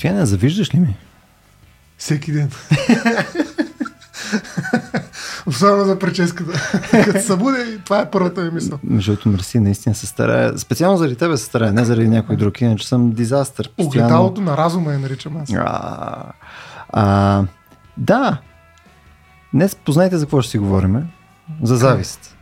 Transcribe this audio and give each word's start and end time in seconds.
Стояне, 0.00 0.26
завиждаш 0.26 0.74
ли 0.74 0.80
ми? 0.80 0.96
Всеки 1.98 2.32
ден. 2.32 2.46
Особено 5.46 5.84
за 5.84 5.98
прическата. 5.98 6.80
Като 7.04 7.26
събуде, 7.26 7.78
това 7.84 8.00
е 8.00 8.10
първата 8.10 8.40
ми 8.40 8.50
мисъл. 8.50 8.78
Между 8.84 9.12
другото, 9.12 9.28
мерси, 9.28 9.60
наистина 9.60 9.94
се 9.94 10.06
старая. 10.06 10.58
Специално 10.58 10.98
заради 10.98 11.16
тебе 11.16 11.36
се 11.36 11.44
старая, 11.44 11.72
не 11.72 11.84
заради 11.84 12.08
някой 12.08 12.36
друг, 12.36 12.60
иначе 12.60 12.88
съм 12.88 13.10
дизастър. 13.10 13.70
Постоянно... 13.76 14.08
Огледалото 14.08 14.40
на 14.40 14.56
разума 14.56 14.92
я 14.92 14.98
наричам 14.98 15.36
аз. 15.36 15.52
А, 15.56 16.24
а, 16.88 17.44
да. 17.96 18.40
Днес 19.54 19.74
познайте 19.74 20.18
за 20.18 20.24
какво 20.24 20.42
ще 20.42 20.50
си 20.50 20.58
говорим. 20.58 21.08
За 21.62 21.76
завист. 21.76 22.36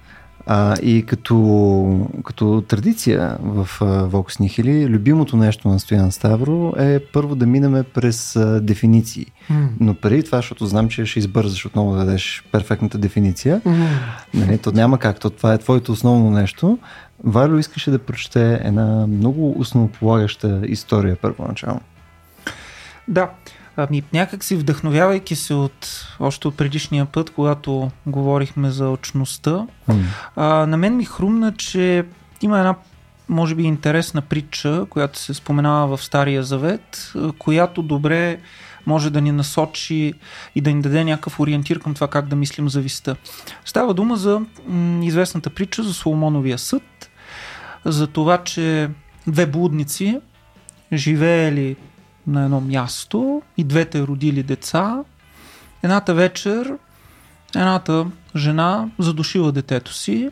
А, 0.50 0.76
и 0.82 1.06
като, 1.06 2.08
като 2.24 2.64
традиция 2.68 3.36
в 3.40 3.68
Vox 3.80 4.40
Nihili, 4.40 4.88
любимото 4.88 5.36
нещо 5.36 5.68
на 5.68 5.80
Стоян 5.80 6.12
Ставро 6.12 6.72
е 6.78 6.98
първо 6.98 7.34
да 7.34 7.46
минеме 7.46 7.82
през 7.82 8.36
а, 8.36 8.60
дефиниции. 8.60 9.26
Mm. 9.50 9.68
Но 9.80 9.94
преди 9.94 10.22
това, 10.22 10.38
защото 10.38 10.66
знам, 10.66 10.88
че 10.88 11.06
ще 11.06 11.18
избързаш 11.18 11.66
отново 11.66 11.92
да 11.92 11.98
дадеш 11.98 12.44
перфектната 12.52 12.98
дефиниция, 12.98 13.60
mm. 13.60 13.86
нали, 14.34 14.58
то 14.58 14.72
няма 14.72 14.98
как, 14.98 15.20
то 15.20 15.30
това 15.30 15.54
е 15.54 15.58
твоето 15.58 15.92
основно 15.92 16.30
нещо. 16.30 16.78
Вайло 17.24 17.58
искаше 17.58 17.90
да 17.90 17.98
прочете 17.98 18.60
една 18.64 19.06
много 19.06 19.60
основополагаща 19.60 20.60
история 20.66 21.16
първоначално. 21.16 21.80
Да. 23.08 23.30
Ами, 23.80 24.02
някак 24.12 24.44
си 24.44 24.56
вдъхновявайки 24.56 25.36
се 25.36 25.54
от 25.54 26.06
още 26.20 26.48
от 26.48 26.56
предишния 26.56 27.06
път, 27.06 27.30
когато 27.30 27.90
говорихме 28.06 28.70
за 28.70 28.88
очността, 28.88 29.66
mm. 29.88 30.02
а, 30.36 30.66
на 30.66 30.76
мен 30.76 30.96
ми 30.96 31.04
хрумна, 31.04 31.54
че 31.56 32.04
има 32.42 32.58
една 32.58 32.74
може 33.28 33.54
би 33.54 33.62
интересна 33.62 34.22
притча, 34.22 34.86
която 34.90 35.18
се 35.18 35.34
споменава 35.34 35.96
в 35.96 36.04
Стария 36.04 36.42
Завет, 36.42 37.12
която 37.38 37.82
добре 37.82 38.38
може 38.86 39.10
да 39.10 39.20
ни 39.20 39.32
насочи 39.32 40.12
и 40.54 40.60
да 40.60 40.72
ни 40.72 40.82
даде 40.82 41.04
някакъв 41.04 41.40
ориентир 41.40 41.80
към 41.80 41.94
това 41.94 42.08
как 42.08 42.28
да 42.28 42.36
мислим 42.36 42.68
за 42.68 42.80
виста. 42.80 43.16
Става 43.64 43.94
дума 43.94 44.16
за 44.16 44.40
м- 44.66 45.04
известната 45.04 45.50
притча 45.50 45.82
за 45.82 45.94
Соломоновия 45.94 46.58
съд, 46.58 47.10
за 47.84 48.06
това, 48.06 48.44
че 48.44 48.90
две 49.26 49.46
блудници 49.46 50.20
живеели 50.92 51.76
на 52.28 52.44
едно 52.44 52.60
място 52.60 53.42
и 53.56 53.64
двете 53.64 54.02
родили 54.02 54.42
деца. 54.42 55.04
Едната 55.82 56.14
вечер 56.14 56.78
едната 57.54 58.06
жена 58.36 58.88
задушила 58.98 59.52
детето 59.52 59.94
си 59.94 60.30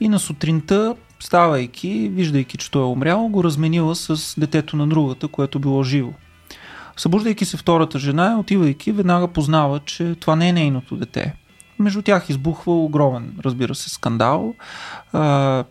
и 0.00 0.08
на 0.08 0.18
сутринта, 0.18 0.96
ставайки, 1.20 2.08
виждайки, 2.12 2.56
че 2.56 2.70
той 2.70 2.82
е 2.82 2.86
умрял, 2.86 3.28
го 3.28 3.44
разменила 3.44 3.96
с 3.96 4.40
детето 4.40 4.76
на 4.76 4.86
другата, 4.86 5.28
което 5.28 5.58
било 5.58 5.82
живо. 5.82 6.12
Събуждайки 6.96 7.44
се 7.44 7.56
втората 7.56 7.98
жена, 7.98 8.38
отивайки, 8.38 8.92
веднага 8.92 9.28
познава, 9.28 9.80
че 9.80 10.14
това 10.20 10.36
не 10.36 10.48
е 10.48 10.52
нейното 10.52 10.96
дете. 10.96 11.34
Между 11.78 12.02
тях 12.02 12.30
избухва 12.30 12.72
огромен, 12.72 13.34
разбира 13.44 13.74
се, 13.74 13.90
скандал, 13.90 14.54
а, 15.12 15.64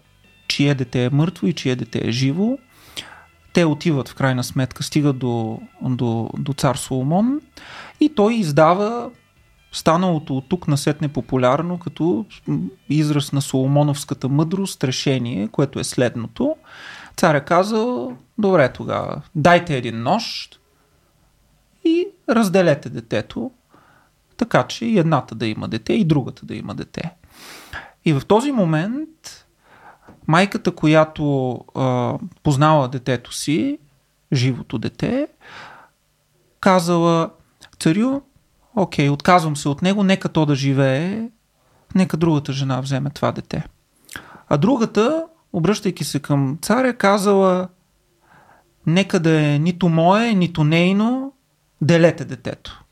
чие 0.48 0.76
дете 0.76 1.06
е 1.06 1.10
мъртво 1.10 1.48
и 1.48 1.54
чие 1.54 1.76
дете 1.76 2.02
е 2.04 2.12
живо 2.12 2.58
те 3.54 3.66
отиват 3.66 4.10
в 4.10 4.16
крайна 4.16 4.44
сметка, 4.44 4.84
стигат 4.84 5.18
до, 5.18 5.62
до, 5.82 6.30
до 6.38 6.54
цар 6.54 6.76
Соломон 6.76 7.42
и 8.00 8.16
той 8.16 8.34
издава 8.34 9.12
станалото 9.72 10.38
от 10.38 10.50
тук 10.50 10.68
насетне 10.68 11.08
популярно 11.08 11.80
като 11.80 12.26
израз 12.90 13.32
на 13.32 13.42
Соломоновската 13.42 14.30
мъдрост 14.30 14.84
решение, 14.84 15.48
което 15.48 15.80
е 15.80 15.84
следното. 15.84 16.56
Царя 17.16 17.46
казал, 17.46 18.18
добре 18.38 18.74
тогава, 18.74 19.22
дайте 19.36 19.78
един 19.78 20.04
нож 20.04 20.50
и 21.84 22.08
разделете 22.30 22.90
детето, 22.90 23.52
така 24.38 24.64
че 24.68 24.86
и 24.86 25.00
едната 25.00 25.36
да 25.36 25.48
има 25.48 25.68
дете 25.68 25.94
и 25.94 26.06
другата 26.06 26.46
да 26.46 26.56
има 26.56 26.76
дете. 26.76 27.12
И 28.06 28.14
в 28.14 28.22
този 28.28 28.52
момент 28.52 29.41
майката, 30.32 30.72
която 30.72 31.54
а, 31.76 32.18
познала 32.44 32.88
детето 32.88 33.34
си, 33.34 33.80
живото 34.34 34.78
дете, 34.78 35.28
казала, 36.60 37.30
царю, 37.80 38.22
окей, 38.76 39.10
отказвам 39.10 39.58
се 39.58 39.70
от 39.70 39.82
него, 39.82 40.04
нека 40.04 40.30
то 40.30 40.46
да 40.46 40.56
живее, 40.56 41.30
нека 41.96 42.18
другата 42.18 42.54
жена 42.54 42.82
вземе 42.82 43.10
това 43.10 43.32
дете. 43.32 43.64
А 44.50 44.58
другата, 44.58 45.26
обръщайки 45.54 46.04
се 46.04 46.20
към 46.20 46.58
царя, 46.62 46.94
казала, 46.94 47.68
нека 48.86 49.20
да 49.20 49.42
е 49.42 49.60
нито 49.60 49.90
мое, 49.90 50.34
нито 50.34 50.64
нейно, 50.64 51.34
делете 51.82 52.26
детето. 52.26 52.84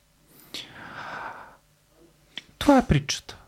Това 2.58 2.78
е 2.78 2.88
притчата. 2.88 3.39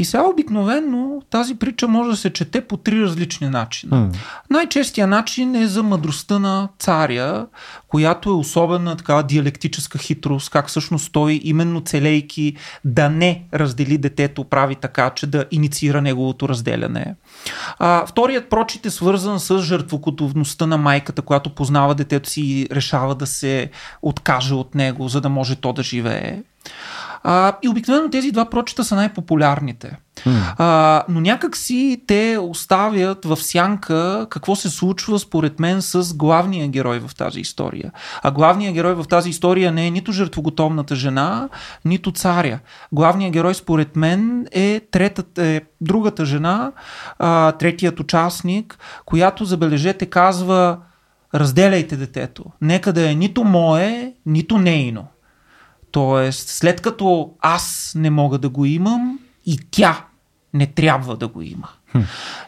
И 0.00 0.04
сега 0.04 0.22
обикновено 0.22 1.22
тази 1.30 1.54
притча 1.54 1.88
може 1.88 2.10
да 2.10 2.16
се 2.16 2.32
чете 2.32 2.60
по 2.60 2.76
три 2.76 3.02
различни 3.02 3.48
начина. 3.48 3.96
Mm. 3.96 4.16
Най-честия 4.50 5.06
начин 5.06 5.54
е 5.54 5.66
за 5.66 5.82
мъдростта 5.82 6.38
на 6.38 6.68
царя, 6.78 7.46
която 7.88 8.30
е 8.30 8.32
особена 8.32 8.96
такава 8.96 9.22
диалектическа 9.22 9.98
хитрост, 9.98 10.50
как 10.50 10.68
всъщност 10.68 11.12
той 11.12 11.40
именно 11.44 11.80
целейки 11.80 12.56
да 12.84 13.08
не 13.08 13.42
раздели 13.54 13.98
детето, 13.98 14.44
прави 14.44 14.74
така, 14.74 15.10
че 15.10 15.26
да 15.26 15.44
инициира 15.50 16.02
неговото 16.02 16.48
разделяне. 16.48 17.14
А, 17.78 18.06
вторият 18.06 18.50
прочит 18.50 18.86
е 18.86 18.90
свързан 18.90 19.40
с 19.40 19.58
жертвокотовността 19.58 20.66
на 20.66 20.76
майката, 20.76 21.22
която 21.22 21.54
познава 21.54 21.94
детето 21.94 22.30
си 22.30 22.40
и 22.40 22.68
решава 22.72 23.14
да 23.14 23.26
се 23.26 23.70
откаже 24.02 24.54
от 24.54 24.74
него, 24.74 25.08
за 25.08 25.20
да 25.20 25.28
може 25.28 25.56
то 25.56 25.72
да 25.72 25.82
живее. 25.82 26.38
А, 27.22 27.56
и 27.62 27.68
обикновено 27.68 28.10
тези 28.10 28.32
два 28.32 28.44
прочита 28.44 28.84
са 28.84 28.96
най-популярните. 28.96 29.96
Mm. 30.26 30.54
А, 30.58 31.04
но 31.08 31.20
някак 31.20 31.56
си 31.56 32.02
те 32.06 32.38
оставят 32.40 33.24
в 33.24 33.36
сянка 33.36 34.26
какво 34.30 34.56
се 34.56 34.70
случва 34.70 35.18
според 35.18 35.60
мен 35.60 35.82
с 35.82 36.14
главния 36.14 36.68
герой 36.68 36.98
в 36.98 37.14
тази 37.14 37.40
история. 37.40 37.92
А 38.22 38.30
главният 38.30 38.74
герой 38.74 38.94
в 38.94 39.04
тази 39.04 39.30
история 39.30 39.72
не 39.72 39.86
е 39.86 39.90
нито 39.90 40.12
жертвоготовната 40.12 40.94
жена, 40.94 41.48
нито 41.84 42.12
царя. 42.12 42.58
Главният 42.92 43.32
герой 43.32 43.54
според 43.54 43.96
мен 43.96 44.46
е, 44.52 44.80
третата, 44.90 45.46
е 45.46 45.60
другата 45.80 46.24
жена, 46.24 46.72
а, 47.18 47.52
третият 47.52 48.00
участник, 48.00 48.78
която, 49.04 49.44
забележете, 49.44 50.06
казва 50.06 50.78
разделяйте 51.34 51.96
детето. 51.96 52.44
Нека 52.60 52.92
да 52.92 53.10
е 53.10 53.14
нито 53.14 53.44
мое, 53.44 54.12
нито 54.26 54.58
нейно. 54.58 55.06
Тоест, 55.90 56.48
след 56.48 56.80
като 56.80 57.30
аз 57.40 57.92
не 57.96 58.10
мога 58.10 58.38
да 58.38 58.48
го 58.48 58.64
имам, 58.64 59.18
и 59.46 59.58
тя 59.70 60.04
не 60.54 60.66
трябва 60.66 61.16
да 61.16 61.28
го 61.28 61.42
има. 61.42 61.68
Хм. 61.92 62.00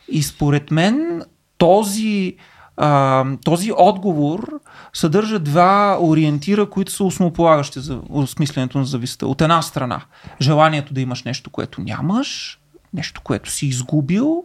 И 0.09 0.23
според 0.23 0.71
мен 0.71 1.23
този, 1.59 2.37
а, 2.77 3.25
този 3.45 3.73
отговор 3.77 4.61
съдържа 4.93 5.39
два 5.39 5.99
ориентира, 6.01 6.71
които 6.71 6.93
са 6.93 7.05
основополагащи 7.05 7.81
за 7.81 8.01
осмисленето 8.09 8.79
на 8.79 8.85
зависта. 8.85 9.27
От 9.27 9.41
една 9.41 9.63
страна, 9.63 10.03
желанието 10.41 10.95
да 10.95 11.01
имаш 11.01 11.23
нещо, 11.23 11.51
което 11.51 11.81
нямаш, 11.81 12.59
нещо, 12.95 13.21
което 13.25 13.51
си 13.51 13.67
изгубил, 13.67 14.45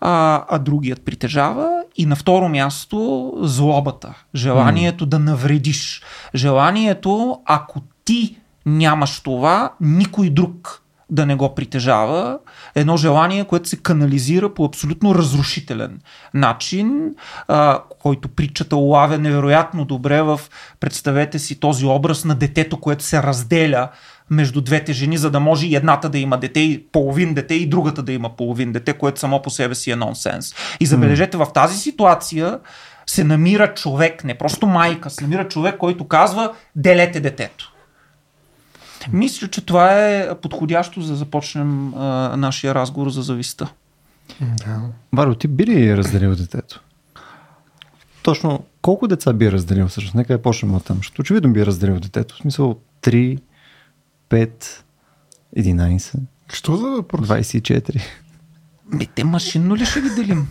а, 0.00 0.44
а 0.48 0.58
другият 0.58 1.04
притежава. 1.04 1.82
И 1.96 2.06
на 2.06 2.16
второ 2.16 2.48
място, 2.48 3.32
злобата, 3.40 4.14
желанието 4.34 5.04
mm. 5.06 5.08
да 5.08 5.18
навредиш, 5.18 6.02
желанието, 6.34 7.40
ако 7.44 7.80
ти 8.04 8.36
нямаш 8.66 9.20
това, 9.20 9.72
никой 9.80 10.30
друг 10.30 10.82
да 11.12 11.26
не 11.26 11.34
го 11.34 11.54
притежава. 11.54 12.38
Едно 12.74 12.96
желание, 12.96 13.44
което 13.44 13.68
се 13.68 13.76
канализира 13.76 14.54
по 14.54 14.64
абсолютно 14.64 15.14
разрушителен 15.14 16.00
начин, 16.34 17.14
а, 17.48 17.82
който 18.02 18.28
притчата 18.28 18.76
улавя 18.76 19.18
невероятно 19.18 19.84
добре 19.84 20.22
в, 20.22 20.40
представете 20.80 21.38
си, 21.38 21.60
този 21.60 21.86
образ 21.86 22.24
на 22.24 22.34
детето, 22.34 22.80
което 22.80 23.04
се 23.04 23.22
разделя 23.22 23.88
между 24.30 24.60
двете 24.60 24.92
жени, 24.92 25.18
за 25.18 25.30
да 25.30 25.40
може 25.40 25.66
и 25.66 25.74
едната 25.74 26.08
да 26.08 26.18
има 26.18 26.38
дете, 26.38 26.60
и 26.60 26.86
половин 26.92 27.34
дете, 27.34 27.54
и 27.54 27.68
другата 27.68 28.02
да 28.02 28.12
има 28.12 28.36
половин 28.36 28.72
дете, 28.72 28.92
което 28.92 29.20
само 29.20 29.42
по 29.42 29.50
себе 29.50 29.74
си 29.74 29.90
е 29.90 29.96
нонсенс. 29.96 30.54
И 30.80 30.86
забележете, 30.86 31.36
в 31.36 31.46
тази 31.54 31.78
ситуация 31.78 32.58
се 33.06 33.24
намира 33.24 33.74
човек, 33.74 34.24
не 34.24 34.34
просто 34.34 34.66
майка, 34.66 35.10
се 35.10 35.24
намира 35.24 35.48
човек, 35.48 35.76
който 35.76 36.08
казва 36.08 36.52
делете 36.76 37.20
детето. 37.20 37.71
Мисля, 39.12 39.48
че 39.48 39.66
това 39.66 40.08
е 40.08 40.34
подходящо 40.42 41.00
за 41.00 41.12
да 41.12 41.16
започнем 41.16 41.94
а, 41.94 42.36
нашия 42.36 42.74
разговор 42.74 43.10
за 43.10 43.22
зависта. 43.22 43.72
Да. 44.40 44.80
Варо, 45.12 45.34
ти 45.34 45.48
би 45.48 45.66
ли 45.66 45.96
разделил 45.96 46.34
детето? 46.36 46.80
Точно 48.22 48.64
колко 48.82 49.08
деца 49.08 49.32
би 49.32 49.52
разделил 49.52 49.88
всъщност? 49.88 50.14
Нека 50.14 50.32
я 50.32 50.42
почнем 50.42 50.74
от 50.74 50.84
там. 50.84 50.96
Защото 50.96 51.20
очевидно 51.22 51.52
би 51.52 51.66
разделил 51.66 52.00
детето. 52.00 52.34
В 52.34 52.38
смисъл 52.38 52.78
3, 53.02 53.38
5, 54.30 54.50
11. 55.58 56.14
Що 56.52 56.76
за 56.76 56.86
въпрос? 56.86 57.28
24. 57.28 58.00
Бе, 58.94 59.06
те 59.14 59.24
машинно 59.24 59.76
ли 59.76 59.86
ще 59.86 60.00
ги 60.00 60.10
делим? 60.10 60.48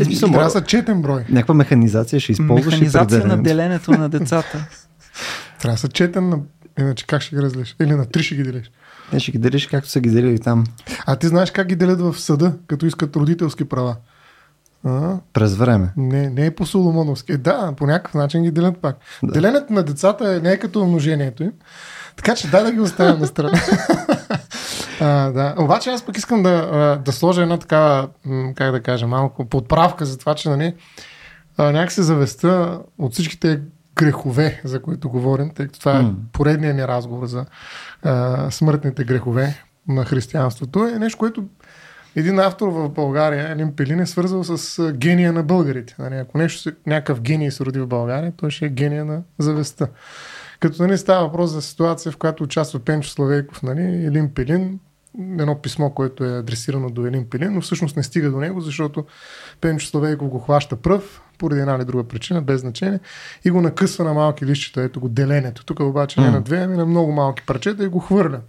Е, 0.00 0.04
смисъл, 0.04 0.28
Трябва 0.28 0.44
да 0.44 0.50
са 0.50 0.64
четен 0.64 1.02
брой. 1.02 1.24
някаква 1.28 1.54
механизация 1.54 2.20
ще 2.20 2.32
използваш 2.32 2.74
Механизация 2.74 3.26
на 3.26 3.42
деленето. 3.42 3.90
на 3.90 4.08
децата. 4.08 4.66
Трябва 5.60 5.74
да 5.74 5.78
са 5.80 5.88
четен 5.88 6.28
на... 6.28 6.38
Иначе 6.78 7.06
как 7.06 7.22
ще 7.22 7.36
ги 7.36 7.42
разделиш? 7.42 7.76
Или 7.80 7.94
на 7.94 8.06
три 8.06 8.22
ще 8.22 8.34
ги 8.34 8.42
делиш? 8.42 8.70
Не, 9.12 9.20
ще 9.20 9.32
ги 9.32 9.38
делиш 9.38 9.66
както 9.66 9.88
са 9.90 10.00
ги 10.00 10.10
делили 10.10 10.38
там 10.38 10.64
А 11.06 11.16
ти 11.16 11.26
знаеш 11.26 11.50
как 11.50 11.66
ги 11.66 11.76
делят 11.76 12.00
в 12.00 12.20
съда, 12.20 12.52
като 12.66 12.86
искат 12.86 13.16
родителски 13.16 13.64
права? 13.64 13.96
А, 14.84 15.16
през 15.32 15.54
време. 15.54 15.92
не, 15.96 16.30
не 16.30 16.46
е 16.46 16.50
по 16.50 16.66
Соломоновски. 16.66 17.32
Е, 17.32 17.36
Да, 17.36 17.72
по 17.76 17.86
някакъв 17.86 18.14
начин 18.14 18.42
ги 18.42 18.50
делят 18.50 18.78
пак. 18.78 18.96
Да. 19.22 19.32
Деленето 19.32 19.72
на 19.72 19.82
децата 19.82 20.34
е 20.34 20.40
не 20.40 20.52
е 20.52 20.58
като 20.58 20.80
умножението 20.80 21.42
им. 21.42 21.52
Така 22.16 22.34
че 22.34 22.50
дай 22.50 22.62
да 22.62 22.72
ги 22.72 22.80
оставим 22.80 23.20
на 23.20 23.26
страна. 23.26 23.60
а, 25.00 25.30
да. 25.30 25.54
Обаче 25.58 25.90
аз 25.90 26.02
пък 26.02 26.18
искам 26.18 26.42
да, 26.42 26.96
да 27.04 27.12
сложа 27.12 27.42
една 27.42 27.58
такава, 27.58 28.08
м, 28.24 28.52
как 28.54 28.72
да 28.72 28.82
кажа, 28.82 29.06
малко 29.06 29.44
подправка 29.44 30.04
за 30.04 30.18
това, 30.18 30.34
че 30.34 30.48
нали, 30.48 30.74
някакси 31.58 32.02
завеста 32.02 32.78
от 32.98 33.12
всичките 33.12 33.60
грехове, 33.96 34.60
за 34.64 34.82
които 34.82 35.08
говорим, 35.08 35.50
тъй 35.50 35.66
като 35.66 35.78
това 35.78 35.98
е 35.98 36.02
М. 36.02 36.14
поредният 36.32 36.76
ни 36.76 36.88
разговор 36.88 37.26
за 37.26 37.44
а, 38.02 38.50
смъртните 38.50 39.04
грехове 39.04 39.62
на 39.88 40.04
християнството, 40.04 40.84
е 40.84 40.98
нещо, 40.98 41.18
което 41.18 41.44
един 42.16 42.38
автор 42.38 42.68
в 42.68 42.88
България, 42.88 43.52
Елин 43.52 43.76
Пелин, 43.76 44.00
е 44.00 44.06
свързал 44.06 44.44
с 44.44 44.92
гения 44.92 45.32
на 45.32 45.42
българите. 45.42 45.96
Нали, 45.98 46.14
ако 46.14 46.38
нещо, 46.38 46.72
някакъв 46.86 47.20
гений 47.20 47.50
се 47.50 47.64
роди 47.64 47.80
в 47.80 47.86
България, 47.86 48.32
той 48.36 48.50
ще 48.50 48.66
е 48.66 48.68
гения 48.68 49.04
на 49.04 49.22
завеста. 49.38 49.88
Като 50.60 50.82
нали, 50.82 50.98
става 50.98 51.26
въпрос 51.26 51.50
за 51.50 51.62
ситуация, 51.62 52.12
в 52.12 52.16
която 52.16 52.44
участва 52.44 52.80
Пенчо 52.80 53.10
Славейков, 53.10 53.62
нали, 53.62 53.82
Елин 53.82 54.34
Пелин, 54.34 54.78
едно 55.18 55.58
писмо, 55.62 55.90
което 55.90 56.24
е 56.24 56.38
адресирано 56.38 56.90
до 56.90 57.06
Елин 57.06 57.26
Пелин, 57.30 57.52
но 57.52 57.60
всъщност 57.60 57.96
не 57.96 58.02
стига 58.02 58.30
до 58.30 58.40
него, 58.40 58.60
защото 58.60 59.04
Пенчо 59.60 59.86
Славейков 59.86 60.28
го 60.28 60.38
хваща 60.38 60.76
пръв, 60.76 61.22
поради 61.38 61.60
една 61.60 61.74
или 61.74 61.84
друга 61.84 62.04
причина, 62.04 62.42
без 62.42 62.60
значение, 62.60 63.00
и 63.44 63.50
го 63.50 63.60
накъсва 63.60 64.04
на 64.04 64.14
малки 64.14 64.46
лищчета, 64.46 64.82
ето 64.82 65.00
го 65.00 65.08
деленето. 65.08 65.64
Тук 65.64 65.80
обаче 65.80 66.20
не 66.20 66.30
на 66.30 66.40
две, 66.40 66.58
ами 66.58 66.76
на 66.76 66.86
много 66.86 67.12
малки 67.12 67.42
парчета 67.46 67.84
и 67.84 67.88
го 67.88 67.98
хвърля. 67.98 68.40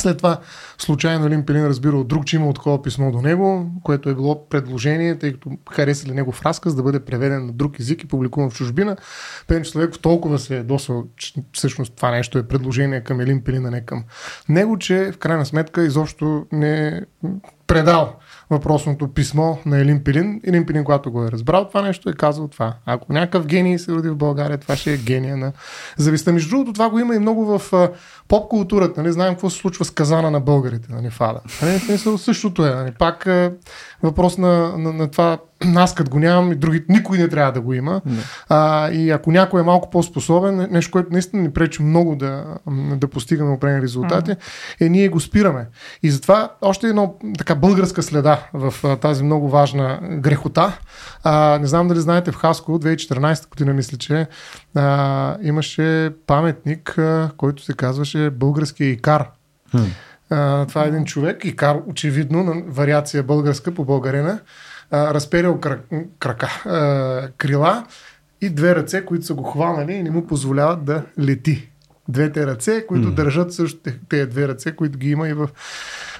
След 0.00 0.16
това 0.16 0.40
случайно 0.78 1.26
Елин 1.26 1.46
Пелин 1.46 1.66
разбира 1.66 1.96
от 1.96 2.08
друг, 2.08 2.26
че 2.26 2.36
има 2.36 2.52
такова 2.52 2.82
писмо 2.82 3.12
до 3.12 3.22
него, 3.22 3.70
което 3.82 4.08
е 4.08 4.14
било 4.14 4.48
предложение, 4.48 5.18
тъй 5.18 5.32
като 5.32 5.50
харесали 5.70 6.12
негов 6.12 6.42
разказ 6.42 6.74
да 6.74 6.82
бъде 6.82 7.04
преведен 7.04 7.46
на 7.46 7.52
друг 7.52 7.80
език 7.80 8.02
и 8.02 8.08
публикуван 8.08 8.50
в 8.50 8.54
чужбина. 8.54 8.96
Пенчо 9.48 9.70
Славеков 9.70 9.98
толкова 9.98 10.38
се 10.38 10.56
е 10.56 10.62
досъл, 10.62 11.04
че 11.16 11.34
всъщност 11.52 11.96
това 11.96 12.10
нещо 12.10 12.38
е 12.38 12.48
предложение 12.48 13.00
към 13.00 13.20
Елин 13.20 13.44
Пелин, 13.44 13.66
а 13.66 13.70
не 13.70 13.84
към 13.84 14.04
него, 14.48 14.78
че 14.78 15.12
в 15.12 15.18
крайна 15.18 15.46
сметка 15.46 15.84
изобщо 15.84 16.46
не 16.52 16.88
е 16.88 17.00
предал 17.66 18.16
въпросното 18.50 19.08
писмо 19.08 19.56
на 19.66 19.80
Елин 19.80 20.04
Пилин. 20.04 20.40
Елин 20.44 20.66
Пилин, 20.66 20.84
когато 20.84 21.10
го 21.10 21.24
е 21.24 21.30
разбрал 21.30 21.68
това 21.68 21.82
нещо, 21.82 22.10
е 22.10 22.12
казал 22.12 22.48
това. 22.48 22.74
Ако 22.86 23.12
някакъв 23.12 23.46
гений 23.46 23.78
се 23.78 23.92
роди 23.92 24.08
в 24.08 24.16
България, 24.16 24.58
това 24.58 24.76
ще 24.76 24.92
е 24.92 24.96
гения 24.96 25.36
на 25.36 25.52
зависта. 25.96 26.32
Между 26.32 26.50
другото, 26.50 26.72
това 26.72 26.90
го 26.90 26.98
има 26.98 27.14
и 27.14 27.18
много 27.18 27.58
в 27.58 27.90
поп 28.28 28.48
културата. 28.48 29.02
Нали? 29.02 29.12
Знаем 29.12 29.34
какво 29.34 29.50
се 29.50 29.58
случва 29.58 29.84
с 29.84 29.90
казана 29.90 30.30
на 30.30 30.40
българите, 30.40 30.88
нали? 30.92 31.10
Фада. 31.10 31.40
Нали? 31.62 31.98
Същото 32.18 32.66
е. 32.66 32.70
Нали? 32.70 32.92
Пак 32.98 33.28
въпрос 34.02 34.38
на, 34.38 34.78
на, 34.78 34.92
на 34.92 35.10
това, 35.10 35.38
аз 35.76 35.94
като 35.94 36.10
го 36.10 36.18
нямам 36.18 36.52
и 36.52 36.54
други, 36.54 36.84
никой 36.88 37.18
не 37.18 37.28
трябва 37.28 37.52
да 37.52 37.60
го 37.60 37.74
има. 37.74 38.00
Не. 38.06 38.22
А, 38.48 38.90
и 38.90 39.10
ако 39.10 39.32
някой 39.32 39.60
е 39.60 39.64
малко 39.64 39.90
по-способен, 39.90 40.68
нещо, 40.70 40.92
което 40.92 41.12
наистина 41.12 41.42
ни 41.42 41.52
пречи 41.52 41.82
много 41.82 42.16
да, 42.16 42.44
да 42.96 43.08
постигаме 43.08 43.50
определени 43.50 43.82
резултати, 43.82 44.34
е 44.80 44.88
ние 44.88 45.08
го 45.08 45.20
спираме. 45.20 45.66
И 46.02 46.10
затова 46.10 46.52
още 46.60 46.86
едно 46.86 47.14
така 47.38 47.54
българска 47.54 48.02
следа 48.02 48.38
в 48.52 48.74
а, 48.84 48.96
тази 48.96 49.24
много 49.24 49.48
важна 49.48 49.98
грехота. 50.02 50.78
А, 51.22 51.58
не 51.58 51.66
знам 51.66 51.88
дали 51.88 52.00
знаете, 52.00 52.32
в 52.32 52.36
Хаско 52.36 52.72
2014 52.72 53.48
година, 53.48 53.72
мисля, 53.72 53.98
че 53.98 54.26
а, 54.74 55.36
имаше 55.42 56.10
паметник, 56.26 56.98
а, 56.98 57.30
който 57.36 57.62
се 57.62 57.72
казваше 57.72 58.30
Българския 58.30 58.90
икар. 58.90 59.28
Хм. 59.70 59.84
А, 60.30 60.66
това 60.66 60.84
е 60.84 60.88
един 60.88 61.04
човек, 61.04 61.44
Икар, 61.44 61.76
очевидно, 61.86 62.44
на 62.44 62.62
вариация 62.66 63.22
българска 63.22 63.74
по 63.74 63.84
българина, 63.84 64.38
а, 64.90 65.14
разперил 65.14 65.60
крак, 65.60 65.80
крака, 66.18 66.62
а, 66.66 67.28
крила 67.28 67.84
и 68.40 68.50
две 68.50 68.74
ръце, 68.74 69.04
които 69.04 69.26
са 69.26 69.34
го 69.34 69.42
хванали 69.42 69.92
и 69.92 70.02
не 70.02 70.10
му 70.10 70.26
позволяват 70.26 70.84
да 70.84 71.02
лети. 71.20 71.68
Двете 72.08 72.46
ръце, 72.46 72.86
които 72.86 73.08
М. 73.08 73.14
държат 73.14 73.52
също 73.52 73.78
те- 73.78 73.98
тези 74.08 74.30
две 74.30 74.48
ръце, 74.48 74.72
които 74.72 74.98
ги 74.98 75.10
има 75.10 75.28
и 75.28 75.32
в 75.32 75.48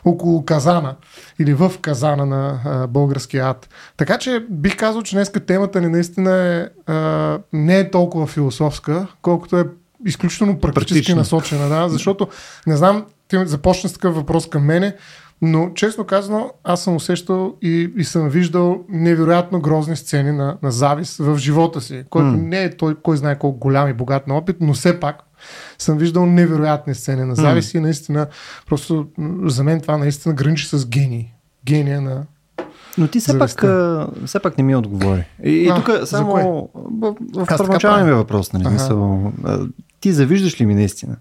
около 0.05 0.45
казана 0.45 0.97
или 1.39 1.55
в 1.55 1.73
казана 1.81 2.27
на 2.27 2.61
а, 2.65 2.87
българския 2.87 3.49
ад. 3.49 3.69
Така 3.97 4.19
че 4.19 4.47
бих 4.51 4.77
казал, 4.77 5.03
че 5.03 5.17
днеска 5.17 5.41
темата 5.41 5.81
ни 5.81 5.89
наистина 5.89 6.37
е, 6.37 6.69
а, 6.93 7.39
не 7.53 7.79
е 7.79 7.91
толкова 7.91 8.27
философска, 8.27 9.07
колкото 9.23 9.59
е 9.59 9.65
изключително 10.07 10.61
практически 10.61 10.95
Практична. 10.95 11.17
насочена, 11.17 11.69
да, 11.69 11.89
защото 11.89 12.29
не 12.67 12.77
знам, 12.77 13.05
ти 13.29 13.47
започна 13.47 13.89
с 13.91 13.93
такъв 13.93 14.15
въпрос 14.15 14.49
към 14.49 14.65
мене, 14.65 14.97
но 15.45 15.71
честно 15.75 16.05
казано, 16.05 16.51
аз 16.65 16.85
съм 16.85 16.97
усещал 16.97 17.55
и, 17.63 17.93
и 17.97 18.05
съм 18.05 18.29
виждал 18.29 18.85
невероятно 18.89 19.61
грозни 19.61 19.97
сцени 19.97 20.33
на, 20.33 20.57
на 20.63 20.71
завист 20.71 21.19
в 21.19 21.39
живота 21.39 21.81
си, 21.81 22.05
който 22.11 22.29
М. 22.29 22.37
не 22.37 22.63
е 22.63 22.77
той, 22.77 22.95
кой 22.95 23.17
знае 23.17 23.39
колко 23.39 23.59
голям 23.59 23.89
и 23.89 23.93
богат 23.93 24.27
на 24.27 24.35
опит, 24.35 24.57
но 24.61 24.73
все 24.73 25.01
пак 25.01 25.17
съм 25.79 25.99
виждал 25.99 26.27
невероятни 26.27 26.95
сцени 26.95 27.25
на 27.25 27.35
завист 27.35 27.75
и 27.75 27.81
наистина, 27.81 28.27
просто 28.67 29.07
за 29.45 29.65
мен 29.65 29.81
това 29.81 29.99
наистина 29.99 30.35
граничи 30.35 30.67
с 30.67 30.89
гений. 30.89 31.33
Гения 31.65 32.01
на... 32.01 32.25
Но 32.99 33.09
ти 33.09 33.21
все 33.21 33.39
пак, 33.39 33.51
все 34.27 34.41
пак 34.43 34.59
не 34.59 34.65
ми 34.65 34.77
отговори. 34.77 35.25
И, 35.45 35.51
и 35.51 35.73
тук 35.77 35.91
само 36.05 36.69
в, 36.75 37.15
в 37.35 37.47
първоначалния 37.59 38.05
ми 38.05 38.13
въпрос, 38.13 38.53
нали, 38.53 38.69
мисъл, 38.69 39.33
ти 40.01 40.13
завиждаш 40.13 40.61
ли 40.61 40.67
ми 40.67 40.75
наистина? 40.75 41.17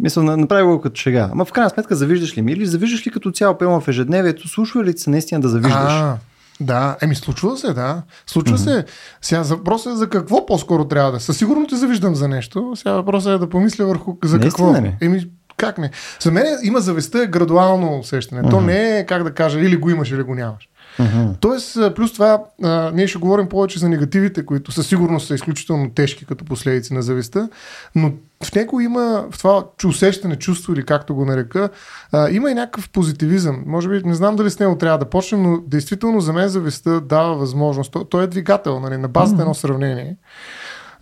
Мисля, 0.00 0.22
на- 0.22 0.36
направи 0.36 0.64
го 0.64 0.80
като 0.80 0.96
шега. 0.96 1.28
Ама 1.32 1.44
в 1.44 1.52
крайна 1.52 1.70
сметка 1.70 1.94
завиждаш 1.96 2.36
ли 2.36 2.42
ми? 2.42 2.52
Или 2.52 2.66
завиждаш 2.66 3.06
ли 3.06 3.10
като 3.10 3.30
цяло 3.30 3.58
пълно 3.58 3.80
в 3.80 3.88
ежедневието? 3.88 4.48
Случва 4.48 4.84
ли 4.84 4.98
се 4.98 5.10
наистина 5.10 5.40
да 5.40 5.48
завиждаш? 5.48 5.92
А, 5.92 6.16
да, 6.60 6.96
еми 7.00 7.14
случва 7.14 7.56
се, 7.56 7.72
да. 7.72 8.02
Случва 8.26 8.58
се. 8.58 8.84
Сега 9.22 9.42
въпросът 9.42 9.92
е 9.92 9.96
за 9.96 10.08
какво 10.08 10.46
по-скоро 10.46 10.84
трябва 10.84 11.12
да. 11.12 11.20
Със 11.20 11.38
сигурно 11.38 11.66
те 11.66 11.76
завиждам 11.76 12.14
за 12.14 12.28
нещо. 12.28 12.72
Сега 12.76 12.92
въпросът 12.92 13.32
е 13.32 13.38
да 13.38 13.48
помисля 13.48 13.86
върху 13.86 14.16
за 14.24 14.38
Наистина 14.38 14.72
какво. 14.72 14.84
ли? 14.84 14.96
Еми, 15.00 15.24
как 15.56 15.78
не? 15.78 15.90
За 16.20 16.30
мен 16.30 16.46
има 16.62 16.80
завистта 16.80 17.22
е 17.22 17.26
градуално 17.26 17.98
усещане. 17.98 18.42
То 18.42 18.56
Мгм. 18.56 18.66
не 18.66 18.98
е, 18.98 19.06
как 19.06 19.24
да 19.24 19.30
кажа, 19.30 19.60
или 19.60 19.76
го 19.76 19.90
имаш, 19.90 20.10
или 20.10 20.22
го 20.22 20.34
нямаш. 20.34 20.68
Мгм. 20.98 21.32
Тоест, 21.40 21.78
плюс 21.96 22.12
това, 22.12 22.44
а, 22.62 22.90
ние 22.94 23.06
ще 23.06 23.18
говорим 23.18 23.48
повече 23.48 23.78
за 23.78 23.88
негативите, 23.88 24.46
които 24.46 24.72
със 24.72 24.86
сигурност 24.86 25.26
са 25.26 25.34
изключително 25.34 25.90
тежки 25.90 26.26
като 26.26 26.44
последици 26.44 26.94
на 26.94 27.02
зависта, 27.02 27.48
но 27.94 28.12
в 28.44 28.54
него 28.54 28.80
има, 28.80 29.26
в 29.30 29.38
това 29.38 29.64
усещане, 29.86 30.36
чувство 30.36 30.72
или 30.72 30.84
както 30.86 31.14
го 31.14 31.24
нарека, 31.24 31.68
а, 32.12 32.30
има 32.30 32.50
и 32.50 32.54
някакъв 32.54 32.90
позитивизъм. 32.90 33.62
Може 33.66 33.88
би, 33.88 34.02
не 34.04 34.14
знам 34.14 34.36
дали 34.36 34.50
с 34.50 34.58
него 34.58 34.78
трябва 34.78 34.98
да 34.98 35.04
почнем, 35.04 35.42
но 35.42 35.60
действително 35.66 36.20
за 36.20 36.32
мен 36.32 36.48
зависта 36.48 37.00
дава 37.00 37.34
възможност. 37.34 37.92
Той, 37.92 38.04
той 38.10 38.24
е 38.24 38.26
двигател, 38.26 38.80
нали, 38.80 38.96
на 38.96 39.08
базата 39.08 39.42
едно 39.42 39.54
сравнение 39.54 40.16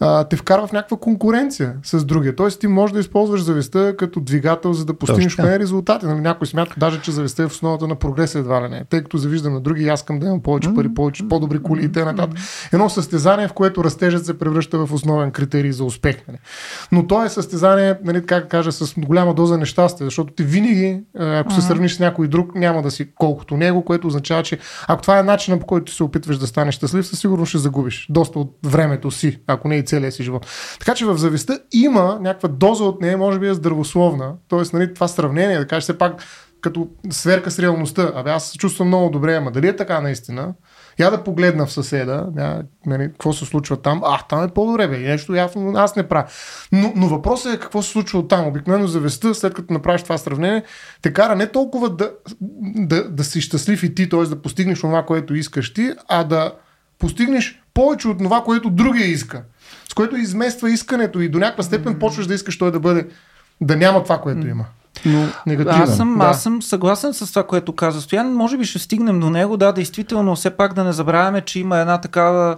а, 0.00 0.24
те 0.24 0.36
вкарва 0.36 0.66
в 0.66 0.72
някаква 0.72 0.96
конкуренция 0.96 1.74
с 1.82 2.04
другия. 2.04 2.36
Тоест 2.36 2.60
ти 2.60 2.66
можеш 2.66 2.94
да 2.94 3.00
използваш 3.00 3.42
завистта 3.42 3.94
като 3.96 4.20
двигател, 4.20 4.72
за 4.72 4.84
да 4.84 4.94
постигнеш 4.94 5.36
поне 5.36 5.58
резултати. 5.58 6.06
Нали, 6.06 6.20
някой 6.20 6.46
смята 6.46 6.74
даже, 6.78 7.00
че 7.00 7.10
завистта 7.10 7.42
е 7.42 7.48
в 7.48 7.52
основата 7.52 7.86
на 7.88 7.94
прогреса 7.94 8.38
едва 8.38 8.62
ли 8.62 8.68
не. 8.68 8.84
Тъй 8.84 9.02
като 9.02 9.18
завиждам 9.18 9.52
на 9.52 9.60
други, 9.60 9.88
аз 9.88 10.00
искам 10.00 10.18
да 10.18 10.26
имам 10.26 10.42
повече 10.42 10.74
пари, 10.74 10.94
повече, 10.94 11.28
по-добри 11.28 11.62
коли 11.62 11.84
и 11.84 11.92
т.н. 11.92 12.28
Едно 12.72 12.88
състезание, 12.88 13.48
в 13.48 13.52
което 13.52 13.84
растежът 13.84 14.26
се 14.26 14.38
превръща 14.38 14.86
в 14.86 14.92
основен 14.92 15.30
критерий 15.30 15.72
за 15.72 15.84
успех. 15.84 16.16
Нали. 16.28 16.38
Но 16.92 17.06
то 17.06 17.24
е 17.24 17.28
състезание, 17.28 17.94
нали, 18.04 18.26
как 18.26 18.48
кажа, 18.48 18.72
с 18.72 18.94
голяма 18.98 19.34
доза 19.34 19.58
нещастие, 19.58 20.04
защото 20.06 20.32
ти 20.32 20.42
винаги, 20.42 21.00
а, 21.18 21.38
ако 21.38 21.52
се 21.52 21.60
сравниш 21.60 21.96
с 21.96 22.00
някой 22.00 22.28
друг, 22.28 22.54
няма 22.54 22.82
да 22.82 22.90
си 22.90 23.08
колкото 23.14 23.56
него, 23.56 23.84
което 23.84 24.06
означава, 24.06 24.42
че 24.42 24.58
ако 24.88 25.02
това 25.02 25.18
е 25.18 25.22
начинът 25.22 25.60
по 25.60 25.66
който 25.66 25.92
се 25.92 26.02
опитваш 26.02 26.38
да 26.38 26.46
станеш 26.46 26.74
щастлив, 26.74 27.06
със 27.06 27.20
сигурност 27.20 27.48
ще 27.48 27.58
загубиш 27.58 28.06
доста 28.10 28.38
от 28.38 28.58
времето 28.66 29.10
си, 29.10 29.40
ако 29.46 29.68
не 29.68 29.76
и 29.82 29.86
целия 29.86 30.12
си 30.12 30.22
живот. 30.22 30.46
Така 30.78 30.94
че 30.94 31.04
в 31.04 31.16
завистта 31.16 31.60
има 31.72 32.18
някаква 32.20 32.48
доза 32.48 32.84
от 32.84 33.00
нея, 33.00 33.18
може 33.18 33.38
би 33.38 33.48
е 33.48 33.54
здравословна. 33.54 34.32
Тоест, 34.48 34.72
нали, 34.72 34.94
това 34.94 35.08
сравнение, 35.08 35.58
да 35.58 35.66
кажеш 35.66 35.82
все 35.82 35.98
пак 35.98 36.22
като 36.62 36.88
сверка 37.10 37.50
с 37.50 37.58
реалността. 37.58 38.12
Абе, 38.14 38.30
аз 38.30 38.50
се 38.50 38.58
чувствам 38.58 38.88
много 38.88 39.10
добре, 39.10 39.34
ама 39.34 39.50
дали 39.50 39.68
е 39.68 39.76
така 39.76 40.00
наистина? 40.00 40.54
Я 40.98 41.10
да 41.10 41.24
погледна 41.24 41.66
в 41.66 41.72
съседа, 41.72 42.26
я, 42.38 42.62
нали, 42.86 43.08
какво 43.12 43.32
се 43.32 43.44
случва 43.44 43.76
там. 43.76 44.02
А, 44.04 44.18
там 44.18 44.44
е 44.44 44.48
по-добре, 44.48 44.88
бе. 44.88 44.98
Нещо 44.98 45.34
явно 45.34 45.72
аз 45.76 45.96
не 45.96 46.08
правя. 46.08 46.26
Но, 46.72 46.92
но 46.96 47.08
въпросът 47.08 47.54
е 47.54 47.58
какво 47.58 47.82
се 47.82 47.90
случва 47.90 48.28
там. 48.28 48.46
Обикновено 48.46 48.86
завестта, 48.86 49.34
след 49.34 49.54
като 49.54 49.72
направиш 49.72 50.02
това 50.02 50.18
сравнение, 50.18 50.62
те 51.02 51.12
кара 51.12 51.36
не 51.36 51.46
толкова 51.46 51.90
да, 51.90 52.10
да, 52.76 53.10
да 53.10 53.24
си 53.24 53.40
щастлив 53.40 53.82
и 53.82 53.94
ти, 53.94 54.08
т.е. 54.08 54.22
да 54.22 54.42
постигнеш 54.42 54.80
това, 54.80 55.02
което 55.02 55.34
искаш 55.34 55.74
ти, 55.74 55.92
а 56.08 56.24
да 56.24 56.52
постигнеш 56.98 57.62
повече 57.74 58.08
от 58.08 58.18
това, 58.18 58.42
което 58.44 58.70
другия 58.70 59.06
иска. 59.06 59.44
С 59.92 59.94
което 59.94 60.16
измества 60.16 60.70
искането 60.70 61.20
и 61.20 61.28
до 61.28 61.38
някаква 61.38 61.62
степен 61.62 61.98
почваш 61.98 62.26
да 62.26 62.34
искаш 62.34 62.58
той 62.58 62.72
да 62.72 62.80
бъде, 62.80 63.08
да 63.60 63.76
няма 63.76 64.02
това, 64.02 64.18
което 64.18 64.46
има. 64.46 64.64
но 65.06 65.26
негативен. 65.46 65.82
Аз 65.82 65.96
съм, 65.96 66.18
да. 66.18 66.24
аз 66.24 66.42
съм 66.42 66.62
съгласен 66.62 67.14
с 67.14 67.30
това, 67.30 67.46
което 67.46 67.72
каза 67.72 68.00
Стоян. 68.00 68.34
Може 68.34 68.58
би 68.58 68.64
ще 68.64 68.78
стигнем 68.78 69.20
до 69.20 69.30
него. 69.30 69.56
Да, 69.56 69.72
действително, 69.72 70.34
все 70.34 70.50
пак 70.50 70.74
да 70.74 70.84
не 70.84 70.92
забравяме, 70.92 71.40
че 71.40 71.60
има 71.60 71.78
една 71.78 72.00
такава 72.00 72.56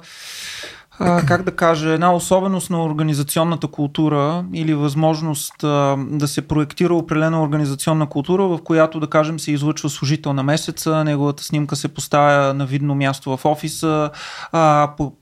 а, 0.98 1.26
как 1.26 1.42
да 1.42 1.50
кажа, 1.50 1.90
една 1.90 2.14
особеност 2.14 2.70
на 2.70 2.84
организационната 2.84 3.66
култура 3.66 4.44
или 4.52 4.74
възможност 4.74 5.64
а, 5.64 5.96
да 5.98 6.28
се 6.28 6.48
проектира 6.48 6.94
определена 6.94 7.42
организационна 7.42 8.06
култура, 8.06 8.42
в 8.42 8.58
която, 8.64 9.00
да 9.00 9.06
кажем, 9.06 9.40
се 9.40 9.52
излъчва 9.52 9.90
служител 9.90 10.32
на 10.32 10.42
месеца, 10.42 11.04
неговата 11.04 11.44
снимка 11.44 11.76
се 11.76 11.88
поставя 11.88 12.54
на 12.54 12.66
видно 12.66 12.94
място 12.94 13.36
в 13.36 13.44
офиса, 13.44 14.10
а, 14.52 14.90
по, 14.96 15.12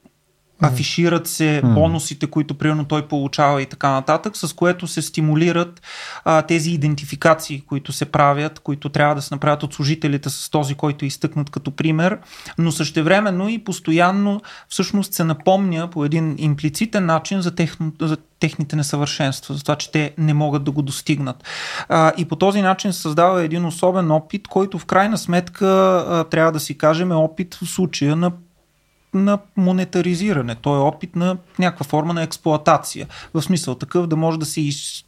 афишират 0.63 1.27
се 1.27 1.63
бонусите, 1.65 2.27
които 2.27 2.55
примерно 2.55 2.85
той 2.85 3.09
получава 3.09 3.63
и 3.63 3.67
така 3.67 3.91
нататък, 3.91 4.37
с 4.37 4.53
което 4.53 4.87
се 4.87 5.03
стимулират 5.03 5.83
а, 6.25 6.43
тези 6.43 6.71
идентификации, 6.71 7.61
които 7.61 7.93
се 7.93 8.05
правят, 8.05 8.59
които 8.59 8.89
трябва 8.89 9.15
да 9.15 9.23
се 9.23 9.35
направят 9.35 9.63
от 9.63 9.75
служителите 9.75 10.31
с 10.31 10.51
този, 10.51 10.75
който 10.75 11.05
е 11.05 11.09
изтъкнат 11.09 11.51
като 11.51 11.71
пример, 11.71 12.19
но 12.59 12.73
същевременно 12.73 13.49
и 13.49 13.65
постоянно 13.65 14.41
всъщност 14.69 15.15
се 15.15 15.25
напомня 15.25 15.89
по 15.91 16.05
един 16.05 16.35
имплицитен 16.39 17.07
начин 17.07 17.41
за, 17.41 17.55
техно, 17.55 17.93
за 18.01 18.17
техните 18.41 18.77
несъвършенства, 18.77 19.55
за 19.55 19.63
това, 19.63 19.77
че 19.77 19.91
те 19.93 20.15
не 20.19 20.35
могат 20.35 20.65
да 20.65 20.71
го 20.71 20.83
достигнат. 20.83 21.45
А, 21.89 22.13
и 22.17 22.25
по 22.25 22.37
този 22.37 22.63
начин 22.63 22.93
се 22.93 23.01
създава 23.01 23.43
един 23.43 23.65
особен 23.65 24.11
опит, 24.11 24.49
който 24.49 24.79
в 24.79 24.85
крайна 24.85 25.19
сметка 25.19 25.67
а, 25.67 26.25
трябва 26.25 26.53
да 26.53 26.61
си 26.61 26.79
кажем 26.79 27.13
е 27.13 27.15
опит 27.15 27.55
в 27.55 27.67
случая 27.67 28.17
на 28.17 28.33
на 29.15 29.39
монетаризиране. 29.57 30.55
Той 30.55 30.79
е 30.79 30.83
опит 30.83 31.17
на 31.17 31.37
някаква 31.59 31.85
форма 31.85 32.15
на 32.15 32.23
експлоатация. 32.23 33.07
В 33.35 33.43
смисъл 33.43 33.75
такъв 33.75 34.07
да 34.07 34.17
може 34.17 34.39
да 34.39 34.47
се 34.47 34.61
из, 34.61 35.05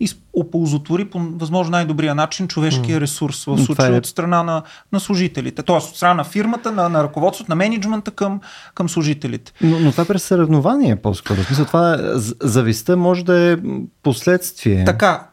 из, 0.00 0.16
оползотвори 0.32 1.04
по 1.04 1.18
възможно 1.18 1.70
най-добрия 1.70 2.14
начин 2.14 2.48
човешкия 2.48 3.00
ресурс 3.00 3.44
в 3.44 3.58
случая 3.64 3.94
е... 3.94 3.98
от 3.98 4.06
страна 4.06 4.42
на, 4.42 4.62
на 4.92 5.00
служителите. 5.00 5.62
Тоест 5.62 5.90
от 5.90 5.96
страна 5.96 6.14
на 6.14 6.24
фирмата, 6.24 6.72
на, 6.72 6.88
на 6.88 7.02
ръководството, 7.02 7.50
на 7.50 7.54
менеджмента 7.54 8.10
към, 8.10 8.40
към 8.74 8.88
служителите. 8.88 9.52
Но, 9.60 9.80
но 9.80 9.90
това 9.90 10.02
е 10.02 10.06
през 10.06 10.22
съревнование 10.22 10.96
по-скоро. 10.96 11.42
В 11.42 11.46
смисъл, 11.46 11.64
това 11.64 11.94
е, 11.94 11.98
зависта 12.40 12.96
може 12.96 13.24
да 13.24 13.52
е 13.52 13.56
последствие. 14.02 14.84
Така, 14.84 15.31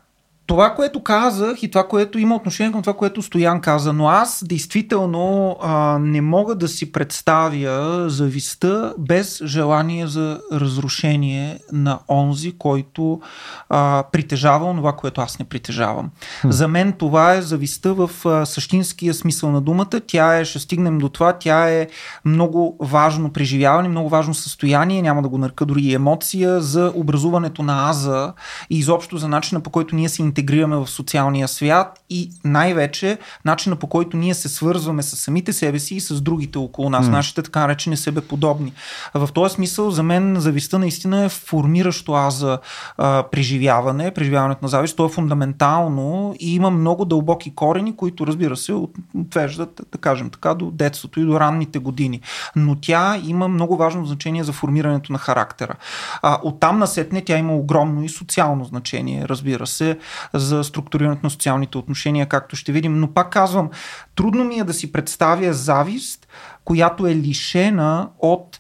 това, 0.50 0.76
което 0.76 1.04
казах 1.04 1.64
и 1.64 1.72
това, 1.72 1.88
което 1.88 2.20
има 2.20 2.36
отношение 2.36 2.72
към 2.72 2.82
това, 2.82 2.94
което 2.94 3.22
Стоян 3.22 3.62
каза, 3.62 3.94
но 3.94 4.08
аз 4.08 4.44
действително 4.48 5.58
а, 5.62 6.00
не 6.02 6.22
мога 6.22 6.56
да 6.56 6.68
си 6.68 6.92
представя 6.92 8.10
зависта 8.10 8.94
без 9.00 9.42
желание 9.46 10.08
за 10.08 10.40
разрушение 10.52 11.60
на 11.72 12.00
онзи, 12.10 12.52
който 12.58 13.22
а, 13.70 14.04
притежава 14.12 14.76
това, 14.76 14.92
което 14.92 15.22
аз 15.22 15.40
не 15.40 15.46
притежавам. 15.46 16.10
Хм. 16.42 16.50
За 16.50 16.68
мен 16.68 16.94
това 16.94 17.34
е 17.34 17.42
зависта 17.42 17.94
в 17.94 18.10
а, 18.26 18.46
същинския 18.46 19.14
смисъл 19.14 19.52
на 19.52 19.62
думата. 19.62 20.02
Тя 20.08 20.38
е, 20.38 20.46
ще 20.46 20.60
стигнем 20.60 20.98
до 20.98 21.10
това, 21.10 21.34
тя 21.34 21.70
е 21.70 21.88
много 22.26 22.78
важно 22.80 23.34
преживяване, 23.34 23.90
много 23.90 24.10
важно 24.10 24.34
състояние, 24.34 25.02
няма 25.02 25.22
да 25.22 25.30
го 25.30 25.38
нарека 25.38 25.66
дори 25.66 25.94
емоция 25.94 26.62
за 26.62 26.92
образуването 26.96 27.64
на 27.64 27.90
аза 27.90 28.34
и 28.70 28.80
изобщо 28.80 29.18
за 29.18 29.28
начина 29.28 29.62
по 29.62 29.70
който 29.70 29.96
ние 29.96 30.10
се 30.10 30.22
интегрираме 30.40 30.76
в 30.76 30.88
социалния 30.88 31.48
свят 31.48 32.00
и 32.10 32.32
най-вече 32.44 33.18
начина 33.46 33.76
по 33.76 33.88
който 33.88 34.18
ние 34.18 34.34
се 34.34 34.50
свързваме 34.50 35.04
с 35.04 35.16
самите 35.16 35.54
себе 35.54 35.80
си 35.80 35.96
и 35.96 36.00
с 36.00 36.22
другите 36.22 36.58
около 36.58 36.90
нас, 36.90 37.06
mm. 37.06 37.10
нашите 37.10 37.42
така 37.42 37.60
наречени 37.60 37.98
себеподобни. 37.98 38.74
В 39.14 39.30
този 39.34 39.54
смисъл 39.56 39.92
за 39.92 40.04
мен 40.04 40.36
завистта 40.40 40.80
наистина 40.80 41.24
е 41.24 41.30
формиращо 41.30 42.14
аз 42.14 42.36
за 42.36 42.60
а, 42.98 43.24
преживяване, 43.32 44.12
преживяването 44.12 44.66
на 44.66 44.70
завист. 44.70 44.98
То 44.98 45.06
е 45.06 45.10
фундаментално 45.10 46.36
и 46.40 46.56
има 46.56 46.70
много 46.70 47.06
дълбоки 47.06 47.56
корени, 47.56 47.96
които 47.96 48.28
разбира 48.28 48.58
се 48.58 48.74
отвеждат, 49.16 49.82
да 49.92 49.98
кажем 49.98 50.30
така, 50.30 50.54
до 50.54 50.72
детството 50.72 51.20
и 51.20 51.26
до 51.26 51.40
ранните 51.40 51.80
години. 51.80 52.22
Но 52.56 52.76
тя 52.76 53.22
има 53.26 53.48
много 53.48 53.78
важно 53.78 54.06
значение 54.06 54.44
за 54.44 54.54
формирането 54.54 55.14
на 55.14 55.20
характера. 55.20 55.74
А, 56.22 56.40
оттам 56.44 56.80
насетне 56.80 57.22
тя 57.22 57.38
има 57.38 57.56
огромно 57.56 58.04
и 58.04 58.10
социално 58.10 58.66
значение, 58.66 59.26
разбира 59.28 59.68
се, 59.68 59.98
за 60.34 60.64
структурирането 60.64 61.26
на 61.26 61.30
социалните 61.30 61.78
отношения, 61.78 62.26
както 62.26 62.56
ще 62.56 62.72
видим. 62.72 63.00
Но 63.00 63.14
пак 63.14 63.30
казвам, 63.30 63.70
трудно 64.16 64.44
ми 64.44 64.56
е 64.56 64.64
да 64.64 64.74
си 64.74 64.92
представя 64.92 65.54
завист, 65.54 66.28
която 66.66 67.08
е 67.08 67.16
лишена 67.16 68.10
от 68.20 68.60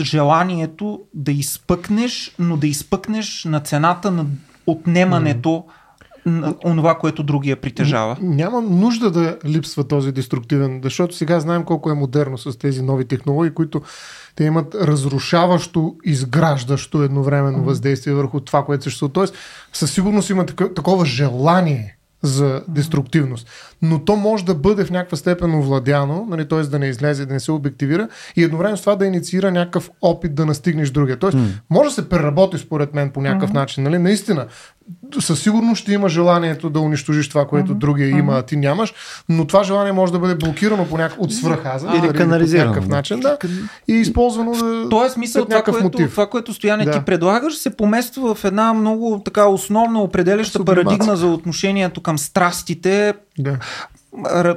желанието 0.00 1.00
да 1.14 1.32
изпъкнеш, 1.32 2.34
но 2.38 2.56
да 2.56 2.66
изпъкнеш 2.66 3.44
на 3.44 3.60
цената 3.60 4.10
на 4.10 4.26
отнемането 4.66 5.50
на 5.50 5.72
онова, 6.64 6.98
което 6.98 7.22
другия 7.22 7.56
притежава. 7.56 8.16
Няма 8.20 8.60
нужда 8.60 9.10
да 9.10 9.38
липсва 9.44 9.84
този 9.84 10.12
деструктивен, 10.12 10.80
защото 10.84 11.16
сега 11.16 11.40
знаем 11.40 11.64
колко 11.64 11.90
е 11.90 11.94
модерно 11.94 12.38
с 12.38 12.58
тези 12.58 12.82
нови 12.82 13.04
технологии, 13.04 13.54
които 13.54 13.82
те 14.36 14.44
имат 14.44 14.74
разрушаващо, 14.74 15.96
изграждащо 16.04 17.02
едновременно 17.02 17.64
въздействие 17.64 18.14
върху 18.14 18.40
това, 18.40 18.64
което 18.64 18.84
съществува. 18.84 19.12
Тоест, 19.12 19.34
със 19.72 19.92
сигурност 19.92 20.30
има 20.30 20.46
такова 20.46 21.06
желание 21.06 21.96
за 22.22 22.62
деструктивност. 22.68 23.48
Но 23.82 24.04
то 24.04 24.16
може 24.16 24.44
да 24.44 24.54
бъде 24.54 24.84
в 24.84 24.90
някаква 24.90 25.16
степен 25.16 25.54
овладяно, 25.54 26.26
нали, 26.30 26.48
т.е. 26.48 26.62
да 26.62 26.78
не 26.78 26.86
излезе, 26.86 27.26
да 27.26 27.34
не 27.34 27.40
се 27.40 27.52
обективира 27.52 28.08
и 28.36 28.44
едновременно 28.44 28.76
с 28.76 28.80
това 28.80 28.96
да 28.96 29.06
инициира 29.06 29.50
някакъв 29.50 29.90
опит 30.02 30.34
да 30.34 30.46
настигнеш 30.46 30.90
другия. 30.90 31.16
Тоест, 31.16 31.38
mm. 31.38 31.48
може 31.70 31.88
да 31.88 31.94
се 31.94 32.08
преработи 32.08 32.58
според 32.58 32.94
мен 32.94 33.10
по 33.10 33.20
някакъв 33.20 33.50
mm-hmm. 33.50 33.54
начин. 33.54 33.84
Нали? 33.84 33.98
Наистина, 33.98 34.46
със 35.20 35.42
сигурност 35.42 35.82
ще 35.82 35.92
има 35.92 36.08
желанието 36.08 36.70
да 36.70 36.80
унищожиш 36.80 37.28
това, 37.28 37.46
което 37.46 37.72
mm-hmm. 37.72 37.78
другия 37.78 38.08
има, 38.08 38.38
а 38.38 38.42
ти 38.42 38.56
нямаш, 38.56 38.94
но 39.28 39.46
това 39.46 39.64
желание 39.64 39.92
може 39.92 40.12
да 40.12 40.18
бъде 40.18 40.34
блокирано 40.34 40.88
по 40.88 40.96
някакъв, 40.96 41.18
от 41.18 41.34
свръхаза 41.34 41.88
или 41.88 42.12
канализирано. 42.12 42.72
По 42.72 42.74
някакъв 42.74 42.88
начин, 42.88 43.20
да, 43.20 43.38
и 43.88 43.92
използвано 43.92 44.52
да, 44.52 44.88
То 44.88 45.04
е 45.04 45.10
смисъл 45.10 45.44
това, 45.44 45.62
което, 45.62 45.82
мотив. 45.82 46.10
това, 46.10 46.26
което 46.26 46.54
Стояне 46.54 46.84
да. 46.84 46.90
ти 46.90 47.00
предлагаш, 47.04 47.56
се 47.56 47.76
помества 47.76 48.34
в 48.34 48.44
една 48.44 48.72
много 48.72 49.22
така 49.24 49.46
основна 49.46 50.02
определяща 50.02 50.64
парадигма 50.64 51.16
за 51.16 51.26
отношението 51.26 52.00
към 52.00 52.18
страстите, 52.18 53.14
да 53.38 53.58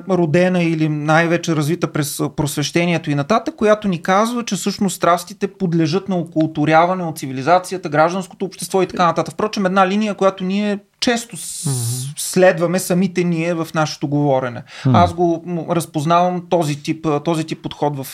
родена 0.09 0.63
или 0.63 0.89
най-вече 0.89 1.55
развита 1.55 1.91
през 1.91 2.21
просвещението 2.35 3.11
и 3.11 3.15
нататък, 3.15 3.55
която 3.55 3.87
ни 3.87 4.01
казва, 4.01 4.45
че 4.45 4.55
всъщност 4.55 4.95
страстите 4.95 5.47
подлежат 5.47 6.09
на 6.09 6.15
окултуряване 6.15 7.03
от 7.03 7.17
цивилизацията, 7.17 7.89
гражданското 7.89 8.45
общество 8.45 8.81
и 8.81 8.87
така 8.87 9.05
нататък. 9.05 9.33
Впрочем, 9.33 9.65
една 9.65 9.87
линия, 9.87 10.13
която 10.13 10.43
ние 10.43 10.79
често 10.99 11.37
mm-hmm. 11.37 12.13
следваме 12.17 12.79
самите 12.79 13.23
ние 13.23 13.53
в 13.53 13.67
нашето 13.75 14.07
говорене. 14.07 14.63
Mm-hmm. 14.83 15.03
Аз 15.03 15.13
го 15.13 15.43
разпознавам 15.69 16.45
този 16.49 16.83
тип, 16.83 17.07
този 17.25 17.43
тип 17.43 17.63
подход 17.63 17.97
в, 17.97 18.07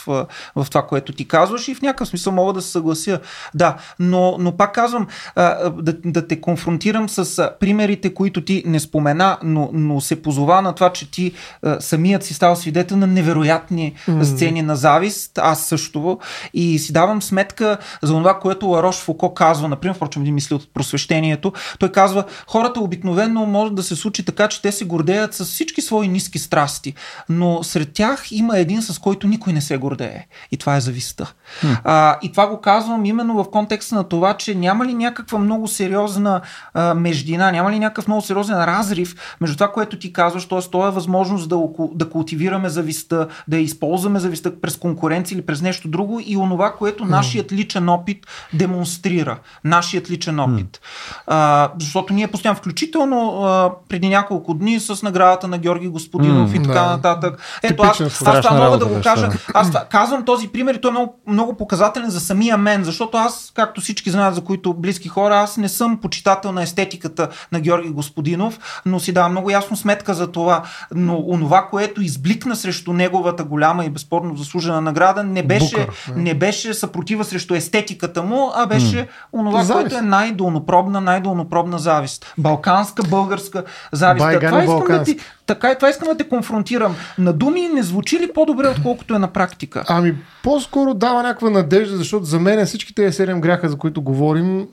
в 0.55 0.67
това, 0.69 0.87
което 0.87 1.13
ти 1.13 1.27
казваш 1.27 1.67
и 1.67 1.75
в 1.75 1.81
някакъв 1.81 2.07
смисъл 2.07 2.33
мога 2.33 2.53
да 2.53 2.61
се 2.61 2.71
съглася. 2.71 3.19
Да, 3.53 3.75
но, 3.99 4.35
но 4.39 4.57
пак 4.57 4.73
казвам 4.73 5.07
да, 5.35 5.93
да 6.05 6.27
те 6.27 6.41
конфронтирам 6.41 7.09
с 7.09 7.51
примерите, 7.59 8.13
които 8.13 8.41
ти 8.41 8.63
не 8.65 8.79
спомена, 8.79 9.37
но, 9.43 9.69
но 9.73 10.01
се 10.01 10.21
позова 10.21 10.61
на 10.61 10.73
това, 10.73 10.93
че 10.93 11.11
ти 11.11 11.31
самият 11.79 12.23
си 12.23 12.33
стал 12.33 12.55
свидетел 12.55 12.97
на 12.97 13.07
невероятни 13.07 13.93
mm-hmm. 14.07 14.23
сцени 14.23 14.61
на 14.61 14.75
завист, 14.75 15.37
аз 15.37 15.65
също, 15.65 16.19
и 16.53 16.79
си 16.79 16.93
давам 16.93 17.21
сметка 17.21 17.77
за 18.01 18.13
това, 18.13 18.39
което 18.39 18.67
Ларош 18.67 18.95
Фуко 18.95 19.33
казва, 19.33 19.67
например, 19.67 19.95
впрочем, 19.95 20.21
един 20.21 20.35
мисли 20.35 20.55
от 20.55 20.73
просвещението, 20.73 21.53
той 21.79 21.91
казва, 21.91 22.23
хората 22.47 22.74
хората 22.75 22.85
обикновено 22.85 23.45
може 23.45 23.73
да 23.73 23.83
се 23.83 23.95
случи 23.95 24.25
така, 24.25 24.47
че 24.47 24.61
те 24.61 24.71
се 24.71 24.85
гордеят 24.85 25.33
с 25.33 25.45
всички 25.45 25.81
свои 25.81 26.07
ниски 26.07 26.39
страсти, 26.39 26.93
но 27.29 27.63
сред 27.63 27.93
тях 27.93 28.31
има 28.31 28.57
един, 28.57 28.81
с 28.81 28.99
който 28.99 29.27
никой 29.27 29.53
не 29.53 29.61
се 29.61 29.77
гордее. 29.77 30.27
И 30.51 30.57
това 30.57 30.75
е 30.75 30.81
зависта. 30.81 31.33
Hmm. 31.61 31.79
А, 31.83 32.17
и 32.21 32.31
това 32.31 32.47
го 32.47 32.61
казвам 32.61 33.05
именно 33.05 33.43
в 33.43 33.51
контекста 33.51 33.95
на 33.95 34.03
това, 34.03 34.33
че 34.33 34.55
няма 34.55 34.85
ли 34.85 34.93
някаква 34.93 35.39
много 35.39 35.67
сериозна 35.67 36.41
а, 36.73 36.93
междина, 36.93 37.51
няма 37.51 37.71
ли 37.71 37.79
някакъв 37.79 38.07
много 38.07 38.21
сериозен 38.21 38.57
разрив 38.57 39.15
между 39.41 39.55
това, 39.55 39.71
което 39.71 39.99
ти 39.99 40.13
казваш, 40.13 40.45
т.е. 40.45 40.59
то 40.71 40.87
е 40.87 40.91
възможност 40.91 41.49
да, 41.49 41.57
да 41.93 42.09
култивираме 42.09 42.69
зависта, 42.69 43.27
да 43.47 43.57
използваме 43.57 44.19
зависта 44.19 44.61
през 44.61 44.77
конкуренция 44.77 45.35
или 45.35 45.45
през 45.45 45.61
нещо 45.61 45.87
друго 45.87 46.21
и 46.25 46.37
онова, 46.37 46.73
което 46.73 47.05
нашият 47.05 47.51
личен 47.51 47.89
опит 47.89 48.27
демонстрира. 48.53 49.37
Нашият 49.63 50.09
личен 50.09 50.39
опит. 50.39 50.77
Hmm. 50.77 51.21
А, 51.27 51.71
защото 51.79 52.13
ние 52.13 52.27
постоянно 52.27 52.59
включително 52.65 53.43
а, 53.43 53.71
преди 53.89 54.09
няколко 54.09 54.53
дни 54.53 54.79
с 54.79 55.03
наградата 55.03 55.47
на 55.47 55.57
Георги 55.57 55.87
Господинов 55.87 56.51
mm, 56.51 56.59
и 56.59 56.63
така 56.63 56.79
да. 56.79 56.85
нататък. 56.85 57.59
Ето 57.63 57.83
аз, 57.83 58.01
аз 58.01 58.45
това 58.45 58.65
мога 58.65 58.77
да 58.77 58.85
го 58.85 59.01
кажа. 59.03 59.29
Аз 59.53 59.71
казвам 59.89 60.25
този 60.25 60.47
пример 60.47 60.73
и 60.73 60.81
той 60.81 60.89
е 60.89 60.91
много, 60.91 61.15
много 61.27 61.57
показателен 61.57 62.09
за 62.09 62.19
самия 62.19 62.57
мен, 62.57 62.83
защото 62.83 63.17
аз, 63.17 63.51
както 63.55 63.81
всички 63.81 64.11
знаят, 64.11 64.35
за 64.35 64.41
които 64.41 64.73
близки 64.73 65.07
хора, 65.07 65.37
аз 65.39 65.57
не 65.57 65.69
съм 65.69 65.97
почитател 65.97 66.51
на 66.51 66.63
естетиката 66.63 67.27
на 67.51 67.59
Георги 67.59 67.89
Господинов, 67.89 68.81
но 68.85 68.99
си 68.99 69.13
давам 69.13 69.31
много 69.31 69.49
ясно 69.49 69.77
сметка 69.77 70.13
за 70.13 70.31
това. 70.31 70.63
Но 70.95 71.23
онова, 71.27 71.67
което 71.71 72.01
избликна 72.01 72.55
срещу 72.55 72.93
неговата 72.93 73.43
голяма 73.43 73.85
и 73.85 73.89
безспорно 73.89 74.37
заслужена 74.37 74.81
награда, 74.81 75.23
не 75.23 75.43
беше, 75.43 75.79
Букър, 75.79 76.13
не 76.15 76.33
беше 76.33 76.73
съпротива 76.73 77.23
срещу 77.23 77.55
естетиката 77.55 78.23
му, 78.23 78.51
а 78.55 78.65
беше 78.65 78.97
mm. 78.97 79.07
онова, 79.33 79.63
завист. 79.63 79.81
което 79.81 79.97
е 79.97 80.07
най-долнопробна, 80.07 81.01
най-долнопробна 81.01 81.79
завист. 81.79 82.33
Балканска, 82.55 83.03
българска 83.03 83.63
завист. 83.91 84.25
Това 84.41 84.63
искам 84.63 84.87
да 84.87 85.03
ти, 85.03 85.19
така 85.45 85.71
и 85.71 85.75
това 85.75 85.89
искам 85.89 86.07
да 86.07 86.17
те 86.17 86.29
конфронтирам. 86.29 86.95
На 87.17 87.33
думи 87.33 87.61
не 87.61 87.83
звучи 87.83 88.19
ли 88.19 88.33
по-добре, 88.33 88.67
отколкото 88.67 89.15
е 89.15 89.19
на 89.19 89.27
практика? 89.27 89.83
Ами, 89.87 90.15
по-скоро 90.43 90.93
дава 90.93 91.23
някаква 91.23 91.49
надежда, 91.49 91.97
защото 91.97 92.25
за 92.25 92.39
мен 92.39 92.65
всички 92.65 92.95
тези 92.95 93.15
седем 93.15 93.41
гряха, 93.41 93.69
за 93.69 93.77
които 93.77 94.01
говорим, 94.01 94.67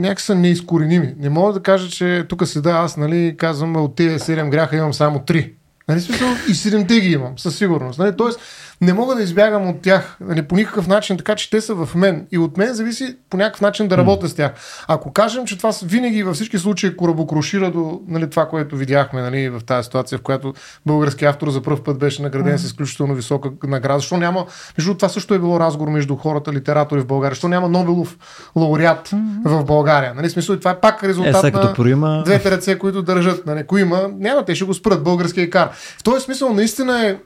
някак 0.00 0.20
са 0.20 0.34
неизкореними. 0.34 1.14
Не 1.18 1.28
мога 1.28 1.52
да 1.52 1.62
кажа, 1.62 1.88
че 1.88 2.24
тук 2.28 2.46
седа 2.46 2.70
аз, 2.70 2.96
нали, 2.96 3.34
казвам, 3.38 3.76
от 3.76 3.96
тези 3.96 4.18
седем 4.18 4.50
гряха 4.50 4.76
имам 4.76 4.94
само 4.94 5.18
три. 5.18 5.52
Нали, 5.88 6.00
смисъл, 6.00 6.28
и 6.48 6.54
седемте 6.54 7.00
ги 7.00 7.12
имам, 7.12 7.38
със 7.38 7.56
сигурност. 7.56 7.98
Нали? 7.98 8.16
Тоест, 8.16 8.40
не 8.80 8.92
мога 8.92 9.14
да 9.14 9.22
избягам 9.22 9.68
от 9.68 9.80
тях 9.82 10.16
нали, 10.20 10.42
по 10.42 10.56
никакъв 10.56 10.86
начин, 10.86 11.16
така 11.16 11.34
че 11.34 11.50
те 11.50 11.60
са 11.60 11.74
в 11.74 11.94
мен. 11.94 12.26
И 12.32 12.38
от 12.38 12.56
мен 12.56 12.74
зависи 12.74 13.16
по 13.30 13.36
някакъв 13.36 13.60
начин 13.60 13.88
да 13.88 13.96
работя 13.96 14.26
mm. 14.26 14.30
с 14.30 14.34
тях. 14.34 14.52
Ако 14.88 15.12
кажем, 15.12 15.46
че 15.46 15.56
това 15.58 15.72
винаги 15.84 16.22
във 16.22 16.34
всички 16.34 16.58
случаи 16.58 16.96
корабокрушира 16.96 17.70
до 17.70 18.00
нали, 18.08 18.30
това, 18.30 18.48
което 18.48 18.76
видяхме 18.76 19.22
нали, 19.22 19.48
в 19.48 19.60
тази 19.66 19.84
ситуация, 19.84 20.18
в 20.18 20.22
която 20.22 20.54
български 20.86 21.24
автор 21.24 21.50
за 21.50 21.62
първ 21.62 21.82
път 21.84 21.98
беше 21.98 22.22
награден 22.22 22.54
mm. 22.54 22.60
с 22.60 22.64
изключително 22.64 23.14
висока 23.14 23.50
награда. 23.64 23.98
Защо 23.98 24.16
няма, 24.16 24.46
между 24.78 24.94
това 24.94 25.08
също 25.08 25.34
е 25.34 25.38
било 25.38 25.60
разговор 25.60 25.90
между 25.90 26.16
хората, 26.16 26.52
литератори 26.52 27.00
в 27.00 27.06
България. 27.06 27.34
Защо 27.34 27.48
няма 27.48 27.68
Нобелов 27.68 28.18
лауреат 28.56 29.08
mm. 29.08 29.44
в 29.44 29.64
България? 29.64 30.14
Нали, 30.14 30.30
смисъл, 30.30 30.58
това 30.58 30.70
е 30.70 30.80
пак 30.80 31.04
резултат 31.04 31.44
е, 31.44 31.50
на 31.50 31.74
поима... 31.74 32.22
двете 32.24 32.50
ръце, 32.50 32.78
които 32.78 33.02
държат. 33.02 33.46
Нали, 33.46 33.60
ако 33.60 33.78
има, 33.78 34.10
няма, 34.18 34.44
те 34.44 34.54
ще 34.54 34.64
го 34.64 34.74
спрат 34.74 35.04
българския 35.04 35.50
кар. 35.50 35.70
В 35.98 36.02
този 36.02 36.24
смисъл 36.24 36.52
наистина 36.52 37.06
е 37.06 37.16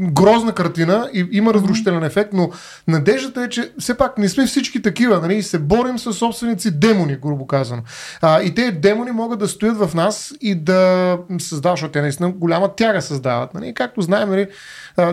грозна 0.00 0.52
картина 0.52 0.65
и 1.12 1.28
има 1.32 1.54
разрушителен 1.54 2.04
ефект, 2.04 2.32
но 2.32 2.50
надеждата 2.88 3.42
е, 3.42 3.48
че 3.48 3.72
все 3.78 3.94
пак 3.94 4.18
не 4.18 4.28
сме 4.28 4.46
всички 4.46 4.82
такива, 4.82 5.20
нали, 5.20 5.34
и 5.34 5.42
се 5.42 5.58
борим 5.58 5.98
с 5.98 6.12
собственици 6.12 6.70
демони, 6.70 7.16
грубо 7.16 7.46
казано. 7.46 7.82
А, 8.22 8.42
и 8.42 8.54
те 8.54 8.72
демони 8.72 9.10
могат 9.10 9.38
да 9.38 9.48
стоят 9.48 9.76
в 9.76 9.94
нас 9.94 10.34
и 10.40 10.54
да 10.54 11.18
създават, 11.38 11.76
защото 11.76 11.92
те 11.92 12.00
наистина 12.00 12.30
голяма 12.30 12.68
тяга 12.68 13.02
създават. 13.02 13.54
Нали, 13.54 13.74
както 13.74 14.00
знаем, 14.00 14.30
нали, 14.30 14.46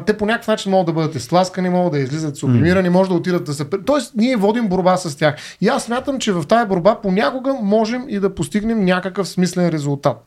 те 0.05 0.17
по 0.17 0.25
някакъв 0.25 0.47
начин 0.47 0.71
могат 0.71 0.85
да 0.85 0.93
бъдат 0.93 1.15
изтласкани, 1.15 1.69
могат 1.69 1.93
да 1.93 1.99
излизат 1.99 2.37
сублимирани, 2.37 2.89
може 2.89 3.09
да 3.09 3.15
отидат 3.15 3.43
да 3.43 3.53
се... 3.53 3.65
Тоест, 3.85 4.11
ние 4.15 4.35
водим 4.35 4.67
борба 4.67 4.97
с 4.97 5.17
тях. 5.17 5.35
И 5.61 5.67
аз 5.67 5.83
смятам, 5.83 6.19
че 6.19 6.31
в 6.31 6.43
тази 6.47 6.67
борба 6.67 6.99
понякога 7.01 7.53
можем 7.61 8.05
и 8.07 8.19
да 8.19 8.35
постигнем 8.35 8.85
някакъв 8.85 9.27
смислен 9.27 9.69
резултат. 9.69 10.23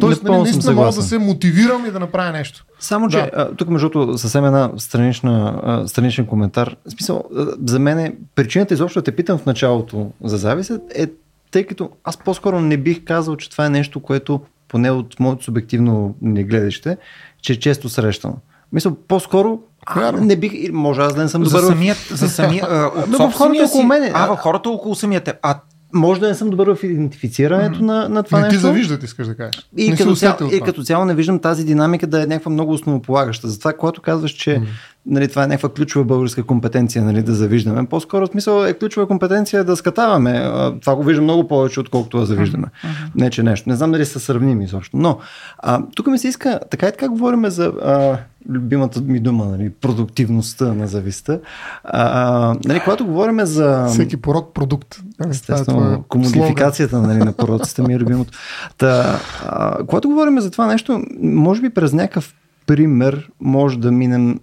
Тоест, 0.00 0.22
нали, 0.22 0.42
наистина 0.42 0.72
мога 0.72 0.92
да 0.92 1.02
се 1.02 1.18
мотивирам 1.18 1.86
и 1.86 1.90
да 1.90 2.00
направя 2.00 2.32
нещо. 2.32 2.64
Само, 2.80 3.08
че 3.08 3.16
да. 3.16 3.50
тук, 3.56 3.68
между 3.68 3.88
другото, 3.88 4.18
съвсем 4.18 4.44
една 4.44 4.70
странична, 4.76 5.84
страничен 5.86 6.26
коментар. 6.26 6.76
В 6.86 6.90
смисъл, 6.90 7.24
за 7.66 7.78
мен 7.78 8.16
причината 8.34 8.74
изобщо 8.74 9.00
да 9.00 9.04
те 9.04 9.16
питам 9.16 9.38
в 9.38 9.46
началото 9.46 10.10
за 10.24 10.36
завист 10.36 10.72
е 10.94 11.06
тъй 11.50 11.64
като 11.64 11.90
аз 12.04 12.16
по-скоро 12.16 12.60
не 12.60 12.76
бих 12.76 13.04
казал, 13.04 13.36
че 13.36 13.50
това 13.50 13.66
е 13.66 13.70
нещо, 13.70 14.00
което 14.00 14.40
поне 14.68 14.90
от 14.90 15.20
моето 15.20 15.44
субективно 15.44 16.14
не 16.22 16.44
гледаще, 16.44 16.96
че 17.42 17.52
е 17.52 17.56
често 17.56 17.88
срещано. 17.88 18.36
Мисля, 18.72 18.92
по-скоро 19.08 19.58
а, 19.86 20.12
не 20.12 20.36
бих, 20.36 20.72
може 20.72 21.00
аз 21.00 21.14
да 21.14 21.22
не 21.22 21.28
съм 21.28 21.42
добър. 21.42 21.60
За 21.60 21.66
самият, 21.66 21.98
за 22.10 22.28
самия, 22.28 22.64
а, 22.68 22.90
от 23.24 23.34
хората 23.34 23.64
около 23.64 23.84
мене. 23.84 24.10
А, 24.14 24.36
хората 24.36 24.70
около 24.70 24.94
самия 24.94 25.20
теб. 25.20 25.36
А 25.42 25.58
може 25.96 26.20
да 26.20 26.28
не 26.28 26.34
съм 26.34 26.50
добър 26.50 26.74
в 26.74 26.84
идентифицирането 26.84 27.78
mm-hmm. 27.78 27.84
на, 27.84 28.08
на 28.08 28.22
това 28.22 28.38
не 28.38 28.44
нещо. 28.44 28.58
ти 28.58 28.62
завиждат, 28.62 29.02
искаш 29.02 29.26
да 29.26 29.36
кажеш. 29.36 29.68
И, 29.76 29.96
като 29.96 30.16
цяло, 30.16 30.36
и 30.52 30.60
като 30.60 30.82
цяло 30.82 31.04
не 31.04 31.14
виждам 31.14 31.38
тази 31.38 31.64
динамика 31.64 32.06
да 32.06 32.22
е 32.22 32.26
някаква 32.26 32.50
много 32.50 32.72
основополагаща. 32.72 33.48
Затова, 33.48 33.72
когато 33.72 34.02
казваш, 34.02 34.30
че 34.30 34.50
mm-hmm. 34.50 34.66
Нали, 35.06 35.28
това 35.28 35.44
е 35.44 35.46
някаква 35.46 35.68
ключова 35.68 36.04
българска 36.04 36.42
компетенция 36.42 37.04
нали, 37.04 37.22
да 37.22 37.34
завиждаме, 37.34 37.86
по-скоро 37.86 38.26
смисъл 38.26 38.64
е 38.64 38.74
ключова 38.74 39.06
компетенция 39.06 39.64
да 39.64 39.76
скатаваме. 39.76 40.50
Това 40.80 40.96
го 40.96 41.02
виждам 41.02 41.24
много 41.24 41.48
повече, 41.48 41.80
отколкото 41.80 42.18
да 42.18 42.26
завиждаме. 42.26 42.66
Mm-hmm. 42.66 43.10
Не, 43.14 43.30
че 43.30 43.42
нещо. 43.42 43.68
Не 43.68 43.76
знам 43.76 43.92
дали 43.92 44.04
са 44.04 44.20
сравними 44.20 44.64
изобщо. 44.64 44.96
Но 44.96 45.18
а, 45.58 45.82
тук 45.94 46.06
ми 46.06 46.18
се 46.18 46.28
иска, 46.28 46.60
така 46.70 46.88
и 46.88 46.90
така 46.90 47.08
говорим 47.08 47.46
за 47.46 47.66
а, 47.66 48.18
любимата 48.48 49.00
ми 49.00 49.20
дума, 49.20 49.44
нали, 49.44 49.70
продуктивността 49.70 50.74
на 50.74 50.86
зависта. 50.86 51.40
А, 51.84 52.56
нали, 52.64 52.80
когато 52.84 53.06
говорим 53.06 53.40
за... 53.44 53.86
Всеки 53.86 54.16
порок 54.16 54.54
продукт. 54.54 55.00
Нали, 55.20 55.30
Естествено, 55.30 55.92
е 55.92 55.98
комодификацията 56.08 57.02
нали, 57.02 57.18
на 57.18 57.32
пороците 57.32 57.82
ми 57.82 57.94
е 57.94 57.98
любимото. 57.98 58.32
Та, 58.78 59.20
а, 59.46 59.78
когато 59.86 60.08
говорим 60.08 60.40
за 60.40 60.50
това 60.50 60.66
нещо, 60.66 61.02
може 61.20 61.60
би 61.60 61.70
през 61.70 61.92
някакъв 61.92 62.34
пример 62.66 63.30
може 63.40 63.78
да 63.78 63.92
минем 63.92 64.40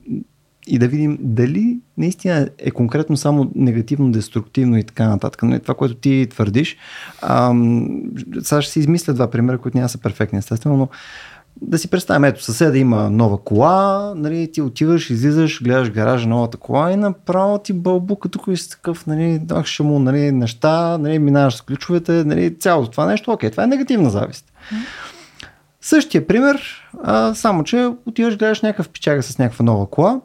и 0.68 0.80
да 0.80 0.88
видим 0.88 1.18
дали 1.22 1.78
наистина 1.98 2.50
е 2.58 2.72
конкретно 2.72 3.18
само 3.18 3.52
негативно, 3.56 4.12
деструктивно 4.12 4.78
и 4.78 4.84
така 4.84 5.08
нататък. 5.08 5.44
Нали, 5.44 5.60
това, 5.60 5.74
което 5.74 5.96
ти 5.96 6.28
твърдиш. 6.30 6.78
Ам, 7.22 8.02
сега 8.42 8.62
ще 8.62 8.72
си 8.72 8.80
измисля 8.80 9.14
два 9.14 9.30
примера, 9.30 9.58
които 9.58 9.78
няма 9.78 9.90
са 9.90 9.98
перфектни, 9.98 10.40
естествено, 10.40 10.78
но 10.78 10.88
да 11.62 11.78
си 11.78 11.90
представим, 11.90 12.24
ето 12.24 12.44
съседа 12.44 12.78
има 12.78 13.10
нова 13.10 13.38
кола, 13.38 14.14
нали, 14.16 14.52
ти 14.52 14.62
отиваш, 14.62 15.10
излизаш, 15.10 15.64
гледаш 15.64 15.92
гаража 15.92 16.28
новата 16.28 16.58
кола 16.58 16.92
и 16.92 16.96
направо 16.96 17.60
ти 17.60 17.74
бълбука 17.74 18.30
тук 18.30 18.44
и 18.48 18.58
си 18.58 18.70
такъв, 18.70 19.08
нали, 19.08 19.42
ще 19.64 19.84
му 19.84 20.00
нали, 20.00 20.32
неща, 20.32 20.98
нали, 20.98 21.20
минаваш 21.20 21.56
с 21.56 21.62
ключовете, 21.62 22.12
нали, 22.12 22.60
цялото 22.60 22.92
това 22.92 23.06
нещо, 23.06 23.32
окей, 23.32 23.52
това 23.52 23.64
е 23.64 23.68
негативна 23.68 24.10
завист. 24.10 24.46
Същия 25.82 26.28
пример, 26.28 26.88
а, 27.04 27.34
само 27.34 27.64
че 27.64 27.90
отиваш, 28.06 28.38
гледаш 28.38 28.62
някакъв 28.62 28.90
пичага 28.90 29.24
с 29.24 29.38
някаква 29.38 29.66
нова 29.66 29.90
кола 29.90 30.22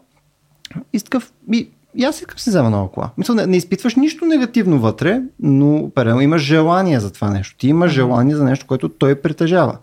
и 0.93 1.01
такъв, 1.01 1.33
и, 1.53 1.69
аз 2.05 2.21
искам 2.21 2.39
си 2.39 2.51
взема 2.51 2.71
нова 2.71 2.91
кола. 2.91 3.11
Мисля, 3.19 3.35
не, 3.35 3.47
не 3.47 3.57
изпитваш 3.57 3.95
нищо 3.95 4.25
негативно 4.25 4.79
вътре, 4.79 5.23
но 5.41 5.91
перено 5.95 6.21
имаш 6.21 6.43
желание 6.43 7.01
за 7.01 7.13
това 7.13 7.31
нещо. 7.31 7.57
Ти 7.59 7.69
имаш 7.69 7.93
желание 7.93 8.37
за 8.37 8.45
нещо, 8.45 8.67
което 8.67 8.89
той 8.89 9.15
притежава. 9.15 9.79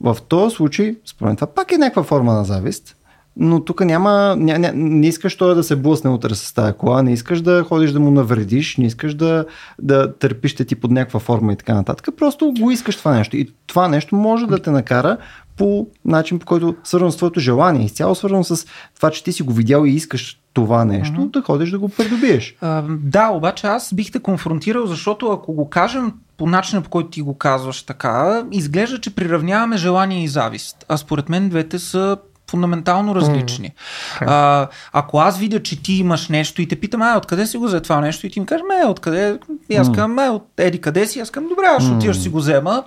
В 0.00 0.16
този 0.28 0.56
случай, 0.56 0.96
според 1.06 1.36
това 1.36 1.46
пак 1.46 1.72
е 1.72 1.78
някаква 1.78 2.02
форма 2.02 2.32
на 2.32 2.44
завист, 2.44 2.96
но 3.36 3.64
тук 3.64 3.84
няма, 3.84 4.36
ня, 4.38 4.58
ня, 4.58 4.72
не 4.74 5.06
искаш 5.06 5.36
той 5.36 5.54
да 5.54 5.62
се 5.62 5.76
блъсне 5.76 6.10
утре 6.10 6.34
с 6.34 6.54
тази 6.54 6.72
кола, 6.72 7.02
не 7.02 7.12
искаш 7.12 7.40
да 7.40 7.64
ходиш 7.68 7.90
да 7.90 8.00
му 8.00 8.10
навредиш, 8.10 8.76
не 8.76 8.86
искаш 8.86 9.14
да, 9.14 9.44
да 9.78 10.14
търпиш 10.14 10.54
ти 10.54 10.76
под 10.76 10.90
някаква 10.90 11.20
форма 11.20 11.52
и 11.52 11.56
така 11.56 11.74
нататък. 11.74 12.08
Просто 12.16 12.52
го 12.60 12.70
искаш 12.70 12.96
това 12.96 13.14
нещо. 13.14 13.36
И 13.36 13.48
това 13.66 13.88
нещо 13.88 14.16
може 14.16 14.46
да 14.46 14.58
те 14.58 14.70
накара 14.70 15.16
по 15.56 15.86
начин, 16.04 16.38
по 16.38 16.46
който 16.46 16.74
свързано 16.84 17.10
с 17.10 17.16
твоето 17.16 17.40
желание, 17.40 17.84
изцяло 17.84 18.14
свързано 18.14 18.44
с 18.44 18.66
това, 18.96 19.10
че 19.10 19.24
ти 19.24 19.32
си 19.32 19.42
го 19.42 19.52
видял 19.52 19.84
и 19.84 19.90
искаш 19.90 20.40
това 20.52 20.84
нещо, 20.84 21.20
mm-hmm. 21.20 21.30
да 21.30 21.42
ходиш 21.42 21.70
да 21.70 21.78
го 21.78 21.88
придобиеш. 21.88 22.56
Uh, 22.62 22.98
да, 22.98 23.28
обаче 23.28 23.66
аз 23.66 23.94
бих 23.94 24.12
те 24.12 24.18
конфронтирал, 24.18 24.86
защото 24.86 25.32
ако 25.32 25.52
го 25.52 25.70
кажем 25.70 26.12
по 26.36 26.46
начина 26.46 26.82
по 26.82 26.90
който 26.90 27.10
ти 27.10 27.22
го 27.22 27.38
казваш 27.38 27.82
така, 27.82 28.44
изглежда, 28.52 29.00
че 29.00 29.14
приравняваме 29.14 29.76
желание 29.76 30.24
и 30.24 30.28
завист. 30.28 30.84
А 30.88 30.96
според 30.96 31.28
мен 31.28 31.48
двете 31.48 31.78
са 31.78 32.16
фундаментално 32.54 33.14
различни. 33.14 33.66
Mm. 33.66 34.24
А, 34.26 34.68
ако 34.92 35.18
аз 35.18 35.38
видя, 35.38 35.62
че 35.62 35.82
ти 35.82 35.92
имаш 35.92 36.28
нещо 36.28 36.62
и 36.62 36.68
те 36.68 36.80
питам, 36.80 37.02
а 37.02 37.16
откъде 37.16 37.46
си 37.46 37.56
го 37.56 37.64
взе 37.64 37.80
това 37.80 38.00
нещо 38.00 38.26
и 38.26 38.30
ти 38.30 38.40
ми 38.40 38.46
кажеш, 38.46 38.64
ме, 38.68 38.86
откъде? 38.86 39.38
И 39.70 39.76
аз 39.76 39.88
казвам, 39.88 40.14
ме, 40.14 40.28
от 40.28 40.46
еди 40.58 40.80
къде 40.80 41.06
си? 41.06 41.20
Аз 41.20 41.30
казвам, 41.30 41.48
добре, 41.48 41.64
аз 41.66 41.82
ще 41.82 41.92
отиваш 41.92 42.18
си 42.18 42.28
го 42.28 42.38
взема. 42.38 42.84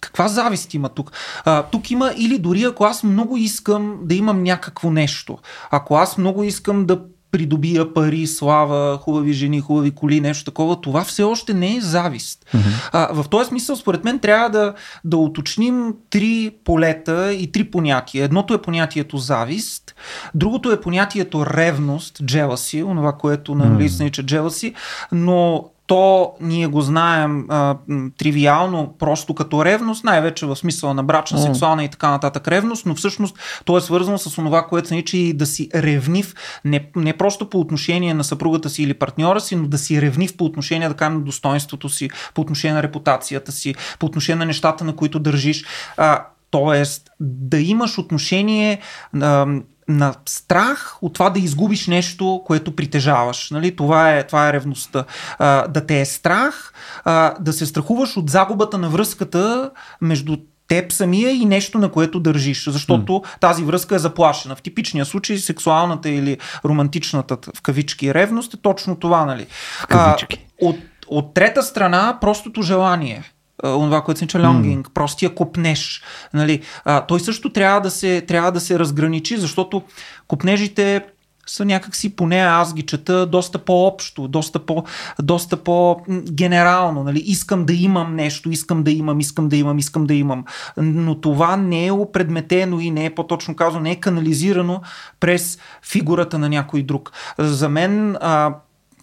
Каква 0.00 0.28
завист 0.28 0.74
има 0.74 0.88
тук? 0.88 1.12
А, 1.44 1.62
тук 1.62 1.90
има 1.90 2.12
или 2.16 2.38
дори 2.38 2.62
ако 2.62 2.84
аз 2.84 3.02
много 3.02 3.36
искам 3.36 3.98
да 4.02 4.14
имам 4.14 4.42
някакво 4.42 4.90
нещо, 4.90 5.38
ако 5.70 5.96
аз 5.96 6.18
много 6.18 6.42
искам 6.42 6.86
да 6.86 7.00
придобия 7.36 7.94
пари, 7.94 8.26
слава, 8.26 8.98
хубави 8.98 9.32
жени, 9.32 9.60
хубави 9.60 9.90
коли, 9.90 10.20
нещо 10.20 10.44
такова, 10.44 10.80
това 10.80 11.04
все 11.04 11.22
още 11.22 11.54
не 11.54 11.76
е 11.76 11.80
завист. 11.80 12.46
Mm-hmm. 12.54 12.90
А, 12.92 13.22
в 13.22 13.28
този 13.28 13.48
смисъл, 13.48 13.76
според 13.76 14.04
мен, 14.04 14.18
трябва 14.18 14.50
да, 14.50 14.74
да 15.04 15.16
уточним 15.16 15.94
три 16.10 16.50
полета 16.64 17.32
и 17.32 17.52
три 17.52 17.64
понятия. 17.64 18.24
Едното 18.24 18.54
е 18.54 18.62
понятието 18.62 19.16
завист, 19.16 19.94
другото 20.34 20.72
е 20.72 20.80
понятието 20.80 21.46
ревност, 21.46 22.18
jealousy, 22.18 22.84
онова, 22.84 23.12
което 23.12 23.54
на 23.54 23.64
английски 23.64 24.02
нарича 24.02 24.22
jealousy, 24.22 24.74
но 25.12 25.64
то 25.86 26.34
ние 26.40 26.66
го 26.66 26.80
знаем 26.80 27.46
а, 27.48 27.76
тривиално, 28.18 28.94
просто 28.98 29.34
като 29.34 29.64
ревност, 29.64 30.04
най-вече 30.04 30.46
в 30.46 30.56
смисъла 30.56 30.94
на 30.94 31.04
брачна, 31.04 31.38
mm. 31.38 31.46
сексуална 31.46 31.84
и 31.84 31.88
така 31.88 32.10
нататък 32.10 32.48
ревност, 32.48 32.86
но 32.86 32.94
всъщност 32.94 33.38
то 33.64 33.76
е 33.76 33.80
свързано 33.80 34.18
с 34.18 34.34
това, 34.34 34.66
което 34.66 34.88
се 34.88 34.94
нарича 34.94 35.16
и 35.16 35.32
да 35.32 35.46
си 35.46 35.68
ревнив, 35.74 36.34
не, 36.64 36.90
не 36.96 37.16
просто 37.16 37.50
по 37.50 37.60
отношение 37.60 38.14
на 38.14 38.24
съпругата 38.24 38.70
си 38.70 38.82
или 38.82 38.94
партньора 38.94 39.40
си, 39.40 39.56
но 39.56 39.68
да 39.68 39.78
си 39.78 40.02
ревнив 40.02 40.36
по 40.36 40.44
отношение, 40.44 40.88
да 40.88 40.94
кажем, 40.94 41.14
на 41.14 41.24
достоинството 41.24 41.88
си, 41.88 42.10
по 42.34 42.40
отношение 42.40 42.74
на 42.74 42.82
репутацията 42.82 43.52
си, 43.52 43.74
по 43.98 44.06
отношение 44.06 44.38
на 44.38 44.46
нещата, 44.46 44.84
на 44.84 44.96
които 44.96 45.18
държиш. 45.18 45.64
А, 45.96 46.26
Тоест, 46.50 47.10
да 47.20 47.58
имаш 47.58 47.98
отношение 47.98 48.80
а, 49.20 49.46
на 49.88 50.14
страх 50.26 50.98
от 51.02 51.14
това 51.14 51.30
да 51.30 51.38
изгубиш 51.38 51.86
нещо, 51.86 52.42
което 52.46 52.76
притежаваш. 52.76 53.50
Нали? 53.50 53.76
Това, 53.76 54.16
е, 54.16 54.26
това 54.26 54.48
е 54.48 54.52
ревността. 54.52 55.04
А, 55.38 55.68
да 55.68 55.86
те 55.86 56.00
е 56.00 56.04
страх, 56.04 56.72
а, 57.04 57.34
да 57.40 57.52
се 57.52 57.66
страхуваш 57.66 58.16
от 58.16 58.30
загубата 58.30 58.78
на 58.78 58.88
връзката 58.88 59.70
между 60.00 60.36
теб 60.68 60.92
самия 60.92 61.30
и 61.30 61.44
нещо, 61.44 61.78
на 61.78 61.92
което 61.92 62.20
държиш. 62.20 62.68
Защото 62.68 63.12
mm. 63.12 63.40
тази 63.40 63.64
връзка 63.64 63.94
е 63.94 63.98
заплашена. 63.98 64.56
В 64.56 64.62
типичния 64.62 65.04
случай 65.04 65.38
сексуалната 65.38 66.08
или 66.08 66.38
романтичната 66.64 67.38
в 67.56 67.62
кавички 67.62 68.14
ревност 68.14 68.54
е 68.54 68.56
точно 68.56 68.96
това. 68.96 69.24
Нали? 69.24 69.46
В 69.80 69.86
кавички. 69.86 70.46
А, 70.62 70.66
от, 70.66 70.76
от 71.08 71.34
трета 71.34 71.62
страна, 71.62 72.18
простото 72.20 72.62
желание. 72.62 73.22
Това, 73.62 74.02
което 74.02 74.18
се 74.18 74.24
нарича 74.24 74.48
лонгинг, 74.48 74.88
mm. 74.88 74.92
простия 74.92 75.34
купнеж. 75.34 76.02
Нали? 76.34 76.62
А, 76.84 77.00
той 77.00 77.20
също 77.20 77.52
трябва 77.52 77.80
да, 77.80 77.90
се, 77.90 78.20
трябва 78.20 78.52
да 78.52 78.60
се 78.60 78.78
разграничи, 78.78 79.36
защото 79.36 79.82
купнежите 80.28 81.04
са 81.46 81.64
някакси, 81.64 82.16
поне 82.16 82.36
аз 82.36 82.74
ги 82.74 82.82
чета, 82.82 83.26
доста 83.26 83.58
по-общо, 83.58 84.28
доста, 84.28 84.58
по, 84.58 84.84
доста 85.22 85.56
по-генерално. 85.56 87.04
Нали? 87.04 87.22
Искам 87.26 87.64
да 87.64 87.72
имам 87.72 88.14
нещо, 88.14 88.50
искам 88.50 88.82
да 88.82 88.90
имам, 88.90 89.20
искам 89.20 89.48
да 89.48 89.56
имам, 89.56 89.78
искам 89.78 90.06
да 90.06 90.14
имам. 90.14 90.44
Но 90.76 91.20
това 91.20 91.56
не 91.56 91.86
е 91.86 91.92
опредметено 91.92 92.80
и 92.80 92.90
не 92.90 93.04
е 93.04 93.14
по-точно 93.14 93.56
казано, 93.56 93.82
не 93.82 93.90
е 93.90 94.00
канализирано 94.00 94.80
през 95.20 95.58
фигурата 95.82 96.38
на 96.38 96.48
някой 96.48 96.82
друг. 96.82 97.12
За 97.38 97.68
мен 97.68 98.16
а, 98.20 98.54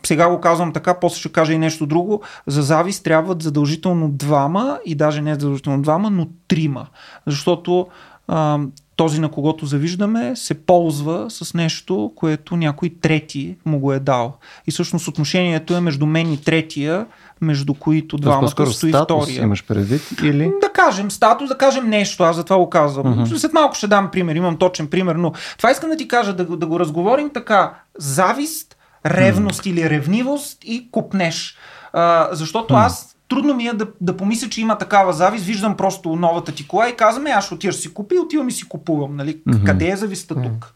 сега 0.05 0.29
го 0.29 0.41
казвам 0.41 0.73
така, 0.73 0.99
после 0.99 1.19
ще 1.19 1.31
кажа 1.31 1.53
и 1.53 1.57
нещо 1.57 1.85
друго. 1.85 2.21
За 2.47 2.61
завист 2.61 3.03
трябват 3.03 3.41
задължително 3.41 4.09
двама 4.09 4.79
и 4.85 4.95
даже 4.95 5.21
не 5.21 5.33
задължително 5.33 5.81
двама, 5.81 6.09
но 6.09 6.27
трима. 6.47 6.87
Защото 7.27 7.87
а, 8.27 8.59
този, 8.95 9.19
на 9.19 9.31
когото 9.31 9.65
завиждаме, 9.65 10.35
се 10.35 10.53
ползва 10.53 11.25
с 11.29 11.53
нещо, 11.53 12.11
което 12.15 12.55
някой 12.55 12.91
трети 13.01 13.55
му 13.65 13.79
го 13.79 13.93
е 13.93 13.99
дал. 13.99 14.37
И 14.67 14.71
всъщност 14.71 15.07
отношението 15.07 15.75
е 15.75 15.81
между 15.81 16.05
мен 16.05 16.33
и 16.33 16.41
третия, 16.41 17.05
между 17.41 17.73
които 17.73 18.17
двамата 18.17 18.49
стои 18.49 18.89
статус 18.89 19.23
втория. 19.23 19.43
имаш 19.43 19.65
предвид 19.65 20.01
или? 20.23 20.51
Да 20.61 20.69
кажем 20.73 21.11
статус, 21.11 21.49
да 21.49 21.57
кажем 21.57 21.89
нещо, 21.89 22.23
аз 22.23 22.35
за 22.35 22.43
това 22.43 22.57
го 22.57 22.69
казвам. 22.69 23.05
Uh-huh. 23.05 23.37
След 23.37 23.53
малко 23.53 23.75
ще 23.75 23.87
дам 23.87 24.11
пример, 24.11 24.35
имам 24.35 24.57
точен 24.57 24.87
пример, 24.87 25.15
но 25.15 25.33
това 25.57 25.71
искам 25.71 25.89
да 25.89 25.97
ти 25.97 26.07
кажа, 26.07 26.33
да, 26.33 26.45
да 26.45 26.65
го 26.65 26.79
разговорим 26.79 27.29
така. 27.33 27.73
Завист, 27.97 28.77
ревност 29.05 29.65
или 29.65 29.89
ревнивост 29.89 30.57
и 30.63 30.91
купнеш. 30.91 31.57
А, 31.93 32.29
защото 32.31 32.73
аз 32.73 33.15
трудно 33.29 33.53
ми 33.53 33.67
е 33.67 33.73
да, 33.73 33.87
да 34.01 34.17
помисля, 34.17 34.49
че 34.49 34.61
има 34.61 34.77
такава 34.77 35.13
завист. 35.13 35.45
Виждам 35.45 35.77
просто 35.77 36.15
новата 36.15 36.51
ти 36.51 36.67
кола 36.67 36.89
и 36.89 36.95
казваме, 36.95 37.29
аз 37.29 37.45
ще 37.45 37.53
отиваш 37.53 37.75
си 37.75 37.93
купи, 37.93 38.17
отивам 38.17 38.49
и 38.49 38.51
си 38.51 38.69
купувам. 38.69 39.15
Нали? 39.15 39.37
Mm-hmm. 39.37 39.65
Къде 39.65 39.89
е 39.89 39.95
зависта 39.95 40.35
тук? 40.35 40.73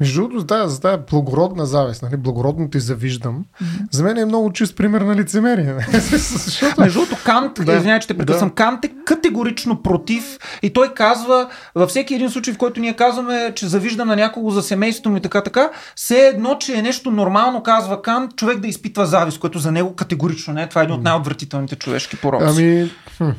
Между 0.00 0.20
другото, 0.20 0.46
тази, 0.46 0.74
за 0.74 0.80
тази 0.80 1.02
благородна 1.10 1.66
завист, 1.66 2.02
нали, 2.02 2.16
благородно 2.16 2.70
ти 2.70 2.80
завиждам, 2.80 3.44
mm-hmm. 3.62 3.86
за 3.90 4.04
мен 4.04 4.18
е 4.18 4.24
много 4.24 4.52
чист 4.52 4.76
пример 4.76 5.00
на 5.00 5.16
лицемерие. 5.16 5.74
Защото... 6.10 6.80
Между 6.80 7.00
другото, 7.00 7.22
Кант, 7.24 7.52
да, 7.54 7.72
извинявай, 7.72 8.00
че 8.00 8.08
те 8.08 8.16
прекъсвам, 8.16 8.48
да. 8.48 8.54
Кант 8.54 8.84
е 8.84 8.90
категорично 9.04 9.82
против 9.82 10.38
и 10.62 10.72
той 10.72 10.94
казва, 10.94 11.48
във 11.74 11.90
всеки 11.90 12.14
един 12.14 12.30
случай, 12.30 12.54
в 12.54 12.58
който 12.58 12.80
ние 12.80 12.96
казваме, 12.96 13.52
че 13.54 13.66
завиждам 13.66 14.08
на 14.08 14.16
някого 14.16 14.50
за 14.50 14.62
семейството 14.62 15.10
ми 15.10 15.18
и 15.18 15.22
така, 15.22 15.42
така, 15.42 15.70
все 15.96 16.18
едно, 16.18 16.56
че 16.60 16.74
е 16.74 16.82
нещо 16.82 17.10
нормално, 17.10 17.62
казва 17.62 18.02
Кант, 18.02 18.36
човек 18.36 18.58
да 18.58 18.68
изпитва 18.68 19.06
завист, 19.06 19.40
което 19.40 19.58
за 19.58 19.72
него 19.72 19.94
категорично 19.94 20.54
не 20.54 20.62
е. 20.62 20.68
Това 20.68 20.80
е 20.80 20.84
един 20.84 20.96
от 20.96 21.02
най-отвратителните 21.02 21.76
човешки 21.76 22.16
пороци. 22.16 22.44
Ами, 22.48 22.90
хм. 23.16 23.30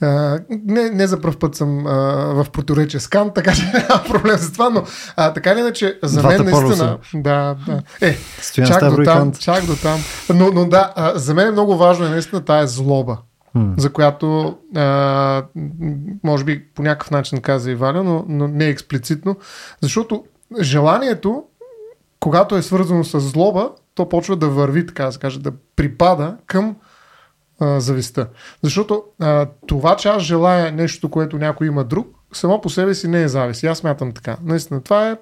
а, 0.00 0.38
не, 0.64 0.90
не 0.90 1.06
за 1.06 1.20
първ 1.20 1.38
път 1.38 1.54
съм 1.54 1.86
а, 1.86 1.90
в 2.34 2.46
противоречие 2.52 3.00
с 3.00 3.08
Кант, 3.08 3.34
така 3.34 3.54
че 3.54 3.62
няма 3.88 4.04
проблем 4.08 4.38
с 4.38 4.52
това, 4.52 4.70
но 4.70 4.84
а, 5.16 5.32
така 5.32 5.54
ли 5.54 5.60
иначе 5.60 5.91
за 6.02 6.20
Двата 6.20 6.44
мен 6.44 6.54
наистина... 6.54 6.98
Да, 7.14 7.56
да. 7.66 7.82
Е, 8.00 8.16
Стоян 8.40 8.68
чак 8.68 8.96
до 8.96 9.02
там, 9.04 9.32
чак 9.32 9.64
до 9.64 9.76
там. 9.76 10.00
Но, 10.34 10.50
но 10.52 10.64
да, 10.64 10.92
а, 10.96 11.18
за 11.18 11.34
мен 11.34 11.48
е 11.48 11.50
много 11.50 11.76
важно 11.76 12.06
е 12.06 12.08
наистина 12.08 12.44
тая 12.44 12.66
злоба. 12.66 13.18
М. 13.54 13.74
за 13.76 13.92
която 13.92 14.58
а, 14.76 15.44
може 16.24 16.44
би 16.44 16.64
по 16.74 16.82
някакъв 16.82 17.10
начин 17.10 17.40
каза 17.40 17.70
и 17.70 17.74
Валя, 17.74 18.02
но, 18.02 18.24
но 18.28 18.48
не 18.48 18.66
експлицитно, 18.66 19.36
защото 19.80 20.24
желанието, 20.60 21.44
когато 22.20 22.56
е 22.56 22.62
свързано 22.62 23.04
с 23.04 23.20
злоба, 23.20 23.70
то 23.94 24.08
почва 24.08 24.36
да 24.36 24.48
върви, 24.48 24.86
така 24.86 25.04
да 25.04 25.12
се 25.12 25.18
каже, 25.18 25.40
да 25.40 25.52
припада 25.76 26.36
към 26.46 26.76
а, 27.60 27.80
зависта. 27.80 28.28
Защото 28.62 29.02
а, 29.20 29.46
това, 29.66 29.96
че 29.96 30.08
аз 30.08 30.22
желая 30.22 30.72
нещо, 30.72 31.10
което 31.10 31.38
някой 31.38 31.66
има 31.66 31.84
друг, 31.84 32.08
само 32.32 32.60
по 32.60 32.70
себе 32.70 32.94
си 32.94 33.08
не 33.08 33.22
е 33.22 33.28
завист. 33.28 33.64
Аз 33.64 33.78
смятам 33.78 34.12
така. 34.12 34.36
Наистина, 34.44 34.82
това 34.82 35.10
е 35.10 35.16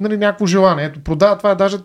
нали, 0.00 0.16
някакво 0.16 0.46
желание. 0.46 0.84
Ето, 0.84 1.04
продава, 1.04 1.38
това 1.38 1.50
е 1.50 1.54
даже 1.54 1.76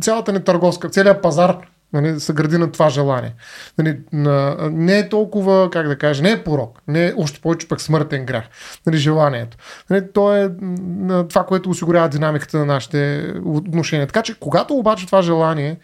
цялата 0.00 0.32
ни 0.32 0.44
търговска, 0.44 0.88
целият 0.88 1.22
пазар 1.22 1.56
нали, 1.92 2.20
се 2.20 2.32
гради 2.32 2.58
на 2.58 2.72
това 2.72 2.88
желание. 2.88 3.34
Нали, 3.78 3.98
на, 4.12 4.56
не 4.72 4.98
е 4.98 5.08
толкова, 5.08 5.70
как 5.70 5.88
да 5.88 5.98
кажа, 5.98 6.22
не 6.22 6.30
е 6.30 6.44
порок, 6.44 6.82
не 6.88 7.06
е 7.06 7.14
още 7.16 7.40
повече 7.40 7.68
пък 7.68 7.80
смъртен 7.80 8.26
грях. 8.26 8.44
Нали, 8.86 8.96
желанието. 8.96 9.56
Нали, 9.90 10.04
то 10.14 10.36
е 10.36 10.50
м, 10.60 11.28
това, 11.28 11.44
което 11.44 11.70
осигурява 11.70 12.08
динамиката 12.08 12.58
на 12.58 12.64
нашите 12.64 13.32
отношения. 13.44 14.06
Така 14.06 14.22
че, 14.22 14.38
когато 14.40 14.74
обаче 14.74 15.06
това 15.06 15.22
желание 15.22 15.76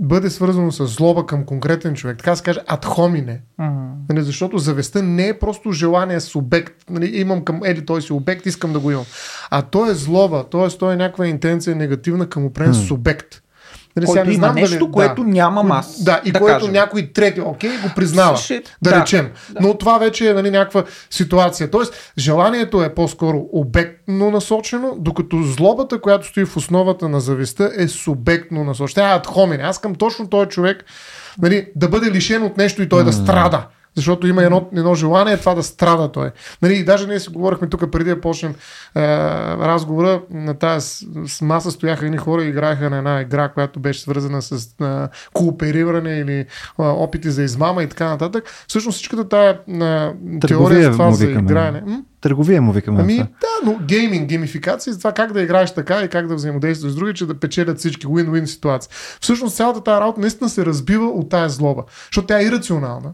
бъде 0.00 0.30
свързано 0.30 0.72
с 0.72 0.86
злоба 0.86 1.26
към 1.26 1.44
конкретен 1.44 1.94
човек, 1.94 2.18
така 2.18 2.36
се 2.36 2.42
каже, 2.42 2.60
адхомине. 2.66 3.40
Mm. 3.60 3.92
Нали, 4.08 4.22
защото 4.22 4.58
завестта 4.58 5.02
не 5.02 5.28
е 5.28 5.38
просто 5.38 5.72
желание 5.72 6.20
с 6.20 6.36
обект. 6.36 6.74
Нали, 6.90 7.20
имам 7.20 7.44
към 7.44 7.60
еди 7.64 7.86
той 7.86 8.02
си 8.02 8.12
обект, 8.12 8.46
искам 8.46 8.72
да 8.72 8.80
го 8.80 8.90
имам. 8.90 9.04
А 9.50 9.62
то 9.62 9.90
е 9.90 9.94
злоба, 9.94 10.44
т.е. 10.50 10.68
то 10.68 10.92
е 10.92 10.96
някаква 10.96 11.26
интенция 11.26 11.76
негативна 11.76 12.28
към 12.28 12.44
определен 12.44 12.80
М. 12.80 12.86
субект. 12.86 13.41
Нали, 13.96 14.06
Който 14.06 14.24
не 14.24 14.34
има 14.34 14.44
знам 14.46 14.54
нещо, 14.54 14.78
дали- 14.78 14.92
което 14.92 15.22
да. 15.22 15.28
нямам 15.28 15.72
аз, 15.72 16.04
Да, 16.04 16.20
и 16.24 16.32
да 16.32 16.38
което 16.38 16.58
кажем. 16.58 16.72
някой 16.72 17.06
трети, 17.06 17.40
окей, 17.40 17.70
го 17.70 17.88
признава. 17.96 18.36
Ще- 18.36 18.62
да, 18.82 18.90
да, 18.90 19.00
речем. 19.00 19.30
Но 19.60 19.78
това 19.78 19.98
вече 19.98 20.30
е 20.30 20.34
нали, 20.34 20.50
някаква 20.50 20.84
ситуация. 21.10 21.70
Тоест, 21.70 21.94
желанието 22.18 22.82
е 22.82 22.94
по-скоро 22.94 23.44
обектно 23.52 24.30
насочено, 24.30 24.94
докато 24.98 25.42
злобата, 25.42 26.00
която 26.00 26.26
стои 26.26 26.44
в 26.44 26.56
основата 26.56 27.08
на 27.08 27.20
завистта, 27.20 27.70
е 27.76 27.88
субектно 27.88 28.64
насочена. 28.64 28.94
Тя 28.94 29.12
е 29.12 29.16
адхомине. 29.16 29.62
Аз 29.62 29.78
към 29.78 29.94
точно 29.94 30.28
този 30.28 30.48
човек 30.48 30.84
нали, 31.42 31.66
да 31.76 31.88
бъде 31.88 32.10
лишен 32.10 32.42
от 32.42 32.56
нещо 32.56 32.82
и 32.82 32.88
той 32.88 33.04
да 33.04 33.12
страда. 33.12 33.66
Защото 33.96 34.26
има 34.26 34.42
едно, 34.42 34.68
едно 34.76 34.94
желание 34.94 35.36
това 35.36 35.54
да 35.54 35.62
страда 35.62 36.12
той. 36.12 36.30
Нали, 36.62 36.84
даже 36.84 37.06
ние 37.06 37.20
си 37.20 37.30
говорихме 37.30 37.68
тук 37.68 37.90
преди 37.90 38.10
да 38.10 38.20
почнем 38.20 38.54
е, 38.94 39.00
разговора, 39.58 40.22
на 40.30 40.54
тази 40.54 41.06
маса 41.42 41.70
стояха 41.70 42.06
едни 42.06 42.18
хора 42.18 42.44
и 42.44 42.48
играеха 42.48 42.90
на 42.90 42.98
една 42.98 43.20
игра, 43.20 43.48
която 43.48 43.80
беше 43.80 44.00
свързана 44.00 44.42
с 44.42 44.66
е, 44.82 45.08
коопериране 45.32 46.18
или 46.18 46.38
е, 46.38 46.46
опити 46.78 47.30
за 47.30 47.42
измама 47.42 47.82
и 47.82 47.88
така 47.88 48.08
нататък. 48.08 48.64
Всъщност 48.68 48.96
всичката 48.96 49.28
тая 49.28 49.50
е, 49.50 50.48
теория 50.48 50.82
за 50.82 50.90
това 50.90 51.12
за 51.12 51.30
играене. 51.30 51.82
М? 51.86 52.02
Търговия 52.20 52.62
му 52.62 52.72
викаме. 52.72 53.00
Ами 53.00 53.16
това. 53.16 53.28
да, 53.40 53.70
но 53.70 53.78
гейминг, 53.86 54.28
геймификация, 54.28 54.92
за 54.92 54.98
това 54.98 55.12
как 55.12 55.32
да 55.32 55.42
играеш 55.42 55.74
така 55.74 56.02
и 56.02 56.08
как 56.08 56.26
да 56.26 56.34
взаимодействаш 56.34 56.92
с 56.92 56.94
други, 56.94 57.14
че 57.14 57.26
да 57.26 57.34
печелят 57.34 57.78
всички 57.78 58.06
win-win 58.06 58.44
ситуации. 58.44 58.90
Всъщност 59.20 59.56
цялата 59.56 59.80
тази 59.80 60.00
работа 60.00 60.20
наистина 60.20 60.50
се 60.50 60.66
разбива 60.66 61.06
от 61.06 61.30
тая 61.30 61.48
злоба, 61.48 61.82
защото 62.10 62.26
тя 62.26 62.40
е 62.40 62.44
ирационална. 62.44 63.12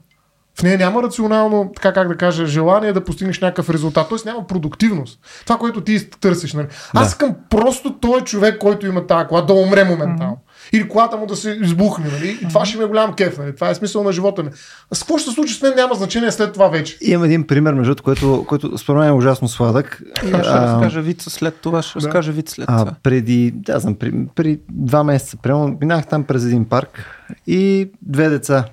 В 0.59 0.63
нея 0.63 0.79
няма 0.79 1.03
рационално, 1.03 1.73
така 1.77 1.93
как 1.93 2.09
да 2.09 2.17
кажа, 2.17 2.47
желание 2.47 2.93
да 2.93 3.05
постигнеш 3.05 3.41
някакъв 3.41 3.71
резултат. 3.71 4.09
Тоест 4.09 4.27
няма 4.27 4.47
продуктивност. 4.47 5.19
Това, 5.45 5.59
което 5.59 5.81
ти 5.81 6.11
търсиш. 6.11 6.53
Нали? 6.53 6.67
Аз 6.95 7.03
Да. 7.03 7.09
искам 7.09 7.35
просто 7.51 7.93
този 7.93 8.25
човек, 8.25 8.59
който 8.59 8.87
има 8.87 9.07
тази 9.07 9.29
кола, 9.29 9.41
да 9.41 9.53
умре 9.53 9.85
моментално. 9.85 10.39
Или 10.73 10.89
колата 10.89 11.17
му 11.17 11.27
да 11.27 11.37
се 11.37 11.59
избухне. 11.63 12.05
Нали? 12.13 12.39
И 12.43 12.49
това 12.49 12.65
ще 12.65 12.79
ми 12.79 12.85
е 12.85 12.87
голям 12.87 13.13
кеф. 13.13 13.39
Нали? 13.39 13.55
Това 13.55 13.71
е 13.71 13.75
смисъл 13.75 14.03
на 14.03 14.13
живота 14.13 14.43
ми. 14.43 14.51
А 14.93 14.95
с 14.95 14.99
какво 14.99 15.19
ще 15.19 15.29
се 15.29 15.35
случи 15.35 15.55
с 15.55 15.63
мен 15.63 15.73
няма 15.77 15.95
значение 15.95 16.33
след 16.33 16.53
това 16.53 16.69
вече. 16.69 16.99
Имам 17.01 17.25
един 17.25 17.47
пример, 17.47 17.73
между 17.75 17.95
другото, 17.95 18.45
който, 18.49 18.79
според 18.79 18.99
мен 18.99 19.09
е 19.09 19.13
ужасно 19.13 19.49
сладък. 19.49 20.03
И 20.25 20.29
ще 20.29 20.37
А, 20.37 20.63
разкажа 20.63 21.01
вица 21.01 21.31
след 21.31 21.55
това, 21.55 21.83
ще 21.83 21.99
Да. 21.99 22.07
разкажа 22.07 22.33
виц 22.33 22.51
след 22.53 22.67
А, 22.69 22.79
това. 22.79 22.93
преди, 23.03 23.53
да 23.55 23.79
знам, 23.79 23.95
при, 23.95 24.13
при 24.35 24.59
два 24.71 25.05
месеца, 25.05 25.37
примерно, 25.37 25.77
минах 25.81 26.07
там 26.07 26.25
през 26.25 26.45
един 26.45 26.65
парк 26.65 27.05
и 27.47 27.91
две 28.03 28.29
деца 28.29 28.65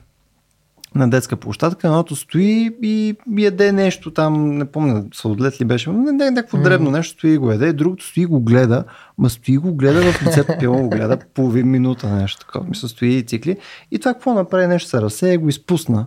на 0.96 1.10
детска 1.10 1.36
площадка, 1.36 1.88
едното 1.88 2.16
стои 2.16 2.76
и 2.82 3.16
яде 3.38 3.72
нещо 3.72 4.12
там, 4.12 4.58
не 4.58 4.66
помня, 4.66 5.04
сладолет 5.14 5.62
ли 5.62 5.66
беше, 5.66 5.90
не, 5.90 6.12
не, 6.12 6.32
някакво 6.32 6.58
дребно 6.58 6.92
нещо 6.92 7.18
стои 7.18 7.34
и 7.34 7.38
го 7.38 7.52
яде, 7.52 7.74
другото 7.74 8.06
стои 8.06 8.24
и 8.24 8.26
го 8.26 8.40
гледа, 8.40 8.84
ма 9.18 9.30
стои 9.30 9.54
и 9.54 9.58
го 9.58 9.74
гледа 9.74 10.02
в 10.02 10.24
лицето, 10.24 10.54
пило 10.60 10.82
го 10.82 10.90
гледа 10.90 11.18
половин 11.34 11.72
минута 11.72 12.10
нещо 12.10 12.46
такова, 12.46 12.66
ми 12.70 12.76
се 12.76 12.88
стои 12.88 13.10
и 13.10 13.24
цикли. 13.24 13.58
И 13.92 14.00
това 14.00 14.14
какво 14.14 14.34
направи 14.34 14.68
нещо 14.68 14.90
се 14.90 15.02
разсея 15.02 15.40
го 15.40 15.50
изпусна. 15.50 16.06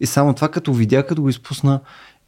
И 0.00 0.06
само 0.06 0.34
това 0.34 0.48
като 0.48 0.72
видя, 0.72 1.06
като 1.06 1.22
го 1.22 1.28
изпусна, 1.28 1.80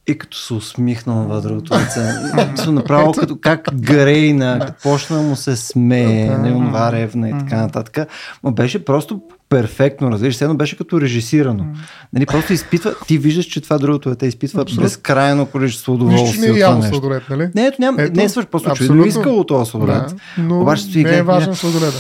и 0.07 0.19
като 0.19 0.37
се 0.39 0.55
усмихна 0.55 1.15
на 1.15 1.41
другото 1.41 1.75
лице. 1.75 2.13
Съм 2.57 2.75
направо 2.75 3.13
като 3.13 3.37
как 3.37 3.69
грейна, 3.75 4.59
като 4.61 4.73
почна 4.83 5.23
му 5.23 5.37
се 5.37 5.57
смее, 5.57 6.39
не 6.39 6.53
онова 6.53 6.93
ревна 6.93 7.29
и 7.29 7.33
така 7.33 7.57
нататък. 7.57 8.09
Но 8.45 8.51
беше 8.53 8.85
просто 8.85 9.21
перфектно, 9.49 10.11
разбираш, 10.11 10.41
едно 10.41 10.55
беше 10.55 10.77
като 10.77 11.01
режисирано. 11.01 11.67
Нали, 12.13 12.27
просто 12.27 12.53
изпитва, 12.53 12.95
ти 13.07 13.19
виждаш, 13.19 13.45
че 13.45 13.61
това 13.61 13.79
другото 13.79 14.09
дете 14.09 14.27
изпитва 14.27 14.63
Абсолютно. 14.63 14.83
безкрайно 14.85 15.47
количество 15.47 15.93
Нищо 15.93 16.05
удоволствие 16.05 16.47
не 16.47 16.53
от 16.53 16.59
е 16.59 16.61
това 16.61 16.75
нещо. 16.75 16.91
сладолет, 16.91 17.23
нали? 17.31 17.51
Не, 17.55 17.67
ето 17.67 17.77
няма, 17.81 18.03
Ето, 18.03 18.13
не 18.17 18.25
е 18.25 18.29
свърш, 18.29 18.47
просто 18.47 18.67
че 18.69 18.83
абсолютно. 18.83 19.07
искало 19.07 19.45
този 19.45 19.71
сладолет. 19.71 20.03
Да, 20.09 20.15
но 20.39 20.61
Обаче 20.61 20.99
не 20.99 21.17
е 21.17 21.23
важен 21.23 21.55
сладоледа. 21.55 21.99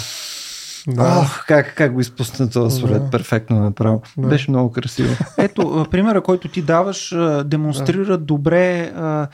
Да. 0.88 1.18
Ох, 1.22 1.46
как, 1.46 1.75
как 1.75 1.92
го 1.92 2.01
изпусна 2.01 2.51
този 2.51 2.79
сладолет, 2.81 3.05
Да. 3.05 3.11
перфектно 3.11 3.61
направо. 3.61 4.03
Да. 4.18 4.29
Беше 4.29 4.51
много 4.51 4.72
красиво. 4.72 5.14
Ето, 5.38 5.87
примера, 5.90 6.20
който 6.22 6.49
ти 6.49 6.62
даваш, 6.62 7.14
демонстрира 7.44 8.18
добре 8.18 8.92
а, 8.96 9.27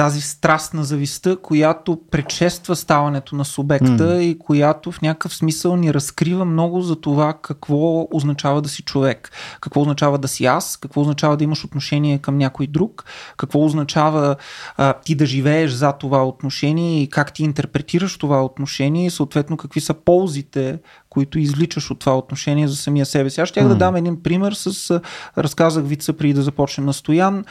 тази 0.00 0.20
страст 0.20 0.74
на 0.74 0.84
зависта, 0.84 1.36
която 1.36 2.00
предшества 2.10 2.76
ставането 2.76 3.36
на 3.36 3.44
субекта 3.44 3.86
mm. 3.86 4.18
и 4.18 4.38
която 4.38 4.92
в 4.92 5.02
някакъв 5.02 5.34
смисъл 5.34 5.76
ни 5.76 5.94
разкрива 5.94 6.44
много 6.44 6.80
за 6.80 6.96
това 6.96 7.34
какво 7.42 8.08
означава 8.12 8.62
да 8.62 8.68
си 8.68 8.82
човек, 8.82 9.30
какво 9.60 9.80
означава 9.80 10.18
да 10.18 10.28
си 10.28 10.44
аз, 10.44 10.76
какво 10.76 11.00
означава 11.00 11.36
да 11.36 11.44
имаш 11.44 11.64
отношение 11.64 12.18
към 12.18 12.38
някой 12.38 12.66
друг, 12.66 13.04
какво 13.36 13.64
означава 13.64 14.36
а, 14.76 14.92
ти 14.92 15.14
да 15.14 15.26
живееш 15.26 15.70
за 15.70 15.92
това 15.92 16.26
отношение 16.26 17.02
и 17.02 17.08
как 17.08 17.32
ти 17.32 17.42
интерпретираш 17.42 18.18
това 18.18 18.44
отношение 18.44 19.06
и 19.06 19.10
съответно 19.10 19.56
какви 19.56 19.80
са 19.80 19.94
ползите, 19.94 20.78
които 21.10 21.38
изличаш 21.38 21.90
от 21.90 21.98
това 21.98 22.18
отношение 22.18 22.68
за 22.68 22.76
самия 22.76 23.06
себе 23.06 23.30
си. 23.30 23.40
Аз 23.40 23.48
ще 23.48 23.60
mm. 23.60 23.68
да 23.68 23.74
дам 23.74 23.96
един 23.96 24.22
пример 24.22 24.52
с, 24.52 25.00
разказах 25.38 25.84
вица 25.84 26.12
преди 26.12 26.32
да 26.32 26.42
започнем 26.42 26.86
на 26.86 26.92
Стоян, 26.92 27.44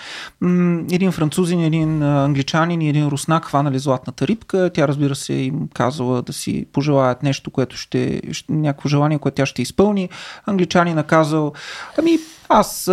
един 0.92 1.12
французин, 1.12 1.60
един 1.60 2.04
англичанин 2.04 2.82
и 2.82 2.90
един 2.90 3.08
руснак 3.08 3.46
хванали 3.46 3.80
златната 3.80 4.28
рибка. 4.28 4.72
Тя 4.74 4.88
разбира 4.88 5.16
се 5.16 5.34
им 5.34 5.70
казала 5.74 6.22
да 6.22 6.34
си 6.34 6.66
пожелаят 6.74 7.24
нещо, 7.24 7.52
което 7.52 7.78
ще, 7.78 8.22
някакво 8.50 8.90
желание, 8.90 9.20
което 9.20 9.36
тя 9.36 9.46
ще 9.46 9.62
изпълни. 9.62 10.10
Англичанин 10.46 10.96
наказал, 10.96 11.54
ами 11.98 12.18
аз 12.50 12.92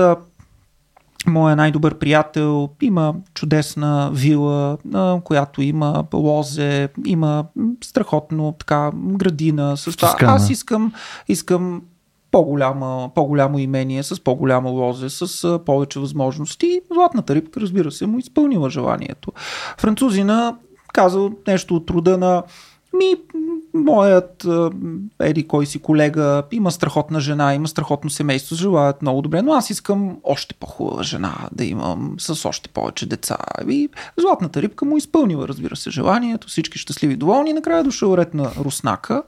Моя 1.26 1.56
най-добър 1.56 1.98
приятел 1.98 2.68
има 2.82 3.14
чудесна 3.34 4.10
вила, 4.12 4.78
която 5.24 5.62
има 5.62 6.04
лозе, 6.14 6.88
има 7.06 7.44
страхотно 7.84 8.54
така 8.58 8.90
градина. 8.94 9.76
С 9.76 9.96
това. 9.96 10.16
Аз 10.20 10.50
искам, 10.50 10.92
искам 11.28 11.82
по-голяма, 12.30 13.10
по-голямо 13.14 13.58
имение, 13.58 14.02
с 14.02 14.24
по-голямо 14.24 14.70
лозе, 14.70 15.10
с 15.10 15.58
повече 15.66 16.00
възможности. 16.00 16.80
Златната 16.92 17.34
рибка, 17.34 17.60
разбира 17.60 17.90
се, 17.90 18.06
му 18.06 18.18
изпълнила 18.18 18.70
желанието. 18.70 19.32
Французина 19.78 20.56
казал 20.92 21.30
нещо 21.46 21.76
от 21.76 21.86
труда 21.86 22.18
на 22.18 22.42
ми, 22.98 23.14
моят 23.74 24.46
еди 25.20 25.48
кой 25.48 25.66
си 25.66 25.78
колега 25.78 26.42
има 26.52 26.70
страхотна 26.70 27.20
жена, 27.20 27.54
има 27.54 27.68
страхотно 27.68 28.10
семейство, 28.10 28.56
желаят 28.56 29.02
много 29.02 29.22
добре, 29.22 29.42
но 29.42 29.52
аз 29.52 29.70
искам 29.70 30.16
още 30.24 30.54
по-хубава 30.54 31.02
жена 31.02 31.34
да 31.52 31.64
имам 31.64 32.14
с 32.18 32.48
още 32.48 32.68
повече 32.68 33.06
деца. 33.06 33.36
И 33.68 33.88
златната 34.16 34.62
рибка 34.62 34.84
му 34.84 34.96
изпълнила, 34.96 35.48
разбира 35.48 35.76
се, 35.76 35.90
желанието, 35.90 36.48
всички 36.48 36.78
щастливи 36.78 37.16
доволни. 37.16 37.52
Накрая 37.52 37.84
дошъл 37.84 38.16
ред 38.16 38.34
на 38.34 38.50
руснака, 38.58 39.22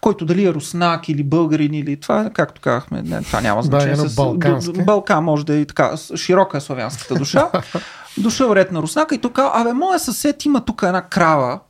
който 0.00 0.24
дали 0.24 0.44
е 0.44 0.54
руснак 0.54 1.08
или 1.08 1.22
българин 1.22 1.74
или 1.74 1.96
това, 1.96 2.30
както 2.30 2.60
казахме, 2.60 3.02
не, 3.02 3.22
това 3.22 3.40
няма 3.40 3.62
значение. 3.62 3.96
Да, 3.96 4.04
е 4.04 4.08
с, 4.08 4.84
Балкан 4.84 5.24
може 5.24 5.46
да 5.46 5.54
е 5.54 5.60
и 5.60 5.66
така, 5.66 5.96
широка 6.16 6.56
е 6.56 6.60
славянската 6.60 7.14
душа. 7.14 7.50
Дошъл 8.18 8.54
ред 8.54 8.72
на 8.72 8.82
руснака 8.82 9.14
и 9.14 9.18
тук, 9.18 9.38
абе, 9.38 9.72
моя 9.72 9.98
съсед 9.98 10.44
има 10.44 10.64
тук 10.64 10.82
една 10.82 11.02
крава, 11.02 11.60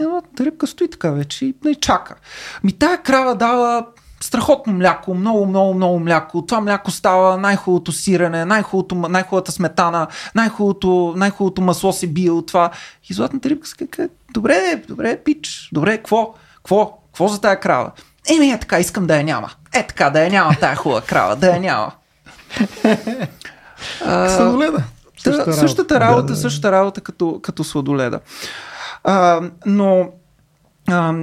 Едната 0.00 0.44
рибка 0.44 0.66
стои 0.66 0.90
така 0.90 1.10
вече 1.10 1.44
и 1.44 1.54
не 1.64 1.74
чака. 1.74 2.14
Ми 2.64 2.72
тая 2.72 3.02
крава 3.02 3.34
дава 3.34 3.86
страхотно 4.20 4.72
мляко, 4.72 5.14
много, 5.14 5.46
много, 5.46 5.74
много 5.74 6.00
мляко. 6.00 6.42
Това 6.46 6.60
мляко 6.60 6.90
става 6.90 7.38
най-хубавото 7.38 7.92
сирене, 7.92 8.44
най-хубавото, 8.44 8.94
най-хубавата 8.94 9.52
сметана, 9.52 10.06
най-хубавото, 10.34 11.14
най-хубавото 11.16 11.62
масло 11.62 11.92
се 11.92 12.06
бие 12.06 12.30
от 12.30 12.46
това. 12.46 12.70
И 13.10 13.14
златната 13.14 13.48
рибка 13.48 13.68
си 13.68 13.74
казва, 13.90 14.08
добре, 14.32 14.82
добре, 14.88 15.22
пич, 15.24 15.68
добре, 15.72 15.96
какво, 15.96 16.34
какво, 16.56 16.98
какво 17.06 17.28
за 17.28 17.40
тая 17.40 17.60
крава? 17.60 17.90
Еми 18.28 18.50
е 18.50 18.60
така, 18.60 18.78
искам 18.78 19.06
да 19.06 19.16
я 19.16 19.24
няма. 19.24 19.50
Е 19.74 19.86
така, 19.86 20.10
да 20.10 20.24
я 20.24 20.30
няма 20.30 20.54
тая 20.60 20.76
хубава 20.76 21.00
крава, 21.00 21.36
да 21.36 21.46
я 21.46 21.60
няма. 21.60 21.92
Сладоледа. 24.36 24.82
Същата, 25.18 25.52
същата 25.52 26.00
работа, 26.00 26.22
да, 26.22 26.32
да. 26.32 26.36
същата 26.36 26.72
работа 26.72 27.00
като, 27.00 27.40
като 27.42 27.64
сладоледа. 27.64 28.20
А, 29.04 29.40
но 29.66 30.08
а, 30.88 31.14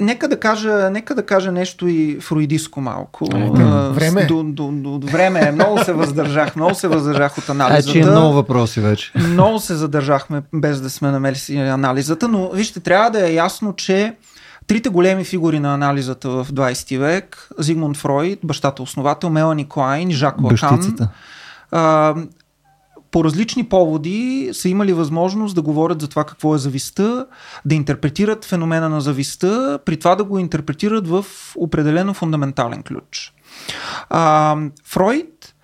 Нека 0.00 0.28
да, 0.28 0.40
кажа, 0.40 0.90
нека 0.90 1.14
да 1.14 1.26
кажа 1.26 1.52
нещо 1.52 1.88
и 1.88 2.18
фруидиско 2.20 2.80
малко. 2.80 3.28
А, 3.34 3.88
време. 3.88 4.26
До, 4.26 4.42
до, 4.42 4.70
до, 4.72 4.98
до 4.98 5.06
време. 5.06 5.40
Е. 5.40 5.52
Много 5.52 5.84
се 5.84 5.92
въздържах, 5.92 6.56
много 6.56 6.74
се 6.74 6.88
въздържах 6.88 7.38
от 7.38 7.48
анализата. 7.48 7.82
Значи 7.82 7.98
е 7.98 8.10
много 8.10 8.32
въпроси 8.32 8.80
вече. 8.80 9.12
Много 9.14 9.58
се 9.58 9.74
задържахме 9.74 10.42
без 10.54 10.80
да 10.80 10.90
сме 10.90 11.10
намерили 11.10 11.58
анализата, 11.58 12.28
но 12.28 12.50
вижте, 12.50 12.80
трябва 12.80 13.10
да 13.10 13.28
е 13.28 13.34
ясно, 13.34 13.74
че 13.76 14.14
Трите 14.66 14.88
големи 14.88 15.24
фигури 15.24 15.60
на 15.60 15.74
анализата 15.74 16.30
в 16.30 16.46
20 16.52 16.98
век, 16.98 17.48
Зигмунд 17.58 17.96
Фройд, 17.96 18.38
бащата 18.44 18.82
основател, 18.82 19.30
Мелани 19.30 19.68
Клайн, 19.68 20.10
Жак 20.10 20.34
Лакан, 20.42 20.96
по 23.14 23.24
различни 23.24 23.64
поводи 23.64 24.50
са 24.52 24.68
имали 24.68 24.92
възможност 24.92 25.54
да 25.54 25.62
говорят 25.62 26.00
за 26.00 26.08
това 26.08 26.24
какво 26.24 26.54
е 26.54 26.58
зависта, 26.58 27.26
да 27.64 27.74
интерпретират 27.74 28.44
феномена 28.44 28.88
на 28.88 29.00
зависта, 29.00 29.78
при 29.84 29.96
това 29.96 30.14
да 30.14 30.24
го 30.24 30.38
интерпретират 30.38 31.08
в 31.08 31.24
определено 31.56 32.14
фундаментален 32.14 32.82
ключ. 32.82 33.32
А, 34.10 34.56
Фройд 34.84 35.54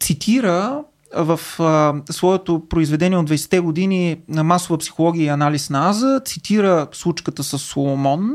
цитира 0.00 0.84
в 1.16 1.40
а, 1.58 1.94
своето 2.10 2.62
произведение 2.68 3.18
от 3.18 3.30
20-те 3.30 3.60
години 3.60 4.20
на 4.28 4.44
масова 4.44 4.78
психология 4.78 5.24
и 5.24 5.28
анализ 5.28 5.70
на 5.70 5.90
Аза, 5.90 6.20
цитира 6.24 6.86
случката 6.92 7.44
с 7.44 7.58
Соломон, 7.58 8.30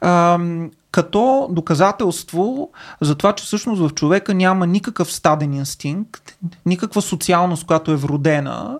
а, 0.00 0.38
като 0.96 1.48
доказателство 1.50 2.70
за 3.00 3.14
това, 3.14 3.32
че 3.32 3.44
всъщност 3.44 3.82
в 3.82 3.94
човека 3.94 4.34
няма 4.34 4.66
никакъв 4.66 5.12
стаден 5.12 5.54
инстинкт, 5.54 6.38
никаква 6.66 7.02
социалност, 7.02 7.66
която 7.66 7.90
е 7.92 7.96
вродена, 7.96 8.78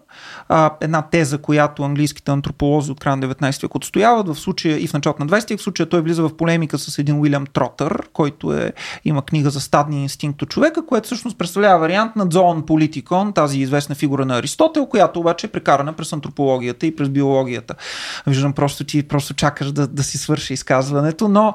а, 0.49 0.71
една 0.81 1.03
теза, 1.03 1.39
която 1.39 1.83
английските 1.83 2.31
антрополози 2.31 2.93
от 2.93 3.01
края 3.01 3.17
на 3.17 3.29
19 3.29 3.63
век 3.63 3.75
отстояват, 3.75 4.29
в 4.29 4.35
случая 4.35 4.79
и 4.79 4.87
в 4.87 4.93
началото 4.93 5.25
на 5.25 5.31
20 5.31 5.49
век, 5.51 5.59
в 5.59 5.63
случая 5.63 5.89
той 5.89 6.01
влиза 6.01 6.23
в 6.23 6.37
полемика 6.37 6.79
с 6.79 6.99
един 6.99 7.21
Уилям 7.21 7.47
Тротър, 7.47 8.03
който 8.13 8.53
е, 8.53 8.73
има 9.05 9.23
книга 9.23 9.51
за 9.51 9.61
стадния 9.61 10.03
инстинкт 10.03 10.43
от 10.43 10.49
човека, 10.49 10.87
което 10.87 11.07
всъщност 11.07 11.39
представлява 11.39 11.79
вариант 11.79 12.17
на 12.17 12.27
Зоон 12.31 12.67
Политикон, 12.67 13.33
тази 13.33 13.61
известна 13.61 13.95
фигура 13.95 14.27
на 14.27 14.39
Аристотел, 14.39 14.87
която 14.87 15.21
обаче 15.21 15.47
е 15.47 15.51
прекарана 15.51 15.93
през 15.93 16.13
антропологията 16.13 16.87
и 16.87 16.97
през 16.97 17.09
биологията. 17.09 17.75
Виждам, 18.27 18.53
просто 18.53 18.85
ти 18.85 19.09
просто 19.09 19.35
чакаш 19.35 19.73
да, 19.73 19.87
да 19.87 20.03
си 20.03 20.19
свърши 20.19 20.53
изказването, 20.53 21.29
но 21.29 21.55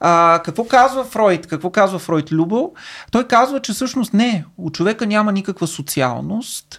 а, 0.00 0.40
какво 0.44 0.64
казва 0.64 1.04
Фройд? 1.04 1.46
Какво 1.46 1.70
казва 1.70 1.98
Фройд 1.98 2.32
Любо? 2.32 2.72
Той 3.10 3.24
казва, 3.24 3.60
че 3.60 3.72
всъщност 3.72 4.14
не, 4.14 4.44
у 4.58 4.70
човека 4.70 5.06
няма 5.06 5.32
никаква 5.32 5.66
социалност, 5.66 6.78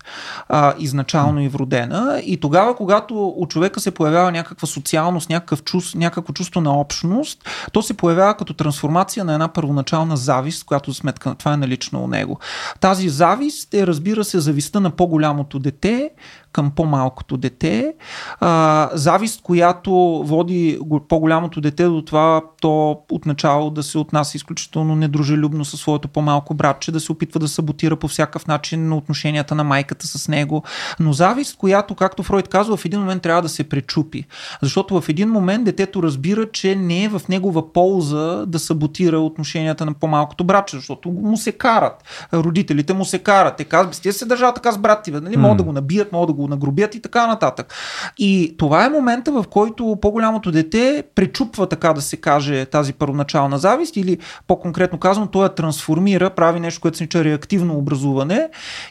а, 0.49 0.73
изначално 0.79 1.41
и 1.47 1.49
вродена. 1.49 2.21
И 2.25 2.37
тогава, 2.37 2.75
когато 2.75 3.33
у 3.37 3.47
човека 3.47 3.79
се 3.79 3.91
появява 3.91 4.31
някаква 4.31 4.67
социалност, 4.67 5.29
някакъв 5.29 5.63
чувство, 5.63 5.99
някакво 5.99 6.33
чувство 6.33 6.61
на 6.61 6.79
общност, 6.79 7.49
то 7.71 7.81
се 7.81 7.93
появява 7.93 8.37
като 8.37 8.53
трансформация 8.53 9.25
на 9.25 9.33
една 9.33 9.47
първоначална 9.47 10.17
завист, 10.17 10.65
която 10.65 10.91
за 10.91 10.97
сметка 10.97 11.29
на 11.29 11.35
това 11.35 11.53
е 11.53 11.57
налична 11.57 11.99
у 11.99 12.07
него. 12.07 12.39
Тази 12.79 13.09
завист 13.09 13.73
е, 13.73 13.87
разбира 13.87 14.23
се, 14.23 14.39
завистта 14.39 14.79
на 14.79 14.89
по-голямото 14.89 15.59
дете, 15.59 16.11
към 16.57 16.71
по-малкото 16.71 17.37
дете. 17.37 17.93
А, 18.39 18.89
завист, 18.93 19.41
която 19.41 19.91
води 20.25 20.79
по-голямото 21.09 21.61
дете 21.61 21.83
до 21.83 22.01
това 22.01 22.41
то 22.61 23.01
отначало 23.11 23.69
да 23.69 23.83
се 23.83 23.97
отнася 23.97 24.37
изключително 24.37 24.95
недружелюбно 24.95 25.65
със 25.65 25.79
своето 25.79 26.07
по-малко 26.07 26.53
братче, 26.53 26.91
да 26.91 26.99
се 26.99 27.11
опитва 27.11 27.39
да 27.39 27.47
саботира 27.47 27.95
по 27.95 28.07
всякакъв 28.07 28.47
начин 28.47 28.89
на 28.89 28.97
отношенията 28.97 29.55
на 29.55 29.63
майката 29.63 30.07
с 30.07 30.27
него. 30.27 30.63
Но 30.99 31.13
завист, 31.13 31.57
която, 31.57 31.95
както 31.95 32.23
Фройд 32.23 32.47
казва, 32.47 32.77
в 32.77 32.85
един 32.85 32.99
момент 32.99 33.21
трябва 33.21 33.41
да 33.41 33.49
се 33.49 33.69
пречупи. 33.69 34.25
Защото 34.61 35.01
в 35.01 35.09
един 35.09 35.29
момент 35.29 35.65
детето 35.65 36.03
разбира, 36.03 36.51
че 36.51 36.75
не 36.75 37.03
е 37.03 37.09
в 37.09 37.21
негова 37.29 37.73
полза 37.73 38.45
да 38.45 38.59
саботира 38.59 39.19
отношенията 39.19 39.85
на 39.85 39.93
по-малкото 39.93 40.43
братче, 40.43 40.75
защото 40.75 41.09
му 41.09 41.37
се 41.37 41.51
карат. 41.51 42.03
Родителите 42.33 42.93
му 42.93 43.05
се 43.05 43.19
карат. 43.19 43.57
Те 43.57 43.63
казват, 43.63 44.01
ти 44.01 44.11
се 44.11 44.25
държат 44.25 44.55
така 44.55 44.71
с 44.71 44.77
брат 44.77 45.03
ти, 45.03 45.11
нали? 45.11 45.37
Могат 45.37 45.57
да 45.57 45.63
го 45.63 45.71
набият, 45.71 46.11
могат 46.11 46.27
да 46.27 46.33
го 46.33 46.46
нагробят 46.47 46.95
и 46.95 47.01
така 47.01 47.27
нататък. 47.27 47.73
И 48.17 48.55
това 48.57 48.85
е 48.85 48.89
момента, 48.89 49.31
в 49.31 49.45
който 49.49 49.97
по-голямото 50.01 50.51
дете 50.51 51.03
пречупва, 51.15 51.69
така 51.69 51.93
да 51.93 52.01
се 52.01 52.17
каже, 52.17 52.65
тази 52.65 52.93
първоначална 52.93 53.57
завист 53.57 53.97
или 53.97 54.17
по-конкретно 54.47 54.99
казвам, 54.99 55.27
той 55.27 55.43
я 55.43 55.55
трансформира, 55.55 56.29
прави 56.29 56.59
нещо, 56.59 56.81
което 56.81 56.97
се 56.97 57.03
нарича 57.03 57.23
реактивно 57.23 57.77
образуване 57.77 58.49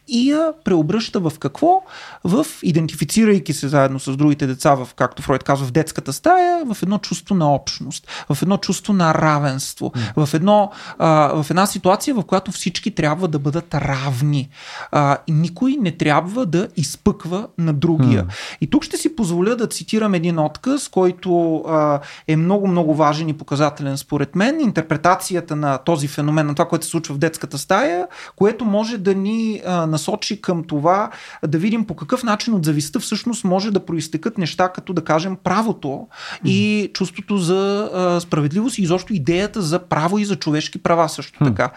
и 0.09 0.31
я 0.31 0.53
преобръща 0.65 1.21
в 1.21 1.33
какво? 1.39 1.83
В 2.25 2.47
идентифицирайки 2.63 3.53
се 3.53 3.69
заедно 3.69 4.01
с 4.01 4.17
другите 4.17 4.47
деца, 4.47 4.75
в, 4.75 4.89
както 4.97 5.23
Фройд 5.23 5.43
казва, 5.43 5.67
в 5.67 5.71
детската 5.73 6.13
стая, 6.13 6.65
в 6.65 6.83
едно 6.83 6.99
чувство 6.99 7.35
на 7.35 7.55
общност, 7.55 8.09
в 8.29 8.43
едно 8.43 8.57
чувство 8.57 8.93
на 8.93 9.15
равенство, 9.15 9.93
mm. 9.97 10.27
в, 10.27 10.35
едно, 10.35 10.73
а, 10.99 11.43
в 11.43 11.51
една 11.51 11.67
ситуация, 11.67 12.15
в 12.15 12.23
която 12.23 12.53
всички 12.53 12.91
трябва 12.91 13.29
да 13.29 13.39
бъдат 13.39 13.75
равни. 13.75 14.49
А, 14.91 15.19
никой 15.29 15.77
не 15.81 15.93
трябва 15.93 16.47
да 16.47 16.69
изпъква 16.77 17.36
казва 17.37 17.49
на 17.59 17.73
другия. 17.73 18.25
Mm. 18.25 18.57
И 18.61 18.67
тук 18.67 18.85
ще 18.85 18.97
си 18.97 19.17
позволя 19.17 19.55
да 19.55 19.67
цитирам 19.67 20.15
един 20.15 20.39
отказ, 20.39 20.89
който 20.89 21.57
а, 21.57 22.01
е 22.29 22.37
много-много 22.37 22.95
важен 22.95 23.29
и 23.29 23.33
показателен 23.33 23.97
според 23.99 24.37
мен. 24.37 24.61
Интерпретацията 24.61 25.57
на 25.57 25.79
този 25.79 26.09
феномен, 26.09 26.47
на 26.47 26.55
това, 26.55 26.69
което 26.69 26.85
се 26.85 26.91
случва 26.91 27.15
в 27.15 27.19
детската 27.19 27.59
стая, 27.59 28.07
което 28.37 28.65
може 28.65 28.99
да 28.99 29.15
ни 29.15 29.63
а, 29.67 29.87
насочи 29.87 30.41
към 30.41 30.65
това 30.65 31.11
да 31.47 31.59
видим 31.59 31.85
по 31.85 31.97
какъв 31.97 32.23
начин 32.23 32.55
от 32.55 32.65
зависта 32.65 33.01
всъщност 33.01 33.45
може 33.45 33.71
да 33.71 33.85
проистекат 33.85 34.39
неща, 34.39 34.69
като 34.69 34.93
да 34.93 35.05
кажем 35.05 35.37
правото 35.45 35.89
mm. 35.89 36.49
и 36.49 36.91
чувството 36.95 37.39
за 37.39 37.91
а, 37.95 38.21
справедливост 38.21 38.79
и 38.79 38.83
изобщо 38.83 39.15
идеята 39.15 39.63
за 39.63 39.79
право 39.79 40.19
и 40.19 40.25
за 40.25 40.37
човешки 40.37 40.79
права 40.79 41.09
също 41.09 41.39
mm. 41.39 41.47
така. 41.47 41.71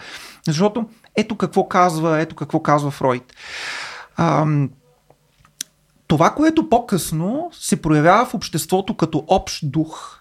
Защото 0.46 0.86
ето 1.16 1.36
какво 1.36 1.68
казва, 1.68 2.20
ето 2.20 2.34
какво 2.34 2.60
казва 2.62 2.90
Фройд. 2.90 3.34
Ам, 4.16 4.70
това, 6.10 6.30
което 6.30 6.68
по-късно 6.68 7.50
се 7.52 7.82
проявява 7.82 8.24
в 8.26 8.34
обществото 8.34 8.96
като 8.96 9.24
общ 9.28 9.70
дух, 9.70 10.18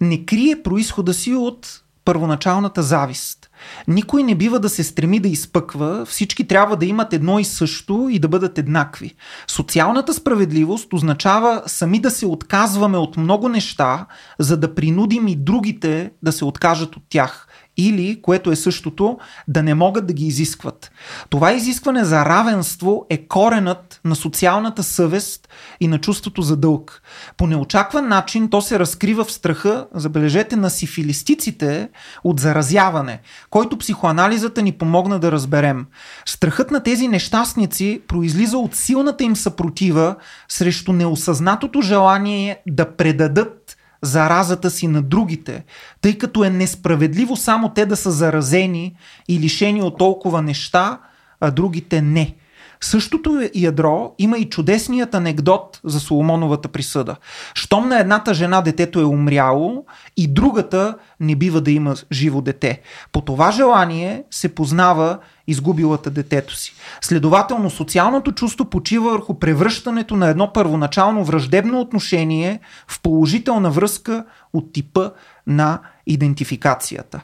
не 0.00 0.24
крие 0.24 0.62
происхода 0.62 1.14
си 1.14 1.34
от 1.34 1.82
първоначалната 2.04 2.82
завист. 2.82 3.50
Никой 3.88 4.22
не 4.22 4.34
бива 4.34 4.60
да 4.60 4.68
се 4.68 4.84
стреми 4.84 5.20
да 5.20 5.28
изпъква, 5.28 6.06
всички 6.06 6.46
трябва 6.46 6.76
да 6.76 6.86
имат 6.86 7.12
едно 7.12 7.38
и 7.38 7.44
също 7.44 8.08
и 8.10 8.18
да 8.18 8.28
бъдат 8.28 8.58
еднакви. 8.58 9.14
Социалната 9.46 10.14
справедливост 10.14 10.92
означава 10.92 11.62
сами 11.66 12.00
да 12.00 12.10
се 12.10 12.26
отказваме 12.26 12.98
от 12.98 13.16
много 13.16 13.48
неща, 13.48 14.06
за 14.38 14.56
да 14.56 14.74
принудим 14.74 15.28
и 15.28 15.36
другите 15.36 16.10
да 16.22 16.32
се 16.32 16.44
откажат 16.44 16.96
от 16.96 17.02
тях 17.08 17.48
или, 17.76 18.22
което 18.22 18.50
е 18.50 18.56
същото, 18.56 19.18
да 19.48 19.62
не 19.62 19.74
могат 19.74 20.06
да 20.06 20.12
ги 20.12 20.26
изискват. 20.26 20.92
Това 21.30 21.52
изискване 21.52 22.04
за 22.04 22.24
равенство 22.24 23.06
е 23.10 23.26
коренът 23.26 24.00
на 24.04 24.16
социалната 24.16 24.82
съвест 24.82 25.48
и 25.80 25.88
на 25.88 25.98
чувството 25.98 26.42
за 26.42 26.56
дълг. 26.56 27.02
По 27.36 27.46
неочакван 27.46 28.08
начин 28.08 28.50
то 28.50 28.60
се 28.60 28.78
разкрива 28.78 29.24
в 29.24 29.32
страха, 29.32 29.86
забележете, 29.94 30.56
на 30.56 30.70
сифилистиците 30.70 31.88
от 32.24 32.40
заразяване, 32.40 33.20
който 33.50 33.78
психоанализата 33.78 34.62
ни 34.62 34.72
помогна 34.72 35.18
да 35.18 35.32
разберем. 35.32 35.86
Страхът 36.26 36.70
на 36.70 36.82
тези 36.82 37.08
нещастници 37.08 38.02
произлиза 38.08 38.58
от 38.58 38.74
силната 38.74 39.24
им 39.24 39.36
съпротива 39.36 40.16
срещу 40.48 40.92
неосъзнатото 40.92 41.80
желание 41.80 42.62
да 42.68 42.96
предадат 42.96 43.61
заразата 44.02 44.70
си 44.70 44.88
на 44.88 45.02
другите, 45.02 45.64
тъй 46.00 46.18
като 46.18 46.44
е 46.44 46.50
несправедливо 46.50 47.36
само 47.36 47.68
те 47.68 47.86
да 47.86 47.96
са 47.96 48.10
заразени 48.10 48.96
и 49.28 49.38
лишени 49.38 49.82
от 49.82 49.98
толкова 49.98 50.42
неща, 50.42 50.98
а 51.40 51.50
другите 51.50 52.02
не. 52.02 52.34
Същото 52.80 53.48
ядро 53.54 54.14
има 54.18 54.38
и 54.38 54.48
чудесният 54.48 55.14
анекдот 55.14 55.80
за 55.84 56.00
Соломоновата 56.00 56.68
присъда. 56.68 57.16
Щом 57.54 57.88
на 57.88 57.98
едната 57.98 58.34
жена 58.34 58.60
детето 58.60 59.00
е 59.00 59.04
умряло 59.04 59.84
и 60.16 60.28
другата 60.28 60.96
не 61.20 61.36
бива 61.36 61.60
да 61.60 61.70
има 61.70 61.94
живо 62.12 62.40
дете. 62.40 62.80
По 63.12 63.20
това 63.20 63.50
желание 63.50 64.24
се 64.30 64.54
познава 64.54 65.18
изгубилата 65.46 66.10
детето 66.10 66.56
си. 66.56 66.74
Следователно, 67.00 67.70
социалното 67.70 68.32
чувство 68.32 68.64
почива 68.64 69.10
върху 69.10 69.38
превръщането 69.38 70.16
на 70.16 70.28
едно 70.28 70.52
първоначално 70.52 71.24
враждебно 71.24 71.80
отношение 71.80 72.60
в 72.88 73.00
положителна 73.00 73.70
връзка 73.70 74.24
от 74.52 74.72
типа 74.72 75.10
на 75.46 75.78
идентификацията. 76.06 77.20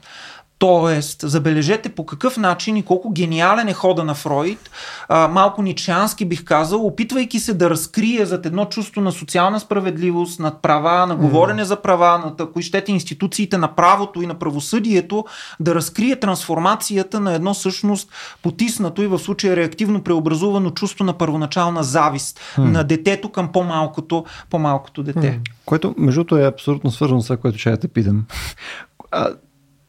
Тоест, 0.59 1.21
забележете 1.23 1.89
по 1.89 2.07
какъв 2.07 2.37
начин 2.37 2.77
и 2.77 2.83
колко 2.83 3.11
гениален 3.11 3.69
е 3.69 3.73
хода 3.73 4.05
на 4.05 4.15
Фройд, 4.15 4.71
а, 5.09 5.29
малко 5.29 5.63
ничански 5.63 6.25
бих 6.25 6.45
казал, 6.45 6.87
опитвайки 6.87 7.41
се 7.41 7.55
да 7.55 7.71
разкрие 7.71 8.27
зад 8.27 8.47
едно 8.47 8.65
чувство 8.65 9.01
на 9.01 9.13
социална 9.13 9.61
справедливост, 9.61 10.41
над 10.41 10.63
права, 10.63 11.07
на 11.07 11.17
говорене 11.17 11.63
mm. 11.63 11.65
за 11.65 11.83
права, 11.83 12.19
над 12.19 12.41
ако 12.41 12.63
щете 12.63 12.93
институциите 12.93 13.59
на 13.59 13.75
правото 13.75 14.23
и 14.23 14.27
на 14.27 14.35
правосъдието, 14.35 15.25
да 15.61 15.75
разкрие 15.75 16.17
трансформацията 16.17 17.21
на 17.21 17.35
едно 17.35 17.55
всъщност 17.55 18.11
потиснато 18.43 19.03
и 19.03 19.07
в 19.07 19.19
случая 19.19 19.57
реактивно 19.57 20.03
преобразувано 20.03 20.71
чувство 20.71 21.05
на 21.05 21.13
първоначална 21.13 21.83
завист 21.83 22.41
mm. 22.57 22.63
на 22.63 22.85
детето 22.85 23.29
към 23.29 23.53
по-малкото, 23.53 24.25
по-малкото 24.51 25.03
дете. 25.03 25.21
Mm. 25.21 25.51
Което, 25.65 25.95
между 25.99 26.37
е 26.37 26.47
абсолютно 26.47 26.91
свързано 26.91 27.21
с 27.21 27.25
това, 27.25 27.37
което 27.37 27.59
ще 27.59 27.71
я 27.71 27.77
те 27.77 27.89
питам 27.89 28.25
а 29.11 29.29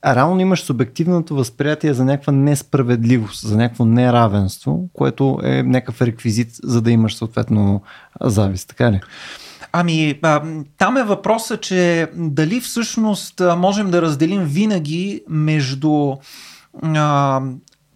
реално 0.05 0.41
имаш 0.41 0.61
субективното 0.61 1.35
възприятие 1.35 1.93
за 1.93 2.05
някаква 2.05 2.33
несправедливост, 2.33 3.47
за 3.47 3.57
някакво 3.57 3.85
неравенство, 3.85 4.89
което 4.93 5.39
е 5.43 5.63
някакъв 5.63 6.01
реквизит, 6.01 6.49
за 6.63 6.81
да 6.81 6.91
имаш 6.91 7.15
съответно 7.15 7.81
завист, 8.21 8.69
така 8.69 8.91
ли? 8.91 9.01
Ами, 9.71 10.19
а, 10.21 10.41
там 10.77 10.97
е 10.97 11.03
въпроса, 11.03 11.57
че 11.57 12.07
дали 12.15 12.61
всъщност 12.61 13.41
можем 13.57 13.91
да 13.91 14.01
разделим 14.01 14.43
винаги 14.43 15.21
между 15.29 16.15
а, 16.83 17.41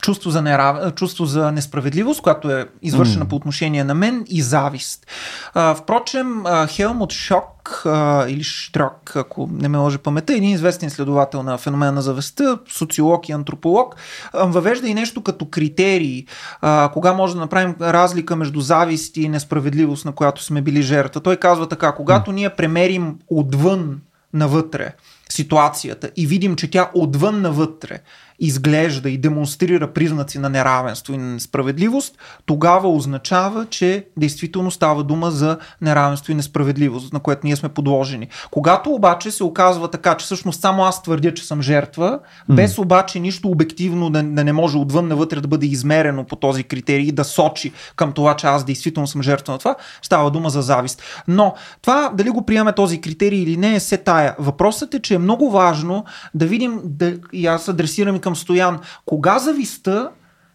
чувство 0.04 0.30
за, 0.30 0.42
нерав... 0.42 0.94
чувство 0.94 1.26
за 1.26 1.52
несправедливост, 1.52 2.22
която 2.22 2.52
е 2.52 2.68
извършена 2.82 3.26
mm. 3.26 3.30
по 3.30 3.36
отношение 3.36 3.84
на 3.84 3.94
мен 3.94 4.26
и 4.28 4.42
завист. 4.42 5.08
А, 5.54 5.76
впрочем, 5.76 6.44
Хелмут 6.68 7.14
Шок 7.14 7.84
а, 7.86 8.26
или 8.28 8.44
Штрок, 8.44 9.12
ако 9.16 9.50
не 9.52 9.68
ме 9.68 9.78
лъжа 9.78 9.98
памета, 9.98 10.34
един 10.34 10.50
известен 10.50 10.88
изследовател 10.88 11.44
на 11.44 11.58
феномена 11.58 11.92
на 11.92 12.02
завестта, 12.02 12.60
социолог 12.70 13.30
и 13.30 13.32
антрополог, 13.32 13.96
а, 14.34 14.46
въвежда 14.46 14.88
и 14.88 14.94
нещо 14.94 15.24
като 15.24 15.46
критерии, 15.46 16.28
а, 16.62 16.90
кога 16.94 17.14
може 17.14 17.34
да 17.34 17.40
направим 17.40 17.76
разлика 17.82 18.36
между 18.36 18.62
завист 18.62 19.18
и 19.18 19.30
несправедливост, 19.30 20.06
на 20.06 20.12
която 20.12 20.44
сме 20.44 20.62
били 20.62 20.82
жертва. 20.82 21.22
Той 21.22 21.38
казва 21.38 21.68
така, 21.68 21.92
когато 21.92 22.32
mm. 22.32 22.34
ние 22.34 22.50
премерим 22.50 23.16
отвън 23.30 24.02
навътре 24.34 24.94
ситуацията 25.30 26.10
и 26.16 26.28
видим, 26.28 26.56
че 26.56 26.72
тя 26.72 26.90
отвън 26.94 27.42
навътре 27.42 28.00
изглежда 28.40 29.10
и 29.10 29.18
демонстрира 29.18 29.94
признаци 29.94 30.40
на 30.40 30.50
неравенство 30.50 31.14
и 31.14 31.18
на 31.18 31.26
несправедливост, 31.26 32.18
тогава 32.46 32.90
означава, 32.90 33.66
че 33.66 34.06
действително 34.18 34.72
става 34.72 35.04
дума 35.04 35.32
за 35.32 35.58
неравенство 35.82 36.32
и 36.32 36.36
несправедливост, 36.36 37.14
на 37.14 37.20
което 37.20 37.42
ние 37.44 37.56
сме 37.56 37.70
подложени. 37.70 38.28
Когато 38.52 38.90
обаче 38.90 39.32
се 39.32 39.44
оказва 39.44 39.88
така, 39.88 40.18
че 40.18 40.26
всъщност 40.26 40.62
само 40.62 40.84
аз 40.84 41.04
твърдя, 41.04 41.34
че 41.34 41.46
съм 41.46 41.62
жертва, 41.62 42.20
mm. 42.50 42.56
без 42.56 42.78
обаче 42.78 43.20
нищо 43.20 43.50
обективно 43.50 44.10
да, 44.10 44.24
да 44.24 44.44
не 44.44 44.54
може 44.54 44.78
отвън 44.78 45.08
навътре 45.08 45.42
да 45.42 45.48
бъде 45.48 45.66
измерено 45.66 46.24
по 46.24 46.36
този 46.36 46.64
критерий 46.64 47.06
и 47.06 47.12
да 47.12 47.24
сочи 47.24 47.72
към 47.96 48.12
това, 48.12 48.36
че 48.36 48.48
аз 48.48 48.64
действително 48.64 49.08
съм 49.08 49.22
жертва 49.22 49.54
на 49.54 49.60
това, 49.60 49.76
става 50.02 50.32
дума 50.32 50.50
за 50.50 50.62
завист. 50.62 51.02
Но 51.28 51.54
това 51.82 52.12
дали 52.14 52.30
го 52.30 52.46
приемаме 52.46 52.74
този 52.74 53.02
критерий 53.02 53.40
или 53.40 53.58
не 53.58 53.76
е 53.76 53.80
се 53.80 53.98
тая. 53.98 54.36
Въпросът 54.40 54.94
е, 54.94 55.00
че 55.00 55.14
е 55.14 55.18
много 55.18 55.52
важно 55.52 56.06
да 56.34 56.46
видим, 56.46 56.82
да, 56.84 57.14
и 57.34 57.48
аз 57.48 57.68
адресирам 57.68 58.16
и 58.16 58.22
към 58.24 58.36
Стоян, 58.36 58.80
кога 59.06 59.40
зависта 59.40 60.10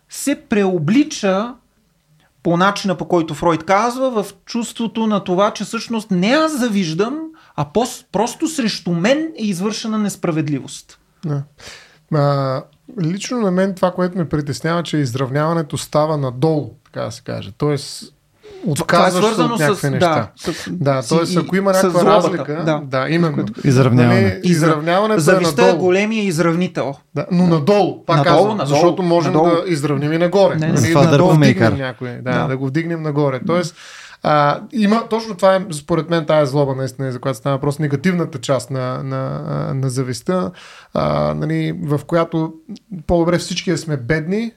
се 0.09 0.43
преоблича 0.49 1.55
по 2.43 2.57
начина 2.57 2.95
по 2.95 3.09
който 3.09 3.35
Фройд 3.35 3.65
казва, 3.65 4.23
в 4.23 4.35
чувството 4.45 5.07
на 5.07 5.25
това, 5.25 5.51
че 5.51 5.65
всъщност 5.65 6.11
не 6.11 6.29
аз 6.29 6.59
завиждам, 6.59 7.21
а 7.57 7.67
просто 8.13 8.49
срещу 8.49 8.91
мен 8.91 9.19
е 9.19 9.45
извършена 9.45 9.99
несправедливост. 9.99 10.99
Да. 11.25 11.43
А, 12.15 12.63
лично 13.01 13.39
на 13.39 13.51
мен 13.51 13.75
това, 13.75 13.91
което 13.91 14.19
ме 14.19 14.29
притеснява, 14.29 14.83
че 14.83 14.97
изравняването 14.97 15.79
става 15.79 16.17
надолу, 16.17 16.71
така 16.85 17.01
да 17.01 17.13
се 17.13 17.23
каже. 17.23 17.53
Тоест, 17.59 18.15
отказваш 18.67 19.21
това 19.21 19.29
е 19.29 19.33
свързано 19.33 19.55
от 19.55 19.61
някакви 19.61 19.81
с, 19.81 19.91
неща. 19.91 20.31
Да, 20.41 20.53
с, 20.53 20.71
да 20.71 21.03
т.е. 21.03 21.39
ако 21.39 21.57
има 21.57 21.73
някаква 21.73 22.05
разлика, 22.05 22.63
да, 22.65 22.81
да 22.85 23.09
именно. 23.11 23.45
Изравняване. 23.65 24.21
Нали, 24.21 24.41
изравняването 24.45 25.21
Зависта 25.21 25.63
е 25.63 25.65
надолу. 25.65 25.83
е 25.83 25.85
големия 25.87 26.25
изравнител. 26.25 26.95
Да, 27.15 27.27
но 27.31 27.47
надолу, 27.47 28.05
пак 28.05 28.17
надолу, 28.17 28.37
казвам, 28.37 28.57
надолу, 28.57 28.75
защото 28.75 29.03
можем 29.03 29.33
надолу. 29.33 29.51
да 29.51 29.63
изравним 29.67 30.13
и 30.13 30.19
нагоре. 30.19 30.57
Не, 30.57 30.67
нали, 30.67 30.93
да, 30.93 31.11
да, 31.11 31.23
го 31.23 31.31
вдигнем 31.31 31.77
някой, 31.77 32.09
да, 32.09 32.33
да. 32.33 32.47
да 32.47 32.57
го 32.57 32.67
вдигнем 32.67 33.03
нагоре. 33.03 33.41
Тоест, 33.47 33.77
а, 34.23 34.61
има, 34.73 35.09
точно 35.09 35.35
това 35.35 35.57
е, 35.57 35.61
според 35.73 36.11
мен, 36.11 36.27
тая 36.27 36.47
злоба, 36.47 36.75
наистина, 36.75 37.13
за 37.13 37.19
която 37.19 37.39
става 37.39 37.57
въпрос, 37.57 37.79
негативната 37.79 38.39
част 38.39 38.71
на, 38.71 39.03
на, 39.03 39.41
на 39.75 39.91
зависта, 39.91 40.51
а, 40.95 41.35
нали, 41.35 41.75
в 41.83 42.01
която 42.07 42.53
по-добре 43.07 43.39
всички 43.39 43.71
да 43.71 43.79
сме 43.79 43.97
бедни 43.97 44.53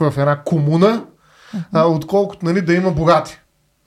в 0.00 0.14
една 0.18 0.42
комуна, 0.42 1.04
а, 1.72 1.86
отколкото 1.86 2.46
нали, 2.46 2.62
да 2.62 2.74
има 2.74 2.90
богати. 2.90 3.38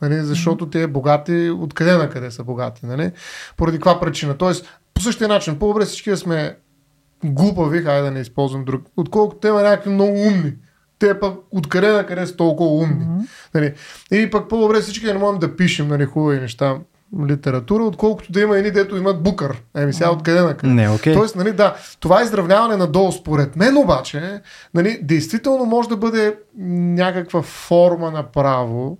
Нали, 0.02 0.16
защото 0.16 0.70
те 0.70 0.88
богати, 0.88 1.50
откъде 1.50 1.98
на 1.98 2.10
къде 2.10 2.32
са 2.32 2.44
богати. 2.44 2.86
Нали? 2.86 3.12
Поради 3.58 3.78
каква 3.78 4.00
причина. 4.00 4.38
Тоест, 4.38 4.80
по 4.94 5.02
същия 5.02 5.28
начин, 5.28 5.60
по-добре 5.60 5.86
всички 5.86 6.10
да 6.10 6.18
сме 6.18 6.58
глупави, 7.24 7.84
хайде 7.84 8.02
да 8.02 8.12
не 8.12 8.20
използвам 8.20 8.66
друг, 8.66 8.86
отколкото 8.98 9.40
те 9.40 9.48
има 9.48 9.62
някакви 9.62 9.90
много 9.90 10.18
умни. 10.18 10.54
Те 11.00 11.20
пък 11.20 11.38
откъде 11.52 11.92
на 11.92 12.06
къде 12.06 12.28
са 12.28 12.36
толкова 12.36 12.70
умни. 12.70 13.06
Mm-hmm. 13.06 13.28
Нали? 13.54 13.74
И 14.12 14.30
пък 14.30 14.50
по-добре 14.50 14.82
всички 14.82 15.06
не 15.06 15.14
можем 15.14 15.40
да 15.40 15.56
пишем 15.56 15.88
нали, 15.88 16.06
хубави 16.06 16.40
неща 16.40 16.78
литература, 17.28 17.84
отколкото 17.84 18.32
да 18.32 18.42
има 18.42 18.58
едни, 18.58 18.72
дето 18.72 18.98
имат 18.98 19.24
букър. 19.24 19.62
Еми 19.78 19.94
сега 19.94 20.12
откъде 20.12 20.42
на 20.42 20.58
къде. 20.58 20.74
Не, 20.74 20.88
okay. 20.88 21.14
Тоест, 21.14 21.36
нали, 21.36 21.52
да, 21.52 21.76
това 22.00 22.24
изравняване 22.24 22.78
надолу, 22.78 23.12
според 23.12 23.56
мен 23.56 23.78
обаче, 23.78 24.42
нали, 24.74 25.00
действително 25.02 25.66
може 25.66 25.90
да 25.90 25.98
бъде 25.98 26.36
някаква 26.58 27.42
форма 27.42 28.12
на 28.12 28.24
право, 28.24 28.98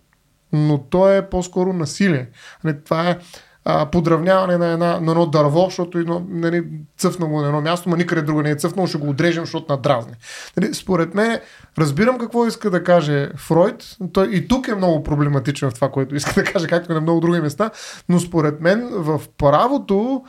но 0.54 0.78
то 0.78 1.12
е 1.12 1.30
по-скоро 1.30 1.74
насилие. 1.74 2.30
Нали, 2.64 2.76
това 2.86 3.10
е 3.10 3.18
а, 3.66 3.86
подравняване 3.86 4.58
на, 4.58 4.68
една, 4.68 5.00
на 5.00 5.12
едно 5.12 5.26
дърво, 5.26 5.66
защото 5.66 5.98
едно, 5.98 6.26
нали, 6.30 6.64
цъфна 6.98 7.26
го 7.26 7.42
на 7.42 7.48
едно 7.48 7.62
място, 7.62 7.90
но 7.90 7.96
никъде 7.96 8.22
друго 8.22 8.42
не 8.42 8.50
е 8.50 8.56
цъфнал, 8.56 8.88
ще 8.88 8.98
го 8.98 9.10
отрежем, 9.10 9.44
защото 9.44 9.74
надразне. 9.74 10.14
Нали, 10.58 10.74
според 10.74 11.16
мен, 11.16 11.40
разбирам 11.78 12.18
какво 12.18 12.48
иска 12.48 12.70
да 12.70 12.84
каже 12.84 13.30
Фройд. 13.38 13.98
Той 14.14 14.28
и 14.28 14.48
тук 14.48 14.68
е 14.68 14.76
много 14.76 15.04
проблематичен 15.04 15.70
в 15.70 15.74
това, 15.74 15.92
което 15.92 16.16
иска 16.16 16.34
да 16.34 16.44
каже, 16.44 16.68
както 16.68 16.92
и 16.92 16.96
на 16.96 17.02
много 17.02 17.20
други 17.20 17.40
места, 17.40 17.72
но 18.10 18.20
според 18.20 18.62
мен 18.62 18.88
в 18.92 19.22
правото 19.38 20.24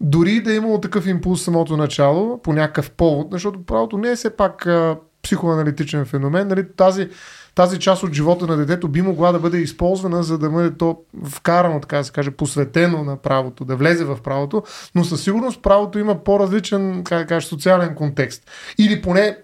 дори 0.00 0.40
да 0.40 0.52
е 0.52 0.56
имало 0.56 0.80
такъв 0.80 1.06
импулс 1.06 1.42
самото 1.42 1.76
начало, 1.76 2.42
по 2.42 2.52
някакъв 2.52 2.90
повод, 2.90 3.28
защото 3.30 3.66
правото 3.66 3.98
не 3.98 4.10
е 4.10 4.16
все 4.16 4.36
пак 4.36 4.66
а, 4.66 4.96
психоаналитичен 5.22 6.04
феномен. 6.04 6.48
Нали, 6.48 6.64
тази 6.76 7.08
тази 7.54 7.78
част 7.78 8.02
от 8.02 8.12
живота 8.12 8.46
на 8.46 8.56
детето 8.56 8.88
би 8.88 9.02
могла 9.02 9.32
да 9.32 9.38
бъде 9.38 9.58
използвана, 9.58 10.22
за 10.22 10.38
да 10.38 10.50
бъде 10.50 10.76
то 10.76 10.98
вкарано, 11.24 11.80
така 11.80 11.98
да 11.98 12.04
се 12.04 12.12
каже, 12.12 12.30
посветено 12.30 13.04
на 13.04 13.16
правото, 13.16 13.64
да 13.64 13.76
влезе 13.76 14.04
в 14.04 14.18
правото, 14.24 14.62
но 14.94 15.04
със 15.04 15.22
сигурност 15.22 15.62
правото 15.62 15.98
има 15.98 16.24
по-различен, 16.24 17.04
как 17.04 17.18
да 17.18 17.26
кажа, 17.26 17.46
социален 17.46 17.94
контекст. 17.94 18.50
Или 18.78 19.02
поне 19.02 19.36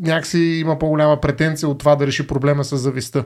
някакси 0.00 0.38
има 0.38 0.78
по-голяма 0.78 1.20
претенция 1.20 1.68
от 1.68 1.78
това 1.78 1.96
да 1.96 2.06
реши 2.06 2.26
проблема 2.26 2.64
с 2.64 2.76
зависта. 2.76 3.24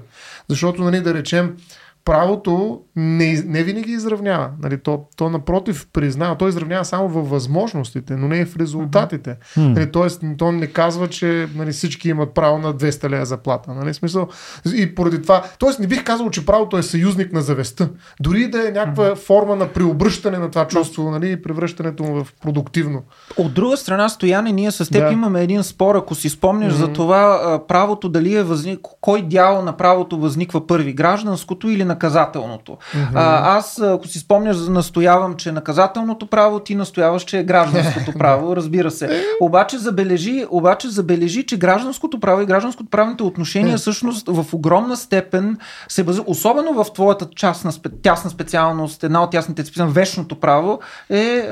Защото, 0.49 0.83
нали, 0.83 1.01
да 1.01 1.15
речем, 1.15 1.57
правото 2.05 2.81
не, 2.97 3.43
не 3.47 3.63
винаги 3.63 3.93
изравнява. 3.93 4.51
Нали, 4.63 4.79
то, 4.79 5.05
то 5.17 5.31
напротив 5.31 5.87
признава, 5.93 6.37
то 6.37 6.49
изравнява 6.49 6.85
само 6.85 7.09
във 7.09 7.31
възможностите, 7.31 8.17
но 8.17 8.29
не 8.29 8.39
и 8.39 8.45
в 8.45 8.57
резултатите. 8.57 9.31
Mm-hmm. 9.31 9.75
Нали, 9.75 9.93
тоест, 9.93 10.23
то 10.39 10.53
не 10.53 10.67
казва, 10.67 11.09
че 11.09 11.49
нали, 11.55 11.73
всички 11.73 12.09
имат 12.09 12.35
право 12.35 12.59
на 12.59 12.75
200 12.75 13.11
лея 13.11 13.27
заплата. 13.27 13.75
Нали, 13.75 13.95
смисъл, 13.95 14.29
и 14.75 14.95
поради 14.95 15.23
това, 15.23 15.43
тоест 15.59 15.79
не 15.79 15.87
бих 15.87 16.05
казал, 16.05 16.31
че 16.31 16.47
правото 16.47 16.79
е 16.79 16.83
съюзник 16.83 17.33
на 17.33 17.43
завестта. 17.43 17.89
Дори 18.21 18.51
да 18.51 18.69
е 18.69 18.71
някаква 18.71 19.05
mm-hmm. 19.05 19.27
форма 19.27 19.57
на 19.57 19.69
преобръщане 19.69 20.39
на 20.39 20.51
това 20.51 20.67
чувство 20.67 21.11
нали, 21.11 21.31
и 21.31 21.43
превръщането 21.43 22.03
му 22.03 22.25
в 22.25 22.33
продуктивно. 22.43 23.03
От 23.37 23.55
друга 23.55 23.77
страна, 23.77 24.09
Стояне, 24.09 24.53
ние 24.53 24.71
с 24.71 24.91
теб 24.91 25.07
да. 25.07 25.13
имаме 25.13 25.43
един 25.43 25.63
спор, 25.63 25.95
ако 25.95 26.15
си 26.15 26.29
спомняш 26.29 26.73
mm-hmm. 26.73 26.77
за 26.77 26.93
това 26.93 27.61
правото 27.69 28.09
дали 28.09 28.35
е 28.35 28.43
възник... 28.43 28.81
кой 29.01 29.23
дял 29.23 29.63
на 29.63 29.77
правото 29.77 30.19
възниква 30.19 30.67
първи, 30.67 30.93
гражданското 30.93 31.69
или 31.69 31.85
на 31.85 31.94
наказателното. 31.95 32.73
Mm-hmm. 32.73 33.11
А, 33.15 33.57
аз, 33.57 33.81
ако 33.81 34.09
си 34.09 34.19
спомняш, 34.19 34.57
настоявам, 34.69 35.35
че 35.35 35.53
наказателното 35.53 36.27
право, 36.27 36.61
ти 36.61 36.75
настояваш, 36.75 37.23
че 37.23 37.39
е 37.39 37.45
гражданското 37.45 38.13
право, 38.19 38.57
разбира 38.57 38.91
се. 38.91 39.25
Обаче 39.41 39.79
забележи, 39.79 40.47
обаче 40.51 40.89
забележи, 40.89 41.47
че 41.47 41.57
гражданското 41.57 42.21
право 42.21 42.41
и 42.41 42.47
гражданското 42.47 42.91
правните 42.91 43.23
отношения 43.23 43.79
всъщност 43.79 44.29
в 44.29 44.55
огромна 44.55 44.97
степен 44.97 45.59
се 45.89 46.05
бази, 46.05 46.21
особено 46.27 46.85
в 46.85 46.93
твоята 46.93 47.27
частна, 47.37 47.73
тясна 48.03 48.31
специалност, 48.31 49.05
една 49.05 49.23
от 49.23 49.31
тясните 49.31 49.65
специалности, 49.65 50.01
вечното 50.01 50.41
право, 50.41 50.81
е, 51.11 51.49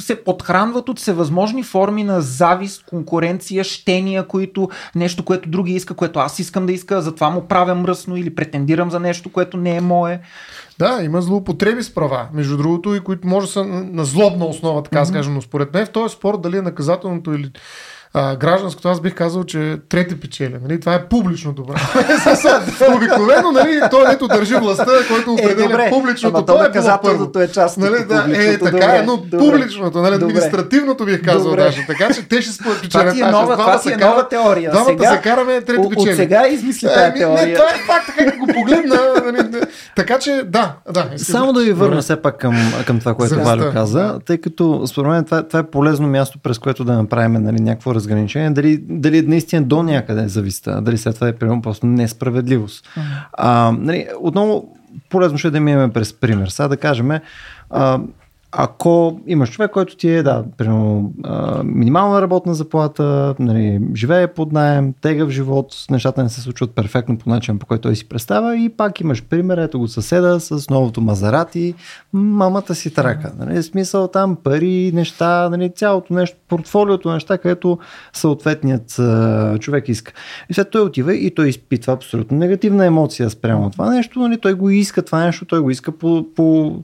се 0.00 0.24
подхранват 0.24 0.88
от 0.88 0.98
всевъзможни 0.98 1.62
форми 1.62 2.04
на 2.04 2.20
завист, 2.20 2.84
конкуренция, 2.86 3.64
щения, 3.64 4.26
които 4.26 4.68
нещо, 4.94 5.24
което 5.24 5.48
други 5.48 5.74
иска, 5.74 5.94
което 5.94 6.18
аз 6.18 6.38
искам 6.38 6.66
да 6.66 6.72
иска, 6.72 7.02
затова 7.02 7.30
му 7.30 7.42
правя 7.48 7.74
мръсно 7.74 8.16
или 8.16 8.34
претендирам 8.34 8.90
за 8.90 9.00
нещо, 9.00 9.32
което 9.32 9.56
не 9.56 9.75
е 9.75 9.75
мое. 9.80 10.20
Да, 10.78 11.02
има 11.02 11.22
злоупотреби 11.22 11.82
с 11.82 11.94
права, 11.94 12.28
между 12.32 12.56
другото, 12.56 12.94
и 12.94 13.00
които 13.00 13.28
може 13.28 13.46
да 13.46 13.52
са 13.52 13.64
на 13.64 14.04
злобна 14.04 14.44
основа, 14.44 14.82
така 14.82 14.98
mm-hmm. 14.98 15.08
скажем, 15.08 15.34
но 15.34 15.42
според 15.42 15.74
мен 15.74 15.86
в 15.86 15.90
този 15.90 16.14
спор 16.14 16.40
дали 16.40 16.56
е 16.56 16.62
наказателното 16.62 17.34
или 17.34 17.50
а, 18.14 18.36
гражданското, 18.36 18.88
аз 18.88 19.00
бих 19.00 19.14
казал, 19.14 19.44
че 19.44 19.76
трети 19.88 20.20
печели. 20.20 20.54
Нали? 20.62 20.80
Това 20.80 20.94
е 20.94 21.04
публично 21.04 21.52
добре. 21.52 21.74
Обикновено, 22.96 23.52
нали, 23.52 23.80
той 23.90 24.12
ето 24.12 24.28
държи 24.28 24.54
властта, 24.54 24.92
който 25.08 25.30
е, 25.30 25.32
определя 25.32 25.86
е, 25.86 25.90
публичното. 25.90 26.36
Ама 26.36 26.46
то 26.46 26.58
е 26.58 26.62
наказателното 26.62 27.40
е 27.40 27.48
част 27.48 27.78
нали, 27.78 28.04
да, 28.04 28.26
Е, 28.34 28.58
така 28.58 28.96
е, 28.96 29.02
но 29.02 29.16
добре. 29.16 29.38
публичното, 29.38 29.98
нали, 29.98 30.14
административното 30.14 31.04
бих 31.04 31.24
казал 31.24 31.50
добре. 31.50 31.62
даже. 31.62 31.86
Така 31.86 32.14
че 32.14 32.28
те 32.28 32.42
ще 32.42 32.64
печелят. 32.64 32.90
Това 32.90 33.12
ти 33.12 33.20
е 33.20 33.24
нова, 33.24 33.56
това 33.56 33.80
ти 33.80 33.92
е 33.92 33.96
нова 33.96 34.28
теория. 34.28 34.70
Двамата 34.70 34.88
сега, 34.88 35.12
се 35.12 35.20
караме 35.20 35.60
трети 35.60 35.88
печели. 35.88 36.10
От 36.10 36.16
сега 36.16 36.48
измисли 36.48 36.88
тази 36.94 37.12
теория. 37.12 37.46
Не, 37.46 37.54
това 37.54 37.68
е 37.68 37.78
факт, 37.86 38.16
как 38.18 38.38
го 38.38 38.46
погледна. 38.46 38.98
Нали, 39.24 39.62
така 39.96 40.18
че, 40.18 40.42
да, 40.46 40.72
да. 40.92 41.10
Само 41.16 41.52
да 41.52 41.64
ви 41.64 41.72
върна 41.72 42.02
все 42.02 42.22
пак 42.22 42.38
към, 42.38 42.72
към 42.86 42.98
това, 42.98 43.14
което 43.14 43.34
Валю 43.34 43.72
каза, 43.72 44.18
тъй 44.26 44.38
като 44.38 44.86
според 44.86 45.10
мен 45.10 45.24
това, 45.24 45.42
това 45.42 45.58
е 45.58 45.62
полезно 45.62 46.08
място, 46.08 46.38
през 46.42 46.58
което 46.58 46.84
да 46.84 46.92
направим 46.92 47.32
нали, 47.32 47.60
някакво 47.60 47.94
разграничение. 48.06 48.50
Дали, 48.50 48.76
дали 48.76 49.22
наистина 49.22 49.62
до 49.62 49.82
някъде 49.82 50.22
е 50.22 50.28
зависта, 50.28 50.82
дали 50.82 50.98
след 50.98 51.14
това 51.14 51.28
е 51.28 51.32
примерно 51.32 51.62
просто 51.62 51.86
несправедливост. 51.86 52.88
А, 53.32 53.72
нали, 53.78 54.06
отново 54.20 54.76
полезно 55.10 55.38
ще 55.38 55.48
е 55.48 55.50
да 55.50 55.60
минем 55.60 55.90
през 55.90 56.12
пример. 56.12 56.48
Сега 56.48 56.68
да 56.68 56.76
кажем, 56.76 57.10
а, 57.70 58.00
ако 58.58 59.20
имаш 59.26 59.50
човек, 59.50 59.70
който 59.70 59.96
ти 59.96 60.10
е, 60.10 60.22
да, 60.22 60.44
примерно, 60.56 61.12
минимална 61.64 62.22
работна 62.22 62.54
заплата, 62.54 63.34
нали, 63.38 63.80
живее 63.94 64.26
под 64.26 64.52
найем, 64.52 64.94
тега 65.00 65.26
в 65.26 65.30
живот, 65.30 65.74
нещата 65.90 66.22
не 66.22 66.28
се 66.28 66.40
случват 66.40 66.74
перфектно 66.74 67.18
по 67.18 67.30
начин, 67.30 67.58
по 67.58 67.66
който 67.66 67.82
той 67.82 67.96
си 67.96 68.08
представя 68.08 68.56
и 68.56 68.68
пак 68.68 69.00
имаш 69.00 69.24
пример, 69.24 69.58
ето 69.58 69.78
го 69.78 69.88
съседа 69.88 70.40
с 70.40 70.70
новото 70.70 71.00
Мазарати, 71.00 71.74
мамата 72.12 72.74
си 72.74 72.94
трака. 72.94 73.32
Нали, 73.38 73.62
смисъл 73.62 74.08
там 74.08 74.36
пари, 74.44 74.92
неща, 74.94 75.48
нали, 75.50 75.72
цялото 75.74 76.14
нещо, 76.14 76.36
портфолиото 76.48 77.12
неща, 77.12 77.38
където 77.38 77.78
съответният 78.12 78.98
а, 78.98 79.58
човек 79.58 79.88
иска. 79.88 80.12
И 80.50 80.54
след 80.54 80.70
той 80.70 80.82
отива 80.82 81.14
и 81.14 81.34
той 81.34 81.48
изпитва 81.48 81.92
абсолютно 81.92 82.38
негативна 82.38 82.86
емоция 82.86 83.30
спрямо 83.30 83.70
това 83.70 83.90
нещо, 83.90 84.20
нали, 84.20 84.38
той 84.40 84.54
го 84.54 84.70
иска 84.70 85.02
това 85.02 85.24
нещо, 85.24 85.44
той 85.44 85.60
го 85.60 85.70
иска 85.70 85.92
по, 85.92 86.26
по 86.36 86.76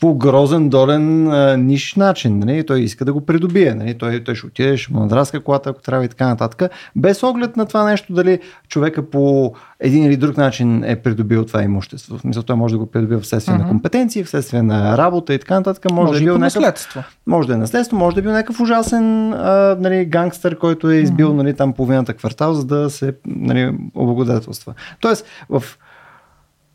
по 0.00 0.14
грозен, 0.14 0.68
долен, 0.68 1.32
а, 1.32 1.56
ниш 1.56 1.94
начин. 1.94 2.38
Нали? 2.38 2.66
Той 2.66 2.80
иска 2.80 3.04
да 3.04 3.12
го 3.12 3.26
придобие. 3.26 3.74
Нали? 3.74 3.94
Той, 3.98 4.24
той 4.24 4.34
ще 4.34 4.46
отиде, 4.46 4.76
ще 4.76 4.92
му 4.92 5.00
надраска 5.00 5.40
колата, 5.40 5.70
ако 5.70 5.82
трябва 5.82 6.04
и 6.04 6.08
така 6.08 6.26
нататък. 6.26 6.72
Без 6.96 7.22
оглед 7.22 7.56
на 7.56 7.66
това 7.66 7.84
нещо, 7.84 8.12
дали 8.12 8.38
човека 8.68 9.10
по 9.10 9.54
един 9.80 10.04
или 10.04 10.16
друг 10.16 10.36
начин 10.36 10.84
е 10.84 10.96
придобил 10.96 11.44
това 11.44 11.62
имущество. 11.62 12.18
В 12.18 12.20
смисъл, 12.20 12.42
той 12.42 12.56
може 12.56 12.74
да 12.74 12.78
го 12.78 12.86
придобие 12.86 13.18
вследствие 13.18 13.56
uh-huh. 13.56 13.62
на 13.62 13.68
компетенции, 13.68 14.24
вследствие 14.24 14.62
на 14.62 14.98
работа 14.98 15.34
и 15.34 15.38
така 15.38 15.54
нататък. 15.54 15.92
Може, 15.92 16.06
може 16.06 16.18
да 16.18 16.24
е 16.24 16.26
бил 16.26 16.38
наследство. 16.38 17.02
Може 17.26 17.48
да 17.48 17.54
е 17.54 17.56
наследство, 17.56 17.96
може 17.96 18.14
да 18.14 18.20
е 18.20 18.22
бил 18.22 18.32
някакъв 18.32 18.60
ужасен 18.60 19.32
а, 19.32 19.76
нали, 19.80 20.04
гангстър, 20.04 20.58
който 20.58 20.90
е 20.90 20.96
избил 20.96 21.28
uh-huh. 21.28 21.36
нали, 21.36 21.54
там 21.54 21.72
половината 21.72 22.14
квартал, 22.14 22.54
за 22.54 22.64
да 22.64 22.90
се 22.90 23.14
нали, 23.26 23.78
облагодетелства. 23.94 24.74
Тоест, 25.00 25.26
в, 25.48 25.62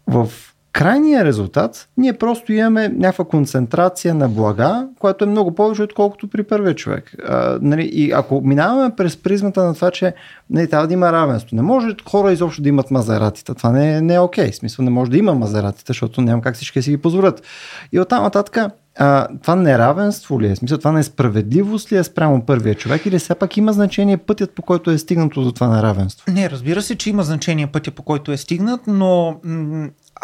в 0.07 0.27
крайния 0.73 1.25
резултат, 1.25 1.89
ние 1.97 2.13
просто 2.13 2.53
имаме 2.53 2.89
някаква 2.89 3.25
концентрация 3.25 4.15
на 4.15 4.29
блага, 4.29 4.87
която 4.99 5.23
е 5.23 5.27
много 5.27 5.55
повече, 5.55 5.83
отколкото 5.83 6.27
при 6.27 6.43
първия 6.43 6.75
човек. 6.75 7.11
А, 7.27 7.59
нали, 7.61 7.83
и 7.93 8.11
ако 8.11 8.41
минаваме 8.41 8.95
през 8.95 9.17
призмата 9.17 9.63
на 9.63 9.73
това, 9.73 9.91
че 9.91 10.13
нали, 10.49 10.69
трябва 10.69 10.87
да 10.87 10.93
има 10.93 11.11
равенство, 11.11 11.55
не 11.55 11.61
може 11.61 11.95
хора 12.09 12.31
изобщо 12.31 12.61
да 12.61 12.69
имат 12.69 12.91
мазератите. 12.91 13.53
Това 13.53 13.71
не, 13.71 14.01
не 14.01 14.13
е 14.13 14.19
окей. 14.19 14.47
Okay. 14.47 14.51
Смисъл 14.51 14.85
не 14.85 14.91
може 14.91 15.11
да 15.11 15.17
има 15.17 15.33
мазератите, 15.33 15.89
защото 15.89 16.21
няма 16.21 16.41
как 16.41 16.55
всички 16.55 16.81
си 16.81 16.89
ги 16.89 16.97
позволят. 16.97 17.43
И 17.91 17.99
оттам 17.99 18.23
нататък 18.23 18.57
а, 18.97 19.27
това 19.41 19.55
неравенство 19.55 20.41
ли 20.41 20.47
е? 20.47 20.55
Смисъл, 20.55 20.77
това 20.77 20.91
несправедливост 20.91 21.91
ли 21.91 21.97
е 21.97 22.03
спрямо 22.03 22.45
първия 22.45 22.75
човек 22.75 23.05
или 23.05 23.19
все 23.19 23.35
пак 23.35 23.57
има 23.57 23.73
значение 23.73 24.17
пътят 24.17 24.51
по 24.51 24.61
който 24.61 24.91
е 24.91 24.97
стигнато 24.97 25.43
до 25.43 25.51
това 25.51 25.75
неравенство? 25.75 26.31
Не, 26.31 26.49
разбира 26.49 26.81
се, 26.81 26.95
че 26.95 27.09
има 27.09 27.23
значение 27.23 27.67
пътя 27.67 27.91
по 27.91 28.03
който 28.03 28.31
е 28.31 28.37
стигнат, 28.37 28.81
но 28.87 29.39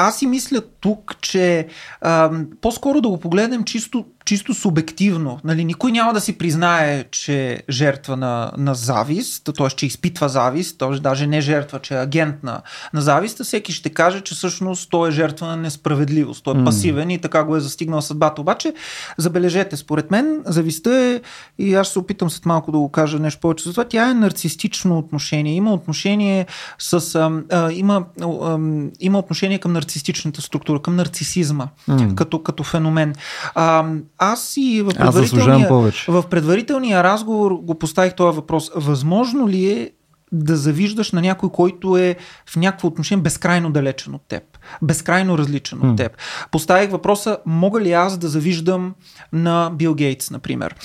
аз 0.01 0.19
си 0.19 0.27
мисля 0.27 0.61
тук, 0.79 1.15
че 1.21 1.67
а, 2.01 2.31
по-скоро 2.61 3.01
да 3.01 3.09
го 3.09 3.19
погледнем 3.19 3.63
чисто 3.63 4.05
чисто 4.25 4.53
субективно. 4.53 5.39
Нали, 5.43 5.65
никой 5.65 5.91
няма 5.91 6.13
да 6.13 6.21
си 6.21 6.37
признае, 6.37 7.03
че 7.11 7.51
е 7.51 7.59
жертва 7.69 8.17
на, 8.17 8.51
на 8.57 8.75
завист, 8.75 9.49
т.е. 9.57 9.67
че 9.67 9.85
изпитва 9.85 10.29
завист, 10.29 10.77
т.е. 10.77 10.99
даже 10.99 11.27
не 11.27 11.41
жертва, 11.41 11.79
че 11.79 11.93
е 11.93 11.97
агент 11.97 12.43
на, 12.43 12.61
на 12.93 13.01
завист, 13.01 13.43
всеки 13.43 13.71
ще 13.73 13.89
каже, 13.89 14.21
че 14.21 14.35
всъщност 14.35 14.89
той 14.89 15.09
е 15.09 15.11
жертва 15.11 15.47
на 15.47 15.57
несправедливост, 15.57 16.43
той 16.43 16.53
е 16.53 16.57
mm. 16.57 16.65
пасивен 16.65 17.09
и 17.09 17.21
така 17.21 17.43
го 17.43 17.55
е 17.55 17.59
застигнал 17.59 18.01
съдбата. 18.01 18.41
Обаче, 18.41 18.73
забележете, 19.17 19.77
според 19.77 20.11
мен 20.11 20.41
завистта 20.45 20.95
е, 20.95 21.21
и 21.63 21.75
аз 21.75 21.89
се 21.89 21.99
опитам 21.99 22.29
след 22.29 22.45
малко 22.45 22.71
да 22.71 22.77
го 22.77 22.91
кажа 22.91 23.19
нещо 23.19 23.41
повече 23.41 23.63
за 23.63 23.71
това, 23.71 23.85
тя 23.85 24.09
е 24.09 24.13
нарцистично 24.13 24.97
отношение. 24.97 25.53
Има 25.53 25.73
отношение 25.73 26.45
с... 26.79 27.15
А, 27.15 27.31
а, 27.51 27.71
има, 27.71 28.05
а, 28.21 28.57
има 28.99 29.19
отношение 29.19 29.57
към 29.59 29.73
нарцистичната 29.73 30.41
структура, 30.41 30.81
към 30.81 30.95
нарцисизма, 30.95 31.67
mm. 31.89 32.15
като, 32.15 32.43
като 32.43 32.63
феномен. 32.63 33.15
А, 33.55 33.85
аз 34.19 34.53
и 34.57 34.81
в 34.81 34.89
предварителния, 34.97 35.69
в 36.07 36.23
предварителния 36.29 37.03
разговор 37.03 37.51
го 37.51 37.79
поставих 37.79 38.15
този 38.15 38.35
въпрос. 38.35 38.71
Възможно 38.75 39.49
ли 39.49 39.71
е 39.71 39.91
да 40.31 40.55
завиждаш 40.55 41.11
на 41.11 41.21
някой, 41.21 41.49
който 41.49 41.97
е 41.97 42.15
в 42.45 42.55
някакво 42.55 42.87
отношение 42.87 43.23
безкрайно 43.23 43.71
далечен 43.71 44.15
от 44.15 44.21
теб, 44.27 44.43
безкрайно 44.81 45.37
различен 45.37 45.89
от 45.89 45.97
теб. 45.97 46.17
Поставих 46.51 46.89
въпроса, 46.89 47.37
мога 47.45 47.81
ли 47.81 47.91
аз 47.91 48.17
да 48.17 48.27
завиждам 48.27 48.93
на 49.33 49.71
Бил 49.73 49.95
Гейтс, 49.95 50.31
например? 50.31 50.75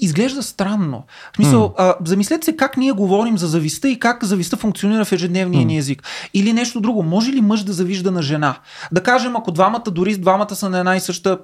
Изглежда 0.00 0.42
странно. 0.42 1.02
В 1.32 1.36
смисъл, 1.36 1.74
а, 1.78 1.94
замислете 2.04 2.44
се 2.44 2.56
как 2.56 2.76
ние 2.76 2.92
говорим 2.92 3.38
за 3.38 3.46
зависта 3.46 3.88
и 3.88 3.98
как 3.98 4.24
зависта 4.24 4.56
функционира 4.56 5.04
в 5.04 5.12
ежедневния 5.12 5.66
ни 5.66 5.78
език. 5.78 6.02
Или 6.34 6.52
нещо 6.52 6.80
друго. 6.80 7.02
Може 7.02 7.32
ли 7.32 7.40
мъж 7.40 7.62
да 7.62 7.72
завижда 7.72 8.10
на 8.10 8.22
жена? 8.22 8.56
Да 8.92 9.02
кажем, 9.02 9.36
ако 9.36 9.52
двамата, 9.52 9.84
дори 9.90 10.16
двамата 10.16 10.54
са 10.54 10.68
на 10.68 10.78
една 10.78 10.96
и 10.96 11.00
съща, 11.00 11.38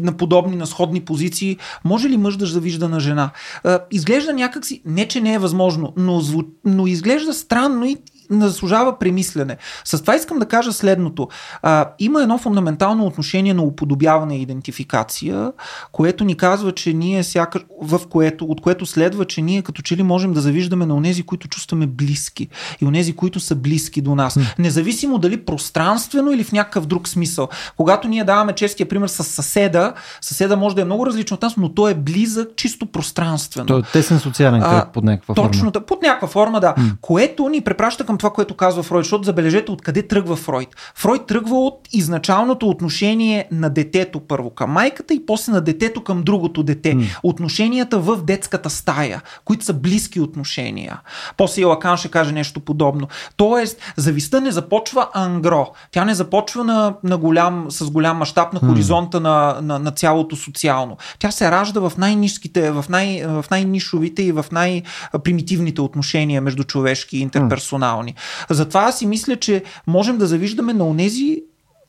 на 0.00 0.16
подобни, 0.16 0.56
на 0.56 0.66
сходни 0.66 1.00
позиции, 1.00 1.56
може 1.84 2.08
ли 2.08 2.16
мъж 2.16 2.36
да 2.36 2.46
завижда 2.46 2.88
на 2.88 3.00
жена? 3.00 3.30
А, 3.64 3.78
изглежда 3.90 4.32
някакси, 4.32 4.82
не 4.84 5.08
че 5.08 5.20
не 5.20 5.34
е 5.34 5.38
възможно, 5.38 5.92
но, 5.96 6.22
но 6.64 6.86
изглежда 6.86 7.34
странно 7.34 7.84
и, 7.84 7.96
заслужава 8.30 8.98
премислене. 8.98 9.56
С 9.84 10.00
това 10.00 10.16
искам 10.16 10.38
да 10.38 10.46
кажа 10.46 10.72
следното. 10.72 11.28
А, 11.62 11.90
има 11.98 12.22
едно 12.22 12.38
фундаментално 12.38 13.06
отношение 13.06 13.54
на 13.54 13.62
уподобяване 13.62 14.38
и 14.38 14.42
идентификация, 14.42 15.52
което 15.92 16.24
ни 16.24 16.36
казва, 16.36 16.72
че 16.72 16.92
ние 16.92 17.24
сякаш, 17.24 17.62
в 17.82 18.00
което, 18.10 18.44
от 18.44 18.60
което 18.60 18.86
следва, 18.86 19.24
че 19.24 19.42
ние 19.42 19.62
като 19.62 19.82
че 19.82 19.96
ли 19.96 20.02
можем 20.02 20.32
да 20.32 20.40
завиждаме 20.40 20.86
на 20.86 20.94
онези, 20.94 21.22
които 21.22 21.48
чувстваме 21.48 21.86
близки 21.86 22.48
и 22.80 22.84
онези, 22.84 23.16
които 23.16 23.40
са 23.40 23.54
близки 23.54 24.00
до 24.00 24.14
нас. 24.14 24.38
Независимо 24.58 25.18
дали 25.18 25.44
пространствено 25.44 26.32
или 26.32 26.44
в 26.44 26.52
някакъв 26.52 26.86
друг 26.86 27.08
смисъл. 27.08 27.48
Когато 27.76 28.08
ние 28.08 28.24
даваме 28.24 28.52
честия 28.52 28.88
пример 28.88 29.08
с 29.08 29.24
съседа, 29.24 29.92
съседа 30.20 30.56
може 30.56 30.74
да 30.74 30.82
е 30.82 30.84
много 30.84 31.06
различно 31.06 31.34
от 31.34 31.42
нас, 31.42 31.56
но 31.56 31.68
той 31.68 31.90
е 31.90 31.94
близък 31.94 32.48
чисто 32.56 32.86
пространствено. 32.86 33.66
Той 33.66 33.80
е 33.80 33.82
тесен 33.82 34.18
социален 34.18 34.60
кръг 34.60 34.88
под 34.92 35.04
някаква 35.04 35.34
форма. 35.34 35.50
Точно, 35.50 35.72
под 35.72 36.02
някаква 36.02 36.28
форма, 36.28 36.60
да. 36.60 36.74
М. 36.76 36.90
Което 37.00 37.48
ни 37.48 37.60
препраща 37.60 38.06
към 38.06 38.13
към 38.14 38.18
това, 38.18 38.30
което 38.30 38.54
казва 38.54 38.82
Фройд, 38.82 39.04
защото 39.04 39.24
забележете 39.24 39.72
откъде 39.72 40.02
тръгва 40.02 40.36
Фройд. 40.36 40.68
Фройд 40.94 41.26
тръгва 41.26 41.56
от 41.56 41.88
изначалното 41.92 42.68
отношение 42.68 43.48
на 43.50 43.70
детето 43.70 44.20
първо 44.20 44.50
към 44.50 44.70
майката 44.70 45.14
и 45.14 45.26
после 45.26 45.52
на 45.52 45.60
детето 45.60 46.04
към 46.04 46.22
другото 46.22 46.62
дете. 46.62 46.94
Mm. 46.94 47.18
Отношенията 47.22 47.98
в 47.98 48.16
детската 48.16 48.70
стая, 48.70 49.22
които 49.44 49.64
са 49.64 49.72
близки 49.72 50.20
отношения. 50.20 51.00
После 51.36 51.62
и 51.62 51.64
Лакан 51.64 51.96
ще 51.96 52.08
каже 52.08 52.32
нещо 52.32 52.60
подобно. 52.60 53.08
Тоест, 53.36 53.80
зависта 53.96 54.40
не 54.40 54.50
започва 54.50 55.08
ангро. 55.14 55.72
Тя 55.90 56.04
не 56.04 56.14
започва 56.14 56.64
на, 56.64 56.94
на 57.04 57.18
голям, 57.18 57.66
с 57.68 57.90
голям 57.90 58.16
мащаб 58.16 58.52
на 58.52 58.60
хоризонта 58.60 59.18
mm. 59.18 59.22
на, 59.22 59.58
на, 59.62 59.78
на 59.78 59.90
цялото 59.90 60.36
социално. 60.36 60.96
Тя 61.18 61.30
се 61.30 61.50
ражда 61.50 61.80
в 61.80 61.92
най-низките, 61.98 62.70
в, 62.70 62.84
най, 62.88 63.22
в 63.26 63.44
най-нишовите 63.50 64.22
и 64.22 64.32
в 64.32 64.44
най-примитивните 64.52 65.80
отношения 65.80 66.40
между 66.40 66.64
човешки 66.64 67.18
и 67.18 67.20
интерперсонални 67.20 68.03
реални. 68.04 68.14
Затова 68.50 68.80
аз 68.80 68.98
си 68.98 69.06
мисля, 69.06 69.36
че 69.36 69.62
можем 69.86 70.18
да 70.18 70.26
завиждаме 70.26 70.72
на 70.72 70.86
онези, 70.86 71.42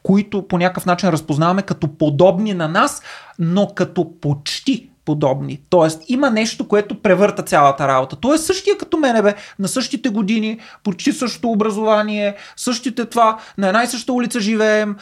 които 0.03 0.47
по 0.47 0.57
някакъв 0.57 0.85
начин 0.85 1.09
разпознаваме 1.09 1.61
като 1.61 1.87
подобни 1.97 2.53
на 2.53 2.67
нас, 2.67 3.01
но 3.39 3.67
като 3.75 4.19
почти 4.21 4.89
подобни. 5.05 5.59
Тоест 5.69 6.01
има 6.07 6.29
нещо, 6.29 6.67
което 6.67 7.01
превърта 7.01 7.43
цялата 7.43 7.87
работа. 7.87 8.15
Той 8.15 8.35
е 8.35 8.37
същия 8.37 8.77
като 8.77 8.97
мене, 8.97 9.21
бе, 9.21 9.33
на 9.59 9.67
същите 9.67 10.09
години, 10.09 10.59
почти 10.83 11.11
същото 11.11 11.49
образование, 11.49 12.35
същите 12.57 13.05
това, 13.05 13.37
на 13.57 13.67
една 13.67 13.83
и 13.83 13.87
съща 13.87 14.13
улица 14.13 14.39
живеем, 14.39 14.95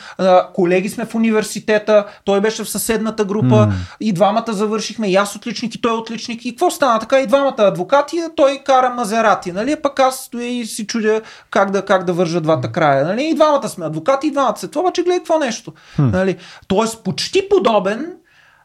колеги 0.53 0.89
сме 0.89 1.05
в 1.05 1.15
университета, 1.15 2.05
той 2.25 2.41
беше 2.41 2.63
в 2.63 2.69
съседната 2.69 3.25
група, 3.25 3.55
mm. 3.55 3.71
и 3.99 4.13
двамата 4.13 4.45
завършихме, 4.47 5.11
и 5.11 5.15
аз 5.15 5.35
отличник, 5.35 5.75
и 5.75 5.81
той 5.81 5.91
отличник. 5.91 6.45
И 6.45 6.49
какво 6.49 6.71
стана 6.71 6.99
така? 6.99 7.19
И 7.19 7.27
двамата 7.27 7.55
адвокати, 7.57 8.17
той 8.35 8.61
кара 8.65 8.89
мазерати, 8.89 9.51
нали? 9.51 9.75
Пък 9.75 9.99
аз 9.99 10.19
стоя 10.19 10.47
и 10.47 10.65
си 10.65 10.87
чудя 10.87 11.21
как 11.51 11.71
да, 11.71 11.85
как 11.85 12.03
да 12.03 12.13
вържа 12.13 12.41
двата 12.41 12.71
края. 12.71 13.05
Нали? 13.05 13.23
И 13.23 13.35
двамата 13.35 13.69
сме 13.69 13.85
адвокати, 13.85 14.27
и 14.27 14.31
двамата 14.31 14.57
се. 14.57 14.67
Това 14.67 14.81
обаче 14.81 15.03
гледай 15.03 15.17
какво 15.19 15.39
нещо. 15.39 15.73
Mm. 15.99 16.11
Нали? 16.11 16.37
Тоест 16.67 17.03
почти 17.03 17.49
подобен, 17.49 18.13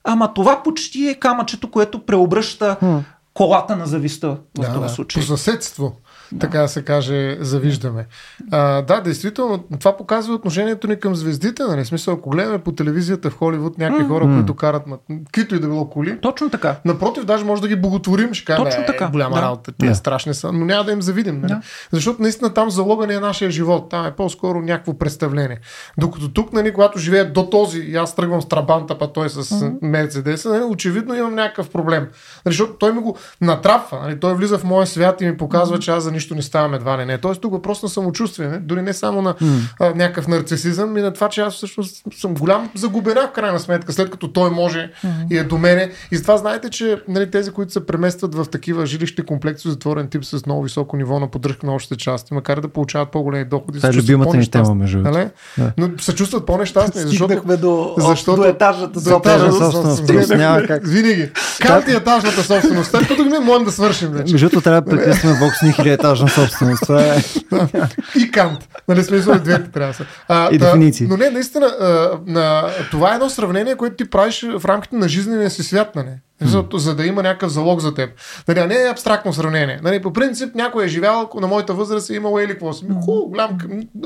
Ама 0.04 0.34
това 0.34 0.62
почти 0.62 1.08
е 1.08 1.14
камъчето, 1.14 1.70
което 1.70 2.06
преобръща 2.06 2.76
колата 3.34 3.76
на 3.76 3.86
зависта 3.86 4.28
в 4.28 4.60
да, 4.60 4.74
този 4.74 4.94
случай. 4.94 5.22
По 5.22 5.26
съседство 5.26 5.96
да. 6.32 6.38
така 6.38 6.60
да 6.60 6.68
се 6.68 6.84
каже, 6.84 7.36
завиждаме. 7.40 8.06
А, 8.50 8.82
да, 8.82 9.00
действително, 9.00 9.64
това 9.80 9.96
показва 9.96 10.34
отношението 10.34 10.88
ни 10.88 11.00
към 11.00 11.16
звездите. 11.16 11.62
Нали? 11.62 11.84
Смисъл, 11.84 12.14
ако 12.14 12.30
гледаме 12.30 12.58
по 12.58 12.72
телевизията 12.72 13.30
в 13.30 13.36
Холивуд 13.36 13.78
някакви 13.78 14.04
хора, 14.04 14.24
mm. 14.24 14.36
които 14.36 14.54
карат 14.54 14.86
на 14.86 14.96
каквито 15.24 15.54
и 15.54 15.60
да 15.60 15.66
било 15.66 15.90
коли. 15.90 16.20
Точно 16.20 16.50
така. 16.50 16.76
Напротив, 16.84 17.24
даже 17.24 17.44
може 17.44 17.62
да 17.62 17.68
ги 17.68 17.76
боготворим. 17.76 18.34
Ще 18.34 18.44
кажем, 18.44 18.64
Точно 18.64 18.82
е, 18.82 18.86
така. 18.86 19.08
голяма 19.08 19.36
да. 19.36 19.42
работа, 19.42 19.72
те 19.72 19.86
да. 19.86 19.94
страшни 19.94 20.34
са, 20.34 20.52
но 20.52 20.64
няма 20.64 20.84
да 20.84 20.92
им 20.92 21.02
завидим. 21.02 21.40
Нали? 21.40 21.52
Да. 21.52 21.60
Защото 21.92 22.22
наистина 22.22 22.54
там 22.54 22.70
залога 22.70 23.06
не 23.06 23.14
е 23.14 23.20
нашия 23.20 23.50
живот. 23.50 23.90
Там 23.90 24.06
е 24.06 24.12
по-скоро 24.12 24.60
някакво 24.60 24.98
представление. 24.98 25.60
Докато 25.98 26.32
тук, 26.32 26.52
нали, 26.52 26.72
когато 26.72 26.98
живеят 26.98 27.32
до 27.32 27.50
този, 27.50 27.78
и 27.78 27.96
аз 27.96 28.16
тръгвам 28.16 28.42
с 28.42 28.48
Трабанта, 28.48 28.98
па 28.98 29.12
той 29.12 29.28
с 29.28 29.44
mm. 29.44 29.78
Мерцедеса, 29.82 30.48
нали, 30.48 30.62
очевидно 30.62 31.14
имам 31.14 31.34
някакъв 31.34 31.70
проблем. 31.70 32.02
Нали, 32.02 32.54
защото 32.54 32.72
той 32.72 32.92
ми 32.92 33.00
го 33.00 33.16
натрапва. 33.40 34.00
Нали? 34.02 34.20
Той 34.20 34.34
влиза 34.34 34.58
в 34.58 34.64
моя 34.64 34.86
свят 34.86 35.20
и 35.20 35.26
ми 35.26 35.36
показва, 35.36 35.78
че 35.78 35.90
аз 35.90 36.02
за 36.02 36.12
нищо 36.18 36.34
не 36.34 36.42
ставам 36.42 36.74
едва 36.74 36.98
ли 36.98 37.04
не. 37.04 37.18
Тоест 37.18 37.40
тук 37.40 37.52
въпрос 37.52 37.82
на 37.82 37.88
самочувствие, 37.88 38.48
не? 38.48 38.58
дори 38.58 38.82
не 38.82 38.92
само 38.92 39.22
на 39.22 39.34
mm. 39.34 39.60
а, 39.80 39.94
някакъв 39.94 40.28
нарцисизъм, 40.28 40.96
и 40.96 41.00
на 41.00 41.12
това, 41.12 41.28
че 41.28 41.40
аз 41.40 41.54
всъщност 41.54 42.02
съм 42.16 42.34
голям 42.34 42.70
загубена 42.74 43.28
в 43.28 43.32
крайна 43.32 43.58
сметка, 43.60 43.92
след 43.92 44.10
като 44.10 44.28
той 44.28 44.50
може 44.50 44.90
mm. 45.04 45.08
и 45.30 45.38
е 45.38 45.44
до 45.44 45.58
мене. 45.58 45.90
И 46.10 46.16
затова 46.16 46.36
знаете, 46.36 46.70
че 46.70 47.02
нали, 47.08 47.30
тези, 47.30 47.50
които 47.50 47.72
се 47.72 47.86
преместват 47.86 48.34
в 48.34 48.46
такива 48.52 48.86
жилищни 48.86 49.24
комплекси, 49.24 49.70
затворен 49.70 50.08
тип 50.08 50.24
с 50.24 50.46
много 50.46 50.62
високо 50.62 50.96
ниво 50.96 51.20
на 51.20 51.28
поддръжка 51.30 51.66
на 51.66 51.74
общите 51.74 51.96
части, 51.96 52.34
макар 52.34 52.60
да 52.60 52.68
получават 52.68 53.10
по-големи 53.10 53.44
доходи. 53.44 53.78
Това 53.78 53.88
е 53.88 53.92
любимата 53.92 54.36
ни 54.36 54.50
тема, 54.50 54.74
между 54.74 54.98
нали? 54.98 55.28
да. 55.58 55.72
Но 55.78 55.90
се 56.00 56.14
чувстват 56.14 56.46
по-нещастни. 56.46 57.00
Защото, 57.00 57.56
до, 57.56 57.94
защото, 57.98 58.42
до 58.42 58.48
етажната 58.48 59.00
собственост. 59.00 60.34
Няма 60.36 60.62
как. 60.62 60.86
Винаги. 60.86 61.30
Карти 61.60 61.90
етажната 61.90 62.42
собственост. 62.42 62.92
Като 62.92 63.24
ги 63.24 63.38
можем 63.42 63.64
да 63.64 63.72
свършим 63.72 64.08
вече. 64.08 64.32
Между 64.32 64.48
трябва 64.60 64.80
да 64.80 64.90
прекъсваме 64.90 65.38
Вокс 65.40 65.62
ни 65.62 65.72
етажна 66.08 66.28
собственост. 66.28 66.82
Това 66.82 67.04
е... 67.04 67.16
и 68.18 68.30
Кант. 68.30 68.68
Нали 68.88 69.04
смисъл 69.04 69.38
двете 69.38 69.70
трябва 69.70 69.92
да 69.92 69.96
са. 69.96 70.06
А, 70.28 70.48
и 70.52 70.58
дефиниции. 70.58 71.06
Но 71.06 71.16
не, 71.16 71.30
наистина, 71.30 71.66
а, 71.66 72.18
а, 72.36 72.70
това 72.90 73.12
е 73.12 73.14
едно 73.14 73.30
сравнение, 73.30 73.76
което 73.76 73.96
ти 73.96 74.10
правиш 74.10 74.46
в 74.58 74.64
рамките 74.64 74.96
на 74.96 75.08
жизнения 75.08 75.50
си 75.50 75.62
свят, 75.62 75.96
нали? 75.96 76.10
За, 76.40 76.64
за 76.74 76.96
да 76.96 77.06
има 77.06 77.22
някакъв 77.22 77.52
залог 77.52 77.80
за 77.80 77.94
теб. 77.94 78.10
Нали, 78.48 78.66
не 78.66 78.74
е 78.74 78.90
абстрактно 78.90 79.32
сравнение. 79.32 79.80
Нали, 79.82 80.02
по 80.02 80.12
принцип, 80.12 80.54
някой 80.54 80.84
е 80.84 80.88
живял 80.88 81.30
на 81.34 81.46
моята 81.46 81.74
възраст, 81.74 82.10
е 82.10 82.14
имал 82.14 82.40
или 82.40 82.48
какво 82.48 82.72
си. 82.72 82.84
Хубаво, 83.04 83.28
голям 83.28 83.58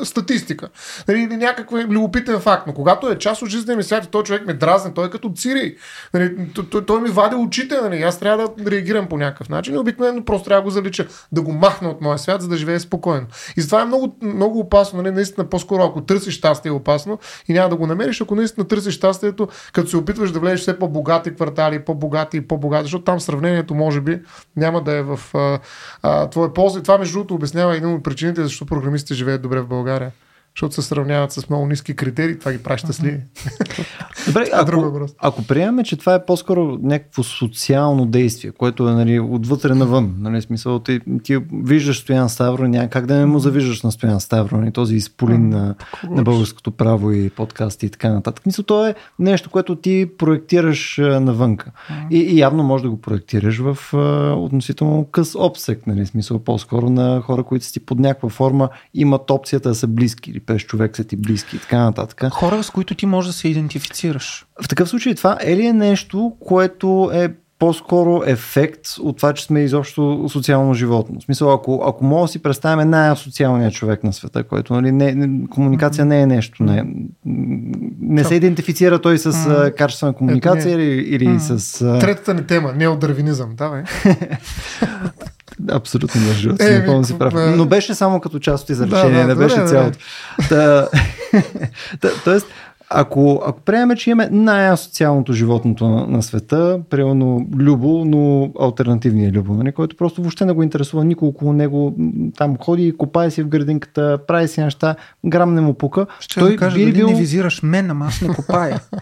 статистика. 0.05 0.69
Нали, 1.09 1.23
или 1.23 1.37
някакъв 1.37 1.85
любопитен 1.89 2.41
факт. 2.41 2.67
Но 2.67 2.73
когато 2.73 3.09
е 3.09 3.19
част 3.19 3.43
от 3.43 3.49
жизнения 3.49 3.77
ми 3.77 3.83
свят 3.83 4.09
той 4.11 4.23
човек 4.23 4.47
ме 4.47 4.55
дразне, 4.55 4.95
той 4.95 5.07
е 5.07 5.11
като 5.11 5.33
цири. 5.37 5.77
Нали, 6.15 6.37
той, 6.71 6.85
той, 6.87 7.01
ми 7.01 7.11
вади 7.11 7.37
очите. 7.37 7.81
Нали, 7.81 8.03
аз 8.03 8.19
трябва 8.19 8.49
да 8.59 8.71
реагирам 8.71 9.07
по 9.07 9.17
някакъв 9.19 9.49
начин 9.49 9.75
и 9.75 9.79
обикновено 9.79 10.25
просто 10.25 10.45
трябва 10.45 10.61
да 10.61 10.65
го 10.65 10.71
залича, 10.71 11.07
да 11.33 11.43
го 11.43 11.53
махна 11.53 11.89
от 11.89 12.01
моя 12.01 12.19
свят, 12.19 12.43
за 12.43 12.49
да 12.49 12.57
живее 12.57 12.81
спокойно. 12.81 13.27
И 13.57 13.61
затова 13.61 13.83
е 13.83 13.85
много, 13.85 14.17
много 14.23 14.59
опасно. 14.59 15.03
Нали, 15.03 15.15
наистина, 15.15 15.49
по-скоро, 15.49 15.83
ако 15.83 16.01
търсиш 16.01 16.35
щастие, 16.35 16.69
е 16.69 16.73
опасно 16.73 17.19
и 17.49 17.53
няма 17.53 17.69
да 17.69 17.77
го 17.77 17.87
намериш. 17.87 18.21
Ако 18.21 18.35
наистина 18.35 18.69
търсиш 18.69 18.95
щастието, 18.95 19.49
като 19.73 19.91
се 19.91 19.97
опитваш 19.97 20.33
да 20.33 20.41
влезеш 20.41 20.61
все 20.61 20.79
по-богати 20.79 21.35
квартали, 21.35 21.85
по-богати 21.85 22.22
богати 22.23 22.37
и 22.37 22.41
по-богати, 22.41 22.83
защото 22.85 23.05
там 23.05 23.21
сравнението 23.21 23.75
може 23.75 24.01
би 24.01 24.21
няма 24.57 24.83
да 24.83 24.93
е 24.93 25.03
в 25.03 25.21
а, 25.35 25.59
а, 26.03 26.31
твоя 26.31 26.55
полза. 26.55 26.79
И 26.79 26.83
това 26.83 26.99
между 26.99 27.15
другото 27.15 27.35
обяснява 27.35 27.77
един 27.77 27.95
от 27.95 28.03
причините, 28.03 28.43
защо 28.43 28.67
програмистите 28.67 29.15
живеят 29.15 29.43
добре 29.43 29.61
в 29.61 29.67
България 29.67 30.13
защото 30.57 30.75
се 30.75 30.83
сравняват 30.83 31.33
с 31.33 31.49
много 31.49 31.67
ниски 31.67 31.97
критерии, 31.97 32.39
това 32.39 32.53
ги 32.53 32.63
прави 32.63 32.79
щастливи. 32.79 33.21
Добре, 34.27 34.43
е 34.43 34.51
ако, 34.53 35.09
ако 35.19 35.43
приемаме, 35.43 35.85
че 35.85 35.97
това 35.97 36.15
е 36.15 36.25
по-скоро 36.25 36.79
някакво 36.83 37.23
социално 37.23 38.07
действие, 38.07 38.51
което 38.51 38.89
е 38.89 38.93
нали, 38.93 39.21
отвътре 39.21 39.75
навън, 39.75 40.15
нали, 40.19 40.43
смисъл, 40.43 40.79
ти, 40.79 41.01
ти 41.23 41.39
виждаш 41.53 42.01
Стоян 42.01 42.29
Ставро, 42.29 42.69
няма 42.69 42.89
как 42.89 43.07
да 43.07 43.15
не 43.15 43.27
му 43.27 43.39
завиждаш 43.39 43.83
на 43.83 43.93
Стоян 43.93 44.21
Ставро, 44.21 44.57
нали, 44.57 44.73
този 44.73 44.97
изполин 44.97 45.49
на, 45.49 45.75
на 46.11 46.23
българското 46.23 46.71
право 46.71 47.13
и 47.13 47.31
подкасти 47.31 47.87
и 47.87 47.91
така 47.91 48.13
нататък. 48.13 48.47
Мисъл, 48.47 48.65
то 48.65 48.87
е 48.87 48.95
нещо, 49.19 49.51
което 49.51 49.77
ти 49.77 50.09
проектираш 50.19 50.99
навънка. 51.03 51.71
И, 52.11 52.19
и 52.19 52.39
явно 52.39 52.63
можеш 52.63 52.83
да 52.83 52.91
го 52.91 53.01
проектираш 53.01 53.59
в 53.59 53.95
относително 54.39 55.05
къс 55.05 55.35
обсек, 55.35 55.87
нали, 55.87 56.07
смисъл, 56.07 56.39
по-скоро 56.39 56.91
на 56.91 57.21
хора, 57.21 57.43
които 57.43 57.65
си 57.65 57.81
под 57.81 57.99
някаква 57.99 58.29
форма 58.29 58.69
имат 58.95 59.31
опцията 59.31 59.69
да 59.69 59.75
са 59.75 59.87
близки 59.87 60.42
пеш 60.47 60.67
човек 60.67 60.97
са 60.97 61.05
ти 61.05 61.17
близки 61.17 61.57
и 61.57 61.59
така 61.59 61.79
нататък. 61.79 62.25
Хора, 62.33 62.63
с 62.63 62.71
които 62.71 62.95
ти 62.95 63.07
можеш 63.07 63.27
да 63.27 63.33
се 63.33 63.49
идентифицираш. 63.49 64.47
В 64.63 64.69
такъв 64.69 64.89
случай 64.89 65.15
това 65.15 65.39
е 65.41 65.57
ли 65.57 65.67
е 65.67 65.73
нещо, 65.73 66.33
което 66.41 67.11
е 67.15 67.35
по-скоро 67.63 68.23
ефект 68.27 68.81
от 69.01 69.17
това, 69.17 69.33
че 69.33 69.45
сме 69.45 69.61
изобщо 69.61 70.27
социално 70.29 70.75
животно. 70.75 71.21
В 71.21 71.25
смисъл, 71.25 71.53
ако, 71.53 71.83
ако 71.87 72.05
мога 72.05 72.23
да 72.23 72.29
си 72.29 72.43
представим 72.43 72.91
най-социалният 72.91 73.75
човек 73.75 74.05
на 74.05 74.13
света, 74.13 74.45
който 74.45 74.75
нали, 74.75 74.93
не, 74.93 75.15
не, 75.15 75.49
комуникация 75.49 76.05
не 76.05 76.23
е 76.23 76.27
нещо. 76.27 76.63
Не, 76.65 76.85
не 78.01 78.25
се 78.25 78.35
идентифицира 78.35 78.99
той 78.99 79.19
с 79.19 79.33
mm-hmm. 79.33 79.77
качествена 79.77 80.13
комуникация 80.13 80.75
или, 80.75 80.85
или 80.85 81.27
mm-hmm. 81.27 81.57
с... 81.57 81.79
Третата 82.01 82.35
ни 82.35 82.47
тема, 82.47 82.73
неодарвинизъм, 82.77 83.55
да, 83.57 83.71
бе. 83.71 83.85
Абсолютно 85.71 86.21
между 86.21 86.55
е, 86.61 86.79
напълно 86.79 87.05
си 87.05 87.19
прав. 87.19 87.35
Но 87.57 87.67
беше 87.67 87.95
само 87.95 88.21
като 88.21 88.39
част 88.39 88.65
от 88.65 88.71
изречение, 88.71 89.21
да, 89.21 89.27
да, 89.27 89.27
не 89.27 89.35
беше 89.35 89.57
да, 89.57 89.67
цялото. 89.67 89.99
Да. 90.49 90.89
Та, 92.01 92.09
тоест, 92.25 92.47
ако, 92.95 93.43
ако 93.47 93.61
приемем, 93.61 93.97
че 93.97 94.11
имаме 94.11 94.29
най-асоциалното 94.33 95.33
животното 95.33 95.89
на, 95.89 96.07
на 96.07 96.23
света, 96.23 96.81
примерно 96.91 97.47
Любо, 97.57 98.05
но 98.05 98.53
альтернативния 98.61 99.33
Любо, 99.33 99.55
нали, 99.55 99.73
който 99.73 99.97
просто 99.97 100.23
въобще 100.23 100.45
не 100.45 100.53
го 100.53 100.63
интересува 100.63 101.05
никой 101.05 101.29
около 101.29 101.53
него, 101.53 101.95
там 102.37 102.57
ходи, 102.57 102.97
копае 102.99 103.31
си 103.31 103.43
в 103.43 103.49
градинката, 103.49 104.19
прави 104.27 104.49
си 104.49 104.61
неща, 104.61 104.95
грам 105.27 105.55
не 105.55 105.61
му 105.61 105.75
пука. 105.75 106.07
Ще 106.21 106.41
той 106.41 106.51
да 106.51 106.57
кажа, 106.57 106.77
би 106.77 106.85
дали 106.85 106.93
бил... 106.93 107.07
не 107.07 107.15
визираш 107.15 107.63
мен, 107.63 107.91
ама 107.91 108.07
аз 108.07 108.21
не 108.21 108.29
копая. 108.29 108.81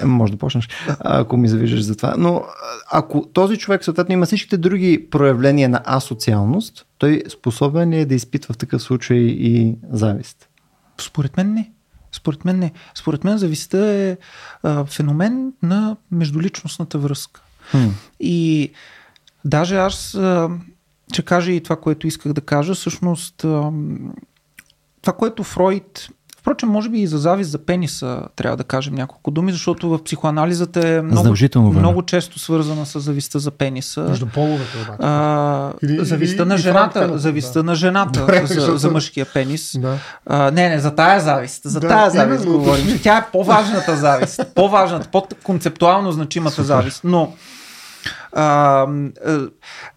Е, 0.00 0.04
може 0.04 0.32
да 0.32 0.38
почнеш, 0.38 0.68
ако 1.00 1.36
ми 1.36 1.48
завиждаш 1.48 1.84
за 1.84 1.96
това. 1.96 2.14
Но 2.18 2.44
ако 2.90 3.26
този 3.32 3.56
човек 3.56 3.84
съответно 3.84 4.12
има 4.12 4.26
всичките 4.26 4.56
други 4.56 5.06
проявления 5.10 5.68
на 5.68 5.82
асоциалност, 5.84 6.86
той 6.98 7.22
способен 7.28 7.90
ли 7.90 7.98
е 7.98 8.06
да 8.06 8.14
изпитва 8.14 8.54
в 8.54 8.58
такъв 8.58 8.82
случай 8.82 9.18
и 9.18 9.76
завист? 9.92 10.48
Според 11.00 11.36
мен 11.36 11.54
не. 11.54 11.70
Според 12.12 12.44
мен 12.44 12.58
не. 12.58 12.72
Според 12.94 13.24
мен 13.24 13.38
завистта 13.38 13.86
е 13.86 14.16
а, 14.62 14.84
феномен 14.84 15.52
на 15.62 15.96
междуличностната 16.10 16.98
връзка. 16.98 17.42
Хм. 17.70 17.88
И 18.20 18.70
даже 19.44 19.76
аз 19.76 20.14
а, 20.14 20.50
ще 21.12 21.22
кажа 21.22 21.52
и 21.52 21.62
това, 21.62 21.76
което 21.76 22.06
исках 22.06 22.32
да 22.32 22.40
кажа, 22.40 22.74
всъщност 22.74 23.44
а, 23.44 23.72
това, 25.02 25.12
което 25.12 25.44
Фройд 25.44 26.08
Впрочем, 26.42 26.68
може 26.68 26.88
би 26.88 26.98
и 26.98 27.06
за 27.06 27.18
завист 27.18 27.50
за 27.50 27.58
пениса 27.58 28.22
трябва 28.36 28.56
да 28.56 28.64
кажем 28.64 28.94
няколко 28.94 29.30
думи, 29.30 29.52
защото 29.52 29.88
в 29.88 30.04
психоанализата 30.04 30.88
е 30.88 31.02
много, 31.02 31.34
много 31.72 32.02
често 32.02 32.38
свързана 32.38 32.86
с 32.86 33.00
завистта 33.00 33.38
за 33.38 33.50
пениса. 33.50 34.02
Между 34.02 34.26
половете 34.26 34.76
обаче. 34.84 34.98
А, 35.00 35.72
или, 35.82 36.04
завистта 36.04 36.42
или, 36.42 36.48
на 36.48 36.58
жената, 36.58 37.08
на, 37.08 37.18
завистта 37.18 37.58
да. 37.58 37.62
на 37.62 37.74
жената 37.74 38.20
Добре, 38.20 38.46
за, 38.46 38.54
защото... 38.54 38.78
за 38.78 38.90
мъжкия 38.90 39.26
пенис. 39.34 39.78
Да. 39.78 39.98
А, 40.26 40.50
не, 40.50 40.68
не, 40.68 40.80
за 40.80 40.94
тая 40.94 41.20
завист. 41.20 41.62
За 41.64 41.80
да, 41.80 41.88
тая 41.88 42.10
завист 42.10 42.44
именно. 42.44 42.58
говорим. 42.58 43.00
Тя 43.02 43.16
е 43.18 43.30
по-важната 43.32 43.96
завист. 43.96 44.40
По-важната, 44.54 45.08
по-концептуално 45.12 46.12
значимата 46.12 46.62
завист. 46.62 47.00
Но 47.04 47.32
а, 48.32 48.86
а, 49.26 49.48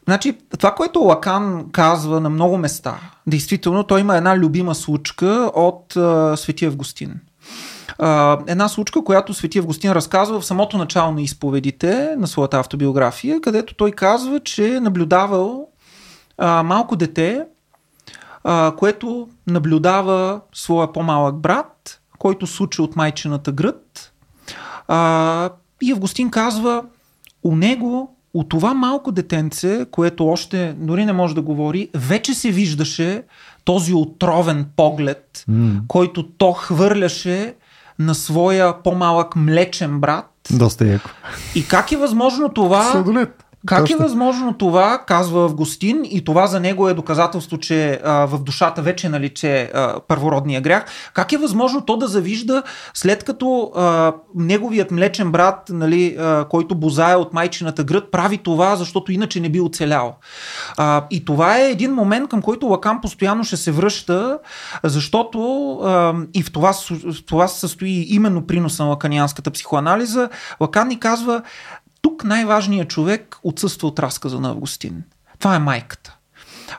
значи, 0.06 0.38
това, 0.60 0.76
което 0.76 1.00
Лакан 1.00 1.66
казва 1.72 2.20
на 2.20 2.30
много 2.30 2.58
места, 2.58 3.00
действително, 3.28 3.84
той 3.84 4.02
има 4.02 4.18
една 4.18 4.38
любима 4.38 4.76
случка 4.76 5.52
от 5.56 5.96
а, 5.96 6.38
Свети 6.38 6.66
Августин. 6.66 7.20
А, 8.00 8.40
една 8.48 8.68
случка, 8.68 9.04
която 9.04 9.34
Свети 9.34 9.60
Августин 9.60 9.92
разказва 9.92 10.40
в 10.40 10.46
самото 10.46 10.78
начало 10.78 11.12
на 11.12 11.22
изповедите 11.22 12.16
на 12.18 12.28
своята 12.28 12.60
автобиография, 12.60 13.42
където 13.42 13.76
той 13.76 13.92
казва, 13.92 14.40
че 14.40 14.76
е 14.76 14.80
наблюдавал 14.80 15.68
а, 16.38 16.64
малко 16.64 16.96
дете, 16.96 17.46
а, 18.44 18.74
което 18.78 19.30
наблюдава 19.48 20.42
своя 20.54 20.94
по-малък 20.94 21.36
брат, 21.36 22.02
който 22.20 22.48
случи 22.48 22.82
от 22.82 22.96
майчената 22.96 23.52
гръд. 23.52 24.12
А, 24.88 25.50
и 25.82 25.92
Августин 25.92 26.32
казва, 26.32 26.84
у 27.44 27.56
него 27.56 28.15
от 28.36 28.50
това 28.50 28.74
малко 28.74 29.12
детенце, 29.12 29.86
което 29.92 30.28
още 30.28 30.76
дори 30.78 31.06
не 31.06 31.14
може 31.14 31.36
да 31.36 31.42
говори, 31.42 31.90
вече 31.94 32.34
се 32.34 32.52
виждаше 32.52 33.24
този 33.64 33.94
отровен 33.94 34.66
поглед, 34.76 35.44
mm. 35.50 35.88
който 35.88 36.28
то 36.28 36.52
хвърляше 36.54 37.54
на 38.00 38.16
своя 38.16 38.84
по-малък 38.84 39.36
млечен 39.36 40.00
брат. 40.00 40.32
Доста 40.52 40.88
яко. 40.88 41.10
И 41.56 41.68
как 41.68 41.92
е 41.92 41.98
възможно 41.98 42.50
това? 42.50 42.84
Съдолет. 42.84 43.45
Как 43.66 43.80
Точно. 43.80 43.96
е 43.96 44.04
възможно 44.04 44.54
това, 44.54 45.04
казва 45.08 45.44
Августин, 45.44 46.02
и 46.04 46.24
това 46.24 46.48
за 46.48 46.60
него 46.60 46.90
е 46.90 46.94
доказателство, 46.94 47.58
че 47.58 48.00
а, 48.04 48.26
в 48.26 48.44
душата 48.44 48.82
вече 48.82 49.08
е 49.44 49.72
а, 49.74 50.00
първородния 50.08 50.62
грях. 50.62 50.86
Как 51.14 51.34
е 51.34 51.38
възможно 51.38 51.82
то 51.82 51.98
да 51.98 52.08
завижда, 52.08 52.64
след 52.94 53.24
като 53.24 53.72
а, 53.76 54.14
неговият 54.36 54.92
млечен 54.92 55.32
брат, 55.32 55.70
нали, 55.70 56.16
а, 56.20 56.46
който 56.46 56.76
бозае 56.76 57.16
от 57.16 57.34
майчината 57.34 57.84
гръд, 57.84 58.12
прави 58.12 58.38
това, 58.38 58.76
защото 58.76 59.12
иначе 59.12 59.40
не 59.40 59.50
би 59.50 59.62
оцелял. 59.62 60.16
А, 60.78 61.04
и 61.12 61.26
това 61.26 61.60
е 61.60 61.72
един 61.72 61.94
момент, 61.94 62.30
към 62.30 62.42
който 62.42 62.66
Лакан 62.66 63.02
постоянно 63.02 63.44
ще 63.44 63.58
се 63.58 63.72
връща, 63.72 64.40
защото 64.84 65.72
а, 65.84 66.14
и 66.34 66.44
в 66.44 66.52
това, 66.52 66.74
в 66.74 67.26
това 67.26 67.48
се 67.48 67.60
състои 67.60 68.06
именно 68.10 68.48
приноса 68.48 68.84
на 68.84 68.90
лаканианската 68.90 69.52
психоанализа. 69.52 70.30
Лакан 70.62 70.88
ни 70.88 71.00
казва, 71.00 71.42
тук 72.06 72.24
най-важният 72.24 72.90
човек 72.90 73.38
отсъства 73.44 73.88
от 73.88 74.00
разказа 74.00 74.40
на 74.40 74.50
Августин. 74.50 75.04
Това 75.40 75.56
е 75.56 75.60
майката. 75.60 76.18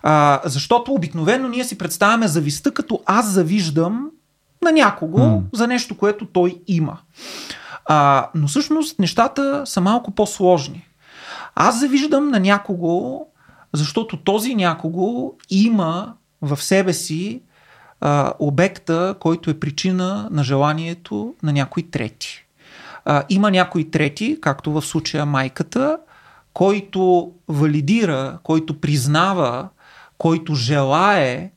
А, 0.02 0.40
защото 0.44 0.92
обикновено 0.92 1.48
ние 1.48 1.64
си 1.64 1.78
представяме 1.78 2.28
зависта 2.28 2.74
като 2.74 3.00
аз 3.06 3.26
завиждам 3.26 4.10
на 4.62 4.72
някого 4.72 5.18
mm. 5.18 5.42
за 5.52 5.66
нещо, 5.66 5.96
което 5.96 6.26
той 6.26 6.62
има. 6.66 6.98
А, 7.84 8.28
но 8.34 8.48
всъщност 8.48 8.98
нещата 8.98 9.62
са 9.64 9.80
малко 9.80 10.10
по-сложни. 10.10 10.86
Аз 11.54 11.80
завиждам 11.80 12.28
на 12.28 12.40
някого, 12.40 13.26
защото 13.72 14.16
този 14.16 14.54
някого 14.54 15.32
има 15.50 16.14
в 16.42 16.62
себе 16.62 16.92
си 16.92 17.42
а, 18.00 18.32
обекта, 18.38 19.14
който 19.20 19.50
е 19.50 19.60
причина 19.60 20.28
на 20.30 20.44
желанието 20.44 21.34
на 21.42 21.52
някой 21.52 21.82
трети. 21.82 22.45
А, 23.06 23.24
има 23.28 23.50
някой 23.50 23.90
трети, 23.90 24.38
както 24.40 24.72
в 24.72 24.82
случая 24.82 25.26
майката, 25.26 25.98
който 26.52 27.32
валидира, 27.48 28.38
който 28.42 28.80
признава, 28.80 29.68
който 30.18 30.54
желае 30.54 31.50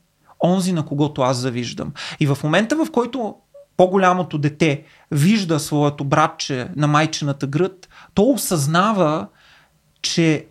онзи, 0.44 0.72
на 0.72 0.86
когото 0.86 1.22
аз 1.22 1.36
завиждам. 1.36 1.92
И 2.20 2.26
в 2.26 2.38
момента, 2.44 2.76
в 2.76 2.90
който 2.92 3.34
по-голямото 3.76 4.38
дете 4.38 4.84
вижда 5.10 5.60
своето 5.60 6.04
братче 6.04 6.68
на 6.76 6.86
майчената 6.86 7.46
гръд, 7.46 7.88
то 8.14 8.22
осъзнава, 8.22 9.26
че 10.02 10.46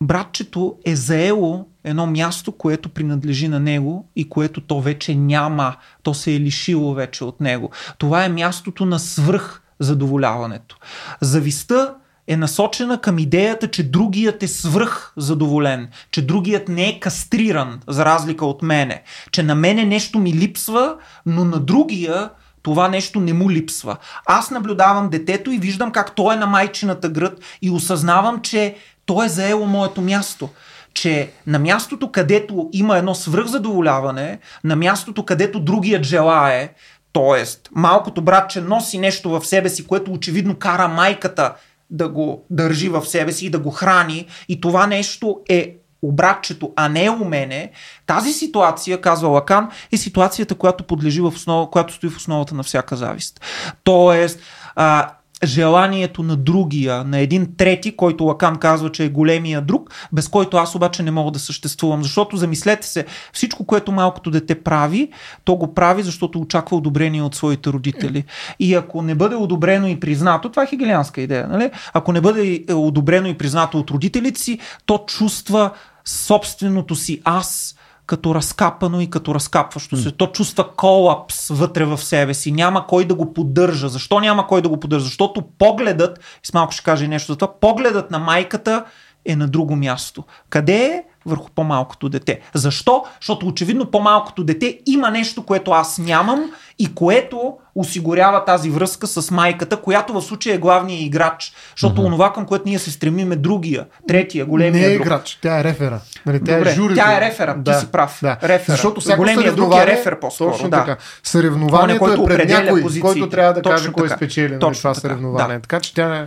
братчето 0.00 0.76
е 0.84 0.96
заело 0.96 1.66
едно 1.84 2.06
място, 2.06 2.52
което 2.52 2.88
принадлежи 2.88 3.48
на 3.48 3.60
него 3.60 4.08
и 4.16 4.28
което 4.28 4.60
то 4.60 4.80
вече 4.80 5.14
няма. 5.14 5.76
То 6.02 6.14
се 6.14 6.34
е 6.34 6.40
лишило 6.40 6.94
вече 6.94 7.24
от 7.24 7.40
него. 7.40 7.70
Това 7.98 8.24
е 8.24 8.28
мястото 8.28 8.86
на 8.86 8.98
свръх 8.98 9.62
задоволяването. 9.80 10.76
Завистта 11.20 11.94
е 12.28 12.36
насочена 12.36 13.00
към 13.00 13.18
идеята, 13.18 13.70
че 13.70 13.90
другият 13.90 14.42
е 14.42 14.48
свръх 14.48 15.12
задоволен, 15.16 15.88
че 16.10 16.26
другият 16.26 16.68
не 16.68 16.88
е 16.88 17.00
кастриран, 17.00 17.80
за 17.88 18.04
разлика 18.04 18.46
от 18.46 18.62
мене, 18.62 19.02
че 19.30 19.42
на 19.42 19.54
мене 19.54 19.84
нещо 19.84 20.18
ми 20.18 20.32
липсва, 20.32 20.96
но 21.26 21.44
на 21.44 21.60
другия 21.60 22.30
това 22.62 22.88
нещо 22.88 23.20
не 23.20 23.32
му 23.32 23.50
липсва. 23.50 23.96
Аз 24.26 24.50
наблюдавам 24.50 25.10
детето 25.10 25.50
и 25.50 25.58
виждам 25.58 25.92
как 25.92 26.14
той 26.14 26.34
е 26.34 26.38
на 26.38 26.46
майчината 26.46 27.08
гръд 27.08 27.40
и 27.62 27.70
осъзнавам, 27.70 28.40
че 28.42 28.76
то 29.06 29.24
е 29.24 29.28
заело 29.28 29.66
моето 29.66 30.00
място 30.00 30.48
че 30.96 31.30
на 31.46 31.58
мястото, 31.58 32.12
където 32.12 32.70
има 32.72 32.98
едно 32.98 33.14
свръхзадоволяване, 33.14 34.38
на 34.64 34.76
мястото, 34.76 35.24
където 35.24 35.60
другият 35.60 36.04
желае, 36.04 36.72
Тоест, 37.16 37.68
малкото 37.72 38.22
братче 38.22 38.60
носи 38.60 38.98
нещо 38.98 39.30
в 39.30 39.46
себе 39.46 39.68
си, 39.68 39.86
което 39.86 40.12
очевидно 40.12 40.54
кара 40.54 40.88
майката 40.88 41.54
да 41.90 42.08
го 42.08 42.44
държи 42.50 42.88
в 42.88 43.06
себе 43.06 43.32
си 43.32 43.46
и 43.46 43.50
да 43.50 43.58
го 43.58 43.70
храни 43.70 44.26
и 44.48 44.60
това 44.60 44.86
нещо 44.86 45.40
е 45.48 45.76
обратчето, 46.02 46.72
а 46.76 46.88
не 46.88 47.10
у 47.10 47.24
мене, 47.24 47.70
тази 48.06 48.32
ситуация, 48.32 49.00
казва 49.00 49.28
Лакан, 49.28 49.68
е 49.92 49.96
ситуацията, 49.96 50.54
която 50.54 50.84
подлежи 50.84 51.20
в 51.20 51.26
основа, 51.26 51.70
която 51.70 51.94
стои 51.94 52.10
в 52.10 52.16
основата 52.16 52.54
на 52.54 52.62
всяка 52.62 52.96
завист. 52.96 53.40
Тоест, 53.84 54.40
а, 54.74 55.10
желанието 55.44 56.22
на 56.22 56.36
другия, 56.36 57.04
на 57.04 57.18
един 57.18 57.56
трети, 57.56 57.96
който 57.96 58.24
Лакан 58.24 58.56
казва, 58.56 58.92
че 58.92 59.04
е 59.04 59.08
големия 59.08 59.60
друг, 59.60 60.08
без 60.12 60.28
който 60.28 60.56
аз 60.56 60.74
обаче 60.74 61.02
не 61.02 61.10
мога 61.10 61.30
да 61.30 61.38
съществувам. 61.38 62.02
Защото 62.02 62.36
замислете 62.36 62.86
се, 62.86 63.06
всичко, 63.32 63.66
което 63.66 63.92
малкото 63.92 64.30
дете 64.30 64.62
прави, 64.62 65.08
то 65.44 65.56
го 65.56 65.74
прави, 65.74 66.02
защото 66.02 66.40
очаква 66.40 66.76
одобрение 66.76 67.22
от 67.22 67.34
своите 67.34 67.70
родители. 67.70 68.24
И 68.58 68.74
ако 68.74 69.02
не 69.02 69.14
бъде 69.14 69.36
одобрено 69.36 69.86
и 69.86 70.00
признато, 70.00 70.48
това 70.48 70.62
е 70.62 70.66
хигелианска 70.66 71.20
идея, 71.20 71.48
нали? 71.48 71.70
Ако 71.92 72.12
не 72.12 72.20
бъде 72.20 72.64
одобрено 72.74 73.28
и 73.28 73.38
признато 73.38 73.78
от 73.78 73.90
родителите 73.90 74.40
си, 74.40 74.58
то 74.86 75.04
чувства 75.06 75.70
собственото 76.04 76.94
си 76.94 77.20
аз 77.24 77.76
като 78.06 78.34
разкапано 78.34 79.00
и 79.00 79.10
като 79.10 79.34
разкапващо 79.34 79.96
се. 79.96 80.12
То 80.12 80.26
чувства 80.26 80.74
колапс 80.76 81.48
вътре 81.48 81.84
в 81.84 81.98
себе 81.98 82.34
си. 82.34 82.52
Няма 82.52 82.86
кой 82.86 83.04
да 83.04 83.14
го 83.14 83.32
поддържа. 83.32 83.88
Защо 83.88 84.20
няма 84.20 84.46
кой 84.46 84.62
да 84.62 84.68
го 84.68 84.80
поддържа? 84.80 85.04
Защото 85.04 85.42
погледът, 85.58 86.18
и 86.18 86.46
с 86.46 86.54
малко 86.54 86.72
ще 86.72 86.82
кажа 86.82 87.04
и 87.04 87.08
нещо 87.08 87.32
за 87.32 87.38
това, 87.38 87.60
погледът 87.60 88.10
на 88.10 88.18
майката 88.18 88.84
е 89.24 89.36
на 89.36 89.48
друго 89.48 89.76
място. 89.76 90.24
Къде 90.50 90.84
е? 90.84 91.04
Върху 91.26 91.50
по-малкото 91.54 92.08
дете. 92.08 92.40
Защо? 92.54 93.04
Защото 93.20 93.46
очевидно 93.46 93.86
по-малкото 93.86 94.44
дете 94.44 94.78
има 94.86 95.10
нещо, 95.10 95.42
което 95.42 95.70
аз 95.70 95.98
нямам 95.98 96.50
и 96.78 96.94
което 96.94 97.52
осигурява 97.74 98.44
тази 98.44 98.70
връзка 98.70 99.06
с 99.06 99.30
майката, 99.30 99.76
която 99.76 100.12
в 100.12 100.22
случая 100.22 100.54
е 100.54 100.58
главният 100.58 101.02
играч. 101.02 101.52
Защото 101.76 102.02
mm-hmm. 102.02 102.06
онова, 102.06 102.32
към 102.32 102.46
което 102.46 102.68
ние 102.68 102.78
се 102.78 102.90
стремим 102.90 103.32
е 103.32 103.36
другия, 103.36 103.86
третия, 104.08 104.46
големия 104.46 104.88
Не 104.88 104.94
е 104.94 104.96
друг. 104.96 105.06
играч, 105.06 105.38
тя 105.42 105.60
е 105.60 105.64
рефера. 105.64 106.00
Нали, 106.26 106.44
тя 106.44 106.56
Добре, 106.56 106.70
е 106.70 106.74
журито. 106.74 107.00
тя 107.00 107.16
е 107.16 107.20
рефера, 107.20 107.56
ти 107.64 107.74
си 107.74 107.86
прав. 107.86 108.18
Да. 108.22 108.38
Рефера. 108.42 108.72
Защото 108.76 109.00
всяко 109.00 109.18
Големия 109.18 109.36
друг 109.36 109.46
е 109.46 109.50
съревнование- 109.50 109.86
рефер 109.86 110.20
по-скоро, 110.20 110.50
Точно 110.52 110.70
да. 110.70 110.76
така. 110.76 110.96
Съревнованието 111.22 111.98
който 112.04 112.22
е 112.22 112.26
пред 112.26 112.48
някой, 112.48 112.82
позициите. 112.82 113.00
който 113.06 113.28
трябва 113.28 113.52
да 113.52 113.62
Точно 113.62 113.76
каже 113.76 113.92
кой 113.92 114.06
е 114.06 114.10
спечели 114.10 114.48
нали, 114.48 114.60
Точно 114.60 114.80
това 114.80 114.90
така, 114.94 115.00
съревнование. 115.00 115.56
да. 115.56 115.62
Така 115.62 115.80
че 115.80 115.94
тя 115.94 116.16
е, 116.16 116.26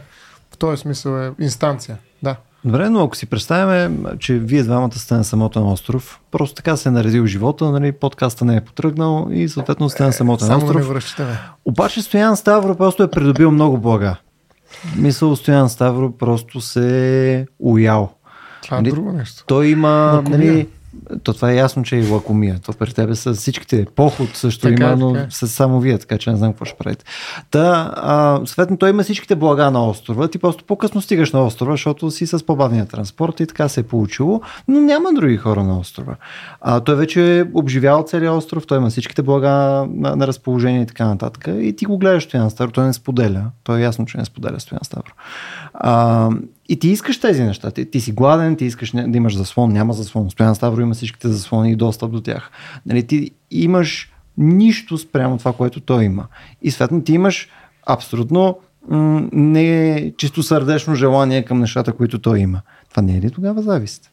в 0.53 0.57
този 0.57 0.81
смисъл 0.81 1.17
е 1.17 1.31
инстанция. 1.39 1.97
Да. 2.23 2.35
Добре, 2.65 2.89
но 2.89 3.03
ако 3.03 3.15
си 3.15 3.25
представяме, 3.25 3.89
че 4.19 4.33
вие 4.33 4.63
двамата 4.63 4.91
сте 4.91 5.13
на 5.13 5.23
самотен 5.23 5.63
остров, 5.63 6.19
просто 6.31 6.55
така 6.55 6.77
се 6.77 6.89
е 6.89 6.91
наредил 6.91 7.25
живота, 7.25 7.71
нали, 7.71 7.91
подкаста 7.91 8.45
не 8.45 8.55
е 8.55 8.61
потръгнал 8.61 9.27
и 9.31 9.49
съответно 9.49 9.89
сте 9.89 10.03
на 10.03 10.13
самотен 10.13 10.47
Само 10.47 10.59
да 10.59 10.65
не 10.65 10.69
остров. 10.71 10.87
връщате 10.87 11.23
ме. 11.23 11.39
Обаче 11.65 12.01
Стоян 12.01 12.37
Ставро 12.37 12.75
просто 12.75 13.03
е 13.03 13.11
придобил 13.11 13.51
много 13.51 13.77
блага. 13.77 14.15
Мисъл, 14.95 15.35
Стоян 15.35 15.69
Ставро 15.69 16.11
просто 16.11 16.61
се 16.61 17.33
е 17.35 17.45
уял. 17.59 18.11
Това 18.63 18.77
е 18.77 18.81
Нали, 18.81 18.91
друго 18.91 19.11
нещо. 19.11 19.43
Той 19.47 19.67
има, 19.67 20.23
нали, 20.29 20.67
то 21.23 21.33
това 21.33 21.51
е 21.51 21.55
ясно, 21.55 21.83
че 21.83 21.95
е 21.95 21.99
и 21.99 22.11
лакомия. 22.11 22.59
То 22.65 22.73
при 22.73 22.93
тебе 22.93 23.15
са 23.15 23.33
всичките. 23.33 23.85
Поход 23.95 24.29
също 24.33 24.61
Така 24.61 24.85
има, 24.85 24.95
но 24.95 25.13
така 25.13 25.27
са 25.29 25.47
само 25.47 25.79
вие, 25.79 25.97
така 25.97 26.17
че 26.17 26.31
не 26.31 26.37
знам 26.37 26.51
какво 26.51 26.65
ще 26.65 26.77
правите. 26.77 27.05
Та, 27.51 27.93
а, 27.95 28.41
съответно, 28.45 28.77
той 28.77 28.89
има 28.89 29.03
всичките 29.03 29.35
блага 29.35 29.71
на 29.71 29.89
острова. 29.89 30.27
Ти 30.27 30.37
просто 30.37 30.63
по-късно 30.63 31.01
стигаш 31.01 31.31
на 31.31 31.45
острова, 31.45 31.71
защото 31.71 32.11
си 32.11 32.27
с 32.27 32.45
по-бавния 32.45 32.85
транспорт 32.85 33.39
и 33.39 33.47
така 33.47 33.69
се 33.69 33.79
е 33.79 33.83
получило. 33.83 34.41
Но 34.67 34.81
няма 34.81 35.13
други 35.13 35.37
хора 35.37 35.63
на 35.63 35.79
острова. 35.79 36.15
А, 36.61 36.79
той 36.79 36.95
вече 36.95 37.39
е 37.39 37.45
обживял 37.53 38.03
целият 38.03 38.35
остров, 38.35 38.67
той 38.67 38.77
има 38.77 38.89
всичките 38.89 39.21
блага 39.21 39.49
на, 39.49 40.15
на 40.15 40.27
разположение 40.27 40.81
и 40.81 40.85
така 40.85 41.05
нататък. 41.05 41.47
И 41.59 41.75
ти 41.75 41.85
го 41.85 41.97
гледаш 41.97 42.23
Стоян 42.23 42.49
Ставро, 42.49 42.71
той 42.71 42.85
не 42.85 42.93
споделя. 42.93 43.45
Той 43.63 43.79
е 43.79 43.83
ясно, 43.83 44.05
че 44.05 44.17
не 44.17 44.25
споделя 44.25 44.59
Стоян 44.59 44.81
Ставро. 44.83 45.11
А, 45.79 46.29
и 46.69 46.79
ти 46.79 46.89
искаш 46.89 47.19
тези 47.19 47.43
неща. 47.43 47.71
Ти, 47.71 47.91
ти 47.91 48.01
си 48.01 48.11
гладен, 48.11 48.55
ти 48.55 48.65
искаш 48.65 48.91
да 48.91 49.17
имаш 49.17 49.37
заслон, 49.37 49.73
няма 49.73 49.93
заслон. 49.93 50.29
Стоян 50.29 50.55
Ставро 50.55 50.81
има 50.81 50.93
всичките 50.93 51.27
заслони 51.27 51.71
и 51.71 51.75
достъп 51.75 52.11
до 52.11 52.21
тях. 52.21 52.51
Нали, 52.85 53.07
ти 53.07 53.31
имаш 53.51 54.11
нищо 54.37 54.97
спрямо 54.97 55.37
това, 55.37 55.53
което 55.53 55.79
той 55.79 56.03
има. 56.03 56.27
И 56.61 56.71
съответно 56.71 57.03
ти 57.03 57.13
имаш 57.13 57.49
абсолютно 57.87 58.59
м- 58.89 59.27
не 59.31 60.13
чисто 60.17 60.43
сърдечно 60.43 60.95
желание 60.95 61.45
към 61.45 61.59
нещата, 61.59 61.93
които 61.93 62.19
той 62.19 62.39
има. 62.39 62.61
Това 62.89 63.03
не 63.03 63.17
е 63.17 63.21
ли 63.21 63.31
тогава 63.31 63.61
завист? 63.61 64.11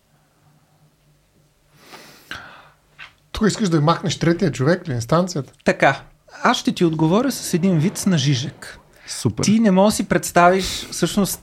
Тук 3.32 3.46
искаш 3.48 3.68
да 3.68 3.80
махнеш 3.80 4.18
третия 4.18 4.52
човек 4.52 4.88
ли, 4.88 4.92
инстанцията? 4.92 5.52
Така, 5.64 6.02
аз 6.42 6.56
ще 6.56 6.72
ти 6.72 6.84
отговоря 6.84 7.32
с 7.32 7.54
един 7.54 7.78
вид 7.78 8.04
на 8.06 8.18
Жижек. 8.18 8.78
Супер. 9.06 9.44
Ти 9.44 9.60
не 9.60 9.70
можеш 9.70 9.92
да 9.92 9.96
си 9.96 10.08
представиш 10.08 10.64
всъщност 10.90 11.42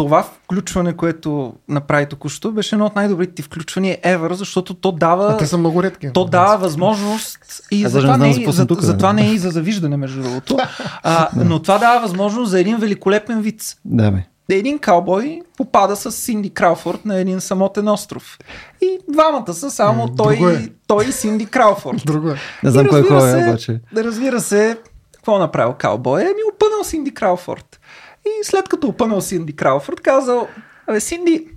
това 0.00 0.22
включване, 0.22 0.92
което 0.92 1.52
направи 1.68 2.06
току-що, 2.06 2.52
беше 2.52 2.74
едно 2.74 2.86
от 2.86 2.96
най-добрите 2.96 3.34
ти 3.34 3.42
включвания 3.42 3.98
ever, 4.04 4.32
защото 4.32 4.74
то 4.74 4.92
дава, 4.92 5.32
А 5.32 5.36
те 5.36 5.46
са 5.46 5.58
много 5.58 5.82
редки. 5.82 6.10
то 6.14 6.24
дава 6.24 6.56
възможност 6.58 7.38
и 7.70 7.84
Аз 7.84 7.92
за 7.92 8.00
това, 8.00 8.16
не 8.16 8.32
за 8.32 8.62
е, 8.62 8.66
тук, 8.66 8.80
за 8.80 8.96
това 8.96 9.12
не 9.12 9.28
е 9.28 9.32
и 9.32 9.38
за 9.38 9.50
завиждане, 9.50 9.96
между 9.96 10.22
другото. 10.22 10.56
А, 11.02 11.28
но 11.36 11.62
това 11.62 11.78
дава 11.78 12.00
възможност 12.00 12.50
за 12.50 12.60
един 12.60 12.76
великолепен 12.76 13.42
вид. 13.42 13.76
Да, 13.84 14.10
бе. 14.10 14.24
Един 14.50 14.78
каубой 14.78 15.40
попада 15.56 15.96
с 15.96 16.12
Синди 16.12 16.50
Крауфорд 16.50 17.04
на 17.04 17.16
един 17.16 17.40
самотен 17.40 17.88
остров. 17.88 18.38
И 18.82 18.98
двамата 19.08 19.54
са 19.54 19.70
само 19.70 20.02
М, 20.02 20.14
той, 20.16 20.36
друго 20.36 20.48
е. 20.48 20.68
той 20.86 21.04
и 21.04 21.12
Синди 21.12 21.46
Крауфорд. 21.46 22.02
Друго 22.06 22.30
е. 22.30 22.36
Не 22.62 22.70
знам 22.70 22.86
кой 22.88 22.98
разбира 23.00 23.18
кой 23.18 23.40
е, 23.40 23.48
обаче. 23.48 23.80
Да 23.92 24.04
разбира 24.04 24.40
се, 24.40 24.78
какво 25.14 25.36
е 25.36 25.38
направил 25.38 25.74
Каубой? 25.78 26.22
Еми 26.22 26.32
опънал 26.54 26.84
Синди 26.84 27.14
Крауфорд. 27.14 27.80
И 28.26 28.44
след 28.44 28.68
като 28.68 28.86
опънал 28.86 29.20
Синди 29.20 29.56
Крауфорд, 29.56 30.00
казал, 30.00 30.48
абе 30.86 31.00
Синди, 31.00 31.48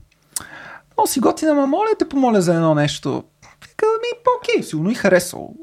много 0.97 1.07
си 1.07 1.19
готина, 1.19 1.53
ма 1.53 1.67
моля 1.67 1.89
те 1.99 2.09
помоля 2.09 2.41
за 2.41 2.53
едно 2.55 2.75
нещо. 2.75 3.23
Вика, 3.61 3.85
ми, 3.85 4.19
окей, 4.39 4.63
сигурно 4.63 4.91
и 4.91 4.95
харесал. 4.95 5.53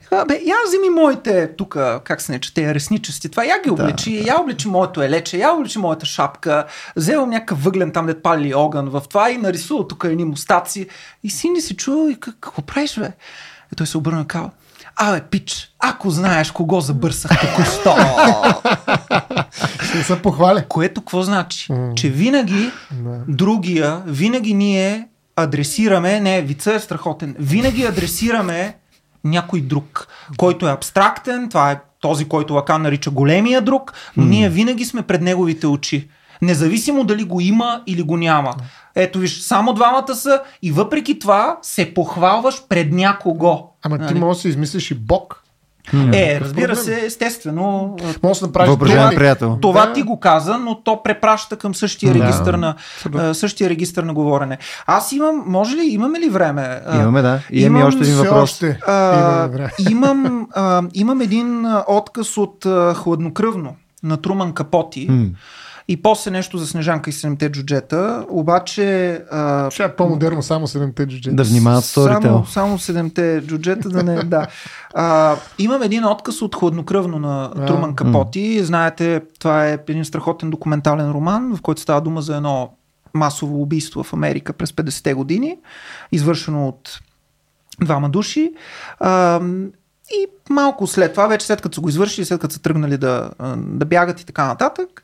Вика, 0.00 0.24
Бе, 0.28 0.40
я 0.44 0.56
вземи 0.66 0.90
моите 0.90 1.56
тук, 1.56 1.76
как 2.04 2.20
се 2.20 2.32
нарича, 2.32 2.54
те 2.54 2.74
ресничести, 2.74 3.28
това, 3.28 3.44
я 3.44 3.62
ги 3.62 3.70
облечи, 3.70 4.26
я 4.26 4.40
облечи 4.40 4.68
моето 4.68 5.02
елече, 5.02 5.38
я 5.38 5.52
облечи 5.52 5.78
моята 5.78 6.06
шапка, 6.06 6.66
вземам 6.96 7.30
някакъв 7.30 7.64
въглен 7.64 7.92
там, 7.92 8.06
дет 8.06 8.22
пали 8.22 8.54
огън 8.54 8.88
в 8.88 9.02
това 9.08 9.30
и 9.30 9.36
нарисува 9.36 9.88
тук 9.88 10.04
едни 10.04 10.24
мустаци. 10.24 10.88
И 11.22 11.30
Синди 11.30 11.60
се 11.60 11.76
чува 11.76 12.10
и 12.10 12.14
«Как- 12.14 12.36
какво 12.40 12.62
правиш, 12.62 12.98
бе? 12.98 13.12
И 13.72 13.76
той 13.76 13.86
се 13.86 13.98
обърна 13.98 14.22
и 14.22 14.26
казва, 14.26 14.50
Абе, 14.96 15.20
пич, 15.30 15.70
ако 15.78 16.10
знаеш 16.10 16.50
кого 16.50 16.80
забърсах 16.80 17.30
току-що. 17.40 17.96
Ще 19.84 20.02
се 20.02 20.22
похваля. 20.22 20.64
Което 20.68 21.00
какво 21.00 21.22
значи? 21.22 21.68
Че 21.96 22.08
винаги 22.08 22.70
другия, 23.28 24.02
винаги 24.06 24.54
ние 24.54 25.08
адресираме, 25.36 26.20
не, 26.20 26.42
вица 26.42 26.74
е 26.74 26.80
страхотен, 26.80 27.36
винаги 27.38 27.84
адресираме 27.84 28.76
някой 29.24 29.60
друг, 29.60 30.08
който 30.36 30.68
е 30.68 30.72
абстрактен, 30.72 31.48
това 31.48 31.70
е 31.72 31.80
този, 32.00 32.24
който 32.24 32.54
Лакан 32.54 32.82
нарича 32.82 33.10
големия 33.10 33.62
друг, 33.62 33.92
но 34.16 34.24
ние 34.24 34.48
винаги 34.48 34.84
сме 34.84 35.02
пред 35.02 35.22
неговите 35.22 35.66
очи. 35.66 36.08
Независимо 36.42 37.04
дали 37.04 37.24
го 37.24 37.40
има 37.40 37.82
или 37.86 38.02
го 38.02 38.16
няма. 38.16 38.54
Ето 38.94 39.18
виж, 39.18 39.40
само 39.40 39.72
двамата 39.72 40.14
са 40.14 40.40
и 40.62 40.72
въпреки 40.72 41.18
това 41.18 41.58
се 41.62 41.94
похвалваш 41.94 42.62
пред 42.68 42.92
някого. 42.92 43.62
Ама 43.82 43.98
ти 43.98 44.04
Нали? 44.04 44.18
можеш 44.18 44.38
да 44.38 44.42
си 44.42 44.48
измислиш 44.48 44.90
и 44.90 44.94
Бог. 44.94 45.42
Е, 46.12 46.40
разбира 46.40 46.76
се, 46.76 47.00
естествено. 47.00 47.96
Можеш 48.22 48.40
да 48.40 48.46
направиш 48.46 48.68
приятел. 49.10 49.58
Това 49.62 49.86
Да. 49.86 49.92
ти 49.92 50.02
го 50.02 50.20
каза, 50.20 50.58
но 50.58 50.74
то 50.74 51.02
препраща 51.02 51.56
към 51.56 51.74
същия 51.74 52.12
Да. 52.12 52.18
регистър 52.18 52.54
на, 52.54 52.74
а, 53.14 53.34
същия 53.34 53.70
регистър 53.70 54.02
на 54.02 54.14
говорене. 54.14 54.58
Аз 54.86 55.12
имам, 55.12 55.42
може 55.46 55.76
ли, 55.76 55.84
имаме 55.84 56.20
ли 56.20 56.28
време? 56.28 56.80
Имаме, 56.94 57.22
да. 57.22 57.40
И 57.50 57.60
имаме 57.60 57.78
имам 57.78 57.88
още 57.88 58.00
един 58.00 58.16
въпрос. 58.16 58.42
още 58.42 58.78
А, 58.86 59.48
имам, 59.90 60.48
а, 60.54 60.82
имам 60.94 61.20
един 61.20 61.66
отказ 61.88 62.36
от 62.36 62.66
а, 62.66 62.94
хладнокръвно 62.94 63.76
на 64.02 64.16
Труман 64.16 64.52
Капоти. 64.52 65.06
М. 65.10 65.26
И 65.88 66.02
после 66.02 66.30
нещо 66.30 66.58
за 66.58 66.66
Снежанка 66.66 67.10
и 67.10 67.12
седемте 67.12 67.48
джуджета. 67.48 68.26
Обаче 68.28 69.14
а, 69.30 69.70
Ще 69.70 69.84
е 69.84 69.96
по-модерно, 69.96 70.42
само 70.42 70.66
7 70.66 71.06
джуджета. 71.06 71.36
Да 71.36 71.44
внимават 71.44 71.84
сторител. 71.84 72.22
само, 72.22 72.46
само 72.46 72.78
седемте 72.78 73.42
джуджета 73.46 73.88
да 73.88 74.02
не... 74.02 74.22
да. 74.24 74.46
А, 74.94 75.36
имам 75.58 75.82
един 75.82 76.04
отказ 76.04 76.42
от 76.42 76.54
хладнокръвно 76.54 77.18
на 77.18 77.52
А. 77.56 77.66
Труман 77.66 77.94
Капоти. 77.94 78.64
Знаете, 78.64 79.22
това 79.38 79.68
е 79.68 79.78
един 79.88 80.04
страхотен 80.04 80.50
документален 80.50 81.10
роман, 81.10 81.56
в 81.56 81.62
който 81.62 81.80
става 81.80 82.00
дума 82.00 82.22
за 82.22 82.36
едно 82.36 82.72
масово 83.14 83.62
убийство 83.62 84.02
в 84.02 84.12
Америка 84.12 84.52
през 84.52 84.72
50-те 84.72 85.14
години, 85.14 85.56
извършено 86.12 86.68
от 86.68 87.00
двама 87.80 88.10
души. 88.10 88.52
А, 89.00 89.40
и 90.10 90.26
малко 90.50 90.86
след 90.86 91.12
това, 91.12 91.26
вече 91.26 91.46
след 91.46 91.62
като 91.62 91.74
са 91.74 91.80
го 91.80 91.88
извършили, 91.88 92.24
след 92.24 92.40
като 92.40 92.54
са 92.54 92.62
тръгнали 92.62 92.98
да, 92.98 93.30
да 93.56 93.84
бягат 93.84 94.20
и 94.20 94.26
така 94.26 94.46
нататък, 94.46 95.02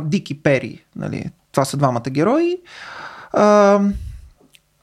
Дик 0.00 0.30
и 0.30 0.42
Пери, 0.42 0.84
нали, 0.96 1.30
това 1.52 1.64
са 1.64 1.76
двамата 1.76 2.10
герои, 2.10 2.56
а, 3.32 3.80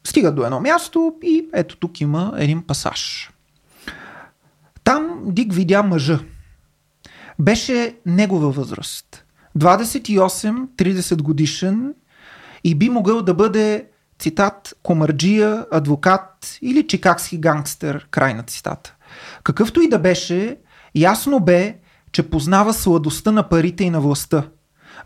стигат 0.03 0.35
до 0.35 0.45
едно 0.45 0.59
място 0.59 1.13
и 1.23 1.45
ето 1.53 1.77
тук 1.77 2.01
има 2.01 2.33
един 2.37 2.63
пасаж. 2.67 3.31
Там 4.83 5.21
Дик 5.25 5.53
видя 5.53 5.83
мъжа. 5.83 6.19
Беше 7.39 7.95
негова 8.05 8.51
възраст. 8.51 9.25
28-30 9.57 11.21
годишен 11.21 11.93
и 12.63 12.75
би 12.75 12.89
могъл 12.89 13.21
да 13.21 13.33
бъде 13.33 13.87
цитат 14.19 14.73
комарджия, 14.83 15.65
адвокат 15.71 16.57
или 16.61 16.87
чикагски 16.87 17.37
гангстер, 17.37 18.07
край 18.11 18.33
на 18.33 18.43
цитата. 18.43 18.95
Какъвто 19.43 19.81
и 19.81 19.89
да 19.89 19.99
беше, 19.99 20.57
ясно 20.95 21.39
бе, 21.39 21.77
че 22.11 22.29
познава 22.29 22.73
сладостта 22.73 23.31
на 23.31 23.49
парите 23.49 23.83
и 23.83 23.89
на 23.89 24.01
властта. 24.01 24.43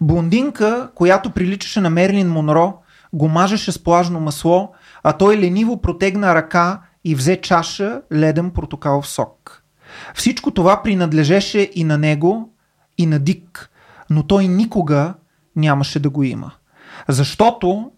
Блондинка, 0.01 0.89
която 0.95 1.29
приличаше 1.29 1.81
на 1.81 1.89
Мерлин 1.89 2.29
Монро, 2.29 2.73
го 3.13 3.27
мажеше 3.27 3.71
с 3.71 3.83
плажно 3.83 4.19
масло, 4.19 4.71
а 5.03 5.13
той 5.13 5.37
лениво 5.37 5.81
протегна 5.81 6.35
ръка 6.35 6.81
и 7.03 7.15
взе 7.15 7.41
чаша 7.41 8.01
леден 8.13 8.51
портокалов 8.51 9.07
сок. 9.07 9.63
Всичко 10.15 10.51
това 10.51 10.83
принадлежеше 10.83 11.71
и 11.75 11.83
на 11.83 11.97
него, 11.97 12.53
и 12.97 13.05
на 13.05 13.19
Дик, 13.19 13.69
но 14.09 14.23
той 14.23 14.47
никога 14.47 15.13
нямаше 15.55 15.99
да 15.99 16.09
го 16.09 16.23
има. 16.23 16.51
Защото 17.07 17.91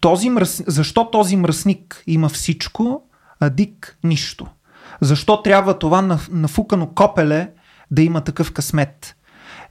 този 0.00 0.30
мръс... 0.30 0.62
защо 0.66 1.10
този 1.10 1.36
мръсник 1.36 2.02
има 2.06 2.28
всичко, 2.28 3.02
а 3.40 3.50
Дик 3.50 3.98
нищо? 4.04 4.46
Защо 5.00 5.42
трябва 5.42 5.78
това 5.78 6.02
наф- 6.02 6.32
нафукано 6.32 6.86
копеле 6.86 7.50
да 7.90 8.02
има 8.02 8.20
такъв 8.20 8.52
късмет? 8.52 9.16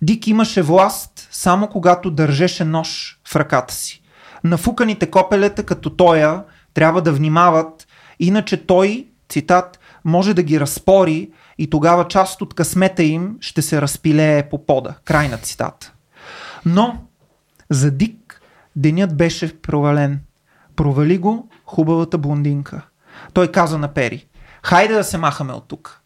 Дик 0.01 0.27
имаше 0.27 0.61
власт 0.61 1.12
само 1.33 1.67
когато 1.67 2.11
държеше 2.11 2.65
нож 2.65 3.19
в 3.27 3.35
ръката 3.35 3.73
си. 3.73 4.01
нафуканите 4.43 5.11
копелета 5.11 5.63
като 5.63 5.89
тоя 5.89 6.43
трябва 6.73 7.01
да 7.01 7.11
внимават, 7.11 7.87
иначе 8.19 8.65
той, 8.65 9.07
цитат, 9.29 9.79
може 10.05 10.33
да 10.33 10.43
ги 10.43 10.59
разпори 10.59 11.31
и 11.57 11.69
тогава 11.69 12.07
част 12.07 12.41
от 12.41 12.53
късмета 12.53 13.03
им 13.03 13.37
ще 13.39 13.61
се 13.61 13.81
разпилее 13.81 14.49
по 14.49 14.65
пода. 14.65 14.95
Край 15.05 15.27
на 15.27 15.37
цитата. 15.37 15.93
Но 16.65 17.03
за 17.69 17.91
Дик 17.91 18.41
денят 18.75 19.17
беше 19.17 19.61
провален. 19.61 20.19
Провали 20.75 21.17
го 21.17 21.49
хубавата 21.65 22.17
блондинка. 22.17 22.81
Той 23.33 23.47
каза 23.51 23.77
на 23.77 23.87
Пери, 23.87 24.27
хайде 24.63 24.93
да 24.93 25.03
се 25.03 25.17
махаме 25.17 25.53
от 25.53 25.67
тук. 25.67 26.01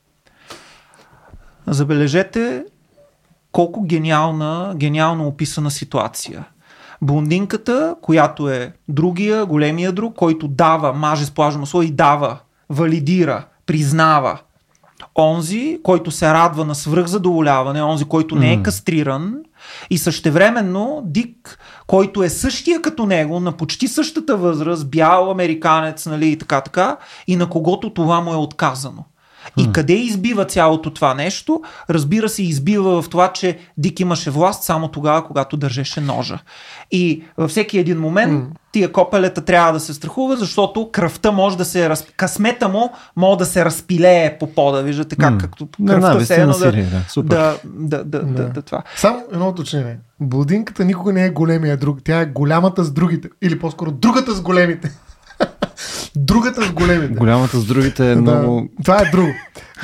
Забележете 1.67 2.65
колко 3.51 3.83
гениална, 3.83 4.73
гениално 4.75 5.27
описана 5.27 5.71
ситуация. 5.71 6.45
Блондинката, 7.01 7.95
която 8.01 8.49
е 8.49 8.73
другия, 8.87 9.45
големия 9.45 9.91
друг, 9.91 10.15
който 10.15 10.47
дава, 10.47 10.93
маже 10.93 11.25
с 11.25 11.31
плажно 11.31 11.59
масло 11.59 11.81
и 11.81 11.91
дава, 11.91 12.39
валидира, 12.69 13.45
признава. 13.65 14.39
Онзи, 15.17 15.79
който 15.83 16.11
се 16.11 16.33
радва 16.33 16.65
на 16.65 16.75
свръхзадоволяване, 16.75 17.83
онзи, 17.83 18.05
който 18.05 18.35
не 18.35 18.53
е 18.53 18.63
кастриран 18.63 19.35
и 19.89 19.97
същевременно 19.97 21.01
Дик, 21.05 21.59
който 21.87 22.23
е 22.23 22.29
същия 22.29 22.81
като 22.81 23.05
него, 23.05 23.39
на 23.39 23.51
почти 23.51 23.87
същата 23.87 24.37
възраст, 24.37 24.89
бял 24.89 25.31
американец, 25.31 26.05
нали, 26.05 26.27
и 26.27 26.37
така, 26.37 26.61
така, 26.61 26.97
и 27.27 27.35
на 27.35 27.49
когото 27.49 27.93
това 27.93 28.21
му 28.21 28.33
е 28.33 28.37
отказано. 28.37 29.03
И 29.57 29.71
къде 29.71 29.93
избива 29.93 30.45
цялото 30.45 30.93
това 30.93 31.13
нещо? 31.13 31.61
Разбира 31.89 32.29
се, 32.29 32.43
избива 32.43 33.01
в 33.01 33.09
това, 33.09 33.33
че 33.33 33.57
Дик 33.77 33.99
имаше 33.99 34.29
власт 34.29 34.63
само 34.63 34.87
тогава, 34.87 35.25
когато 35.25 35.57
държеше 35.57 36.01
ножа. 36.01 36.39
И 36.91 37.23
във 37.37 37.51
всеки 37.51 37.79
един 37.79 37.99
момент 37.99 38.43
тия 38.71 38.91
копелета 38.91 39.41
трябва 39.41 39.73
да 39.73 39.79
се 39.79 39.93
страхува, 39.93 40.35
защото 40.35 40.89
кръвта 40.91 41.31
може 41.31 41.57
да 41.57 41.65
се 41.65 41.89
раз... 41.89 42.05
късмета 42.17 42.69
му 42.69 42.91
може 43.15 43.37
да 43.37 43.45
се 43.45 43.65
разпилее 43.65 44.37
по 44.39 44.53
пода. 44.53 44.81
Виждате 44.81 45.15
как, 45.15 45.39
както 45.39 45.67
кръвта 45.87 46.25
се 46.25 46.41
едно 46.41 46.53
да, 46.57 46.71
да, 46.71 47.23
да, 47.23 47.57
да, 47.63 48.03
да, 48.03 48.23
Да. 48.23 48.49
да, 48.49 48.61
това. 48.61 48.83
Само 48.95 49.23
едно 49.33 49.47
уточнение. 49.47 49.97
Блудинката 50.19 50.85
никога 50.85 51.13
не 51.13 51.25
е 51.25 51.29
големия 51.29 51.77
друг. 51.77 51.99
Тя 52.03 52.21
е 52.21 52.25
голямата 52.25 52.83
с 52.83 52.91
другите. 52.91 53.29
Или 53.41 53.59
по-скоро 53.59 53.91
другата 53.91 54.31
с 54.31 54.41
големите. 54.41 54.91
Другата 56.15 56.61
с 56.63 56.71
големите. 56.71 57.13
Голямата 57.13 57.57
с 57.57 57.65
другите 57.65 58.11
е 58.11 58.15
много... 58.15 58.69
Да, 58.71 58.83
това 58.83 59.01
е 59.01 59.11
друго. 59.11 59.31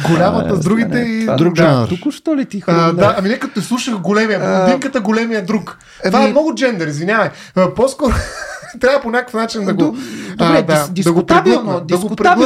Голямата 0.07 0.49
А, 0.49 0.55
с 0.55 0.59
другите 0.59 0.89
стане, 0.89 1.05
и... 1.05 1.25
Друг 1.37 1.53
да. 1.55 1.63
жанр. 1.63 1.87
Току-що 1.89 2.35
ли 2.35 2.45
ти 2.45 2.63
А, 2.67 2.71
хрумна? 2.73 2.93
да, 2.93 3.15
ами 3.17 3.29
не 3.29 3.39
като 3.39 3.53
те 3.53 3.61
слушах 3.61 3.95
големия, 3.95 4.39
блондинката 4.39 4.99
големия 5.01 5.45
друг. 5.45 5.77
Това 6.05 6.19
е 6.19 6.23
Ами- 6.23 6.31
много 6.31 6.55
джендър, 6.55 6.87
извинявай. 6.87 7.29
А, 7.55 7.73
По-скоро 7.73 8.13
трябва 8.79 9.01
по 9.01 9.09
някакъв 9.09 9.33
начин 9.33 9.65
да 9.65 9.73
го... 9.73 9.97
Добре, 10.29 10.63
дис- 10.63 10.87
го 10.87 10.93
дискутабилно- 10.93 11.79
да 11.79 11.97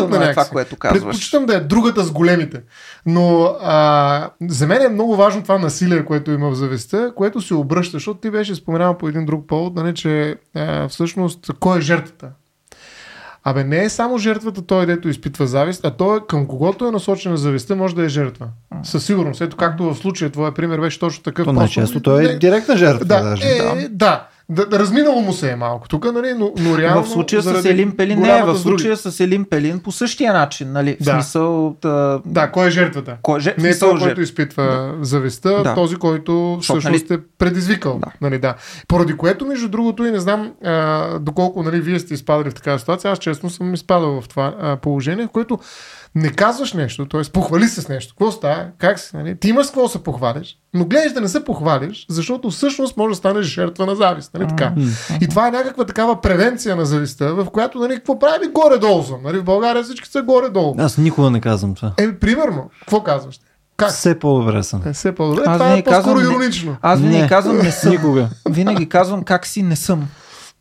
го 0.09 0.15
е 0.15 0.31
това, 0.31 0.45
което 0.45 0.75
казваш. 0.75 1.01
Предпочитам 1.01 1.45
да 1.45 1.55
е 1.55 1.59
другата 1.59 2.03
с 2.03 2.11
големите. 2.11 2.61
Но 3.05 3.55
а, 3.61 4.29
за 4.41 4.67
мен 4.67 4.81
е 4.81 4.89
много 4.89 5.15
важно 5.15 5.41
това 5.41 5.57
насилие, 5.57 6.05
което 6.05 6.31
има 6.31 6.49
в 6.49 6.55
завистта, 6.55 7.11
което 7.15 7.41
се 7.41 7.53
обръща, 7.53 7.91
защото 7.91 8.19
ти 8.19 8.29
беше 8.31 8.55
споменал 8.55 8.93
по 8.93 9.07
един 9.07 9.25
друг 9.25 9.47
повод, 9.47 9.75
нали, 9.75 9.93
че 9.93 10.35
а, 10.55 10.87
всъщност 10.87 11.51
кой 11.59 11.77
е 11.77 11.81
жертвата? 11.81 12.27
Абе, 13.49 13.63
не 13.63 13.83
е 13.83 13.89
само 13.89 14.17
жертвата 14.17 14.61
той, 14.61 14.85
дето 14.85 15.09
изпитва 15.09 15.47
завист, 15.47 15.85
а 15.85 15.91
той 15.91 16.27
към 16.27 16.47
когото 16.47 16.87
е 16.87 16.91
насочена 16.91 17.37
завистта, 17.37 17.75
може 17.75 17.95
да 17.95 18.05
е 18.05 18.09
жертва. 18.09 18.47
Със 18.83 19.05
сигурност. 19.05 19.41
Ето 19.41 19.57
както 19.57 19.83
в 19.83 19.97
случая, 19.97 20.31
твоя 20.31 20.53
пример 20.53 20.79
беше 20.79 20.99
точно 20.99 21.23
такъв. 21.23 21.45
То 21.45 21.53
най-често 21.53 21.99
той 21.99 22.23
е 22.25 22.37
директна 22.37 22.77
жертва. 22.77 23.05
да, 23.05 23.23
даже. 23.23 23.47
е, 23.47 23.57
да. 23.57 23.87
Да, 23.89 24.27
да, 24.49 24.67
разминало 24.71 25.21
му 25.21 25.33
се 25.33 25.51
е 25.51 25.55
малко 25.55 25.87
тук, 25.87 26.05
нали, 26.05 26.33
но, 26.33 26.53
но 26.59 26.77
реално... 26.77 27.03
в 27.03 27.09
случая 27.09 27.41
с 27.43 27.65
Елин 27.65 27.97
Пелин 27.97 28.19
не, 28.19 28.43
в 28.43 28.55
случая 28.57 28.97
с 28.97 29.19
Елин 29.19 29.45
Пелин 29.45 29.79
по 29.79 29.91
същия 29.91 30.33
начин, 30.33 30.71
нали? 30.71 30.97
В 31.01 31.03
Да. 31.03 31.11
смисъл... 31.11 31.75
Да, 31.81 32.21
Да, 32.25 32.51
кой 32.51 32.67
е 32.67 32.71
жертвата? 32.71 33.17
кой, 33.21 33.39
же, 33.39 33.53
в 33.53 33.57
Не 33.57 33.69
е 33.69 33.73
смисъл, 33.73 33.89
този, 33.89 33.99
же- 33.99 34.05
който 34.05 34.21
изпитва 34.21 34.95
завистта, 35.01 35.63
Да. 35.63 35.75
този, 35.75 35.95
който 35.95 36.59
всъщност 36.61 37.11
е 37.11 37.19
предизвикал. 37.37 37.99
Да. 37.99 38.11
Нали, 38.21 38.39
да. 38.39 38.55
Поради 38.87 39.13
което, 39.13 39.45
между 39.45 39.67
другото, 39.69 40.05
и 40.05 40.11
не 40.11 40.19
знам 40.19 40.51
а, 40.65 41.19
доколко 41.19 41.63
нали, 41.63 41.81
вие 41.81 41.99
сте 41.99 42.13
изпадали 42.13 42.49
в 42.49 42.55
такава 42.55 42.79
ситуация, 42.79 43.11
аз 43.11 43.19
честно 43.19 43.49
съм 43.49 43.73
изпадал 43.73 44.21
в 44.21 44.27
това 44.27 44.55
а, 44.61 44.75
положение, 44.75 45.25
в 45.25 45.29
което 45.29 45.59
не 46.17 46.29
казваш 46.29 46.73
нещо, 46.73 47.05
т.е. 47.05 47.21
похвали 47.33 47.67
се 47.67 47.81
с 47.81 47.89
нещо. 47.89 48.13
Какво 48.13 48.31
става? 48.31 48.65
Как 48.77 48.99
си? 48.99 49.17
Нали? 49.17 49.37
Ти 49.39 49.49
имаш 49.49 49.65
с 49.65 49.69
какво 49.69 49.83
да 49.83 49.89
се 49.89 50.03
похвалиш, 50.03 50.57
но 50.73 50.85
гледаш 50.85 51.13
да 51.13 51.21
не 51.21 51.27
се 51.27 51.43
похвалиш, 51.43 52.05
защото 52.09 52.49
всъщност 52.49 52.97
може 52.97 53.09
да 53.09 53.15
станеш 53.15 53.45
жертва 53.45 53.85
на 53.85 53.95
завист. 53.95 54.33
Нали? 54.33 54.47
Така. 54.47 54.73
И 55.21 55.27
това 55.27 55.47
е 55.47 55.51
някаква 55.51 55.85
такава 55.85 56.21
превенция 56.21 56.75
на 56.75 56.85
завистта, 56.85 57.33
в 57.33 57.45
която 57.45 57.79
нали, 57.79 57.95
какво 57.95 58.19
прави? 58.19 58.47
Горе-долу 58.47 59.03
съм. 59.03 59.17
Нали? 59.23 59.39
В 59.39 59.43
България 59.43 59.83
всички 59.83 60.09
са 60.09 60.21
горе-долу. 60.21 60.75
Аз 60.79 60.97
никога 60.97 61.29
не 61.29 61.41
казвам 61.41 61.75
това. 61.75 61.93
Е, 61.97 62.15
примерно, 62.15 62.69
какво 62.79 63.03
казваш? 63.03 63.39
Как? 63.77 63.89
Все 63.89 64.19
по-добре 64.19 64.63
съм. 64.63 64.81
Е, 64.85 64.93
все 64.93 65.11
по-добре. 65.15 65.43
Аз 65.47 65.57
това 65.57 65.73
е 65.73 65.83
по-скоро 65.83 66.15
казвам, 66.15 66.31
иронично. 66.31 66.77
Аз 66.81 66.99
винаги 66.99 67.21
Не. 67.21 67.27
казвам 67.27 67.57
не 67.57 67.71
съм. 67.71 67.91
Никога. 67.91 68.29
Винаги 68.49 68.89
казвам 68.89 69.23
как 69.23 69.47
си 69.47 69.63
не 69.63 69.75
съм. 69.75 70.07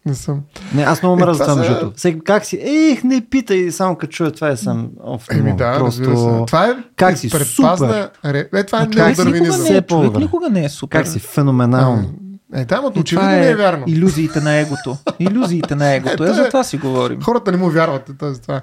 Не 0.06 0.14
съм. 0.14 0.40
Не, 0.74 0.82
аз 0.82 1.02
много 1.02 1.16
Е, 1.16 1.20
мразя 1.20 1.44
това 1.44 1.54
между 1.54 1.74
другото. 1.74 1.96
Как 2.24 2.44
си? 2.44 2.58
Ех, 2.58 3.04
не 3.04 3.20
питай, 3.20 3.70
само 3.70 3.96
като 3.96 4.10
чуя 4.10 4.30
това 4.30 4.48
е 4.48 4.56
сам. 4.56 4.88
Оф, 5.02 5.26
Еми 5.30 5.56
да, 5.56 5.78
Просто... 5.78 6.44
Това 6.46 6.66
е 6.66 6.74
Как 6.96 7.18
си? 7.18 7.30
предпазна... 7.30 8.10
ре- 8.24 8.48
Е, 8.54 8.64
това 8.64 8.78
е 8.78 8.82
човек 8.82 8.92
Човек 8.92 9.08
никога 9.08 9.24
неодарвинизъм. 9.24 9.62
не 9.64 9.76
е, 9.76 9.82
човек 9.82 10.16
никога 10.16 10.48
не 10.50 10.64
е 10.64 10.68
супер. 10.68 10.98
Как 10.98 11.08
си? 11.08 11.18
Феноменално. 11.18 12.10
Е, 12.54 12.64
да, 12.64 12.76
но 12.76 12.92
И 12.94 13.00
очевидно 13.00 13.04
това 13.22 13.32
не 13.32 13.48
е 13.48 13.54
вярно. 13.56 13.84
Иллюзиите 13.86 14.40
на 14.40 14.54
егото. 14.54 14.96
Иллюзиите 15.18 15.74
на 15.74 15.88
егото. 15.94 16.24
Е, 16.24 16.30
е. 16.30 16.32
за 16.32 16.46
това 16.46 16.64
си 16.64 16.76
говорим. 16.78 17.22
Хората 17.22 17.50
не 17.50 17.56
му 17.56 17.68
вярват. 17.68 18.10
т.е. 18.18 18.32
това. 18.34 18.60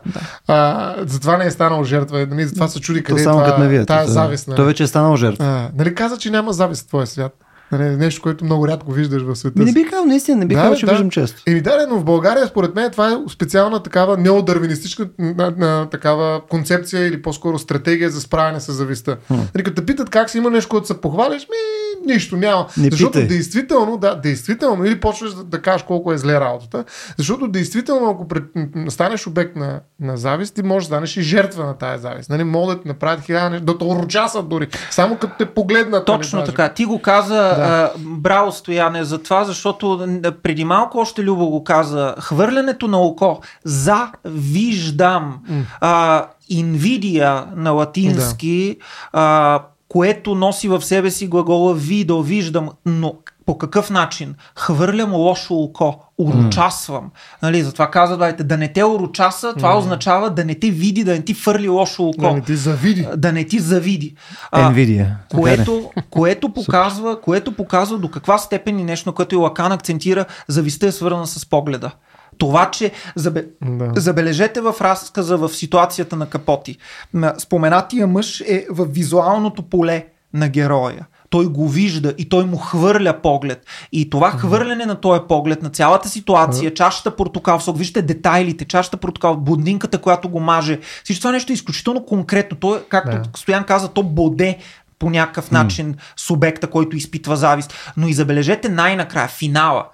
А, 0.47 0.95
затова 0.99 1.37
не 1.37 1.45
е 1.45 1.51
станал 1.51 1.83
жертва. 1.83 2.27
Нали, 2.27 2.45
затова 2.45 2.67
се 2.67 2.79
чуди 2.79 2.99
То 2.99 3.05
къде 3.05 3.21
е 3.21 3.23
само 3.23 3.39
като 3.39 3.55
това, 3.81 3.95
Да. 3.97 4.07
завист. 4.07 4.47
Нали. 4.47 4.55
Той 4.55 4.65
вече 4.65 4.83
е 4.83 4.87
станал 4.87 5.15
жертва. 5.15 5.45
А, 5.45 5.71
нали 5.77 5.95
каза, 5.95 6.17
че 6.17 6.29
няма 6.29 6.53
завист 6.53 6.83
в 6.83 6.87
твоя 6.87 7.07
свят? 7.07 7.42
Нали, 7.77 7.95
нещо, 7.95 8.21
което 8.21 8.45
много 8.45 8.67
рядко 8.67 8.91
виждаш 8.91 9.21
в 9.21 9.35
света. 9.35 9.59
Ми 9.59 9.65
не 9.65 9.71
би 9.71 9.85
казал, 9.85 10.05
наистина, 10.05 10.37
не 10.37 10.45
би 10.45 10.55
Да, 10.55 10.61
казал, 10.61 10.75
че 10.75 10.85
да. 10.85 10.91
виждам 10.91 11.09
често. 11.09 11.41
Еми 11.47 11.61
да, 11.61 11.87
но 11.89 11.99
в 11.99 12.03
България, 12.03 12.47
според 12.47 12.75
мен, 12.75 12.91
това 12.91 13.11
е 13.11 13.15
специална 13.29 13.83
такава 13.83 14.17
неодарвинистична 14.17 15.07
на, 15.19 15.53
на, 15.57 15.89
такава 15.89 16.41
концепция 16.49 17.07
или 17.07 17.21
по-скоро 17.21 17.59
стратегия 17.59 18.09
за 18.09 18.21
справяне 18.21 18.59
с 18.59 18.71
завистта. 18.71 19.17
Нали, 19.29 19.63
като 19.63 19.75
те 19.75 19.85
питат 19.85 20.09
как 20.09 20.29
си 20.29 20.37
има 20.37 20.49
нещо, 20.49 20.69
което 20.69 20.87
се 20.87 21.01
похвалиш, 21.01 21.41
ми 21.41 21.83
нищо 22.13 22.37
няма. 22.37 22.67
Не 22.77 22.89
защото 22.89 23.11
питай. 23.11 23.27
действително, 23.27 23.97
да, 23.97 24.15
действително, 24.15 24.85
или 24.85 24.99
почваш 24.99 25.33
да, 25.33 25.43
да 25.43 25.61
кажеш 25.61 25.83
колко 25.83 26.13
е 26.13 26.17
зле 26.17 26.39
работата, 26.39 26.83
защото 27.17 27.47
действително, 27.47 28.09
ако 28.09 28.27
пред, 28.27 28.43
станеш 28.89 29.27
обект 29.27 29.55
на, 29.55 29.79
на 29.99 30.17
завист, 30.17 30.55
ти 30.55 30.63
можеш 30.63 30.89
да 30.89 30.95
станеш 30.95 31.17
и 31.17 31.21
жертва 31.21 31.65
на 31.65 31.73
тая 31.73 31.97
завист. 31.97 32.29
Нали, 32.29 32.43
могат 32.43 32.77
да 32.77 32.81
ти 32.81 32.87
направят 32.87 33.25
хиляда 33.25 33.77
те 33.77 33.85
урочасат 33.85 34.49
дори, 34.49 34.67
само 34.91 35.17
като 35.17 35.33
те 35.37 35.45
погледнат. 35.45 36.05
Точно 36.05 36.39
нали, 36.39 36.49
така. 36.49 36.69
Ти 36.69 36.85
го 36.85 37.01
каза, 37.01 37.35
да. 37.35 37.62
Браво 37.97 38.51
Стояне, 38.51 39.03
за 39.03 39.23
това, 39.23 39.43
защото 39.43 40.07
преди 40.43 40.63
малко 40.65 40.97
още 40.97 41.23
Любо 41.23 41.49
го 41.49 41.63
каза. 41.63 42.15
Хвърлянето 42.19 42.87
на 42.87 42.97
око 42.97 43.39
за 43.63 44.11
виждам. 44.25 45.39
А, 45.81 46.25
инвидия 46.49 47.45
на 47.55 47.71
латински, 47.71 48.77
а, 49.13 49.63
което 49.89 50.35
носи 50.35 50.67
в 50.67 50.81
себе 50.81 51.11
си 51.11 51.27
глагола 51.27 51.73
видо, 51.73 52.21
виждам, 52.21 52.69
но 52.85 53.15
по 53.45 53.57
какъв 53.57 53.89
начин? 53.89 54.35
Хвърлям 54.55 55.13
лошо 55.13 55.53
око, 55.53 55.95
урочасвам. 56.17 57.11
Нали, 57.41 57.63
затова 57.63 57.91
казва, 57.91 58.17
дайте, 58.17 58.43
да 58.43 58.57
не 58.57 58.73
те 58.73 58.83
урочаса, 58.83 59.53
това 59.53 59.77
означава 59.77 60.29
да 60.29 60.45
не 60.45 60.55
те 60.55 60.69
види, 60.69 61.03
да 61.03 61.11
не 61.11 61.21
ти 61.21 61.33
фърли 61.33 61.69
лошо 61.69 62.03
око. 62.03 62.21
Да 62.21 62.33
не 62.33 62.41
ти 62.41 62.55
завиди. 62.55 63.07
Да 63.17 63.31
не 63.31 63.43
ти 63.43 63.59
завиди. 63.59 64.15
А, 64.51 64.73
Nvidia. 64.73 65.07
което, 65.35 65.91
което, 66.09 66.53
показва, 66.53 67.21
което 67.21 67.51
показва 67.51 67.97
до 67.97 68.11
каква 68.11 68.37
степен 68.37 68.79
и 68.79 68.83
нещо, 68.83 69.09
на 69.09 69.13
което 69.13 69.35
и 69.35 69.37
Лакан 69.37 69.71
акцентира, 69.71 70.25
завистта 70.47 70.87
е 70.87 70.91
свързана 70.91 71.27
с 71.27 71.45
погледа. 71.45 71.91
Това, 72.37 72.71
че 72.71 72.91
забе... 73.15 73.45
Да. 73.61 73.91
забележете 74.01 74.61
в 74.61 74.75
разказа 74.81 75.37
в 75.37 75.49
ситуацията 75.49 76.15
на 76.15 76.25
Капоти. 76.25 76.77
На 77.13 77.33
споменатия 77.37 78.07
мъж 78.07 78.41
е 78.41 78.65
в 78.69 78.85
визуалното 78.85 79.63
поле 79.63 80.05
на 80.33 80.49
героя. 80.49 81.05
Той 81.33 81.45
го 81.45 81.69
вижда 81.69 82.13
и 82.17 82.29
той 82.29 82.45
му 82.45 82.57
хвърля 82.57 83.21
поглед. 83.21 83.65
И 83.91 84.09
това 84.09 84.31
хвърляне 84.31 84.85
на 84.85 84.95
този 84.95 85.21
поглед, 85.27 85.63
на 85.63 85.69
цялата 85.69 86.09
ситуация, 86.09 86.73
чашата 86.73 87.15
портокал 87.15 87.59
сок, 87.59 87.77
вижте 87.77 88.01
детайлите, 88.01 88.65
чашата 88.65 88.97
портокал, 88.97 89.37
буднинката, 89.37 89.97
която 89.97 90.29
го 90.29 90.39
маже. 90.39 90.79
Всичко 91.03 91.21
това 91.21 91.31
нещо 91.31 91.51
е 91.51 91.53
изключително 91.53 92.05
конкретно. 92.05 92.57
Той, 92.57 92.83
както 92.89 93.17
Да. 93.17 93.23
Стоян 93.35 93.63
каза, 93.63 93.87
то 93.87 94.03
боде 94.03 94.57
по 94.99 95.09
някакъв 95.09 95.51
начин 95.51 95.95
субекта, 96.15 96.67
който 96.67 96.97
изпитва 96.97 97.35
завист. 97.35 97.73
Но 97.97 98.07
и 98.07 98.13
забележете 98.13 98.69
най-накрая, 98.69 99.27
финала. 99.27 99.85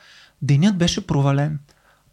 Денят 0.42 0.78
беше 0.78 1.08
провален. 1.08 1.60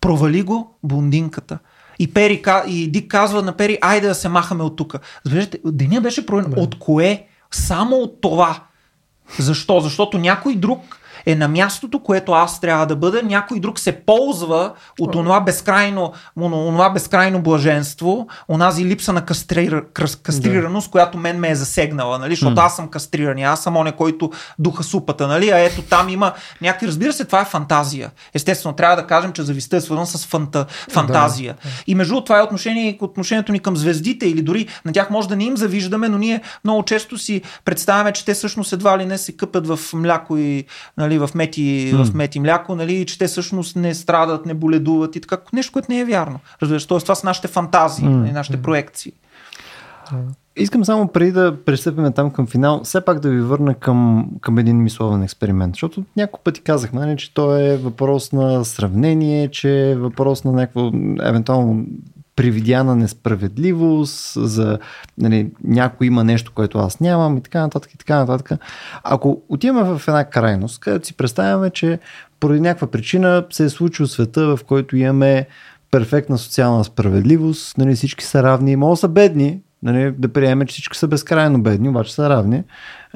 Провали 0.00 0.42
го 0.42 0.78
бундинката. 0.82 1.58
И, 1.98 2.14
Пери, 2.14 2.42
и 2.66 2.90
Дик 2.90 3.10
казва 3.10 3.42
на 3.42 3.52
Пери, 3.52 3.78
айде 3.80 4.08
да 4.08 4.14
се 4.14 4.28
махаме 4.28 4.62
от 4.62 4.76
тук. 4.76 4.94
Забележете, 5.24 5.58
денят 5.64 6.02
беше 6.02 6.26
провален. 6.26 6.54
От 6.56 6.78
кое? 6.78 7.26
Само 7.50 7.96
от 7.96 8.20
това. 8.20 8.60
Защо? 9.38 9.80
Защото 9.80 10.18
някой 10.18 10.54
друг 10.54 10.98
е 11.26 11.34
на 11.34 11.48
мястото, 11.48 11.98
което 11.98 12.32
аз 12.32 12.60
трябва 12.60 12.86
да 12.86 12.96
бъда, 12.96 13.22
някой 13.22 13.60
друг 13.60 13.78
се 13.78 13.92
ползва 13.92 14.72
от 15.00 15.14
онова 15.14 15.40
безкрайно, 15.40 16.12
онова 16.36 16.90
безкрайно 16.90 17.42
блаженство, 17.42 18.28
онази 18.48 18.84
липса 18.84 19.12
на 19.12 19.24
кастрира, 19.24 19.84
кастрираност, 20.22 20.86
да. 20.86 20.90
която 20.90 21.18
мен 21.18 21.38
ме 21.38 21.50
е 21.50 21.54
засегнала, 21.54 22.18
нали? 22.18 22.32
защото 22.34 22.60
аз 22.60 22.76
съм 22.76 22.88
кастриран, 22.88 23.38
аз 23.38 23.62
съм 23.62 23.76
оне, 23.76 23.92
който 23.92 24.30
духа 24.58 24.82
супата, 24.82 25.28
нали? 25.28 25.50
а 25.50 25.58
ето 25.58 25.82
там 25.82 26.08
има 26.08 26.32
някакви, 26.62 26.86
разбира 26.86 27.12
се, 27.12 27.24
това 27.24 27.40
е 27.40 27.44
фантазия. 27.44 28.10
Естествено, 28.34 28.74
трябва 28.74 28.96
да 28.96 29.06
кажем, 29.06 29.32
че 29.32 29.42
завистта 29.42 29.76
е 29.76 29.80
свързана 29.80 30.06
с 30.06 30.26
фанта, 30.26 30.66
фантазия. 30.90 31.56
Да. 31.64 31.70
И 31.86 31.94
между 31.94 32.20
това 32.20 32.38
е 32.38 32.42
отношение, 32.42 32.98
отношението 33.00 33.52
ни 33.52 33.60
към 33.60 33.76
звездите 33.76 34.26
или 34.26 34.42
дори 34.42 34.68
на 34.84 34.92
тях 34.92 35.10
може 35.10 35.28
да 35.28 35.36
не 35.36 35.44
им 35.44 35.56
завиждаме, 35.56 36.08
но 36.08 36.18
ние 36.18 36.40
много 36.64 36.82
често 36.82 37.18
си 37.18 37.42
представяме, 37.64 38.12
че 38.12 38.24
те 38.24 38.34
всъщност 38.34 38.72
едва 38.72 38.98
ли 38.98 39.04
не 39.06 39.18
се 39.18 39.36
къпят 39.36 39.66
в 39.66 39.78
мляко 39.94 40.36
и 40.36 40.64
нали, 40.96 41.15
в, 41.18 41.30
мети, 41.34 41.92
mm. 41.94 42.04
в 42.04 42.14
мети 42.14 42.40
мляко, 42.40 42.74
нали, 42.74 43.06
че 43.06 43.18
те 43.18 43.26
всъщност 43.26 43.76
не 43.76 43.94
страдат, 43.94 44.46
не 44.46 44.54
боледуват 44.54 45.16
и 45.16 45.20
така. 45.20 45.36
Нещо, 45.52 45.72
което 45.72 45.92
не 45.92 46.00
е 46.00 46.04
вярно. 46.04 46.40
Разбираш, 46.62 46.86
това 46.86 47.14
са 47.14 47.26
нашите 47.26 47.48
фантазии, 47.48 48.08
mm. 48.08 48.32
нашите 48.32 48.62
проекции. 48.62 49.12
Искам 50.56 50.84
само 50.84 51.08
преди 51.08 51.32
да 51.32 51.56
пристъпим 51.64 52.12
там 52.12 52.30
към 52.30 52.46
финал, 52.46 52.80
все 52.84 53.00
пак 53.00 53.20
да 53.20 53.30
ви 53.30 53.40
върна 53.40 53.74
към, 53.74 54.28
към 54.40 54.58
един 54.58 54.82
мисловен 54.82 55.22
експеримент, 55.22 55.74
защото 55.74 56.04
няколко 56.16 56.44
пъти 56.44 56.60
казахме, 56.60 57.00
нали, 57.00 57.16
че 57.16 57.34
то 57.34 57.56
е 57.56 57.76
въпрос 57.76 58.32
на 58.32 58.64
сравнение, 58.64 59.48
че 59.48 59.90
е 59.90 59.96
въпрос 59.96 60.44
на 60.44 60.52
някакво 60.52 60.90
евентуално 61.22 61.86
привидяна 62.36 62.96
несправедливост, 62.96 64.32
за 64.36 64.78
нали, 65.18 65.50
някой 65.64 66.06
има 66.06 66.24
нещо, 66.24 66.52
което 66.54 66.78
аз 66.78 67.00
нямам 67.00 67.36
и 67.36 67.42
така 67.42 67.60
нататък 67.60 67.94
и 67.94 67.98
така 67.98 68.16
нататък. 68.16 68.60
Ако 69.04 69.42
отиваме 69.48 69.98
в 69.98 70.08
една 70.08 70.24
крайност, 70.24 70.80
където 70.80 71.06
си 71.06 71.14
представяме, 71.14 71.70
че 71.70 71.98
поради 72.40 72.60
някаква 72.60 72.86
причина 72.86 73.44
се 73.50 73.64
е 73.64 73.68
случил 73.68 74.06
света, 74.06 74.56
в 74.56 74.64
който 74.64 74.96
имаме 74.96 75.46
перфектна 75.90 76.38
социална 76.38 76.84
справедливост, 76.84 77.78
нали, 77.78 77.94
всички 77.94 78.24
са 78.24 78.42
равни, 78.42 78.76
може 78.76 79.00
са 79.00 79.08
бедни, 79.08 79.60
нали, 79.82 80.12
да 80.18 80.28
приемем, 80.28 80.66
че 80.66 80.72
всички 80.72 80.98
са 80.98 81.08
безкрайно 81.08 81.62
бедни, 81.62 81.88
обаче 81.88 82.14
са 82.14 82.30
равни. 82.30 82.62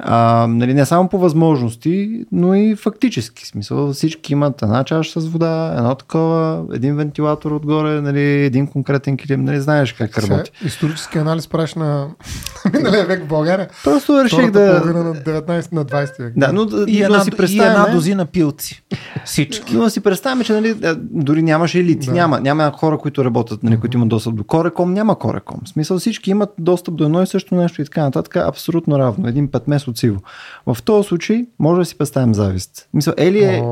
А, 0.02 0.46
нали, 0.46 0.74
не 0.74 0.86
само 0.86 1.08
по 1.08 1.18
възможности, 1.18 2.24
но 2.32 2.54
и 2.54 2.76
фактически. 2.76 3.46
Смисъл, 3.46 3.92
всички 3.92 4.32
имат 4.32 4.62
една 4.62 4.84
чаша 4.84 5.20
с 5.20 5.28
вода, 5.28 5.74
едно 5.78 5.94
такова, 5.94 6.64
един 6.72 6.96
вентилатор 6.96 7.50
отгоре, 7.50 8.00
нали, 8.00 8.22
един 8.22 8.66
конкретен 8.66 9.16
килим, 9.16 9.44
нали, 9.44 9.60
знаеш 9.60 9.92
как 9.92 10.14
Сега, 10.14 10.34
работи. 10.34 10.50
Исторически 10.64 11.18
анализ 11.18 11.48
правиш 11.48 11.74
на 11.74 12.08
миналия 12.74 13.06
век 13.06 13.24
в 13.24 13.28
България. 13.28 13.68
Просто 13.84 14.24
реших 14.24 14.50
да... 14.50 14.60
на 14.60 15.14
19 15.14 15.72
на 15.72 15.84
20 15.84 16.22
век. 16.22 16.32
Да, 16.36 16.52
но, 16.52 16.68
и, 16.86 17.02
една, 17.02 17.24
си 17.24 17.30
и 17.48 17.60
една 17.60 17.86
дозина 17.92 18.26
пилци. 18.26 18.82
Всички. 19.24 19.76
Но 19.76 19.90
си 19.90 20.00
представяме, 20.00 20.44
че 20.44 20.52
нали, 20.52 20.74
дори 21.00 21.42
нямаше 21.42 21.78
елити. 21.78 22.06
Да. 22.06 22.12
Няма, 22.12 22.40
няма 22.40 22.72
хора, 22.76 22.98
които 22.98 23.24
работят, 23.24 23.62
нали, 23.62 23.80
които 23.80 23.96
имат 23.96 24.08
достъп 24.08 24.34
до 24.34 24.44
Кореком, 24.44 24.92
няма 24.92 25.18
Кореком. 25.18 25.60
В 25.64 25.68
смисъл 25.68 25.98
всички 25.98 26.30
имат 26.30 26.50
достъп 26.58 26.94
до 26.94 27.04
едно 27.04 27.22
и 27.22 27.26
също 27.26 27.54
нещо 27.54 27.82
и 27.82 27.84
така 27.84 28.02
нататък. 28.02 28.36
Абсолютно 28.36 28.98
равно. 28.98 29.28
Един 29.28 29.48
петмес 29.90 29.96
от 29.96 29.98
сиво. 29.98 30.20
В 30.66 30.82
този 30.82 31.08
случай 31.08 31.46
може 31.58 31.78
да 31.78 31.84
си 31.84 31.98
представим 31.98 32.34
завист. 32.34 32.88
Мисля, 32.94 33.14
е 33.16 33.32
ли 33.32 33.44
е, 33.44 33.62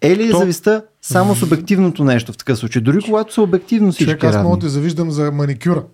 е, 0.00 0.16
ли 0.16 0.28
е 0.28 0.32
завистта 0.32 0.84
само 1.00 1.34
субективното 1.34 2.04
нещо 2.04 2.32
в 2.32 2.36
такъв 2.36 2.58
случай? 2.58 2.82
Дори 2.82 3.02
когато 3.04 3.34
са 3.34 3.42
обективно 3.42 3.92
всички 3.92 4.04
Човек, 4.04 4.24
аз 4.24 4.42
мога 4.42 4.56
да 4.56 4.68
завиждам 4.68 5.10
за 5.10 5.32
маникюра. 5.32 5.84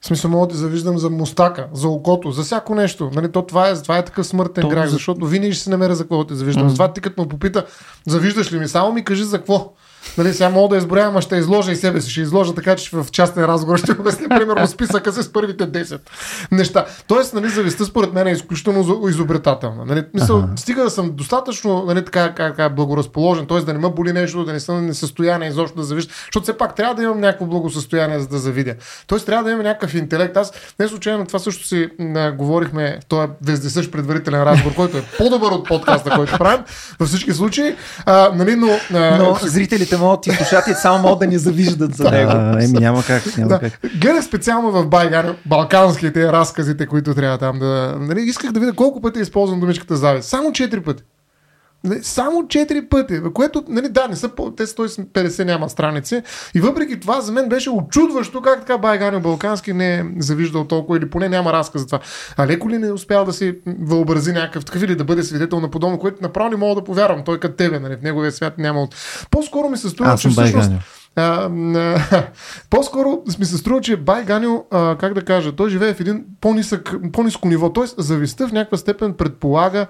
В 0.00 0.06
смисъл 0.06 0.30
мога 0.30 0.46
да 0.46 0.54
завиждам 0.54 0.98
за 0.98 1.10
мустака, 1.10 1.68
за 1.72 1.88
окото, 1.88 2.30
за 2.30 2.42
всяко 2.42 2.74
нещо. 2.74 3.10
Нали, 3.14 3.32
то 3.32 3.42
това, 3.42 3.68
е, 3.68 3.74
това 3.74 3.98
е 3.98 4.04
такъв 4.04 4.26
смъртен 4.26 4.62
то, 4.62 4.68
грях, 4.68 4.88
защото 4.88 5.26
винаги 5.26 5.52
ще 5.52 5.64
се 5.64 5.70
намеря 5.70 5.94
за 5.94 6.04
какво 6.04 6.18
да 6.18 6.26
те 6.26 6.34
завиждам. 6.34 6.64
Mm-hmm. 6.64 6.68
Затова 6.68 6.92
ти 6.92 7.00
като 7.00 7.22
ме 7.22 7.28
попита, 7.28 7.66
завиждаш 8.06 8.52
ли 8.52 8.58
ми, 8.58 8.68
само 8.68 8.92
ми 8.92 9.04
кажи 9.04 9.24
за 9.24 9.38
какво. 9.38 9.72
Нали, 10.18 10.34
сега 10.34 10.48
мога 10.48 10.68
да 10.68 10.78
изброявам, 10.78 11.16
а 11.16 11.20
ще 11.20 11.36
изложа 11.36 11.72
и 11.72 11.76
себе 11.76 12.00
си. 12.00 12.10
Ще 12.10 12.20
изложа 12.20 12.54
така, 12.54 12.76
че 12.76 12.96
в 12.96 13.06
частен 13.12 13.44
разговор 13.44 13.78
ще 13.78 13.92
обясня, 13.92 14.28
примерно, 14.28 14.66
списъка 14.66 15.12
с 15.12 15.32
първите 15.32 15.66
10 15.66 16.00
неща. 16.52 16.86
Тоест, 17.06 17.34
нали, 17.34 17.48
завистта 17.48 17.84
според 17.84 18.12
мен 18.12 18.26
е 18.26 18.32
изключително 18.32 19.08
изобретателна. 19.08 19.84
Нали, 19.84 20.04
мисъл, 20.14 20.38
ага. 20.38 20.48
стига 20.56 20.82
да 20.82 20.90
съм 20.90 21.10
достатъчно 21.12 21.84
нали, 21.84 22.04
така, 22.04 22.34
как, 22.34 22.74
благоразположен, 22.74 23.46
т.е. 23.46 23.60
да 23.60 23.72
не 23.72 23.78
ме 23.78 23.88
боли 23.88 24.12
нещо, 24.12 24.44
да 24.44 24.52
не 24.52 24.60
съм 24.60 24.86
несъстояние 24.86 25.48
изобщо 25.48 25.76
да 25.76 25.84
завижда. 25.84 26.12
Защото 26.24 26.42
все 26.42 26.58
пак 26.58 26.74
трябва 26.74 26.94
да 26.94 27.02
имам 27.02 27.20
някакво 27.20 27.46
благосъстояние, 27.46 28.20
за 28.20 28.28
да 28.28 28.38
завидя. 28.38 28.74
Тоест, 29.06 29.26
трябва 29.26 29.44
да 29.44 29.50
имам 29.50 29.62
някакъв 29.62 29.94
интелект. 29.94 30.36
Аз 30.36 30.52
не 30.80 30.88
случайно 30.88 31.26
това 31.26 31.38
също 31.38 31.66
си 31.66 31.88
а, 32.16 32.32
говорихме 32.32 32.98
в 33.02 33.06
този 33.06 33.28
вездесъщ 33.42 33.92
предварителен 33.92 34.42
разговор, 34.42 34.74
който 34.74 34.96
е 34.96 35.04
по-добър 35.18 35.52
от 35.52 35.68
подкаста, 35.68 36.10
който 36.10 36.38
правим 36.38 36.64
във 36.98 37.08
всички 37.08 37.32
случаи. 37.32 37.76
А, 38.06 38.30
нали, 38.34 38.56
но, 38.56 38.68
а, 38.94 39.18
но 39.18 39.38
зрителите 39.42 39.95
слушателите 39.96 40.04
могат 40.04 40.26
и 40.26 40.30
слушателите 40.30 40.80
само 40.80 40.98
могат 40.98 41.18
да 41.18 41.26
ни 41.26 41.38
завиждат 41.38 41.94
за 41.94 42.10
него. 42.10 42.30
А, 42.34 42.64
еми 42.64 42.78
няма 42.78 43.04
как. 43.04 43.36
Няма 43.36 43.48
да. 43.48 43.58
как. 43.58 43.80
Гледах 44.00 44.24
специално 44.24 44.70
в 44.70 44.86
Байгар 44.86 45.34
балканските 45.46 46.32
разказите, 46.32 46.86
които 46.86 47.14
трябва 47.14 47.38
там 47.38 47.58
да... 47.58 47.96
Нали, 48.00 48.20
исках 48.20 48.52
да 48.52 48.60
видя 48.60 48.72
колко 48.72 49.00
пъти 49.00 49.20
използвам 49.20 49.60
думичката 49.60 49.96
завист. 49.96 50.28
Само 50.28 50.50
4 50.50 50.84
пъти. 50.84 51.02
Само 52.02 52.42
4 52.42 52.88
пъти, 52.88 53.20
което, 53.34 53.64
нали, 53.68 53.88
да, 53.88 54.08
не 54.08 54.16
са, 54.16 54.28
те 54.56 54.66
150 54.66 55.44
няма 55.44 55.70
страници. 55.70 56.22
И 56.54 56.60
въпреки 56.60 57.00
това, 57.00 57.20
за 57.20 57.32
мен 57.32 57.48
беше 57.48 57.70
очудващо 57.70 58.42
как 58.42 58.60
така 58.60 58.78
Байганил 58.78 59.20
Балкански 59.20 59.72
не 59.72 59.94
е 59.94 60.04
завиждал 60.18 60.64
толкова 60.64 60.98
или 60.98 61.10
поне 61.10 61.28
няма 61.28 61.52
разказ 61.52 61.80
за 61.80 61.86
това. 61.86 61.98
А 62.36 62.46
леко 62.46 62.70
ли 62.70 62.78
не 62.78 62.86
е 62.86 62.92
успял 62.92 63.24
да 63.24 63.32
си 63.32 63.54
въобрази 63.80 64.32
някакъв 64.32 64.64
такъв 64.64 64.82
или 64.82 64.96
да 64.96 65.04
бъде 65.04 65.22
свидетел 65.22 65.60
на 65.60 65.70
подобно, 65.70 65.98
което 65.98 66.22
направо 66.22 66.50
не 66.50 66.56
мога 66.56 66.74
да 66.74 66.84
повярвам. 66.84 67.24
Той 67.24 67.40
като 67.40 67.56
тебе, 67.56 67.78
нали, 67.78 67.96
в 67.96 68.02
неговия 68.02 68.32
свят 68.32 68.58
няма 68.58 68.82
от. 68.82 68.94
По-скоро 69.30 69.68
ми 69.68 69.76
се 69.76 69.88
струва, 69.88 70.16
че 70.18 70.28
всъщност. 70.28 70.70
А, 71.16 71.50
а, 71.76 72.22
по-скоро 72.70 73.22
ми 73.38 73.44
се 73.44 73.56
струва, 73.56 73.80
че 73.80 73.96
Бай 73.96 74.24
Ганил, 74.24 74.64
а, 74.70 74.96
как 75.00 75.14
да 75.14 75.22
кажа, 75.22 75.52
той 75.52 75.70
живее 75.70 75.94
в 75.94 76.00
един 76.00 76.24
по-нисък, 76.40 76.94
по-ниско 77.12 77.48
ниво. 77.48 77.72
Тоест, 77.72 77.94
завистта 77.98 78.48
в 78.48 78.52
някаква 78.52 78.78
степен 78.78 79.14
предполага 79.14 79.86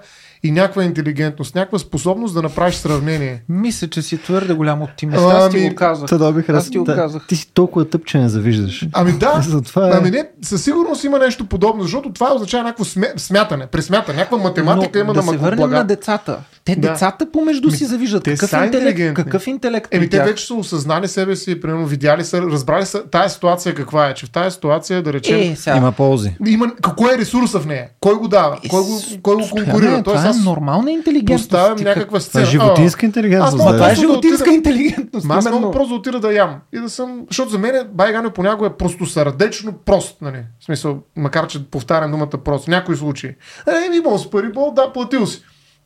и 0.47 0.51
някаква 0.51 0.83
интелигентност, 0.83 1.55
някаква 1.55 1.79
способност 1.79 2.33
да 2.33 2.41
направиш 2.41 2.75
сравнение. 2.75 3.43
Мисля, 3.49 3.87
че 3.87 4.01
си 4.01 4.17
твърде 4.17 4.53
голям 4.53 4.81
оптимист. 4.81 5.21
Аз 5.21 5.53
ами, 5.53 5.63
ти 5.63 5.69
го 5.69 5.75
казах. 5.75 6.33
Бих 6.33 6.49
аз 6.49 6.69
ти 6.69 6.77
го 6.77 6.85
казах. 6.85 7.27
Ти 7.27 7.35
си 7.35 7.51
толкова 7.53 7.89
тъп, 7.89 8.05
че 8.05 8.17
не 8.17 8.29
завиждаш. 8.29 8.87
Ами 8.93 9.11
да, 9.11 9.41
това 9.65 9.87
е... 9.87 9.91
ами 9.93 10.11
не, 10.11 10.29
със 10.41 10.63
сигурност 10.63 11.03
има 11.03 11.19
нещо 11.19 11.45
подобно, 11.45 11.83
защото 11.83 12.13
това 12.13 12.33
означава 12.35 12.63
някакво 12.63 12.85
смятане, 13.17 13.67
пресмятане, 13.67 14.17
някаква 14.17 14.37
математика 14.37 14.99
Но, 14.99 15.03
има 15.03 15.13
да 15.13 15.21
на 15.21 15.31
се 15.31 15.37
върнем 15.37 15.69
на 15.69 15.83
децата. 15.83 16.39
Те 16.65 16.75
да. 16.75 16.89
децата 16.89 17.31
помежду 17.31 17.71
си 17.71 17.85
завиждат. 17.85 18.23
Те 18.23 18.37
какъв, 18.37 18.65
интелект, 18.65 19.13
какъв 19.13 19.47
интелект? 19.47 19.87
Еми, 19.93 20.09
те 20.09 20.23
вече 20.23 20.45
са 20.45 20.53
осъзнали 20.53 21.07
себе 21.07 21.35
си, 21.35 21.61
примерно, 21.61 21.85
видяли 21.85 22.23
са, 22.23 22.41
разбрали 22.41 22.85
са 22.85 23.03
тази 23.03 23.33
ситуация 23.33 23.75
каква 23.75 24.07
е. 24.07 24.13
Че 24.13 24.25
в 24.25 24.29
тази 24.29 24.53
ситуация, 24.53 25.03
да 25.03 25.13
речем. 25.13 25.39
Е, 25.39 25.55
сега. 25.55 25.77
Има 25.77 25.91
ползи. 25.91 26.35
Има, 26.47 26.71
кой 26.97 27.15
е 27.15 27.17
ресурса 27.17 27.59
в 27.59 27.65
нея? 27.65 27.87
Кой 27.99 28.15
го 28.15 28.27
дава? 28.27 28.59
Кой 28.69 28.81
го, 28.81 29.01
кой 29.21 29.35
го 29.35 29.49
конкурира? 29.51 29.91
Не, 29.91 30.03
това 30.03 30.33
Е 30.41 30.43
нормална 30.43 30.91
интелигентност. 30.91 31.49
Поставям 31.49 31.77
някаква 31.83 32.19
сцена. 32.19 32.43
Това 32.43 32.49
е 32.49 32.51
животинска 32.51 33.05
интелигентност. 33.05 33.59
Аз, 33.59 33.73
това 33.73 33.91
е 33.91 33.95
животинска 33.95 34.53
интелигентност. 34.53 35.27
Аз 35.29 35.51
мога 35.51 35.71
просто 35.71 35.89
да 35.89 35.95
отида 35.95 36.19
да 36.19 36.33
ям. 36.33 36.55
И 36.73 36.79
да 36.79 36.89
съм. 36.89 37.25
Защото 37.29 37.51
за 37.51 37.57
мен 37.57 37.87
Байгано 37.93 38.31
понякога 38.31 38.67
е 38.67 38.73
просто 38.73 39.05
сърдечно 39.05 39.73
прост. 39.73 40.21
Нали? 40.21 40.43
В 40.59 40.65
смисъл, 40.65 40.99
макар 41.15 41.47
че 41.47 41.69
повтарям 41.71 42.11
думата 42.11 42.27
прост. 42.27 42.65
В 42.65 42.67
някои 42.67 42.95
случаи. 42.95 43.29
Е, 43.67 43.97
имал 43.97 44.17
с 44.17 44.29
пари, 44.29 44.51
да, 44.75 44.93
платил 44.93 45.25
си. 45.25 45.41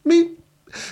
Ми, 0.06 0.28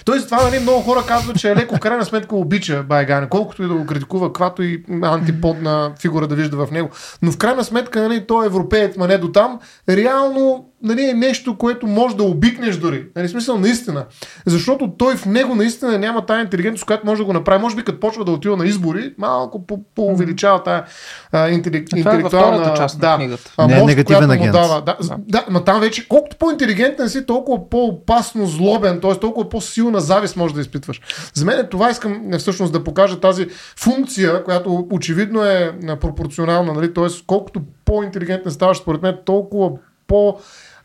той 0.06 0.20
това 0.20 0.44
нали, 0.44 0.60
много 0.60 0.82
хора 0.82 1.04
казват, 1.08 1.40
че 1.40 1.52
е 1.52 1.56
леко 1.56 1.76
в 1.76 1.80
крайна 1.80 2.06
сметка 2.06 2.36
обича 2.36 2.84
Байгане, 2.84 3.30
колкото 3.30 3.64
и 3.64 3.68
да 3.68 3.74
го 3.74 3.86
критикува, 3.86 4.28
каквато 4.28 4.64
и 4.64 4.84
антиподна 5.04 5.92
фигура 6.00 6.28
да 6.28 6.36
вижда 6.36 6.66
в 6.66 6.72
него. 6.72 6.90
Но 7.22 7.32
в 7.32 7.38
крайна 7.38 7.64
сметка 7.64 8.02
нали, 8.02 8.28
той 8.28 8.46
е 8.46 8.48
европеец, 8.48 8.98
ма 8.98 9.08
не 9.08 9.18
до 9.18 9.32
там. 9.32 9.60
Реално 9.90 10.69
нали, 10.84 11.10
е 11.10 11.14
нещо, 11.14 11.58
което 11.58 11.88
може 11.88 12.16
да 12.16 12.24
обикнеш 12.24 12.78
дори. 12.78 13.06
Нали, 13.16 13.30
смисъл 13.30 13.58
наистина. 13.58 14.06
Защото 14.46 14.92
той 14.98 15.16
в 15.16 15.26
него 15.26 15.56
наистина 15.56 15.98
няма 15.98 16.26
тази 16.26 16.42
интелигентност, 16.42 16.86
която 16.86 17.06
може 17.06 17.20
да 17.20 17.26
го 17.26 17.34
направи. 17.34 17.62
Може 17.62 17.76
би 17.76 17.84
като 17.84 18.00
почва 18.00 18.26
да 18.26 18.32
отива 18.32 18.58
на 18.58 18.66
избори, 18.66 19.14
малко 19.18 19.66
по-увеличава 19.96 20.64
тази 20.64 21.54
интелек... 21.54 21.94
Е 21.96 22.00
интелектуална... 22.00 22.74
част 22.74 23.00
да, 23.00 23.10
на 23.10 23.18
книгата. 23.18 23.54
А, 23.58 23.68
не 23.68 23.80
е 23.80 23.84
негативен 23.84 24.32
агент. 24.32 24.52
Дава, 24.52 24.82
да, 24.82 24.98
да. 25.02 25.18
да, 25.28 25.46
но 25.50 25.64
там 25.64 25.80
вече, 25.80 26.08
колкото 26.08 26.38
по-интелигентен 26.38 27.10
си, 27.10 27.26
толкова 27.26 27.70
по-опасно 27.70 28.46
злобен, 28.46 29.00
т.е. 29.00 29.16
толкова 29.16 29.50
по-силна 29.50 30.00
завист 30.00 30.36
може 30.36 30.54
да 30.54 30.62
изпитваш. 30.62 31.02
За 31.34 31.46
мен 31.46 31.68
това 31.72 31.90
искам 31.90 32.22
всъщност 32.38 32.74
да 32.74 32.84
покажа 32.84 33.20
тази 33.20 33.48
функция, 33.78 34.44
която 34.44 34.88
очевидно 34.92 35.44
е 35.44 35.72
пропорционална, 36.02 36.74
нали? 36.74 36.94
т.е. 36.94 37.08
колкото 37.28 37.62
по-интелигентен 37.86 38.52
ставаш, 38.52 38.78
според 38.78 39.02
мен, 39.02 39.18
толкова 39.26 39.72
по- 40.08 40.38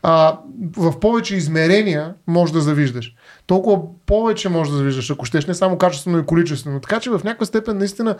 а, 0.07 0.39
в 0.77 0.99
повече 0.99 1.35
измерения 1.35 2.13
може 2.27 2.53
да 2.53 2.61
завиждаш. 2.61 3.15
Толкова 3.47 3.81
повече 4.05 4.49
може 4.49 4.71
да 4.71 4.77
завиждаш, 4.77 5.11
ако 5.11 5.25
щеш, 5.25 5.45
не 5.45 5.53
само 5.53 5.77
качествено 5.77 6.19
и 6.19 6.25
количествено. 6.25 6.79
Така 6.79 6.99
че 6.99 7.09
в 7.09 7.21
някаква 7.23 7.45
степен 7.45 7.77
наистина 7.77 8.15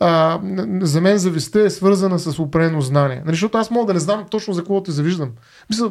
а, 0.00 0.40
за 0.80 1.00
мен 1.00 1.18
завистта 1.18 1.60
е 1.60 1.70
свързана 1.70 2.18
с 2.18 2.38
определено 2.38 2.80
знание. 2.80 3.22
Нали, 3.24 3.34
защото 3.34 3.58
аз 3.58 3.70
мога 3.70 3.86
да 3.86 3.94
не 3.94 4.00
знам 4.00 4.24
точно 4.30 4.54
за 4.54 4.60
какво 4.60 4.82
те 4.82 4.90
завиждам. 4.90 5.30
Мисля, 5.70 5.90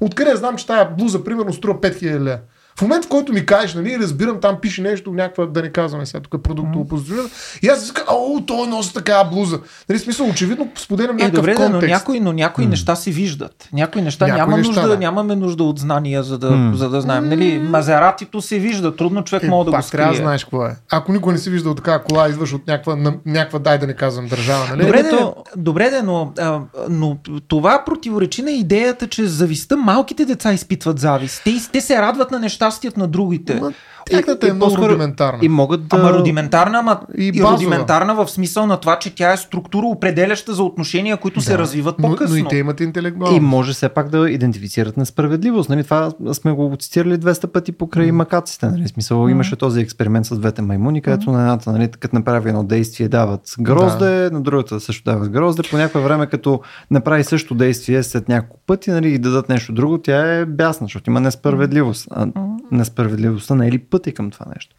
откъде 0.00 0.36
знам, 0.36 0.56
че 0.56 0.66
тая 0.66 0.90
блуза, 0.96 1.24
примерно, 1.24 1.52
струва 1.52 1.80
5000 1.80 2.20
лева? 2.20 2.38
В 2.78 2.82
момент, 2.82 3.04
в 3.04 3.08
който 3.08 3.32
ми 3.32 3.46
кажеш, 3.46 3.74
нали, 3.74 3.98
разбирам, 3.98 4.40
там 4.40 4.56
пише 4.56 4.82
нещо, 4.82 5.10
някаква, 5.12 5.46
да 5.46 5.62
не 5.62 5.68
казваме 5.70 6.06
сега, 6.06 6.20
тук 6.20 6.34
е 6.34 6.42
продуктово 6.42 6.86
позициониране. 6.86 7.28
И 7.62 7.68
аз 7.68 7.86
си 7.86 7.92
казвам, 7.94 8.16
о, 8.16 8.40
той 8.40 8.66
носи 8.66 8.94
такава 8.94 9.24
блуза. 9.26 9.58
Нали, 9.88 9.98
смисъл, 9.98 10.26
очевидно, 10.28 10.68
споделям 10.76 11.10
Е, 11.10 11.18
някакъв 11.18 11.34
добре, 11.36 11.54
да, 11.54 11.60
но 11.60 11.70
контекст. 11.70 11.90
някои, 11.90 12.20
но 12.20 12.32
някои 12.32 12.66
неща 12.66 12.96
се 12.96 13.10
виждат. 13.10 13.68
Някои 13.72 14.02
неща 14.02 14.26
Някои 14.26 14.38
няма 14.38 14.56
неща, 14.56 14.68
нужда, 14.72 14.88
да. 14.88 14.98
нямаме 14.98 15.36
нужда 15.36 15.64
от 15.64 15.78
знания, 15.78 16.22
за 16.22 16.38
да, 16.38 16.72
за 16.74 16.88
да 16.88 17.00
знаем. 17.00 17.28
Нали, 17.28 17.58
Мазератито 17.60 18.40
се 18.40 18.58
вижда, 18.58 18.96
трудно 18.96 19.24
човек 19.24 19.42
Е, 19.42 19.46
може 19.46 19.64
да 19.64 19.70
го 19.72 19.82
скрие. 19.82 19.98
трябва 19.98 20.14
да 20.14 20.18
знаеш 20.18 20.44
какво 20.44 20.66
е. 20.66 20.76
Ако 20.90 21.12
никога 21.12 21.32
не 21.32 21.38
си 21.38 21.50
виждал 21.50 21.74
такава 21.74 22.02
кола, 22.02 22.28
идваш 22.28 22.52
от 22.52 22.66
някаква, 22.66 22.96
на, 22.96 23.14
някаква 23.26 23.58
дай 23.58 23.78
да 23.78 23.86
не 23.86 23.94
казвам, 23.94 24.26
държава, 24.26 24.66
нали? 24.70 24.82
Добре, 24.82 25.02
де, 25.02 25.10
то- 25.10 25.34
добре 25.56 25.90
де, 25.90 26.02
но, 26.02 26.32
а, 26.38 26.60
но 26.88 27.16
това 27.48 27.82
противоречи 27.86 28.42
на 28.42 28.50
идеята, 28.50 29.06
че 29.06 29.26
завистта 29.26 29.76
малките 29.76 30.24
деца 30.24 30.52
изпитват 30.52 30.98
завист. 30.98 31.40
Те, 31.44 31.52
те 31.72 31.80
се 31.80 31.96
радват 31.96 32.30
на 32.30 32.38
нещастият 32.68 32.96
на 32.96 33.06
другите. 33.06 33.54
Ма, 33.54 33.72
Тяхната 34.10 34.46
е, 34.46 34.50
и 34.50 34.52
много 34.52 34.78
рудиментарна. 34.78 35.38
И 35.42 35.48
могат 35.48 35.88
да... 35.88 35.96
Ама 35.96 36.12
рудиментарна, 36.12 36.78
ама 36.78 37.00
И 37.18 37.32
и, 37.34 37.42
рудиментарна 37.42 38.14
в 38.14 38.28
смисъл 38.28 38.66
на 38.66 38.76
това, 38.76 38.98
че 38.98 39.14
тя 39.14 39.32
е 39.32 39.36
структура 39.36 39.86
определяща 39.86 40.54
за 40.54 40.62
отношения, 40.62 41.16
които 41.16 41.40
се 41.40 41.58
развиват 41.58 41.98
но, 41.98 42.08
по-късно. 42.08 42.36
но 42.36 42.46
и 42.46 42.48
те 42.48 42.56
имат 42.56 42.80
интелектуално. 42.80 43.36
И 43.36 43.40
може 43.40 43.72
все 43.72 43.88
пак 43.88 44.08
да 44.08 44.30
идентифицират 44.30 44.96
несправедливост. 44.96 45.70
Нали? 45.70 45.84
Това 45.84 46.10
сме 46.32 46.52
го 46.52 46.76
цитирали 46.78 47.14
200 47.14 47.46
пъти 47.46 47.72
покрай 47.72 48.12
макаците. 48.12 48.66
Нали? 48.66 48.88
Смисъл, 48.88 49.28
имаше 49.28 49.56
този 49.56 49.80
експеримент 49.80 50.26
с 50.26 50.38
двете 50.38 50.62
маймуни, 50.62 51.02
където 51.02 51.32
на 51.32 51.40
едната, 51.40 51.72
нали, 51.72 51.90
като 52.00 52.16
направи 52.16 52.48
едно 52.48 52.64
действие, 52.64 53.08
дават 53.08 53.54
грозде, 53.60 54.30
на 54.32 54.40
другата 54.40 54.80
също 54.80 55.10
дават 55.10 55.30
грозде. 55.30 55.62
По 55.70 55.76
някое 55.76 56.02
време, 56.02 56.26
като 56.26 56.60
направи 56.90 57.24
също 57.24 57.54
действие 57.54 58.02
след 58.02 58.28
няколко 58.28 58.60
пъти 58.66 58.90
нали, 58.90 59.08
и 59.08 59.18
дадат 59.18 59.48
нещо 59.48 59.72
друго, 59.72 59.98
тя 59.98 60.34
е 60.34 60.44
бясна, 60.46 60.84
защото 60.84 61.10
има 61.10 61.20
несправедливост. 61.20 62.08
А 62.10 62.26
несправедливостта 62.72 63.54
не 63.54 63.68
е 63.68 63.72
ли 63.72 63.78
пъти 63.98 64.14
към 64.14 64.30
това 64.30 64.46
нещо? 64.54 64.76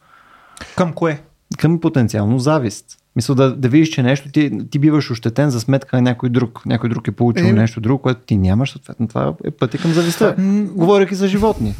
Към 0.76 0.93
кое? 0.93 1.22
Към 1.57 1.80
потенциално 1.80 2.39
завист. 2.39 2.86
Мисля 3.15 3.36
да, 3.36 3.55
да 3.55 3.70
видиш, 3.70 3.89
че 3.89 4.03
нещо 4.03 4.32
ти, 4.32 4.51
ти 4.72 4.80
биваш 4.80 5.11
ощетен 5.11 5.49
за 5.49 5.59
сметка 5.59 5.95
на 5.95 6.01
някой 6.01 6.30
друг. 6.30 6.61
Някой 6.65 6.89
друг 6.89 7.07
е 7.07 7.11
получил 7.11 7.45
Е. 7.45 7.53
нещо 7.53 7.82
друго, 7.82 8.01
което 8.01 8.22
ти 8.26 8.38
нямаш, 8.38 8.72
съответно 8.72 9.07
това 9.07 9.34
е 9.45 9.51
пъти 9.51 9.78
към 9.78 9.93
завистта. 9.93 10.36
Говоряки 10.76 11.15
за 11.15 11.28
животни. 11.28 11.76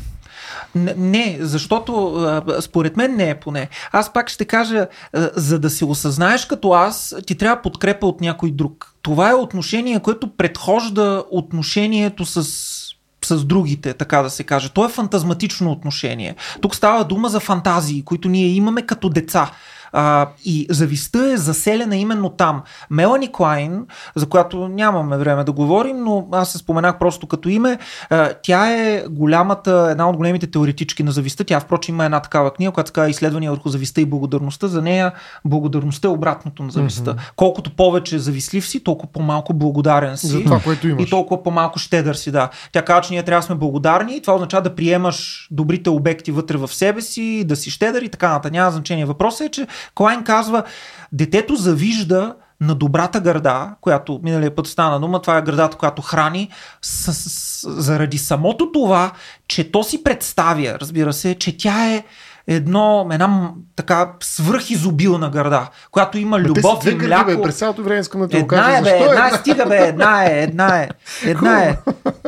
Не, 0.98 1.38
защото 1.42 2.14
според 2.62 2.98
мен 2.98 3.16
не 3.16 3.30
е 3.30 3.36
поне. 3.36 3.70
Аз 3.92 4.14
пак 4.14 4.30
ще 4.30 4.46
кажа, 4.46 4.88
за 5.36 5.60
да 5.60 5.70
се 5.70 5.86
осъзнаеш 5.86 6.46
като 6.46 6.72
аз, 6.72 7.16
ти 7.26 7.36
трябва 7.36 7.62
подкрепа 7.62 8.08
от 8.08 8.22
някой 8.22 8.52
друг. 8.52 8.94
Това 9.02 9.30
е 9.30 9.34
отношение, 9.34 10.00
което 10.00 10.36
предхожда 10.38 11.24
отношението 11.32 12.26
с 12.26 12.79
с 13.26 13.46
другите, 13.46 13.94
така 13.94 14.22
да 14.22 14.30
се 14.30 14.44
каже. 14.44 14.70
То 14.70 14.86
е 14.86 14.90
фантазматично 14.90 15.72
отношение. 15.72 16.36
Тук 16.62 16.76
става 16.76 17.04
дума 17.04 17.30
за 17.30 17.40
фантазии, 17.40 18.02
които 18.02 18.30
ние 18.30 18.48
имаме 18.48 18.82
като 18.82 19.10
деца. 19.10 19.52
А, 19.92 20.28
и 20.46 20.68
завистта 20.70 21.32
е 21.34 21.38
заселена 21.38 21.98
именно 21.98 22.30
там. 22.30 22.62
Мелани 22.90 23.32
Клайн, 23.32 23.86
за 24.16 24.26
която 24.26 24.68
нямаме 24.68 25.18
време 25.18 25.44
да 25.44 25.52
говорим, 25.52 26.04
но 26.04 26.28
аз 26.32 26.52
се 26.52 26.58
споменах 26.58 27.00
просто 27.00 27.28
като 27.28 27.50
име, 27.50 27.78
а, 28.10 28.34
тя 28.44 28.72
е 28.72 29.04
голямата, 29.10 29.88
една 29.92 30.10
от 30.10 30.18
големите 30.18 30.48
теоретички 30.48 31.04
на 31.04 31.12
завистта. 31.12 31.44
Тя, 31.44 31.60
впрочем, 31.60 31.96
има 31.96 32.06
една 32.06 32.20
такава 32.20 32.54
книга, 32.54 32.72
която 32.72 32.92
казва 32.92 33.10
Изследвания 33.10 33.52
върху 33.52 33.70
завистта 33.70 34.02
и 34.02 34.06
благодарността. 34.06 34.68
За 34.68 34.82
нея 34.82 35.12
благодарността 35.46 36.08
е 36.08 36.12
обратното 36.12 36.64
на 36.64 36.72
завистта. 36.72 37.16
Mm-hmm. 37.16 37.32
Колкото 37.36 37.76
повече 37.76 38.20
завистлив 38.20 38.68
си, 38.68 38.84
толкова 38.84 39.12
по-малко 39.12 39.54
благодарен 39.54 40.18
си. 40.18 40.28
За 40.28 40.44
това, 40.44 40.60
което 40.60 40.88
имаш. 40.88 41.04
И 41.04 41.10
толкова 41.10 41.44
по-малко 41.44 41.80
щедър 41.80 42.16
си, 42.16 42.32
да. 42.32 42.50
Тя 42.72 42.82
казва, 42.86 43.02
че 43.02 43.14
ние 43.14 43.24
трябва 43.24 43.40
да 43.40 43.46
сме 43.46 43.56
благодарни 43.56 44.16
и 44.16 44.22
това 44.22 44.36
означава 44.36 44.64
да 44.64 44.76
приемаш 44.76 45.48
добрите 45.52 45.90
обекти 45.90 46.32
вътре 46.32 46.58
в 46.58 46.68
себе 46.68 47.02
си, 47.02 47.44
да 47.44 47.56
си 47.56 47.72
щедър 47.72 48.02
и 48.02 48.10
така 48.10 48.30
нататък. 48.30 48.52
Няма 48.52 48.72
значение. 48.72 49.06
Въпросът 49.06 49.48
е, 49.48 49.50
че 49.50 49.68
Клайн 49.96 50.24
казва, 50.24 50.64
детето 51.12 51.56
завижда 51.56 52.36
на 52.62 52.76
добрата 52.76 53.20
гърда, 53.20 53.76
която 53.82 54.20
миналия 54.24 54.56
път 54.56 54.68
стана 54.68 55.00
дума, 55.00 55.22
това 55.22 55.38
е 55.38 55.42
гърдата, 55.42 55.78
която 55.78 56.02
храни, 56.02 56.50
с, 56.82 57.14
с, 57.14 57.82
заради 57.82 58.18
самото 58.18 58.72
това, 58.72 59.12
че 59.48 59.72
то 59.72 59.84
си 59.84 60.04
представя, 60.04 60.78
разбира 60.82 61.14
се, 61.14 61.36
че 61.36 61.58
тя 61.58 61.94
е 61.94 62.04
едно, 62.50 63.08
една 63.12 63.50
така 63.76 64.10
свръхизобилна 64.22 65.30
гърда, 65.30 65.68
която 65.92 66.18
има 66.18 66.38
Ма 66.38 66.44
те 66.44 66.50
любов 66.50 66.86
и 66.86 66.90
гърди, 66.90 67.08
мляко. 67.08 67.26
бе, 67.28 67.42
през 67.42 67.56
цялото 67.56 67.84
време 67.84 68.00
искам 68.00 68.22
да 68.22 68.28
ти 68.28 68.36
го 68.36 68.40
Една 68.46 68.64
кажа. 68.64 68.78
е, 68.78 68.82
бе, 68.82 68.90
Защо 68.90 69.04
една 69.06 69.24
е, 69.24 69.28
една? 69.28 69.38
стига, 69.38 69.66
бе, 69.66 69.78
една 69.78 70.26
е, 70.26 70.42
една 70.42 70.78
е, 70.78 70.90
една 71.26 71.60
е. 71.60 71.78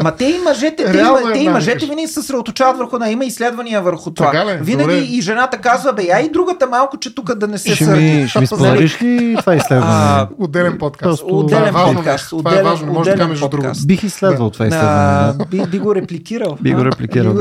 Ма 0.04 0.12
те 0.12 0.26
и 0.26 0.40
мъжете, 0.40 0.86
те, 0.86 0.94
Реално 0.94 1.20
има, 1.20 1.34
те 1.34 1.40
и 1.40 1.50
мъжете 1.50 1.86
винаги 1.86 2.08
се 2.08 2.14
съсредоточават 2.14 2.78
върху 2.78 2.98
нея. 2.98 3.12
Има 3.12 3.26
изследвания 3.26 3.82
върху 3.82 4.12
това. 4.12 4.32
Така 4.32 4.46
ли? 4.46 4.58
Винаги 4.58 4.84
Добре. 4.86 4.98
и 4.98 5.22
жената 5.22 5.58
казва, 5.58 5.94
бе, 5.94 6.04
я 6.04 6.20
и 6.20 6.30
другата 6.30 6.68
малко, 6.68 6.98
че 6.98 7.16
тук 7.16 7.36
да 7.36 7.48
не 7.48 7.58
се 7.58 7.76
Ще 7.76 7.86
сърди. 7.86 8.02
ми, 8.04 8.28
ще 8.28 8.40
ми 8.40 8.48
споделиш 8.48 9.02
ли 9.02 9.36
това 9.40 9.56
изследване? 9.56 10.28
Отделен 10.40 10.78
подкаст. 10.78 11.22
Е 11.22 11.26
Отделен 11.26 11.74
важно. 11.74 11.96
подкаст. 11.96 12.30
Това 12.30 12.60
е 12.60 12.64
важно. 12.64 12.88
Може 12.88 13.12
отделен 13.12 13.30
между 13.30 13.50
другото. 13.50 13.80
Бих 13.86 14.04
изследвал 14.04 14.50
това 14.50 14.68
изследване. 14.68 15.34
Да. 15.34 15.66
би, 15.68 15.80
го 15.80 15.96
репликирал. 15.96 16.58
Би 16.62 16.74
го 16.74 16.86
репликирал. 16.86 17.34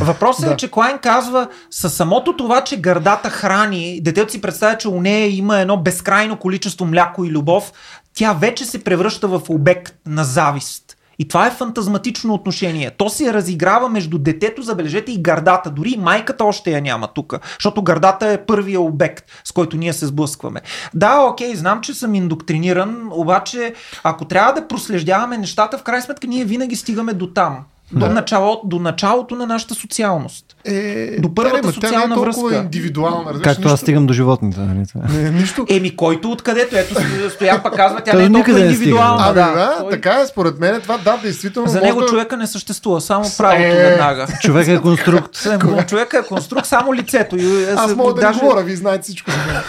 Въпросът 0.00 0.46
Да. 0.46 0.52
е, 0.52 0.56
че 0.56 0.70
Клайн 0.70 0.98
казва, 0.98 1.48
със 1.70 1.94
самото 2.14 2.36
това, 2.36 2.64
че 2.64 2.80
гърдата 2.80 3.30
храни, 3.30 4.00
детето 4.00 4.32
си 4.32 4.40
представя, 4.40 4.78
че 4.78 4.88
у 4.88 5.00
нея 5.00 5.36
има 5.36 5.60
едно 5.60 5.76
безкрайно 5.76 6.36
количество 6.36 6.84
мляко 6.84 7.24
и 7.24 7.30
любов, 7.30 7.72
тя 8.14 8.32
вече 8.32 8.64
се 8.64 8.84
превръща 8.84 9.28
в 9.28 9.40
обект 9.48 9.94
на 10.06 10.24
завист. 10.24 10.96
И 11.18 11.28
това 11.28 11.46
е 11.46 11.50
фантазматично 11.50 12.34
отношение. 12.34 12.90
То 12.90 13.08
се 13.08 13.34
разиграва 13.34 13.88
между 13.88 14.18
детето, 14.18 14.62
забележете, 14.62 15.12
и 15.12 15.22
гърдата. 15.22 15.70
Дори 15.70 15.96
майката 15.98 16.44
още 16.44 16.70
я 16.70 16.80
няма 16.80 17.08
тук, 17.08 17.34
защото 17.58 17.82
гърдата 17.82 18.28
е 18.28 18.46
първия 18.46 18.80
обект, 18.80 19.24
с 19.44 19.52
който 19.52 19.76
ние 19.76 19.92
се 19.92 20.06
сблъскваме. 20.06 20.60
Да, 20.94 21.20
окей, 21.20 21.54
знам, 21.54 21.80
че 21.80 21.94
съм 21.94 22.14
индоктриниран, 22.14 23.08
обаче 23.10 23.74
ако 24.04 24.24
трябва 24.24 24.52
да 24.52 24.68
прослеждаваме 24.68 25.38
нещата, 25.38 25.78
в 25.78 25.82
крайна 25.82 26.02
сметка 26.02 26.26
ние 26.26 26.44
винаги 26.44 26.76
стигаме 26.76 27.12
до 27.12 27.26
там. 27.26 27.64
До, 27.92 28.08
начало, 28.08 28.60
до 28.64 28.78
началото 28.78 29.34
на 29.34 29.46
нашата 29.46 29.74
социалност. 29.74 30.44
Е, 30.64 31.20
До 31.20 31.34
първата 31.34 31.56
ма, 31.56 31.72
тя 31.72 31.80
не 31.80 31.86
е 31.88 31.90
социална 31.90 32.16
връзка. 32.16 32.54
индивидуална. 32.56 33.18
разбираш, 33.24 33.42
Както 33.44 33.60
аз 33.60 33.72
нищо- 33.72 33.76
стигам 33.78 34.06
до 34.06 34.12
животните. 34.12 34.60
Нали? 34.60 34.84
Не, 35.12 35.30
нищо. 35.30 35.66
Еми, 35.68 35.96
който 35.96 36.30
откъдето, 36.30 36.76
ето 36.76 36.94
Стоян 37.30 37.62
пък 37.62 37.76
казва, 37.76 38.00
тя 38.00 38.12
не 38.12 38.24
е 38.24 38.32
толкова 38.32 38.60
индивидуална. 38.60 39.26
Абе, 39.26 39.34
да, 39.34 39.46
да, 39.48 39.76
Той- 39.80 39.90
така 39.90 40.10
е, 40.14 40.26
според 40.26 40.58
мен 40.58 40.80
това 40.80 40.98
да, 40.98 41.16
действително. 41.16 41.68
За 41.68 41.80
него 41.80 42.00
да- 42.00 42.06
човека 42.06 42.36
не 42.36 42.46
съществува, 42.46 43.00
само 43.00 43.24
правото 43.38 43.62
Е. 43.64 43.70
веднага. 43.70 44.26
Човек 44.40 44.68
е 44.68 44.78
конструкт. 44.78 45.36
Само 45.36 45.82
Човека 45.84 46.18
е 46.18 46.24
конструкт, 46.24 46.66
само 46.66 46.94
лицето. 46.94 47.36
И, 47.36 47.64
Аз 47.76 47.94
мога 47.94 48.14
да 48.14 48.20
даже... 48.20 48.40
говоря, 48.40 48.62
вие 48.62 48.76
знаете 48.76 49.02
всичко 49.02 49.30
за 49.30 49.36
мен. 49.36 49.62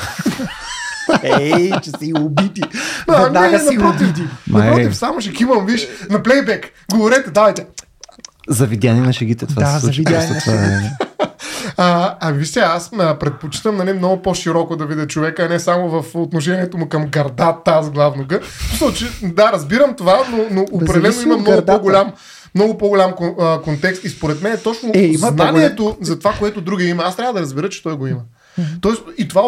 Ей, 1.23 1.71
че 1.73 1.89
си 1.91 2.13
убити. 2.15 2.61
Да, 3.07 3.17
Веднага 3.17 3.49
не, 3.49 3.59
си 3.59 3.77
напротив. 3.77 4.01
убити. 4.01 4.21
Напротив, 4.47 4.95
само 4.95 5.21
ще 5.21 5.33
кимам, 5.33 5.65
виж, 5.65 5.87
на 6.09 6.23
плейбек. 6.23 6.67
Говорете, 6.91 7.31
давайте. 7.31 7.65
Завидяни 8.49 9.01
на 9.01 9.13
шегите. 9.13 9.45
Това 9.45 9.63
Да, 9.63 9.79
се 9.79 9.79
случи. 9.79 10.03
това 10.03 10.17
е. 10.55 10.91
А, 11.77 12.15
а 12.19 12.31
вижте, 12.31 12.59
аз 12.59 12.91
предпочитам 13.19 13.77
нали, 13.77 13.93
много 13.93 14.21
по-широко 14.21 14.75
да 14.75 14.85
видя 14.85 15.07
човека, 15.07 15.43
а 15.45 15.49
не 15.49 15.59
само 15.59 15.89
в 15.89 16.05
отношението 16.15 16.77
му 16.77 16.89
към 16.89 17.05
гърдата, 17.05 17.71
аз 17.71 17.91
главно 17.91 18.25
случай, 18.77 19.07
да, 19.23 19.51
разбирам 19.51 19.95
това, 19.95 20.23
но, 20.31 20.37
но 20.51 20.65
определено 20.71 21.21
има 21.21 21.37
много 21.37 21.43
гърдата. 21.43 21.77
по-голям 21.77 22.11
много 22.55 22.77
по-голям 22.77 23.13
контекст 23.63 24.03
и 24.03 24.09
според 24.09 24.41
мен 24.41 24.53
е 24.53 24.57
точно 24.57 24.91
Е, 24.93 24.99
има 24.99 25.27
знанието 25.27 25.97
за 26.01 26.19
това, 26.19 26.33
което 26.39 26.61
другия 26.61 26.89
има. 26.89 27.03
Аз 27.03 27.15
трябва 27.15 27.33
да 27.33 27.41
разбера, 27.41 27.69
че 27.69 27.83
той 27.83 27.97
го 27.97 28.07
има. 28.07 28.21
Тоест, 28.81 29.03
и 29.17 29.27
това, 29.27 29.41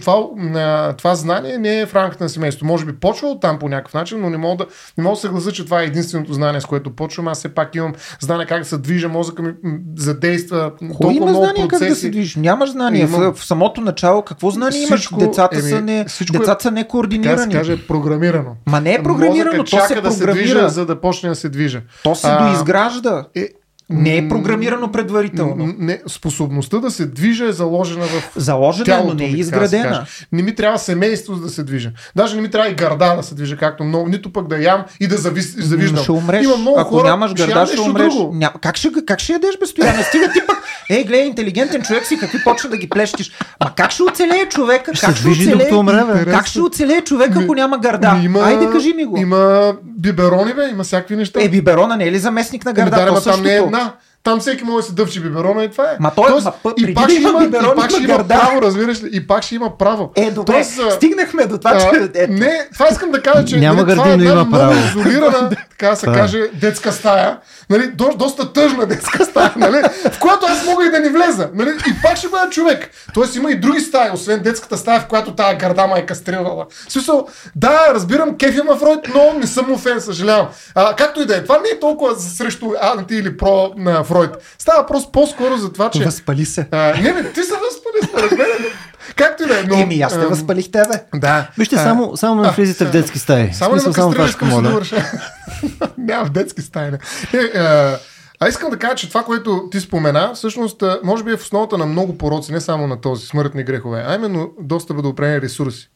това, 0.00 0.14
а, 0.54 0.92
това 0.92 1.14
знание 1.14 1.58
не 1.58 1.80
е 1.80 1.86
в 1.86 1.94
рамките 1.94 2.22
на 2.24 2.28
семейството. 2.28 2.66
Може 2.66 2.84
би 2.84 2.92
почва 2.92 3.28
от 3.28 3.40
там 3.40 3.58
по 3.58 3.68
някакъв 3.68 3.94
начин, 3.94 4.20
но 4.20 4.30
не 4.30 4.36
мога 4.36 4.56
да, 4.56 4.66
не 4.98 5.04
мога 5.04 5.14
да 5.14 5.20
съглася, 5.20 5.52
че 5.52 5.64
това 5.64 5.82
е 5.82 5.86
единственото 5.86 6.32
знание, 6.32 6.60
с 6.60 6.64
което 6.64 6.90
почвам. 6.90 7.28
Аз 7.28 7.38
все 7.38 7.48
пак 7.48 7.74
имам 7.74 7.92
знание 8.20 8.46
как 8.46 8.58
да 8.58 8.64
се 8.64 8.78
движа, 8.78 9.08
мозъка 9.08 9.42
ми 9.42 9.52
задейства. 9.96 10.72
Кой 10.96 11.14
има 11.14 11.26
много 11.26 11.44
знание 11.44 11.62
как 11.62 11.70
да 11.70 11.78
процеси. 11.78 12.00
се 12.00 12.10
движиш? 12.10 12.36
Нямаш 12.36 12.70
знание. 12.70 13.00
Имам. 13.02 13.20
В, 13.22 13.34
в 13.34 13.44
самото 13.44 13.80
начало 13.80 14.22
какво 14.22 14.50
знание 14.50 14.86
Всичко- 14.86 15.14
имаш? 15.14 15.26
Децата, 15.26 15.58
еми, 15.58 15.68
са, 15.68 15.80
не, 15.80 16.04
всичко 16.04 16.36
е- 16.36 16.38
децата 16.38 16.62
са 16.62 16.68
Така 16.68 16.76
се 16.76 16.80
некоординирани. 16.80 17.52
каже, 17.54 17.86
програмирано. 17.86 18.56
Ма 18.66 18.80
не 18.80 18.94
е 18.94 19.02
програмирано, 19.02 19.64
то 19.64 19.70
се 19.70 19.76
чака 19.78 20.02
да 20.02 20.10
се 20.12 20.18
програмира. 20.18 20.44
движа, 20.44 20.68
за 20.68 20.86
да 20.86 21.00
почне 21.00 21.28
да 21.28 21.34
се 21.34 21.48
движа. 21.48 21.82
То 22.04 22.14
се 22.14 22.26
А, 22.26 22.46
доизгражда. 22.48 23.24
Е, 23.36 23.48
Не 23.92 24.16
е 24.16 24.28
програмирано 24.28 24.92
предварително. 24.92 25.74
Не, 25.78 26.02
способността 26.08 26.78
да 26.78 26.90
се 26.90 27.06
движа 27.06 27.44
е 27.44 27.52
заложена 27.52 28.04
в 28.04 28.32
Заложена, 28.36 28.82
е, 28.82 28.86
тялото 28.86 29.08
но 29.08 29.14
не 29.14 29.24
е 29.24 29.28
така 29.28 29.38
изградена. 29.38 29.82
каже. 29.88 30.00
Не 30.32 30.42
ми 30.42 30.54
трябва 30.54 30.78
семейство 30.78 31.34
за 31.34 31.42
да 31.42 31.48
се 31.48 31.62
движа. 31.62 31.90
Даже 32.16 32.36
не 32.36 32.42
ми 32.42 32.50
трябва 32.50 32.70
и 32.70 32.74
гърда 32.74 33.16
да 33.16 33.22
се 33.22 33.34
движа, 33.34 33.56
както 33.56 33.84
много. 33.84 34.08
Нито 34.08 34.32
пък 34.32 34.48
да 34.48 34.58
ям 34.58 34.84
и 35.00 35.06
да 35.06 35.16
завис, 35.16 35.54
завиждам. 35.58 36.02
Ще 36.02 36.12
умреш. 36.12 36.44
Има 36.44 36.56
много 36.56 36.78
Ако 36.80 36.90
хора, 36.90 37.08
нямаш 37.08 37.30
ям 37.30 37.34
гърда, 37.36 37.66
ще 37.66 37.76
нещо 37.76 37.90
умреш. 37.90 38.14
Ня... 38.32 38.52
Как, 38.60 38.76
ще, 38.76 38.88
как 39.06 39.20
ще 39.20 39.32
ядеш 39.32 39.58
без 39.60 39.70
стояне? 39.70 40.02
Стига 40.02 40.32
ти 40.32 40.40
пък. 40.46 40.62
Ей, 40.90 41.04
гледай, 41.04 41.26
интелигентен 41.26 41.82
човек 41.82 42.06
си, 42.06 42.18
какви 42.18 42.38
почна 42.44 42.70
да 42.70 42.76
ги 42.76 42.88
плещиш. 42.88 43.30
Ма 43.64 43.72
как 43.76 43.90
ще 43.90 44.02
оцелее 44.02 44.46
човека? 44.48 44.94
Ще 44.94 45.06
как 45.06 45.16
се 45.16 45.22
движи 45.22 45.50
докато 45.50 45.78
умре, 45.78 46.04
бе. 46.24 46.30
Как 46.30 46.46
ще 46.46 46.60
оцелее 46.60 47.00
човек, 47.00 47.36
ако 47.36 47.54
няма 47.54 47.78
гърда? 47.78 48.20
Има, 48.24 48.40
Айде, 48.40 48.70
кажи 48.72 48.92
ми 48.92 49.04
го. 49.04 49.16
Има 49.18 49.72
биберони, 49.84 50.54
бе, 50.54 50.68
има 50.70 50.84
всякакви 50.84 51.16
неща. 51.16 51.40
Е, 51.42 51.48
биберона 51.48 51.96
не 51.96 52.04
е 52.04 52.12
ли 52.12 52.18
заместник 52.18 52.64
на 52.64 52.70
Еми, 52.70 52.90
гърда? 52.90 52.96
да, 53.10 53.22
там 53.22 53.42
не 53.42 53.54
е 53.54 53.58
същото. 53.58 53.70
Една. 53.82 53.98
Там 54.24 54.40
всеки 54.40 54.64
може 54.64 54.76
да 54.76 54.82
се 54.82 54.94
дъвчи 54.94 55.20
биберона 55.20 55.64
и 55.64 55.70
това 55.70 55.84
е. 55.84 55.96
Ма 56.00 56.12
той- 56.16 56.26
Тоест, 56.28 56.44
ма 56.44 56.52
пъ- 56.64 56.74
и 56.78 56.94
пак 56.94 57.04
ще 57.04 57.20
има 57.20 57.38
биберон, 57.40 57.72
и 57.72 57.76
пак 57.76 57.90
ще 57.90 58.02
има 58.02 58.06
гърда. 58.08 58.40
право, 58.40 58.62
разбираш 58.62 59.02
ли? 59.02 59.08
И 59.12 59.26
пак 59.26 59.42
ще 59.42 59.54
има 59.54 59.78
право. 59.78 60.10
Е, 60.16 60.30
добре, 60.30 60.52
Тоест, 60.52 60.92
стигнахме 60.92 61.46
до 61.46 61.58
това, 61.58 61.70
а, 61.70 61.78
че... 61.80 62.10
Ето. 62.14 62.32
не, 62.32 62.68
това 62.72 62.88
искам 62.88 63.10
да 63.10 63.22
кажа, 63.22 63.44
че 63.44 63.56
Няма 63.56 63.82
нали, 63.82 63.92
това 63.92 64.08
е 64.08 64.12
една 64.12 64.24
има 64.24 64.34
много 64.34 64.50
право. 64.52 64.72
изолирана, 64.72 65.50
така 65.70 65.88
да 65.88 65.96
се 65.96 66.06
е. 66.06 66.12
каже, 66.12 66.40
детска 66.54 66.92
стая, 66.92 67.38
нали, 67.70 67.86
до, 67.86 68.10
доста 68.10 68.52
тъжна 68.52 68.86
детска 68.86 69.24
стая, 69.24 69.52
нали, 69.56 69.82
в 70.06 70.18
която 70.18 70.46
аз 70.46 70.66
мога 70.66 70.86
и 70.86 70.90
да 70.90 71.00
ни 71.00 71.08
влеза. 71.08 71.50
Нали, 71.54 71.70
и 71.70 72.02
пак 72.02 72.16
ще 72.16 72.28
бъда 72.28 72.50
човек. 72.50 72.90
Тоест 73.14 73.36
има 73.36 73.50
и 73.50 73.56
други 73.56 73.80
стаи, 73.80 74.10
освен 74.10 74.40
детската 74.40 74.76
стая, 74.76 75.00
в 75.00 75.06
която 75.06 75.34
тази 75.34 75.56
гърда 75.56 75.86
ма 75.86 75.98
е 75.98 76.06
кастрирала. 76.06 76.66
В 76.88 76.92
смисъл, 76.92 77.26
да, 77.56 77.86
разбирам, 77.88 78.36
кеф 78.36 78.56
има 78.56 78.76
Фройд, 78.76 79.00
но 79.14 79.38
не 79.38 79.46
съм 79.46 79.66
му 79.68 79.78
фен, 79.78 80.00
съжалявам. 80.00 80.46
А, 80.74 80.96
както 80.96 81.20
и 81.20 81.26
да 81.26 81.36
е, 81.36 81.42
това 81.42 81.56
не 81.56 81.68
е 81.68 81.80
толкова 81.80 82.16
срещу 82.16 82.66
анти 82.82 83.14
или 83.14 83.36
про 83.36 83.70
на 83.76 84.04
Фройд. 84.12 84.30
Става 84.58 84.82
въпрос 84.82 85.12
по-скоро 85.12 85.56
за 85.56 85.72
това, 85.72 85.90
че... 85.90 86.04
Възпали 86.04 86.44
се. 86.44 86.68
А, 86.70 87.00
не, 87.02 87.12
не, 87.12 87.32
ти 87.32 87.42
се 87.42 87.52
възпали, 87.52 88.08
според 88.08 88.38
мен. 88.38 88.48
Както 89.16 89.42
и 89.42 89.46
да 89.46 89.60
е. 89.60 89.62
Но, 89.62 89.80
Еми, 89.80 90.00
аз 90.00 90.12
те 90.12 90.26
възпалих 90.26 90.70
тебе. 90.70 91.04
Да. 91.14 91.48
Вижте, 91.58 91.76
А, 91.76 91.78
само, 91.78 92.16
само 92.16 92.42
не 92.42 92.48
а, 92.48 92.50
влизате 92.50 92.84
в 92.84 92.90
детски 92.90 93.18
стаи. 93.18 93.50
Само 93.52 93.74
не 93.74 93.80
Смисъл, 93.80 93.90
ме 93.90 93.94
само 93.94 94.12
това 94.12 94.24
искам 94.24 94.48
да 94.48 94.62
довърша. 94.62 95.04
Няма 95.98 96.24
в 96.24 96.30
детски 96.30 96.62
стаи. 96.62 96.90
Не. 96.90 96.98
Не, 97.34 97.40
а, 97.40 97.98
а 98.40 98.48
искам 98.48 98.70
да 98.70 98.78
кажа, 98.78 98.94
че 98.94 99.08
това, 99.08 99.22
което 99.22 99.68
ти 99.70 99.80
спомена, 99.80 100.32
всъщност, 100.34 100.82
може 101.04 101.24
би 101.24 101.32
е 101.32 101.36
в 101.36 101.42
основата 101.42 101.78
на 101.78 101.86
много 101.86 102.18
пороци, 102.18 102.52
не 102.52 102.60
само 102.60 102.86
на 102.86 103.00
този 103.00 103.26
смъртни 103.26 103.64
грехове, 103.64 104.04
а 104.06 104.14
именно 104.14 104.50
достъпа 104.60 105.02
до 105.02 105.08
определени 105.08 105.42
ресурси. 105.42 105.91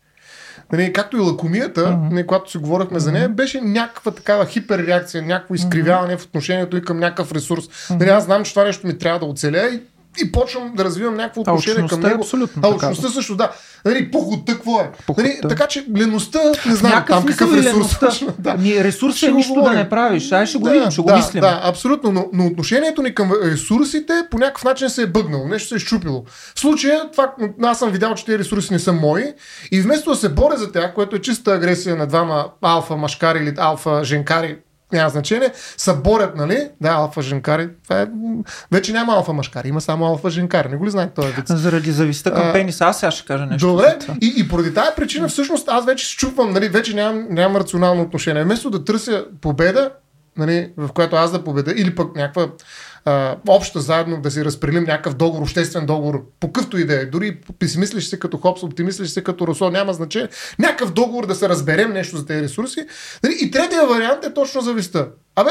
Нали, 0.72 0.92
както 0.92 1.16
и 1.16 1.20
лакомията, 1.20 1.80
mm-hmm. 1.80 2.10
нали, 2.10 2.26
когато 2.26 2.50
си 2.50 2.58
говорихме 2.58 2.98
за 2.98 3.12
нея, 3.12 3.28
беше 3.28 3.60
някаква 3.60 4.12
такава 4.12 4.46
хиперреакция, 4.46 5.22
някакво 5.22 5.54
изкривяване 5.54 6.16
в 6.16 6.24
отношението 6.24 6.76
и 6.76 6.82
към 6.82 6.98
някакъв 6.98 7.32
ресурс. 7.32 7.90
Нали, 7.90 8.08
аз 8.08 8.24
знам, 8.24 8.44
че 8.44 8.50
това 8.50 8.64
нещо 8.64 8.86
ми 8.86 8.98
трябва 8.98 9.18
да 9.18 9.26
оцеля 9.26 9.68
и, 9.74 9.80
и 10.24 10.32
почвам 10.32 10.72
да 10.74 10.84
развивам 10.84 11.14
някакво 11.14 11.40
отношение 11.40 11.88
към 11.88 12.04
е 12.04 12.08
него. 12.08 12.22
абсолютно 12.22 12.62
а 12.64 12.66
алчността 12.66 13.08
също, 13.08 13.36
да. 13.36 13.50
Нали, 13.84 14.10
похота 14.10 14.52
какво 14.52 14.80
е? 14.80 14.90
Похота. 15.06 15.22
Нали, 15.22 15.38
така 15.48 15.66
че 15.66 15.86
леността, 15.96 16.40
не 16.66 16.74
знам 16.74 16.92
Някакъв 16.92 17.16
там 17.16 17.26
какъв 17.26 17.56
и 17.56 17.62
ресурс. 17.62 17.98
да. 18.38 18.50
Ами 18.58 18.84
ресурс 18.84 19.22
е 19.22 19.30
го 19.30 19.36
нищо 19.36 19.62
да 19.62 19.72
не 19.72 19.88
правиш. 19.88 20.32
Ай 20.32 20.46
ще 20.46 20.58
го 20.58 20.64
Да, 20.64 20.70
видим, 20.70 20.90
ще 20.90 21.00
го 21.00 21.06
да, 21.08 21.16
мислим. 21.16 21.40
Да, 21.40 21.60
абсолютно, 21.64 22.12
но, 22.12 22.26
но 22.32 22.46
отношението 22.46 23.02
ни 23.02 23.14
към 23.14 23.32
ресурсите 23.44 24.12
по 24.30 24.38
някакъв 24.38 24.64
начин 24.64 24.90
се 24.90 25.02
е 25.02 25.06
бъгнало, 25.06 25.46
нещо 25.48 25.68
се 25.68 25.74
е 25.74 25.78
щупило. 25.78 26.24
В 26.54 26.60
случая, 26.60 27.10
това, 27.12 27.32
аз 27.62 27.78
съм 27.78 27.90
видял, 27.90 28.14
че 28.14 28.24
тези 28.24 28.38
ресурси 28.38 28.72
не 28.72 28.78
са 28.78 28.92
мои 28.92 29.24
и 29.72 29.80
вместо 29.80 30.10
да 30.10 30.16
се 30.16 30.28
боря 30.28 30.56
за 30.56 30.72
тях, 30.72 30.94
което 30.94 31.16
е 31.16 31.20
чиста 31.20 31.52
агресия 31.52 31.96
на 31.96 32.06
двама 32.06 32.46
алфа 32.62 32.96
машкари 32.96 33.38
или 33.38 33.54
алфа 33.58 34.04
женкари, 34.04 34.56
няма 34.92 35.10
значение, 35.10 35.52
са 35.76 35.94
борят, 35.94 36.36
нали? 36.36 36.68
Да, 36.80 36.88
алфа 36.88 37.22
женкари. 37.22 37.68
Това 37.84 38.00
е... 38.00 38.06
Вече 38.72 38.92
няма 38.92 39.12
алфа 39.12 39.32
машкари, 39.32 39.68
има 39.68 39.80
само 39.80 40.06
алфа 40.06 40.30
женкари. 40.30 40.68
Не 40.68 40.76
го 40.76 40.86
ли 40.86 40.90
знаете 40.90 41.14
този 41.14 41.32
вид? 41.32 41.44
Заради 41.48 41.92
зависта 41.92 42.34
към 42.34 42.48
А, 42.48 42.52
пениса, 42.52 42.84
аз 42.84 43.00
сега 43.00 43.10
ще 43.10 43.26
кажа 43.26 43.46
нещо. 43.46 43.66
Добре, 43.66 43.98
и, 44.20 44.34
и 44.36 44.48
поради 44.48 44.74
тази 44.74 44.90
причина 44.96 45.28
всъщност 45.28 45.68
аз 45.68 45.86
вече 45.86 46.06
се 46.06 46.16
чупвам, 46.16 46.50
нали, 46.50 46.68
вече 46.68 46.94
нямам, 46.94 47.26
нямам 47.30 47.56
рационално 47.56 48.02
отношение. 48.02 48.44
Вместо 48.44 48.70
да 48.70 48.84
търся 48.84 49.24
победа, 49.40 49.90
нали, 50.36 50.72
в 50.76 50.88
която 50.92 51.16
аз 51.16 51.32
да 51.32 51.44
победа, 51.44 51.74
или 51.76 51.94
пък 51.94 52.16
някаква 52.16 52.46
а, 53.06 53.36
обща 53.48 53.80
заедно 53.80 54.20
да 54.20 54.30
си 54.30 54.44
разпределим 54.44 54.84
някакъв 54.84 55.14
договор, 55.14 55.42
обществен 55.42 55.86
договор, 55.86 56.24
по 56.40 56.52
къвто 56.52 56.78
и 56.78 56.86
да 56.86 57.00
е, 57.00 57.04
дори 57.06 57.40
песимислиш 57.58 58.04
се 58.04 58.18
като 58.18 58.36
Хопс, 58.36 58.62
оптимислиш 58.62 59.08
се 59.08 59.24
като 59.24 59.46
Росо, 59.46 59.70
няма 59.70 59.92
значение, 59.92 60.28
някакъв 60.58 60.92
договор 60.92 61.26
да 61.26 61.34
се 61.34 61.48
разберем 61.48 61.92
нещо 61.92 62.16
за 62.16 62.26
тези 62.26 62.42
ресурси. 62.42 62.86
Нали, 63.22 63.36
и 63.40 63.50
третия 63.50 63.86
вариант 63.86 64.24
е 64.24 64.34
точно 64.34 64.60
зависта. 64.60 65.08
Абе, 65.36 65.50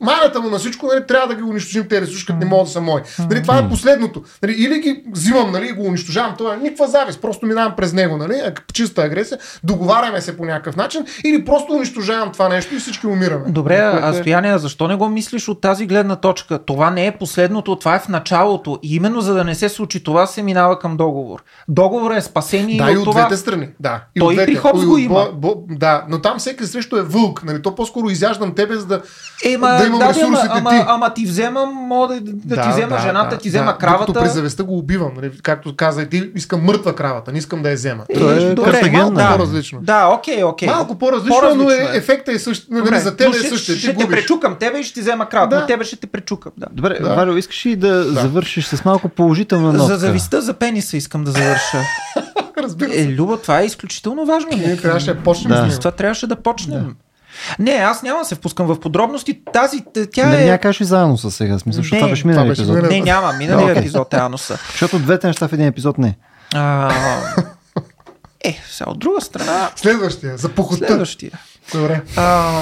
Майната 0.00 0.40
му 0.40 0.50
на 0.50 0.58
всичко, 0.58 0.86
нали, 0.86 1.06
трябва 1.06 1.28
да 1.28 1.34
ги 1.34 1.42
унищожим 1.42 1.88
тези 1.88 2.02
ресурси, 2.02 2.26
като 2.26 2.38
не 2.38 2.44
могат 2.44 2.66
да 2.66 2.72
са 2.72 2.80
мои. 2.80 3.00
Нали, 3.20 3.42
това 3.42 3.58
е 3.58 3.68
последното. 3.68 4.22
Нали, 4.42 4.52
или 4.52 4.78
ги 4.78 5.02
взимам, 5.12 5.52
нали, 5.52 5.68
и 5.68 5.72
го 5.72 5.82
унищожавам, 5.82 6.34
това 6.38 6.54
е 6.54 6.58
никаква 6.58 6.86
завист, 6.88 7.20
просто 7.20 7.46
минавам 7.46 7.72
през 7.76 7.92
него, 7.92 8.16
нали, 8.16 8.34
а 8.36 8.52
чиста 8.72 9.02
агресия, 9.02 9.38
договаряме 9.64 10.20
се 10.20 10.36
по 10.36 10.44
някакъв 10.44 10.76
начин, 10.76 11.04
или 11.24 11.44
просто 11.44 11.72
унищожавам 11.72 12.32
това 12.32 12.48
нещо 12.48 12.74
и 12.74 12.78
всички 12.78 13.06
умираме. 13.06 13.44
Добре, 13.48 13.88
Което 13.90 14.06
а 14.06 14.10
е- 14.10 14.14
Стояне, 14.14 14.58
защо 14.58 14.88
не 14.88 14.94
го 14.94 15.08
мислиш 15.08 15.48
от 15.48 15.60
тази 15.60 15.86
гледна 15.86 16.16
точка? 16.16 16.58
Това 16.58 16.90
не 16.90 17.06
е 17.06 17.12
последното, 17.12 17.76
това 17.76 17.94
е 17.94 17.98
в 17.98 18.08
началото. 18.08 18.78
И 18.82 18.94
именно 18.96 19.20
за 19.20 19.34
да 19.34 19.44
не 19.44 19.54
се 19.54 19.68
случи 19.68 20.04
това, 20.04 20.26
се 20.26 20.42
минава 20.42 20.78
към 20.78 20.96
договор. 20.96 21.42
Договор 21.68 22.10
е 22.10 22.20
спасение 22.20 22.76
Да, 22.78 22.90
и 22.90 22.96
от 22.96 22.98
от 22.98 23.04
това. 23.04 23.20
двете 23.20 23.36
страни. 23.36 23.68
Да. 23.80 24.00
И 24.16 24.20
Той 24.20 24.26
от 24.26 24.32
и 24.32 24.36
двете. 24.36 24.46
при 24.46 24.56
Хопс 24.56 24.82
И 24.82 24.86
го 24.86 24.98
има. 24.98 25.28
Бо, 25.34 25.54
бо, 25.56 25.62
да, 25.70 26.04
но 26.08 26.20
там 26.20 26.38
всеки 26.38 26.64
срещу 26.66 26.96
е 26.96 27.02
вълк. 27.02 27.44
Нали? 27.44 27.62
То 27.62 27.74
по-скоро 27.74 28.10
изяждам 28.10 28.54
тебе, 28.54 28.74
за 28.76 28.86
да, 28.86 29.02
Ема, 29.44 29.68
да 29.68 29.85
имам 29.86 29.98
да, 29.98 30.04
да, 30.04 30.10
ресурсите 30.10 30.48
ама, 30.50 30.70
ти. 30.70 30.76
ама, 30.76 30.84
ама 30.88 31.14
ти 31.14 31.24
вземам, 31.24 31.74
мога 31.74 32.14
да, 32.14 32.20
да, 32.56 32.62
ти 32.62 32.68
взема 32.68 32.98
жената, 32.98 33.38
ти 33.38 33.48
взема 33.48 33.78
кравата. 33.78 34.06
Докато 34.06 34.24
при 34.24 34.30
завестта 34.30 34.64
го 34.64 34.78
убивам. 34.78 35.12
Нали? 35.16 35.30
Както 35.42 35.76
каза 35.76 36.02
и 36.02 36.08
ти, 36.08 36.30
искам 36.34 36.60
мъртва 36.62 36.94
кравата, 36.94 37.32
не 37.32 37.38
искам 37.38 37.62
да 37.62 37.68
я 37.68 37.74
взема. 37.74 38.04
Е, 38.08 38.18
То 38.18 38.30
е 38.30 38.54
добре, 38.54 38.90
малко 38.90 39.14
да. 39.14 39.32
по-различно. 39.32 39.78
Да, 39.82 40.08
окей, 40.08 40.44
окей. 40.44 40.68
Малко 40.68 40.98
по-различно, 40.98 41.40
По-различно 41.40 41.64
но 41.64 41.70
е. 41.70 41.88
е, 41.92 41.96
ефекта 41.96 42.32
е 42.32 42.38
същ. 42.38 42.66
Нали, 42.70 42.82
Добре, 42.82 42.98
за 43.00 43.16
теб 43.16 43.28
но 43.28 43.34
е 43.34 43.38
ще, 43.38 43.48
същия. 43.48 43.76
ще 43.76 43.86
Ти 43.86 43.96
те 43.96 44.04
губиш. 44.04 44.18
пречукам 44.18 44.56
тебе 44.56 44.78
и 44.78 44.84
ще 44.84 44.94
ти 44.94 45.00
взема 45.00 45.28
кравата. 45.28 45.54
Да. 45.56 45.60
На 45.60 45.66
тебе 45.66 45.84
ще 45.84 45.96
те 45.96 46.06
пречукам, 46.06 46.52
да. 46.56 46.66
Добре, 46.72 46.98
Да. 47.00 47.14
Варио, 47.14 47.36
искаш 47.36 47.66
ли 47.66 47.76
да, 47.76 48.04
завършиш 48.04 48.66
с 48.66 48.84
малко 48.84 49.08
положителна 49.08 49.72
нотка? 49.72 49.86
За 49.86 49.96
зависта 49.96 50.42
за 50.42 50.54
пениса 50.54 50.96
искам 50.96 51.24
да 51.24 51.30
завърша. 51.30 51.78
Разбира 52.58 52.92
се. 52.92 53.02
е, 53.02 53.08
Люба, 53.08 53.36
това 53.36 53.60
е 53.60 53.64
изключително 53.64 54.26
важно. 54.26 54.48
Ние 54.52 54.76
трябваше 54.76 55.14
да 55.14 55.20
почнем 55.20 55.64
Да. 55.64 55.70
с 55.70 55.78
това 55.78 55.90
трябваше 55.90 56.26
да 56.26 56.36
почнем. 56.36 56.94
Не, 57.58 57.70
аз 57.72 58.02
няма 58.02 58.18
да 58.18 58.24
се 58.24 58.34
впускам 58.34 58.66
в 58.66 58.80
подробности. 58.80 59.40
Тази, 59.52 59.84
тя 60.12 60.26
Не, 60.26 60.42
е... 60.42 60.46
няма 60.46 60.58
кажеш 60.58 60.80
и 60.80 60.84
за 60.84 61.02
Аноса 61.02 61.30
сега, 61.30 61.58
смисъл, 61.58 61.82
защото 61.82 61.94
Не, 61.94 62.00
това 62.00 62.10
беше 62.10 62.26
миналия 62.26 62.52
епизод. 62.52 62.90
Не, 62.90 63.00
няма. 63.00 63.32
Миналия 63.32 63.64
Окей. 63.64 63.78
епизод 63.78 64.14
е 64.14 64.16
Аноса. 64.16 64.58
Защото 64.70 64.98
двете 64.98 65.26
неща 65.26 65.48
в 65.48 65.52
един 65.52 65.66
епизод 65.66 65.98
не. 65.98 66.16
А, 66.54 66.92
е, 68.44 68.62
сега 68.70 68.90
от 68.90 68.98
друга 68.98 69.20
страна, 69.20 69.70
Следващия, 69.76 70.36
за 70.36 70.48
похота. 70.48 70.86
следващия. 70.86 71.30
Добре. 71.72 72.02
А, 72.16 72.60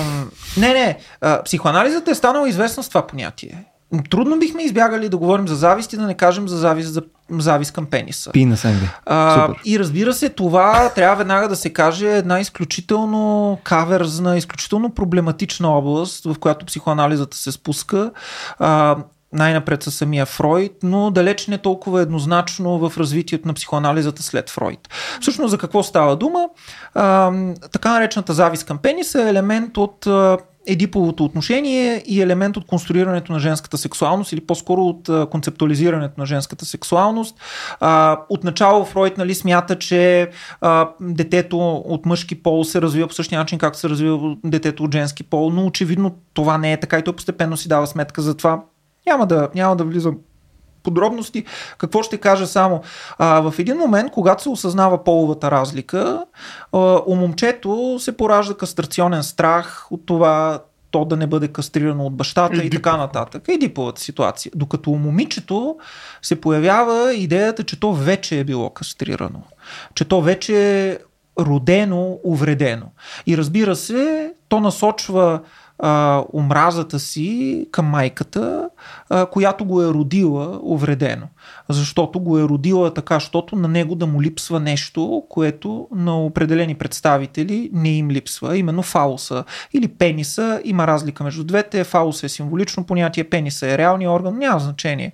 не, 0.56 0.72
не. 0.72 0.98
А, 1.20 1.42
психоанализата 1.42 2.10
е 2.10 2.14
станала 2.14 2.48
известна 2.48 2.82
с 2.82 2.88
това 2.88 3.06
понятие. 3.06 3.64
Трудно 4.02 4.38
бихме 4.38 4.62
избягали 4.62 5.08
да 5.08 5.16
говорим 5.16 5.48
за 5.48 5.54
завист 5.54 5.92
и 5.92 5.96
да 5.96 6.06
не 6.06 6.14
кажем 6.14 6.48
за 6.48 6.56
завист, 6.56 6.92
за 6.92 7.02
завист 7.30 7.72
към 7.72 7.86
пениса. 7.86 8.30
Пи 8.32 8.44
на 8.44 8.56
Сенги. 8.56 8.88
А, 9.06 9.46
Супер. 9.46 9.60
и 9.64 9.78
разбира 9.78 10.12
се, 10.12 10.28
това 10.28 10.88
трябва 10.94 11.16
веднага 11.16 11.48
да 11.48 11.56
се 11.56 11.72
каже 11.72 12.16
една 12.16 12.40
изключително 12.40 13.58
каверзна, 13.62 14.36
изключително 14.36 14.90
проблематична 14.90 15.68
област, 15.68 16.24
в 16.24 16.38
която 16.40 16.66
психоанализата 16.66 17.36
се 17.36 17.52
спуска. 17.52 18.10
А, 18.58 18.96
най-напред 19.34 19.82
със 19.82 19.94
самия 19.94 20.26
Фройд, 20.26 20.72
но 20.82 21.10
далеч 21.10 21.46
не 21.46 21.58
толкова 21.58 22.02
еднозначно 22.02 22.78
в 22.78 22.98
развитието 22.98 23.48
на 23.48 23.54
психоанализата 23.54 24.22
след 24.22 24.50
Фройд. 24.50 24.88
Всъщност 25.20 25.50
за 25.50 25.58
какво 25.58 25.82
става 25.82 26.16
дума? 26.16 26.48
А, 26.94 27.32
така 27.72 27.92
наречената 27.92 28.32
завист 28.32 28.66
към 28.66 28.78
пениса 28.78 29.22
е 29.22 29.30
елемент 29.30 29.76
от 29.76 30.06
едиповото 30.66 31.24
отношение 31.24 32.02
и 32.06 32.22
елемент 32.22 32.56
от 32.56 32.66
конструирането 32.66 33.32
на 33.32 33.38
женската 33.38 33.78
сексуалност 33.78 34.32
или 34.32 34.40
по-скоро 34.40 34.82
от 34.82 35.30
концептуализирането 35.30 36.14
на 36.18 36.26
женската 36.26 36.64
сексуалност. 36.64 37.36
Отначало 38.28 38.84
Фройд 38.84 39.18
нали, 39.18 39.34
смята, 39.34 39.78
че 39.78 40.30
детето 41.00 41.76
от 41.76 42.06
мъжки 42.06 42.42
пол 42.42 42.64
се 42.64 42.82
развива 42.82 43.08
по 43.08 43.14
същия 43.14 43.38
начин, 43.38 43.58
както 43.58 43.78
се 43.78 43.88
развива 43.88 44.36
детето 44.44 44.84
от 44.84 44.92
женски 44.92 45.22
пол, 45.22 45.50
но 45.50 45.66
очевидно 45.66 46.14
това 46.34 46.58
не 46.58 46.72
е 46.72 46.80
така 46.80 46.98
и 46.98 47.02
той 47.02 47.16
постепенно 47.16 47.56
си 47.56 47.68
дава 47.68 47.86
сметка 47.86 48.22
за 48.22 48.34
това. 48.34 48.60
Няма 49.06 49.26
да, 49.26 49.48
няма 49.54 49.76
да 49.76 49.84
влизам 49.84 50.16
подробности. 50.82 51.44
Какво 51.78 52.02
ще 52.02 52.16
кажа 52.18 52.46
само? 52.46 52.80
А, 53.18 53.50
в 53.50 53.58
един 53.58 53.76
момент, 53.76 54.12
когато 54.12 54.42
се 54.42 54.48
осъзнава 54.48 55.04
половата 55.04 55.50
разлика, 55.50 56.24
а, 56.72 56.78
у 57.06 57.14
момчето 57.14 57.96
се 58.00 58.16
поражда 58.16 58.54
кастрационен 58.54 59.22
страх 59.22 59.86
от 59.90 60.06
това 60.06 60.62
то 60.90 61.04
да 61.04 61.16
не 61.16 61.26
бъде 61.26 61.48
кастрирано 61.48 62.06
от 62.06 62.16
бащата 62.16 62.56
и 62.56 62.58
Едипов. 62.58 62.82
така 62.82 62.96
нататък. 62.96 63.48
Едиповата 63.48 64.00
ситуация. 64.00 64.52
Докато 64.54 64.90
у 64.90 64.96
момичето 64.96 65.76
се 66.22 66.40
появява 66.40 67.14
идеята, 67.14 67.64
че 67.64 67.80
то 67.80 67.92
вече 67.92 68.40
е 68.40 68.44
било 68.44 68.70
кастрирано. 68.70 69.42
Че 69.94 70.04
то 70.04 70.22
вече 70.22 70.88
е 70.88 70.98
родено, 71.40 72.18
увредено. 72.24 72.86
И 73.26 73.38
разбира 73.38 73.76
се, 73.76 74.32
то 74.48 74.60
насочва 74.60 75.40
а, 75.78 76.24
омразата 76.32 76.98
си 76.98 77.66
към 77.70 77.86
майката, 77.86 78.68
а, 79.10 79.26
която 79.26 79.64
го 79.64 79.82
е 79.82 79.88
родила 79.88 80.60
увредено. 80.62 81.26
Защото 81.68 82.20
го 82.20 82.38
е 82.38 82.42
родила 82.42 82.94
така, 82.94 83.14
защото 83.14 83.56
на 83.56 83.68
него 83.68 83.94
да 83.94 84.06
му 84.06 84.22
липсва 84.22 84.60
нещо, 84.60 85.22
което 85.28 85.88
на 85.94 86.24
определени 86.24 86.74
представители 86.74 87.70
не 87.72 87.96
им 87.96 88.10
липсва. 88.10 88.58
Именно 88.58 88.82
фауса 88.82 89.44
или 89.72 89.88
пениса. 89.88 90.60
Има 90.64 90.86
разлика 90.86 91.24
между 91.24 91.44
двете. 91.44 91.84
Фауса 91.84 92.26
е 92.26 92.28
символично 92.28 92.86
понятие, 92.86 93.24
пениса 93.24 93.70
е 93.70 93.78
реалния 93.78 94.10
орган, 94.10 94.38
няма 94.38 94.60
значение. 94.60 95.12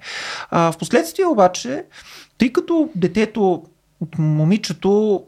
А, 0.51 0.73
впоследствие 0.73 1.27
обаче, 1.27 1.85
тъй 2.39 2.53
като 2.53 2.89
детето 2.95 3.63
от 4.01 4.19
момичето 4.19 5.23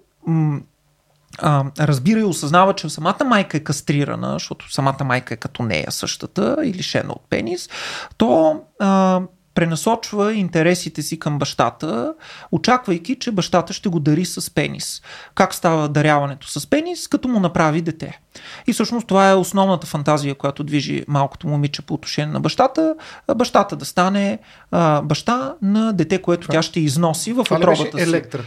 а, 1.38 1.64
разбира 1.80 2.20
и 2.20 2.24
осъзнава, 2.24 2.74
че 2.74 2.88
самата 2.88 3.24
майка 3.24 3.56
е 3.56 3.60
кастрирана, 3.60 4.32
защото 4.32 4.72
самата 4.72 5.04
майка 5.04 5.34
е 5.34 5.36
като 5.36 5.62
нея 5.62 5.86
същата 5.90 6.56
и 6.64 6.74
лишена 6.74 7.12
от 7.12 7.22
пенис, 7.30 7.68
то 8.16 8.60
а, 8.78 9.20
пренасочва 9.54 10.34
интересите 10.34 11.02
си 11.02 11.18
към 11.18 11.38
бащата, 11.38 12.14
очаквайки, 12.52 13.18
че 13.18 13.32
бащата 13.32 13.72
ще 13.72 13.88
го 13.88 14.00
дари 14.00 14.24
с 14.24 14.54
пенис. 14.54 15.02
Как 15.34 15.54
става 15.54 15.88
даряването 15.88 16.48
с 16.48 16.70
пенис? 16.70 17.08
Като 17.08 17.28
му 17.28 17.40
направи 17.40 17.80
дете. 17.80 18.20
И 18.66 18.72
всъщност 18.72 19.06
това 19.06 19.30
е 19.30 19.34
основната 19.34 19.86
фантазия, 19.86 20.34
която 20.34 20.64
движи 20.64 21.04
малкото 21.08 21.46
момиче 21.46 21.82
по 21.82 21.94
отношение 21.94 22.32
на 22.32 22.40
бащата. 22.40 22.94
Бащата 23.36 23.76
да 23.76 23.84
стане 23.84 24.38
а, 24.70 25.02
баща 25.02 25.54
на 25.62 25.92
дете, 25.92 26.22
което 26.22 26.48
тя 26.48 26.62
ще 26.62 26.80
износи 26.80 27.32
в 27.32 27.40
отробата 27.40 27.98
си. 27.98 28.04
Електра. 28.04 28.42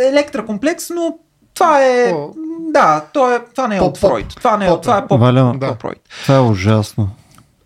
Електракомплекс, 0.00 0.90
но 0.90 1.18
това 1.62 1.84
е... 1.84 2.10
По... 2.10 2.34
Да, 2.72 3.04
то 3.12 3.34
е, 3.34 3.40
това 3.54 3.68
не 3.68 3.76
е 3.76 3.80
от 3.80 3.98
Фройд. 3.98 4.26
Това, 4.28 4.56
не 4.56 4.66
е, 4.66 4.80
това 4.80 4.98
е 4.98 5.06
по, 5.06 5.18
Валя, 5.18 5.54
да. 5.56 5.76
Фройд. 5.80 6.00
Това 6.22 6.36
е 6.36 6.40
ужасно. 6.40 7.08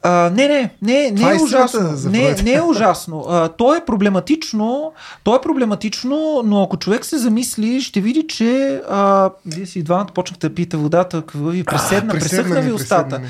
А, 0.03 0.31
не, 0.31 0.49
не, 0.49 0.71
не, 0.83 1.11
не 1.11 1.31
е, 1.31 1.35
е 1.35 1.43
ужасно. 1.43 2.11
Не, 2.11 2.35
не 2.45 2.53
е 2.53 2.63
ужасно. 2.63 3.25
А, 3.29 3.49
то 3.49 3.75
е 3.75 3.85
проблематично, 3.85 4.93
то 5.25 5.37
е 5.37 5.41
проблематично, 5.41 6.43
но 6.45 6.63
ако 6.63 6.77
човек 6.77 7.05
се 7.05 7.19
замисли, 7.19 7.81
ще 7.81 8.01
види, 8.01 8.27
че 8.29 8.81
а, 8.91 9.31
вие 9.47 9.67
си 9.67 9.83
двамата 9.83 10.07
почнахте 10.15 10.49
да 10.49 10.55
пиете 10.55 10.77
водата, 10.77 11.23
ви 11.35 11.65
преседна, 11.65 12.13
а, 12.17 12.19
пресъхна 12.19 12.61
ви 12.61 12.73
устата. 12.73 13.21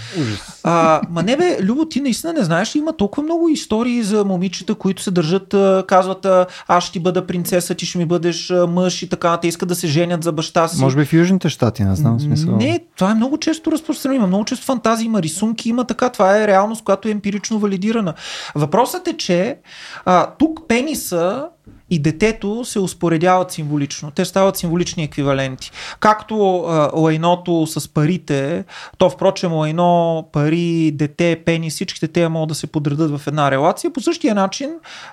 А, 0.67 1.01
ма 1.11 1.23
не 1.23 1.37
бе, 1.37 1.59
Любо, 1.63 1.85
ти 1.85 2.01
наистина 2.01 2.33
не 2.33 2.45
знаеш, 2.45 2.75
има 2.75 2.93
толкова 2.93 3.23
много 3.23 3.49
истории 3.49 4.03
за 4.03 4.25
момичета, 4.25 4.75
които 4.75 5.03
се 5.03 5.11
държат, 5.11 5.55
казват, 5.87 6.27
аз 6.69 6.85
ще 6.85 6.93
ти 6.93 7.01
бъда 7.01 7.27
принцеса, 7.27 7.75
ти 7.75 7.87
ще 7.87 7.99
ми 7.99 8.07
бъдеш 8.07 8.53
мъж 8.69 9.03
и 9.03 9.09
така, 9.09 9.37
те 9.37 9.49
искат 9.49 9.69
да 9.69 9.75
се 9.75 9.87
женят 9.87 10.25
за 10.25 10.33
баща 10.33 10.69
си. 10.69 10.81
Може 10.81 10.97
би 10.97 11.05
в 11.05 11.13
Южните 11.13 11.49
щати, 11.49 11.85
не 11.85 11.97
знам 11.97 12.21
смисъл. 12.21 12.57
Не, 12.57 12.81
това 12.97 13.11
е 13.11 13.15
много 13.15 13.39
често 13.39 13.73
разпространено, 13.73 14.17
има 14.17 14.27
много 14.27 14.45
често 14.45 14.67
фантазии, 14.67 15.07
има 15.07 15.23
рисунки, 15.23 15.69
има 15.69 15.85
така, 15.85 16.09
това 16.09 16.43
е 16.43 16.47
реалност, 16.47 16.85
която 16.85 17.09
е 17.09 17.11
емпирично 17.11 17.59
валидирана. 17.59 18.15
Въпросът 18.55 19.09
е, 19.09 19.17
че 19.17 19.59
а, 20.05 20.27
тук 20.39 20.61
пениса 20.69 21.47
и 21.91 21.99
детето 21.99 22.65
се 22.65 22.81
успоредяват 22.81 23.53
символично. 23.53 24.11
Те 24.11 24.25
стават 24.25 24.57
символични 24.57 25.03
еквиваленти. 25.03 25.71
Както 26.01 26.59
а, 26.59 26.91
лайното 26.95 27.67
с 27.67 27.89
парите, 27.89 28.65
то 28.99 29.11
впрочем 29.11 29.53
лайно, 29.53 30.29
пари, 30.33 30.91
дете, 30.95 31.43
пенис, 31.47 31.75
всичките 31.75 32.09
те 32.09 32.29
могат 32.29 32.49
да 32.49 32.55
се 32.55 32.67
подредат 32.67 33.19
в 33.19 33.27
една 33.27 33.51
релация. 33.51 33.93
По 33.93 34.01
същия 34.01 34.35
начин 34.35 34.71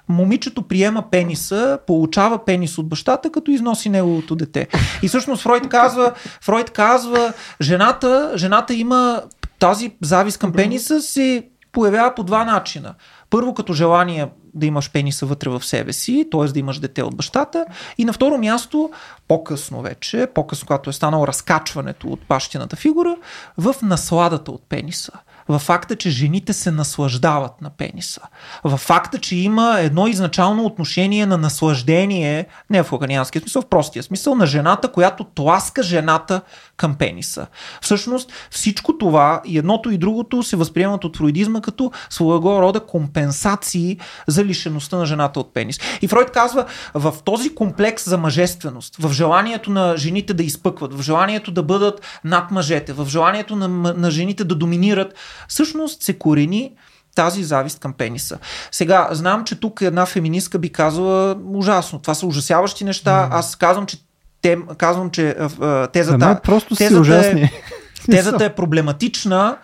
момичето 0.10 0.62
приема 0.62 1.04
пениса, 1.12 1.80
получава 1.88 2.46
пенис 2.46 2.78
от 2.78 2.90
бащата, 2.90 3.32
като 3.32 3.52
износи 3.52 3.90
неговото 3.90 4.36
дете. 4.36 4.68
И 5.04 5.08
всъщност 5.08 5.44
Фройд 5.44 5.70
казва, 5.70 6.12
Фройд 6.42 6.70
казва 6.70 7.34
жената, 7.62 8.34
жената 8.36 8.74
има 8.74 9.22
тази 9.60 9.92
завист 10.02 10.38
към 10.38 10.52
пениса 10.54 11.02
се 11.02 11.44
появява 11.72 12.16
по 12.16 12.24
два 12.24 12.46
начина. 12.46 12.94
Първо 13.30 13.54
като 13.54 13.74
желание 13.74 14.28
да 14.54 14.66
имаш 14.66 14.92
пениса 14.92 15.26
вътре 15.26 15.50
в 15.50 15.66
себе 15.66 15.94
си, 15.94 16.28
т.е. 16.32 16.46
да 16.46 16.60
имаш 16.60 16.80
дете 16.80 17.04
от 17.04 17.16
бащата. 17.16 17.66
И 17.98 18.06
на 18.06 18.14
второ 18.14 18.38
място, 18.38 18.92
по-късно 19.28 19.82
вече, 19.82 20.28
по-късно, 20.36 20.68
когато 20.68 20.90
е 20.90 20.94
станало 20.94 21.28
разкачването 21.28 22.08
от 22.08 22.20
бащината 22.30 22.76
фигура, 22.76 23.16
в 23.58 23.76
насладата 23.82 24.52
от 24.52 24.70
пениса 24.70 25.12
в 25.48 25.60
факта, 25.60 25.96
че 25.96 26.10
жените 26.10 26.54
се 26.54 26.72
наслаждават 26.72 27.62
на 27.62 27.70
пениса, 27.70 28.22
в 28.64 28.78
факта, 28.78 29.20
че 29.20 29.36
има 29.36 29.76
едно 29.80 30.08
изначално 30.08 30.66
отношение 30.66 31.26
на 31.26 31.38
наслаждение, 31.38 32.46
не 32.70 32.84
в 32.84 32.92
лаганианския 32.92 33.42
смисъл, 33.42 33.62
в 33.62 33.70
простия 33.70 34.04
смисъл, 34.04 34.36
на 34.36 34.46
жената, 34.46 34.92
която 34.92 35.24
тласка 35.24 35.84
жената 35.84 36.42
към 36.84 36.96
пениса. 36.96 37.48
Всъщност 37.82 38.32
всичко 38.52 38.98
това 38.98 39.42
и 39.46 39.58
едното 39.58 39.92
и 39.92 39.98
другото 39.98 40.44
се 40.44 40.56
възприемат 40.56 41.04
от 41.04 41.18
фройдизма 41.18 41.62
като 41.62 41.92
своего 42.10 42.62
рода 42.62 42.80
компенсации 42.80 44.00
за 44.28 44.46
лишеността 44.46 44.98
на 44.98 45.06
жената 45.06 45.40
от 45.40 45.54
пенис. 45.54 45.80
И 46.02 46.08
Фройд 46.08 46.32
казва, 46.32 46.66
в 46.94 47.16
този 47.26 47.56
комплекс 47.56 48.10
за 48.10 48.18
мъжественост, 48.18 48.96
в 48.96 49.14
желанието 49.14 49.72
на 49.72 49.98
жените 49.98 50.34
да 50.34 50.44
изпъкват, 50.44 50.94
в 50.94 51.02
желанието 51.02 51.52
да 51.52 51.64
бъдат 51.64 52.02
над 52.24 52.52
мъжете, 52.52 52.94
в 52.94 53.08
желанието 53.10 53.56
на, 53.56 53.68
на 53.94 54.12
жените 54.12 54.44
да 54.44 54.56
доминират, 54.56 55.16
всъщност 55.48 56.04
се 56.04 56.14
корени 56.14 56.72
тази 57.16 57.44
завист 57.44 57.80
към 57.80 57.94
пениса. 57.94 58.38
Сега, 58.72 59.08
знам, 59.12 59.44
че 59.44 59.60
тук 59.60 59.82
една 59.82 60.06
феминистка 60.06 60.60
би 60.60 60.70
казала 60.70 61.36
ужасно. 61.54 62.00
Това 62.00 62.14
са 62.14 62.26
ужасяващи 62.26 62.84
неща. 62.84 63.30
Аз 63.32 63.56
казвам, 63.56 63.86
че 63.86 63.98
те, 64.44 64.58
казвам, 64.78 65.10
че 65.10 65.36
а, 65.62 65.88
тезата, 65.88 66.18
да, 66.18 66.40
просто 66.44 66.76
тезата, 66.76 67.02
ужасни. 67.02 67.52
Е, 68.08 68.12
тезата 68.12 68.46
е 68.46 68.56
проблематична, 68.56 69.58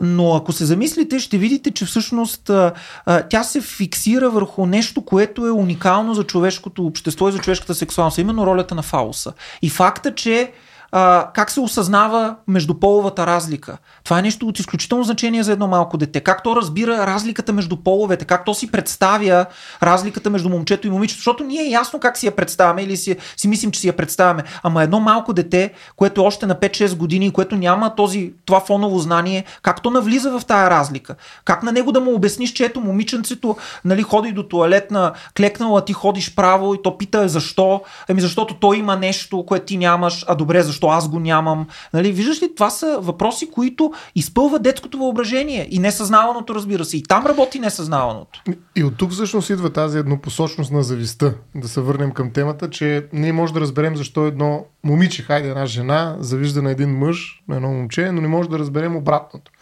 но 0.00 0.34
ако 0.34 0.52
се 0.52 0.64
замислите, 0.64 1.18
ще 1.18 1.38
видите, 1.38 1.70
че 1.70 1.86
всъщност 1.86 2.50
а, 2.50 2.72
а, 3.06 3.22
тя 3.22 3.42
се 3.42 3.60
фиксира 3.60 4.30
върху 4.30 4.66
нещо, 4.66 5.04
което 5.04 5.46
е 5.46 5.50
уникално 5.50 6.14
за 6.14 6.24
човешкото 6.24 6.86
общество 6.86 7.28
и 7.28 7.32
за 7.32 7.38
човешката 7.38 7.74
сексуалност, 7.74 8.18
именно 8.18 8.46
ролята 8.46 8.74
на 8.74 8.82
фауса. 8.82 9.32
И 9.62 9.70
факта, 9.70 10.14
че 10.14 10.52
а, 10.92 11.30
как 11.34 11.50
се 11.50 11.60
осъзнава 11.60 12.36
междуполовата 12.48 13.26
разлика. 13.26 13.78
Това 14.04 14.18
е 14.18 14.22
нещо 14.22 14.46
от 14.46 14.58
изключително 14.58 15.04
значение 15.04 15.42
за 15.42 15.52
едно 15.52 15.66
малко 15.66 15.96
дете. 15.96 16.20
Как 16.20 16.42
то 16.42 16.56
разбира 16.56 17.06
разликата 17.06 17.52
между 17.52 17.76
половете, 17.76 18.24
как 18.24 18.44
то 18.44 18.54
си 18.54 18.70
представя 18.70 19.46
разликата 19.82 20.30
между 20.30 20.48
момчето 20.48 20.86
и 20.86 20.90
момичето, 20.90 21.18
защото 21.18 21.44
ние 21.44 21.62
е 21.62 21.70
ясно 21.70 22.00
как 22.00 22.18
си 22.18 22.26
я 22.26 22.36
представяме 22.36 22.82
или 22.82 22.96
си, 22.96 23.16
си 23.36 23.48
мислим, 23.48 23.70
че 23.70 23.80
си 23.80 23.86
я 23.86 23.96
представяме. 23.96 24.42
Ама 24.62 24.82
едно 24.82 25.00
малко 25.00 25.32
дете, 25.32 25.72
което 25.96 26.24
още 26.24 26.46
на 26.46 26.54
5-6 26.54 26.96
години, 26.96 27.32
което 27.32 27.56
няма 27.56 27.94
този, 27.94 28.32
това 28.44 28.60
фоново 28.60 28.98
знание, 28.98 29.44
как 29.62 29.82
то 29.82 29.90
навлиза 29.90 30.38
в 30.38 30.44
тая 30.44 30.70
разлика. 30.70 31.14
Как 31.44 31.62
на 31.62 31.72
него 31.72 31.92
да 31.92 32.00
му 32.00 32.14
обясниш, 32.14 32.52
че 32.52 32.64
ето 32.64 32.80
момиченцето 32.80 33.56
нали, 33.84 34.02
ходи 34.02 34.32
до 34.32 34.42
туалетна, 34.42 35.12
клекнала, 35.36 35.84
ти 35.84 35.92
ходиш 35.92 36.34
право 36.34 36.74
и 36.74 36.82
то 36.82 36.98
пита 36.98 37.28
защо. 37.28 37.82
Ами 38.08 38.20
защото 38.20 38.54
той 38.54 38.76
има 38.76 38.96
нещо, 38.96 39.46
което 39.46 39.66
ти 39.66 39.76
нямаш, 39.76 40.24
а 40.28 40.34
добре, 40.34 40.62
защо 40.62 40.77
защо 40.78 40.88
аз 40.88 41.08
го 41.08 41.20
нямам. 41.20 41.66
Нали, 41.94 42.12
виждаш 42.12 42.42
ли, 42.42 42.54
това 42.54 42.70
са 42.70 42.98
въпроси, 43.00 43.50
които 43.50 43.92
изпълват 44.14 44.62
детското 44.62 44.98
въображение 44.98 45.68
и 45.70 45.78
несъзнаваното, 45.78 46.54
разбира 46.54 46.84
се. 46.84 46.96
И 46.96 47.02
там 47.02 47.26
работи 47.26 47.58
несъзнаваното. 47.58 48.42
И 48.76 48.84
от 48.84 48.96
тук 48.96 49.12
всъщност 49.12 49.50
идва 49.50 49.70
тази 49.70 49.98
еднопосочност 49.98 50.72
на 50.72 50.82
зависта. 50.82 51.34
Да 51.54 51.68
се 51.68 51.80
върнем 51.80 52.10
към 52.10 52.32
темата, 52.32 52.70
че 52.70 53.06
ние 53.12 53.32
може 53.32 53.52
да 53.52 53.60
разберем 53.60 53.96
защо 53.96 54.26
едно 54.26 54.64
момиче, 54.84 55.22
хайде 55.22 55.48
една 55.48 55.66
жена, 55.66 56.16
завижда 56.20 56.62
на 56.62 56.70
един 56.70 56.98
мъж, 56.98 57.42
на 57.48 57.56
едно 57.56 57.68
момче, 57.68 58.12
но 58.12 58.20
не 58.20 58.28
може 58.28 58.48
да 58.48 58.58
разберем 58.58 58.96
обратното. 58.96 59.52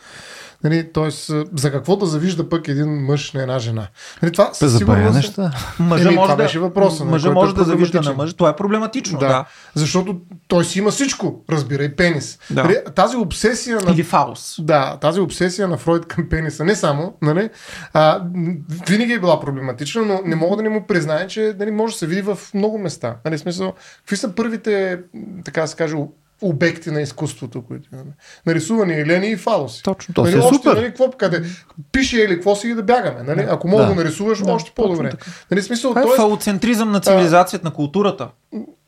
Нали, 0.64 0.92
тоест, 0.92 1.30
за 1.56 1.72
какво 1.72 1.96
да 1.96 2.06
завижда 2.06 2.48
пък 2.48 2.68
един 2.68 2.88
мъж 2.88 3.32
на 3.32 3.42
една 3.42 3.58
жена? 3.58 3.88
Нали, 4.22 4.32
това 4.32 4.50
със 4.52 4.78
сигурност... 4.78 5.14
неща. 5.14 5.52
Мъжа 5.78 6.04
може 6.04 6.14
това 6.14 6.26
да, 6.26 6.36
беше 6.36 6.58
въпроса. 6.58 7.04
Нали, 7.04 7.12
мъжа 7.12 7.30
може 7.30 7.50
е 7.50 7.54
да 7.54 7.64
завижда 7.64 8.02
на 8.02 8.12
мъж. 8.12 8.34
Това 8.34 8.48
е 8.50 8.56
проблематично. 8.56 9.18
Да, 9.18 9.28
да. 9.28 9.44
Защото 9.74 10.20
той 10.48 10.64
си 10.64 10.78
има 10.78 10.90
всичко. 10.90 11.44
Разбира 11.50 11.84
и 11.84 11.96
пенис. 11.96 12.38
Да. 12.50 12.64
Нали, 12.64 12.76
тази 12.94 13.16
обсесия 13.16 13.80
на... 13.80 13.92
Или 13.92 14.02
фаус. 14.02 14.56
Да, 14.58 14.98
тази 15.00 15.20
обсесия 15.20 15.68
на 15.68 15.76
Фройд 15.76 16.06
към 16.06 16.28
пениса. 16.28 16.64
Не 16.64 16.74
само, 16.74 17.14
нали, 17.22 17.50
а, 17.92 18.22
винаги 18.86 19.12
е 19.12 19.20
била 19.20 19.40
проблематична, 19.40 20.02
но 20.02 20.20
не 20.24 20.36
мога 20.36 20.56
да 20.56 20.62
не 20.62 20.68
му 20.68 20.86
признае, 20.86 21.26
че 21.26 21.54
нали, 21.58 21.70
може 21.70 21.92
да 21.92 21.98
се 21.98 22.06
види 22.06 22.22
в 22.22 22.38
много 22.54 22.78
места. 22.78 23.16
Нали, 23.24 23.38
смисъл, 23.38 23.72
какви 23.98 24.16
са 24.16 24.34
първите, 24.34 25.00
така 25.44 25.60
да 25.60 25.68
се 25.68 25.76
каже, 25.76 25.96
обекти 26.42 26.90
на 26.90 27.00
изкуството, 27.00 27.62
които 27.62 27.88
имаме. 27.92 28.10
Нарисувани 28.46 28.94
елени 28.94 29.26
и 29.26 29.36
фалоси. 29.36 29.82
Точно. 29.82 30.14
То 30.14 30.22
нали, 30.22 30.34
е 30.34 30.38
още, 30.38 30.54
супер. 30.54 30.76
Нали, 30.76 30.86
какво, 30.86 31.10
къде, 31.10 31.42
пише 31.92 32.22
или 32.22 32.34
какво 32.34 32.56
си 32.56 32.68
и 32.68 32.74
да 32.74 32.82
бягаме. 32.82 33.22
Нали? 33.22 33.46
Ако 33.50 33.68
мога 33.68 33.82
да. 33.82 33.88
да 33.88 33.94
нарисуваш, 33.94 34.42
да, 34.42 34.52
още 34.52 34.72
по-добре. 34.74 35.12
Нали, 35.50 35.62
смисъл, 35.62 35.90
това 35.90 36.00
е 36.00 36.04
тоест, 36.04 36.16
фалоцентризъм 36.16 36.92
на 36.92 37.00
цивилизацията, 37.00 37.66
а, 37.66 37.68
на 37.68 37.74
културата. 37.74 38.28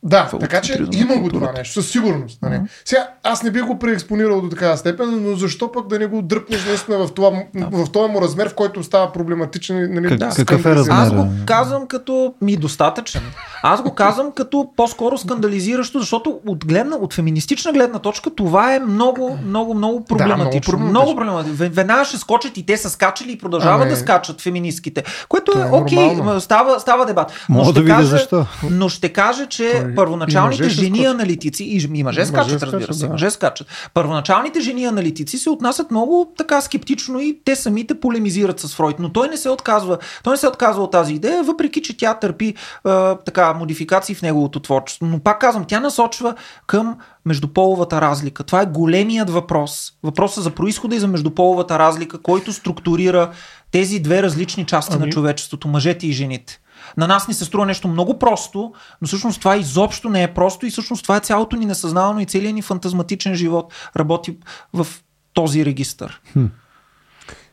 Да, 0.02 0.30
така 0.40 0.60
че 0.60 0.78
има 0.92 1.16
го 1.16 1.28
това 1.28 1.52
нещо, 1.52 1.74
със 1.74 1.90
сигурност. 1.90 2.42
Нали? 2.42 2.54
Uh-huh. 2.54 2.68
Сега, 2.84 3.08
аз 3.22 3.42
не 3.42 3.50
бих 3.50 3.64
го 3.64 3.78
преекспонирал 3.78 4.40
до 4.40 4.48
такава 4.48 4.76
степен, 4.76 5.22
но 5.22 5.36
защо 5.36 5.72
пък 5.72 5.88
да 5.88 5.98
не 5.98 6.06
го 6.06 6.22
дръпнеш 6.22 6.64
наистина 6.66 6.98
в, 6.98 7.14
това, 7.14 7.30
да. 7.54 7.66
в 7.72 7.90
този 7.92 8.12
му 8.12 8.20
размер, 8.20 8.48
в 8.48 8.54
който 8.54 8.82
става 8.82 9.12
проблематичен? 9.12 9.94
Нали, 9.94 10.18
как, 10.18 10.36
какъв 10.36 10.66
е 10.66 10.74
размер? 10.74 10.96
Аз 10.96 11.12
го 11.12 11.26
казвам 11.46 11.86
като 11.86 12.34
ми 12.42 12.56
достатъчен. 12.56 13.22
Аз 13.62 13.82
го 13.82 13.94
казвам 13.94 14.32
като 14.32 14.68
по-скоро 14.76 15.18
скандализиращо, 15.18 16.00
защото 16.00 16.40
от, 16.46 16.66
гледна, 16.66 16.96
от 16.96 17.14
феминистична 17.14 17.72
гледна 17.72 17.98
точка 17.98 18.30
това 18.30 18.74
е 18.74 18.78
много, 18.78 19.38
много, 19.44 19.74
много 19.74 20.04
проблематично. 20.04 20.78
Да, 20.78 20.84
много 20.84 21.16
проблематично. 21.16 21.56
Веднага 21.70 22.04
ще 22.04 22.16
скочат 22.16 22.56
и 22.56 22.66
те 22.66 22.76
са 22.76 22.90
скачали 22.90 23.32
и 23.32 23.38
продължават 23.38 23.82
ами... 23.82 23.90
да 23.90 23.96
скачат 23.96 24.40
феминистките, 24.40 25.04
което 25.28 25.58
е, 25.58 25.60
е 25.60 25.64
окей, 25.64 25.98
okay, 25.98 26.38
става, 26.38 26.80
става 26.80 27.06
дебат. 27.06 27.32
Мога 27.48 27.72
да 27.72 27.80
видя 27.80 28.02
защо. 28.02 28.46
Но 28.70 28.88
ще 28.88 29.08
кажа, 29.08 29.46
че 29.46 29.87
и 29.92 29.94
първоначалните 29.94 30.68
жени 30.68 30.98
скочат. 30.98 31.14
аналитици, 31.14 31.64
и, 31.64 31.88
и 31.94 32.02
мъже 32.02 32.26
скачат, 32.26 32.50
скачат, 32.50 32.62
разбира 32.62 32.94
се, 32.94 33.06
да. 33.06 33.12
мъже 33.12 33.30
скачат. 33.30 33.66
Първоначалните 33.94 34.60
жени 34.60 34.84
аналитици 34.84 35.38
се 35.38 35.50
отнасят 35.50 35.90
много 35.90 36.32
така 36.36 36.60
скептично 36.60 37.20
и 37.20 37.40
те 37.44 37.56
самите 37.56 38.00
полемизират 38.00 38.60
с 38.60 38.74
Фройд, 38.74 38.96
но 38.98 39.12
той 39.12 39.28
не 39.28 39.36
се 39.36 39.50
отказва, 39.50 39.98
той 40.24 40.32
не 40.32 40.36
се 40.36 40.48
отказва 40.48 40.82
от 40.82 40.90
тази 40.90 41.14
идея, 41.14 41.42
въпреки 41.42 41.82
че 41.82 41.96
тя 41.96 42.14
търпи 42.14 42.54
а, 42.84 43.14
така 43.14 43.54
модификации 43.54 44.14
в 44.14 44.22
неговото 44.22 44.60
творчество. 44.60 45.06
Но 45.06 45.18
пак 45.18 45.40
казвам, 45.40 45.64
тя 45.68 45.80
насочва 45.80 46.34
към 46.66 46.96
междуполовата 47.24 48.00
разлика. 48.00 48.44
Това 48.44 48.62
е 48.62 48.66
големият 48.66 49.30
въпрос. 49.30 49.92
Въпросът 50.02 50.44
за 50.44 50.50
происхода 50.50 50.96
и 50.96 50.98
за 50.98 51.08
междуполовата 51.08 51.78
разлика, 51.78 52.18
който 52.22 52.52
структурира 52.52 53.30
тези 53.70 54.00
две 54.00 54.22
различни 54.22 54.64
части 54.64 54.96
Ами- 54.96 55.06
на 55.06 55.12
човечеството, 55.12 55.68
мъжете 55.68 56.06
и 56.06 56.12
жените. 56.12 56.60
На 56.96 57.06
нас 57.06 57.28
ни 57.28 57.34
се 57.34 57.44
струва 57.44 57.66
нещо 57.66 57.88
много 57.88 58.18
просто, 58.18 58.72
но 59.02 59.08
всъщност 59.08 59.38
това 59.38 59.56
изобщо 59.56 60.08
не 60.08 60.22
е 60.22 60.34
просто 60.34 60.66
и 60.66 60.70
всъщност 60.70 61.02
това 61.02 61.16
е 61.16 61.20
цялото 61.20 61.56
ни 61.56 61.66
несъзнавано 61.66 62.20
и 62.20 62.26
целият 62.26 62.54
ни 62.54 62.62
фантазматичен 62.62 63.34
живот 63.34 63.72
работи 63.96 64.38
в 64.72 64.86
този 65.34 65.64
регистър. 65.64 66.20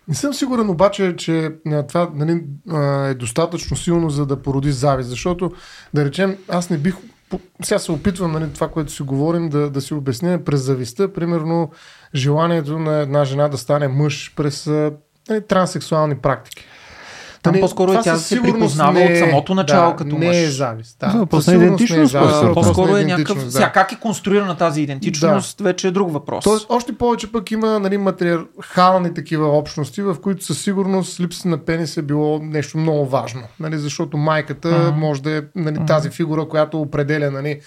Не 0.07 0.15
съм 0.15 0.33
сигурен 0.33 0.69
обаче, 0.69 1.15
че 1.17 1.51
това 1.87 2.09
нали, 2.13 2.43
е 3.09 3.13
достатъчно 3.13 3.77
силно, 3.77 4.09
за 4.09 4.25
да 4.25 4.41
породи 4.41 4.71
завист, 4.71 5.09
защото, 5.09 5.51
да 5.93 6.05
речем, 6.05 6.37
аз 6.49 6.69
не 6.69 6.77
бих. 6.77 6.95
Сега 7.63 7.79
се 7.79 7.91
опитвам 7.91 8.31
нали, 8.31 8.53
това, 8.53 8.69
което 8.69 8.91
си 8.91 9.03
говорим, 9.03 9.49
да, 9.49 9.69
да 9.69 9.81
си 9.81 9.93
обясня 9.93 10.43
през 10.43 10.61
завистта. 10.61 11.13
Примерно, 11.13 11.71
желанието 12.15 12.79
на 12.79 12.99
една 12.99 13.25
жена 13.25 13.47
да 13.47 13.57
стане 13.57 13.87
мъж 13.87 14.33
през 14.35 14.67
нали, 15.29 15.41
транссексуални 15.47 16.17
практики. 16.17 16.65
Там 17.45 17.51
Нали, 17.53 17.61
по-скоро 17.61 17.93
и 17.93 17.97
тя 18.03 18.15
със 18.15 18.25
се 18.27 18.41
припознава 18.41 18.93
не 18.93 19.03
от 19.05 19.09
е- 19.09 19.15
самото 19.15 19.55
начало 19.55 19.89
да, 19.91 19.95
като 19.95 20.17
не 20.17 20.27
мъж. 20.27 20.37
е 20.37 20.47
завист. 20.47 20.97
Да, 20.99 21.05
със 21.05 21.13
на 21.13 21.41
сигурност 21.41 21.47
не 21.47 21.53
е 21.53 21.57
идентичност, 21.57 22.11
завист, 22.11 22.53
по-скоро. 22.53 22.87
е 22.87 23.01
идентичност, 23.01 23.19
някакъв. 23.19 23.45
да. 23.45 23.51
Сега, 23.51 23.71
как 23.71 23.91
е 23.91 23.95
конструирана 23.95 24.57
тази 24.57 24.81
идентичност, 24.81 25.61
вече 25.61 25.87
е 25.87 25.91
друг 25.91 26.13
въпрос. 26.13 26.43
Тоест, 26.43 26.65
още 26.69 26.93
повече 26.93 27.31
пък 27.31 27.51
има 27.51 27.79
нали, 27.79 27.97
матриархални 27.97 29.13
такива 29.13 29.47
общности, 29.49 30.01
в 30.01 30.15
които 30.15 30.45
със 30.45 30.61
сигурност 30.61 31.19
липса 31.19 31.47
на 31.47 31.57
пенис 31.57 31.97
е 31.97 32.01
било 32.01 32.39
нещо 32.39 32.77
много 32.77 33.05
важно. 33.05 33.41
Нали, 33.59 33.77
защото 33.77 34.17
майката 34.17 34.69
Мгм. 34.69 34.99
може 34.99 35.21
да 35.21 35.31
е 35.31 35.41
нали, 35.55 35.79
тази 35.87 36.09
фигура, 36.09 36.47
която 36.47 36.81
определя 36.81 37.31
нали, 37.31 37.59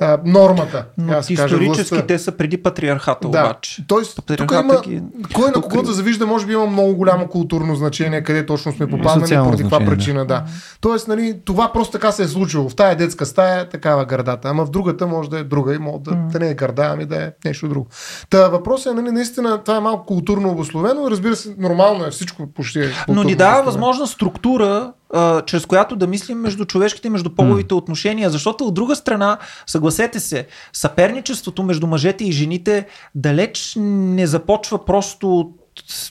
а, 0.00 0.18
нормата. 0.24 0.84
Но 0.98 1.12
каже, 1.12 1.32
исторически 1.32 1.94
властта. 1.94 2.06
те 2.06 2.18
са 2.18 2.32
преди 2.32 2.56
патриархата 2.56 3.28
Да. 3.28 3.40
обаче. 3.40 3.84
Тоест, 3.88 4.16
тук 4.16 4.26
Патриархата 4.26 4.60
има, 4.60 4.80
ги- 4.80 5.02
кой 5.34 5.46
на 5.46 5.52
тук 5.52 5.62
кого 5.64 5.82
да 5.82 5.92
завижда, 5.92 6.26
може 6.26 6.46
би 6.46 6.52
има 6.52 6.66
много 6.66 6.94
голямо 6.94 7.28
културно 7.28 7.74
значение, 7.74 8.22
къде 8.22 8.46
точно 8.46 8.72
сме 8.72 8.86
попаднали, 8.86 9.34
поради 9.34 9.62
каква 9.62 9.80
причина, 9.80 10.24
да. 10.26 10.44
Тоест, 10.80 11.08
нали, 11.08 11.40
това 11.44 11.72
просто 11.72 11.92
така 11.92 12.12
се 12.12 12.22
е 12.22 12.28
случило. 12.28 12.68
В 12.68 12.76
тая 12.76 12.96
детска 12.96 13.26
стая 13.26 13.68
такава 13.68 14.04
гърдата, 14.04 14.48
ама 14.48 14.64
в 14.64 14.70
другата 14.70 15.06
може 15.06 15.30
да 15.30 15.38
е 15.38 15.44
друга 15.44 15.74
и 15.74 15.78
може 15.78 15.98
да, 16.00 16.10
да 16.22 16.38
не 16.38 16.50
е 16.50 16.54
гърда, 16.54 16.90
ами 16.92 17.04
да 17.04 17.16
е 17.16 17.30
нещо 17.44 17.68
друго. 17.68 17.86
Та 18.30 18.48
въпросът 18.48 18.92
е, 18.92 18.96
нали, 18.96 19.10
наистина, 19.10 19.58
това 19.58 19.76
е 19.76 19.80
малко 19.80 20.06
културно 20.06 20.50
обословено, 20.50 21.10
разбира 21.10 21.36
се, 21.36 21.54
нормално 21.58 22.04
е 22.04 22.10
всичко 22.10 22.46
почти. 22.46 22.80
е 22.80 22.90
Но 23.08 23.22
ни 23.22 23.34
дава 23.34 23.62
възможна 23.62 24.06
структура, 24.06 24.92
а, 25.14 25.42
чрез 25.42 25.66
която 25.66 25.96
да 25.96 26.06
мислим 26.06 26.38
между 26.38 26.64
човешките 26.64 27.08
и 27.08 27.10
между 27.10 27.30
половите 27.30 27.74
отношения, 27.74 28.30
защото 28.30 28.64
от 28.64 28.74
друга 28.74 28.96
страна, 28.96 29.38
съгласете 29.66 30.20
се, 30.20 30.46
съперничеството 30.72 31.62
между 31.62 31.86
мъжете 31.86 32.24
и 32.24 32.32
жените 32.32 32.86
далеч 33.14 33.72
не 33.76 34.26
започва 34.26 34.84
просто 34.84 35.38
от 35.38 35.62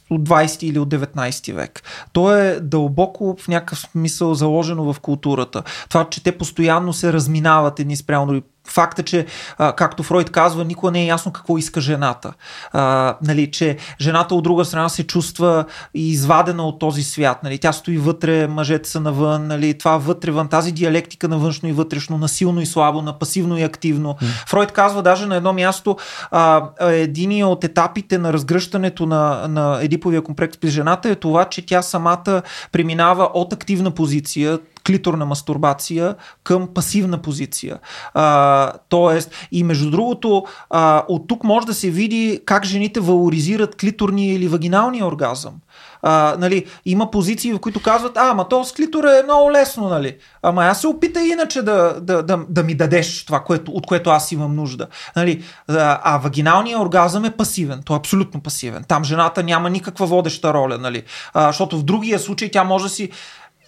от 0.10 0.30
20 0.30 0.64
или 0.64 0.80
от 0.80 0.90
19 0.90 1.54
век. 1.54 1.84
То 2.14 2.36
е 2.36 2.60
дълбоко 2.62 3.36
в 3.40 3.48
някакъв 3.48 3.80
смисъл 3.80 4.34
заложено 4.34 4.94
в 4.94 5.00
културата. 5.00 5.64
Това, 5.90 6.10
че 6.10 6.24
те 6.24 6.38
постоянно 6.38 6.94
се 6.94 7.14
разминават 7.14 7.80
едни 7.80 7.96
спрямо 7.96 8.28
други. 8.28 8.44
Факта, 8.68 9.04
че, 9.04 9.26
а, 9.58 9.72
както 9.72 10.04
Фройд 10.04 10.30
казва, 10.30 10.66
никога 10.66 10.92
не 10.92 11.02
е 11.02 11.06
ясно 11.06 11.32
какво 11.32 11.58
иска 11.58 11.82
жената. 11.82 12.34
А, 12.74 13.16
нали, 13.22 13.52
че 13.52 13.78
жената 14.02 14.36
от 14.36 14.44
друга 14.44 14.66
страна 14.66 14.90
се 14.90 15.08
чувства 15.08 15.66
извадена 15.94 16.64
от 16.64 16.80
този 16.80 17.04
свят. 17.04 17.44
Нали. 17.44 17.58
Тя 17.58 17.74
стои 17.74 17.98
вътре, 17.98 18.48
мъжете 18.48 18.90
са 18.90 19.00
навън. 19.00 19.48
Нали. 19.48 19.78
Това 19.78 19.98
вътре, 19.98 20.32
вън, 20.32 20.48
тази 20.48 20.72
диалектика 20.72 21.28
на 21.28 21.38
външно 21.38 21.70
и 21.70 21.72
вътрешно, 21.72 22.18
на 22.18 22.28
силно 22.28 22.62
и 22.62 22.66
слабо, 22.66 23.02
на 23.02 23.20
пасивно 23.20 23.58
и 23.58 23.64
активно. 23.64 24.14
Mm. 24.14 24.48
Фройд 24.48 24.72
казва 24.72 25.02
даже 25.02 25.26
на 25.26 25.36
едно 25.36 25.54
място, 25.54 25.98
а, 26.32 26.70
а, 26.80 26.92
един 26.92 27.44
от 27.44 27.64
етапите 27.64 28.18
на 28.18 28.34
разгръщането 28.34 29.06
на, 29.06 29.48
на 29.48 29.80
едиповия 29.82 30.22
комплекс 30.22 30.58
при 30.58 30.70
жената 30.70 31.10
е 31.10 31.16
това, 31.16 31.46
че 31.46 31.66
тя 31.66 31.82
самата 31.82 32.42
преминава 32.72 33.30
от 33.34 33.54
активна 33.54 33.92
позиция, 33.92 34.60
клиторна 34.88 35.26
мастурбация 35.26 36.16
към 36.44 36.68
пасивна 36.74 37.18
позиция. 37.18 37.80
А, 38.14 38.72
тоест, 38.90 39.32
и 39.52 39.64
между 39.64 39.92
другото, 39.92 40.46
а, 40.70 41.04
от 41.08 41.28
тук 41.28 41.44
може 41.44 41.68
да 41.68 41.74
се 41.74 41.90
види 41.90 42.42
как 42.46 42.66
жените 42.66 43.00
валоризират 43.00 43.76
клиторния 43.76 44.34
или 44.34 44.48
вагиналния 44.48 45.06
оргазъм. 45.06 45.54
А, 46.02 46.36
нали, 46.40 46.66
има 46.86 47.12
позиции, 47.12 47.54
в 47.54 47.60
които 47.60 47.82
казват, 47.82 48.18
а, 48.18 48.30
ама 48.30 48.48
то 48.50 48.64
с 48.64 48.74
клитора 48.74 49.20
е 49.20 49.24
много 49.24 49.52
лесно, 49.52 49.90
нали? 49.90 50.18
Ама 50.42 50.64
аз 50.66 50.82
се 50.82 50.88
опитай 50.88 51.28
иначе 51.28 51.62
да, 51.62 51.96
да, 52.02 52.24
да, 52.24 52.40
да 52.50 52.64
ми 52.64 52.76
дадеш 52.76 53.26
това, 53.26 53.40
което, 53.40 53.72
от 53.72 53.86
което 53.86 54.10
аз 54.10 54.32
имам 54.32 54.56
нужда. 54.56 54.88
Нали? 55.16 55.44
А, 55.68 56.00
а 56.04 56.18
вагиналният 56.18 56.82
оргазъм 56.82 57.26
е 57.26 57.32
пасивен, 57.32 57.82
той 57.86 57.96
е 57.96 58.00
абсолютно 58.00 58.42
пасивен. 58.42 58.84
Там 58.88 59.04
жената 59.04 59.44
няма 59.44 59.70
никаква 59.70 60.06
водеща 60.06 60.54
роля, 60.54 60.78
нали? 60.78 61.04
А, 61.34 61.48
защото 61.48 61.78
в 61.78 61.84
другия 61.84 62.20
случай 62.20 62.52
тя 62.52 62.64
може 62.64 62.84
да 62.84 62.90
си 62.90 63.12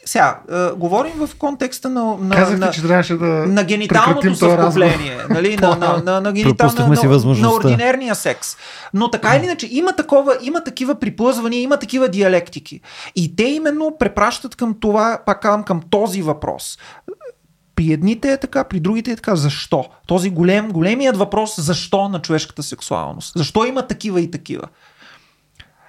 сега, 0.07 0.39
а, 0.51 0.75
говорим 0.75 1.13
в 1.15 1.29
контекста 1.37 1.89
на, 1.89 2.17
на, 2.21 2.35
Казахте, 2.35 2.65
на, 2.65 2.71
че 2.71 2.81
трябваше 2.81 3.15
да 3.15 3.25
на 3.25 3.63
гениталното 3.63 4.35
съвкупление, 4.35 5.17
нали, 5.29 5.57
на, 5.57 5.75
на, 5.75 6.01
на, 6.05 6.21
на, 6.21 6.31
генитал, 6.31 6.57
Пропуснахме 6.57 6.95
на, 6.95 7.35
си 7.35 7.41
на, 7.41 7.53
ординерния 7.53 8.15
секс. 8.15 8.57
Но 8.93 9.11
така 9.11 9.35
или 9.35 9.43
иначе, 9.43 9.67
има, 9.71 9.93
такова, 9.93 10.37
има 10.41 10.63
такива 10.63 10.95
приплъзвания, 10.95 11.61
има 11.61 11.77
такива 11.77 12.09
диалектики. 12.09 12.81
И 13.15 13.35
те 13.35 13.43
именно 13.43 13.95
препращат 13.99 14.55
към 14.55 14.75
това, 14.79 15.19
пак 15.25 15.41
казвам, 15.41 15.63
към 15.63 15.81
този 15.89 16.21
въпрос. 16.21 16.77
При 17.75 17.93
едните 17.93 18.31
е 18.31 18.37
така, 18.37 18.63
при 18.63 18.79
другите 18.79 19.11
е 19.11 19.15
така. 19.15 19.35
Защо? 19.35 19.85
Този 20.07 20.29
голем, 20.29 20.71
големият 20.71 21.17
въпрос 21.17 21.59
защо 21.59 22.09
на 22.09 22.21
човешката 22.21 22.63
сексуалност. 22.63 23.33
Защо 23.35 23.65
има 23.65 23.87
такива 23.87 24.21
и 24.21 24.31
такива? 24.31 24.63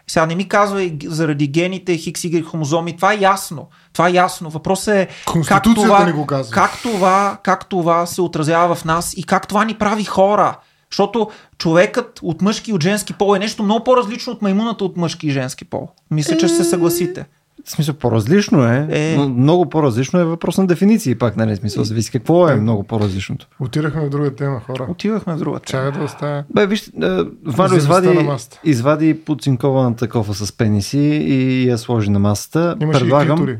Сега 0.09 0.27
не 0.27 0.35
ми 0.35 0.49
казва 0.49 0.83
и 0.83 0.99
заради 1.05 1.47
гените, 1.47 1.97
хикс, 1.97 2.21
y 2.21 2.51
хромозоми. 2.51 2.97
Това 2.97 3.13
е 3.13 3.19
ясно. 3.21 3.69
Това 3.93 4.09
е 4.09 4.13
ясно. 4.13 4.51
Въпросът 4.51 4.95
е 4.95 5.09
как 5.49 5.63
това, 5.63 6.05
ни 6.05 6.13
го 6.13 6.27
казва. 6.27 6.55
как, 6.55 6.83
това, 6.83 7.39
как 7.43 7.69
това 7.69 8.07
се 8.07 8.23
отразява 8.23 8.75
в 8.75 8.85
нас 8.85 9.15
и 9.17 9.23
как 9.23 9.49
това 9.49 9.65
ни 9.65 9.75
прави 9.75 10.05
хора. 10.05 10.57
Защото 10.91 11.31
човекът 11.59 12.21
от 12.23 12.43
мъжки 12.43 12.71
и 12.71 12.75
от 12.75 12.83
женски 12.83 13.13
пол 13.13 13.37
е 13.37 13.39
нещо 13.39 13.63
много 13.63 13.85
по-различно 13.85 14.33
от 14.33 14.43
маймуната 14.43 14.85
от 14.85 14.97
мъжки 14.97 15.27
и 15.27 15.31
женски 15.31 15.65
пол. 15.65 15.89
Мисля, 16.11 16.37
че 16.37 16.49
ще 16.49 16.57
се 16.57 16.65
съгласите. 16.65 17.27
В 17.65 17.71
смисъл, 17.71 17.95
по-различно 17.95 18.65
е, 18.65 18.89
Е. 18.91 19.17
но 19.17 19.29
много 19.29 19.69
по-различно 19.69 20.21
е 20.21 20.25
въпрос 20.25 20.59
на 20.59 20.67
дефиниции 20.67 21.15
пак, 21.15 21.37
нали? 21.37 21.57
Смисъл, 21.57 21.85
зависи 21.85 22.11
какво 22.11 22.49
е 22.49 22.57
много 22.57 22.83
по-различното. 22.83 23.47
Отирахме 23.61 24.07
в 24.07 24.11
друга 24.11 24.35
тема, 24.35 24.61
хора. 24.61 24.87
Отивахме 24.91 25.35
в 25.35 25.39
другата. 25.39 25.67
Чакай 25.67 25.93
да 25.93 26.05
оставя. 26.05 26.45
Бе, 26.55 26.67
вижте, 26.67 26.91
е, 27.03 27.09
Валю 27.45 27.77
извади, 27.77 28.29
извади 28.65 29.21
подцинкованата 29.25 30.09
кофа 30.09 30.35
с 30.35 30.53
пениси 30.53 30.99
и 30.99 31.69
я 31.69 31.79
сложи 31.79 32.11
на 32.11 32.19
масата. 32.19 32.77
Имаше 32.81 33.01
предлагам, 33.01 33.49
и 33.49 33.57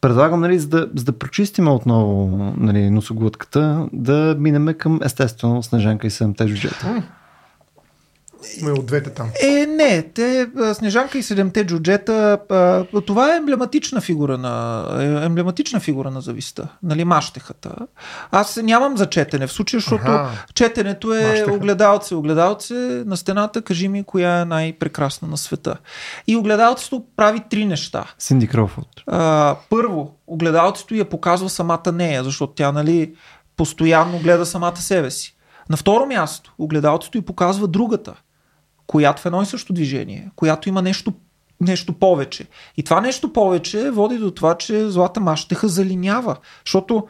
предлагам 0.00 0.40
нали, 0.40 0.58
за, 0.58 0.68
да, 0.68 0.88
за 0.94 1.04
да 1.04 1.12
прочистим 1.12 1.68
отново 1.68 2.26
нали, 2.56 2.90
носоглътката, 2.90 3.88
да 3.92 4.36
минеме 4.38 4.74
към 4.74 5.00
естествено 5.04 5.62
Снежанка 5.62 6.06
и 6.06 6.10
седемте 6.10 6.46
джуджета. 6.46 7.02
Сме 8.58 8.72
от 8.72 8.86
двете 8.86 9.10
там. 9.10 9.30
Е, 9.42 9.66
не, 9.66 10.02
те, 10.02 10.48
Снежанка 10.74 11.18
и 11.18 11.22
седемте 11.22 11.66
джуджета, 11.66 12.38
това 13.06 13.34
е 13.34 13.36
емблематична 13.36 14.00
фигура 14.00 14.38
на, 14.38 14.86
е 15.00 15.24
емблематична 15.26 15.80
фигура 15.80 16.10
на 16.10 16.20
зависта, 16.20 16.68
нали, 16.82 17.04
мащехата. 17.04 17.74
Аз 18.30 18.56
нямам 18.56 18.96
за 18.96 19.06
четене 19.06 19.46
в 19.46 19.52
случая, 19.52 19.80
защото 19.80 20.04
Аха. 20.04 20.46
четенето 20.54 21.14
е 21.14 21.28
Мащеха. 21.28 21.52
огледалце, 21.52 22.14
огледалце 22.14 22.74
на 23.06 23.16
стената, 23.16 23.62
кажи 23.62 23.88
ми 23.88 24.04
коя 24.04 24.40
е 24.40 24.44
най-прекрасна 24.44 25.28
на 25.28 25.36
света. 25.36 25.76
И 26.26 26.36
огледалцето 26.36 27.04
прави 27.16 27.40
три 27.50 27.64
неща. 27.64 28.04
Синди 28.18 28.48
Кроуфорд. 28.48 28.88
Първо, 29.70 30.16
огледалцето 30.26 30.94
я 30.94 31.04
показва 31.04 31.48
самата 31.48 31.92
нея, 31.92 32.24
защото 32.24 32.52
тя, 32.52 32.72
нали, 32.72 33.14
постоянно 33.56 34.18
гледа 34.18 34.46
самата 34.46 34.76
себе 34.76 35.10
си. 35.10 35.36
На 35.70 35.76
второ 35.76 36.06
място, 36.06 36.54
огледалцето 36.58 37.18
й 37.18 37.22
показва 37.22 37.68
другата, 37.68 38.14
която 38.86 39.22
в 39.22 39.26
едно 39.26 39.42
и 39.42 39.46
също 39.46 39.72
движение, 39.72 40.30
която 40.36 40.68
има 40.68 40.82
нещо, 40.82 41.12
нещо 41.60 41.92
повече. 41.92 42.46
И 42.76 42.82
това 42.82 43.00
нещо 43.00 43.32
повече 43.32 43.90
води 43.90 44.18
до 44.18 44.30
това, 44.30 44.54
че 44.54 44.90
злата 44.90 45.20
мащеха 45.20 45.68
залинява. 45.68 46.36
Защото 46.66 47.06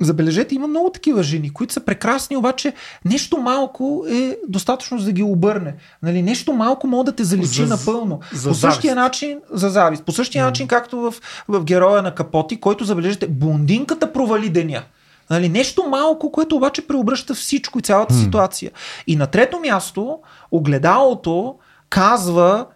Забележете, 0.00 0.54
има 0.54 0.66
много 0.66 0.90
такива 0.90 1.22
жени, 1.22 1.50
които 1.50 1.72
са 1.72 1.80
прекрасни, 1.80 2.36
обаче 2.36 2.72
нещо 3.04 3.36
малко 3.36 4.04
е 4.10 4.36
достатъчно 4.48 4.98
за 4.98 5.04
да 5.04 5.12
ги 5.12 5.22
обърне. 5.22 5.74
Нали, 6.02 6.22
нещо 6.22 6.52
малко 6.52 6.86
може 6.86 7.04
да 7.04 7.12
те 7.12 7.24
заличи 7.24 7.66
За- 7.66 7.76
напълно. 7.76 8.20
за 8.32 8.48
По 8.48 8.54
същия 8.54 8.94
завист. 8.94 8.96
начин, 8.96 9.40
за 9.52 9.70
завист. 9.70 10.04
По 10.04 10.12
същия 10.12 10.44
начин, 10.44 10.66
както 10.68 10.96
в, 11.00 11.14
в 11.48 11.64
героя 11.64 12.02
на 12.02 12.14
Капоти, 12.14 12.60
който 12.60 12.84
забележите, 12.84 13.26
блондинката 13.28 14.12
провали 14.12 14.48
деня. 14.48 14.82
Нали, 15.30 15.48
нещо 15.48 15.84
малко, 15.90 16.32
което 16.32 16.56
обаче 16.56 16.86
преобръща 16.86 17.34
всичко 17.34 17.78
и 17.78 17.82
цялата 17.82 18.14
М. 18.14 18.20
ситуация. 18.20 18.70
И 19.06 19.16
на 19.16 19.26
трето 19.26 19.60
място, 19.60 20.18
огледалото 20.50 21.54
казва 21.90 22.66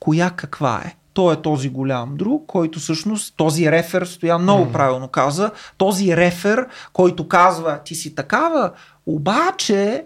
коя 0.00 0.30
каква 0.30 0.82
е. 0.86 0.96
Той 1.12 1.34
е 1.34 1.42
този 1.42 1.68
голям 1.68 2.16
друг, 2.16 2.46
който 2.46 2.78
всъщност, 2.78 3.34
този 3.36 3.70
рефер, 3.70 4.04
стоя 4.04 4.38
много 4.38 4.72
правилно 4.72 5.08
каза, 5.08 5.50
този 5.76 6.16
рефер, 6.16 6.66
който 6.92 7.28
казва, 7.28 7.80
ти 7.84 7.94
си 7.94 8.14
такава, 8.14 8.70
обаче, 9.06 10.04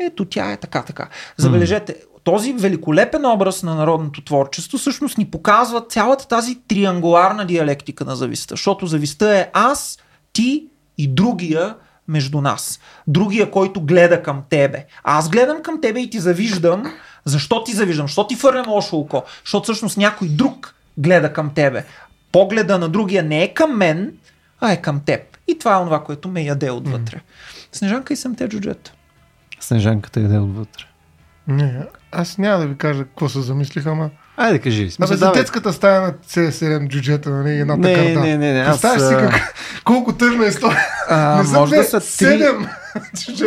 ето 0.00 0.24
тя 0.24 0.52
е 0.52 0.56
така, 0.56 0.82
така. 0.82 1.08
Забележете, 1.36 1.96
този 2.24 2.52
великолепен 2.52 3.26
образ 3.26 3.62
на 3.62 3.74
народното 3.74 4.24
творчество 4.24 4.78
всъщност 4.78 5.18
ни 5.18 5.30
показва 5.30 5.80
цялата 5.80 6.28
тази 6.28 6.58
триангуларна 6.68 7.46
диалектика 7.46 8.04
на 8.04 8.16
зависта, 8.16 8.52
защото 8.52 8.86
зависта 8.86 9.38
е 9.38 9.50
аз, 9.52 9.98
ти 10.32 10.66
и 10.98 11.08
другия 11.08 11.74
между 12.08 12.40
нас. 12.40 12.80
Другия, 13.06 13.50
който 13.50 13.80
гледа 13.80 14.22
към 14.22 14.42
тебе. 14.50 14.86
А 15.04 15.18
аз 15.18 15.28
гледам 15.28 15.62
към 15.62 15.80
тебе 15.80 16.00
и 16.00 16.10
ти 16.10 16.18
завиждам. 16.18 16.92
Защо 17.24 17.64
ти 17.64 17.72
завиждам? 17.72 18.06
Защо 18.06 18.26
ти 18.26 18.36
фърлям 18.36 18.68
лошо 18.68 18.96
око? 18.96 19.24
Защото 19.44 19.62
всъщност 19.62 19.96
някой 19.96 20.28
друг 20.28 20.74
гледа 20.98 21.32
към 21.32 21.54
тебе. 21.54 21.84
Погледа 22.32 22.78
на 22.78 22.88
другия 22.88 23.22
не 23.22 23.42
е 23.42 23.54
към 23.54 23.76
мен, 23.76 24.12
а 24.60 24.72
е 24.72 24.82
към 24.82 25.00
теб. 25.00 25.20
И 25.48 25.58
това 25.58 25.76
е 25.76 25.84
това, 25.84 26.04
което 26.04 26.28
ме 26.28 26.42
яде 26.42 26.70
отвътре. 26.70 27.20
Снежанка 27.72 28.12
и 28.12 28.16
съм 28.16 28.34
те 28.34 28.48
джуджета. 28.48 28.92
Снежанката 29.60 30.20
иде 30.20 30.38
отвътре. 30.38 30.84
Не, 31.48 31.82
аз 32.12 32.38
няма 32.38 32.58
да 32.58 32.66
ви 32.66 32.76
кажа 32.76 33.04
какво 33.04 33.28
се 33.28 33.40
замислих, 33.40 33.86
ама... 33.86 34.10
Айде 34.40 34.58
кажи. 34.58 34.82
Абе, 34.82 34.90
Смисъл, 34.90 35.16
за 35.16 35.24
давай. 35.24 35.40
детската 35.40 35.72
стая 35.72 36.00
на 36.00 36.12
C7 36.12 36.88
джуджета, 36.88 37.30
нали, 37.30 37.50
едната 37.50 37.80
Не, 37.80 37.94
карта. 37.94 38.20
не, 38.20 38.36
не, 38.36 38.52
не, 38.52 38.60
аз, 38.60 38.66
Представяш 38.80 39.02
си 39.08 39.14
а, 39.14 39.18
как, 39.30 39.54
колко 39.84 40.12
тъжна 40.12 40.46
история. 40.46 40.86
А, 41.08 41.42
не 41.42 41.58
може 41.58 41.76
да 41.76 41.84
са 41.84 42.00
три. 42.00 42.06
седем 42.06 42.38
джуджета. 42.58 42.76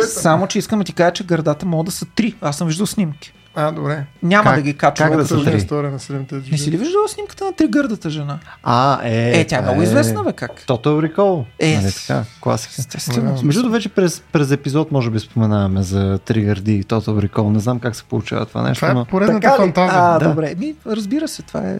Само, 0.02 0.46
че 0.46 0.58
искам 0.58 0.78
да 0.78 0.84
ти 0.84 0.92
кажа, 0.92 1.12
че 1.12 1.24
гърдата 1.24 1.66
могат 1.66 1.86
да 1.86 1.92
са 1.92 2.06
три. 2.06 2.34
Аз 2.40 2.56
съм 2.58 2.66
виждал 2.66 2.86
снимки. 2.86 3.32
А, 3.54 3.72
добре. 3.72 4.04
Няма 4.22 4.44
Как- 4.44 4.54
да 4.54 4.62
ги 4.62 4.74
качвам. 4.74 5.08
как 5.08 5.18
да 5.18 5.26
са 5.26 5.44
три? 5.44 5.56
история 5.56 5.90
на 5.90 5.98
седемте 5.98 6.34
джуджета. 6.34 6.52
Не 6.52 6.58
си 6.58 6.70
ли 6.70 6.76
виждала 6.76 7.08
снимката 7.08 7.44
на 7.44 7.52
тригърдата 7.52 8.10
жена? 8.10 8.38
А, 8.62 9.00
е. 9.04 9.30
Е, 9.30 9.46
тя 9.46 9.56
е 9.56 9.58
това 9.58 9.62
много 9.62 9.82
известна, 9.82 10.24
бе, 10.24 10.32
как? 10.32 10.60
Total 10.60 10.76
Recall. 11.08 11.44
Е, 11.58 11.76
Нали 11.76 11.92
така? 11.92 12.24
Класика. 12.40 12.74
Естествено. 12.78 13.30
Между 13.42 13.52
другото, 13.52 13.72
вече 13.72 13.88
през, 13.88 14.22
през 14.22 14.50
епизод 14.50 14.92
може 14.92 15.10
би 15.10 15.18
споменаваме 15.20 15.82
за 15.82 16.18
Тригърди 16.18 16.74
и 16.74 16.84
Total 16.84 17.28
Recall. 17.28 17.48
Не 17.48 17.58
знам 17.58 17.80
как 17.80 17.96
се 17.96 18.04
получава 18.04 18.46
това 18.46 18.62
нещо, 18.62 18.80
Това 18.80 18.94
но... 18.94 19.00
е 19.00 19.04
поредната 19.04 19.40
Така 19.40 19.54
ли? 19.54 19.56
фантазия. 19.56 20.00
А, 20.00 20.18
Да. 20.18 20.28
добре. 20.28 20.54
Ми, 20.58 20.74
разбира 20.86 21.28
се, 21.28 21.42
това 21.42 21.60
е 21.60 21.78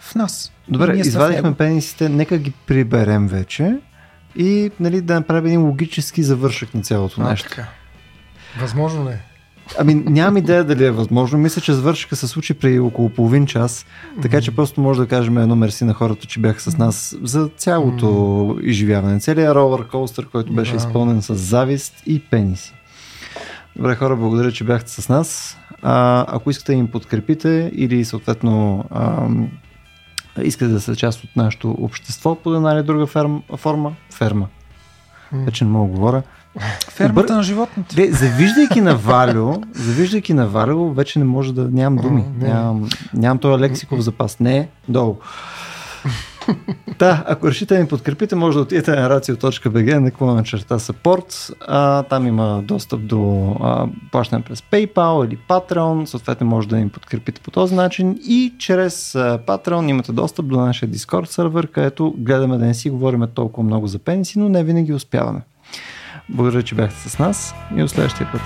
в 0.00 0.14
нас. 0.14 0.52
Добре, 0.68 0.96
извадихме 0.96 1.54
пенисите, 1.54 2.08
нека 2.08 2.38
ги 2.38 2.50
приберем 2.66 3.28
вече 3.28 3.76
и 4.36 4.70
нали, 4.80 5.00
да 5.00 5.14
направим 5.14 5.46
един 5.46 5.62
логически 5.62 6.22
завършък 6.22 6.74
на 6.74 6.82
цялото 6.82 7.20
А, 7.20 7.30
нещо. 7.30 7.48
така. 7.48 7.68
Възможно 8.60 9.08
ли 9.08 9.12
е? 9.12 9.20
Ами 9.78 9.94
нямам 9.94 10.36
идея 10.36 10.64
дали 10.64 10.84
е 10.84 10.90
възможно. 10.90 11.38
Мисля, 11.38 11.62
че 11.62 11.72
завършика 11.72 12.16
се 12.16 12.26
случи 12.28 12.54
преди 12.54 12.78
около 12.78 13.10
половин 13.10 13.46
час, 13.46 13.86
така 14.22 14.40
че 14.40 14.56
просто 14.56 14.80
може 14.80 15.00
да 15.00 15.06
кажем 15.06 15.38
едно 15.38 15.56
мерси 15.56 15.84
на 15.84 15.94
хората, 15.94 16.26
че 16.26 16.40
бяха 16.40 16.60
с 16.60 16.78
нас 16.78 17.16
за 17.22 17.48
цялото 17.56 18.58
изживяване. 18.62 19.20
Целият 19.20 19.54
ролър 19.54 19.88
костър, 19.88 20.26
който 20.28 20.52
беше 20.52 20.70
Да. 20.70 20.76
изпълнен 20.76 21.22
с 21.22 21.34
завист 21.34 21.94
и 22.06 22.20
пениси. 22.20 22.74
Добре, 23.76 23.94
хора, 23.94 24.16
благодаря, 24.16 24.52
че 24.52 24.64
бяхте 24.64 24.90
с 24.90 25.08
нас. 25.08 25.58
А, 25.82 26.24
ако 26.28 26.50
искате 26.50 26.72
да 26.72 26.78
им 26.78 26.86
подкрепите 26.88 27.70
или 27.74 28.04
съответно 28.04 28.84
ам, 28.94 29.48
искате 30.42 30.72
да 30.72 30.80
сте 30.80 30.96
част 30.96 31.24
от 31.24 31.36
нашето 31.36 31.70
общество 31.70 32.34
под 32.34 32.56
една 32.56 32.72
или 32.72 32.82
друга 32.82 33.06
ферма, 33.06 33.40
форма, 33.56 33.92
ферма, 34.10 34.46
вече 35.32 35.64
не 35.64 35.70
мога 35.70 35.88
да 35.88 35.94
говоря, 35.94 36.22
Фермата 36.90 37.32
Бър- 37.32 37.36
на 37.36 37.42
животните. 37.42 37.96
Бе, 37.96 38.12
завиждайки 38.12 38.80
на 38.80 38.96
Валю, 38.96 39.54
завиждайки 39.72 40.34
на 40.34 40.46
Валю, 40.46 40.92
вече 40.92 41.18
не 41.18 41.24
може 41.24 41.54
да 41.54 41.68
нямам 41.68 41.96
думи. 42.02 42.24
Нямам, 42.38 42.88
нямам 43.14 43.38
този 43.38 43.62
лексиков 43.62 44.00
запас. 44.00 44.40
Не, 44.40 44.68
долу. 44.88 45.16
Да, 46.98 47.24
ако 47.26 47.48
решите 47.48 47.74
да 47.74 47.80
ни 47.80 47.88
подкрепите, 47.88 48.36
може 48.36 48.56
да 48.56 48.62
отидете 48.62 48.90
на 48.90 49.10
racio.bg, 49.10 49.98
на 49.98 50.10
какво 50.10 50.26
на 50.26 50.42
черта 50.42 50.78
support. 50.78 51.52
А, 51.66 52.02
там 52.02 52.26
има 52.26 52.62
достъп 52.64 53.06
до 53.06 53.54
плащане 54.12 54.42
през 54.42 54.60
PayPal 54.60 55.26
или 55.26 55.38
Patreon. 55.48 56.04
Съответно 56.04 56.46
може 56.46 56.68
да 56.68 56.76
ни 56.76 56.88
подкрепите 56.88 57.40
по 57.40 57.50
този 57.50 57.74
начин. 57.74 58.18
И 58.26 58.54
чрез 58.58 59.14
а, 59.14 59.38
Patreon 59.46 59.90
имате 59.90 60.12
достъп 60.12 60.46
до 60.46 60.60
нашия 60.60 60.88
Discord 60.88 61.24
сервер, 61.24 61.66
където 61.66 62.14
гледаме 62.18 62.58
да 62.58 62.64
не 62.64 62.74
си 62.74 62.90
говорим 62.90 63.26
толкова 63.34 63.66
много 63.66 63.86
за 63.86 63.98
пениси, 63.98 64.38
но 64.38 64.48
не 64.48 64.64
винаги 64.64 64.92
успяваме. 64.92 65.40
Благодаря, 66.28 66.62
че 66.62 66.74
бяхте 66.74 67.08
с 67.08 67.18
нас 67.18 67.54
и 67.76 67.80
до 67.80 67.88
следващия 67.88 68.28
път. 68.32 68.42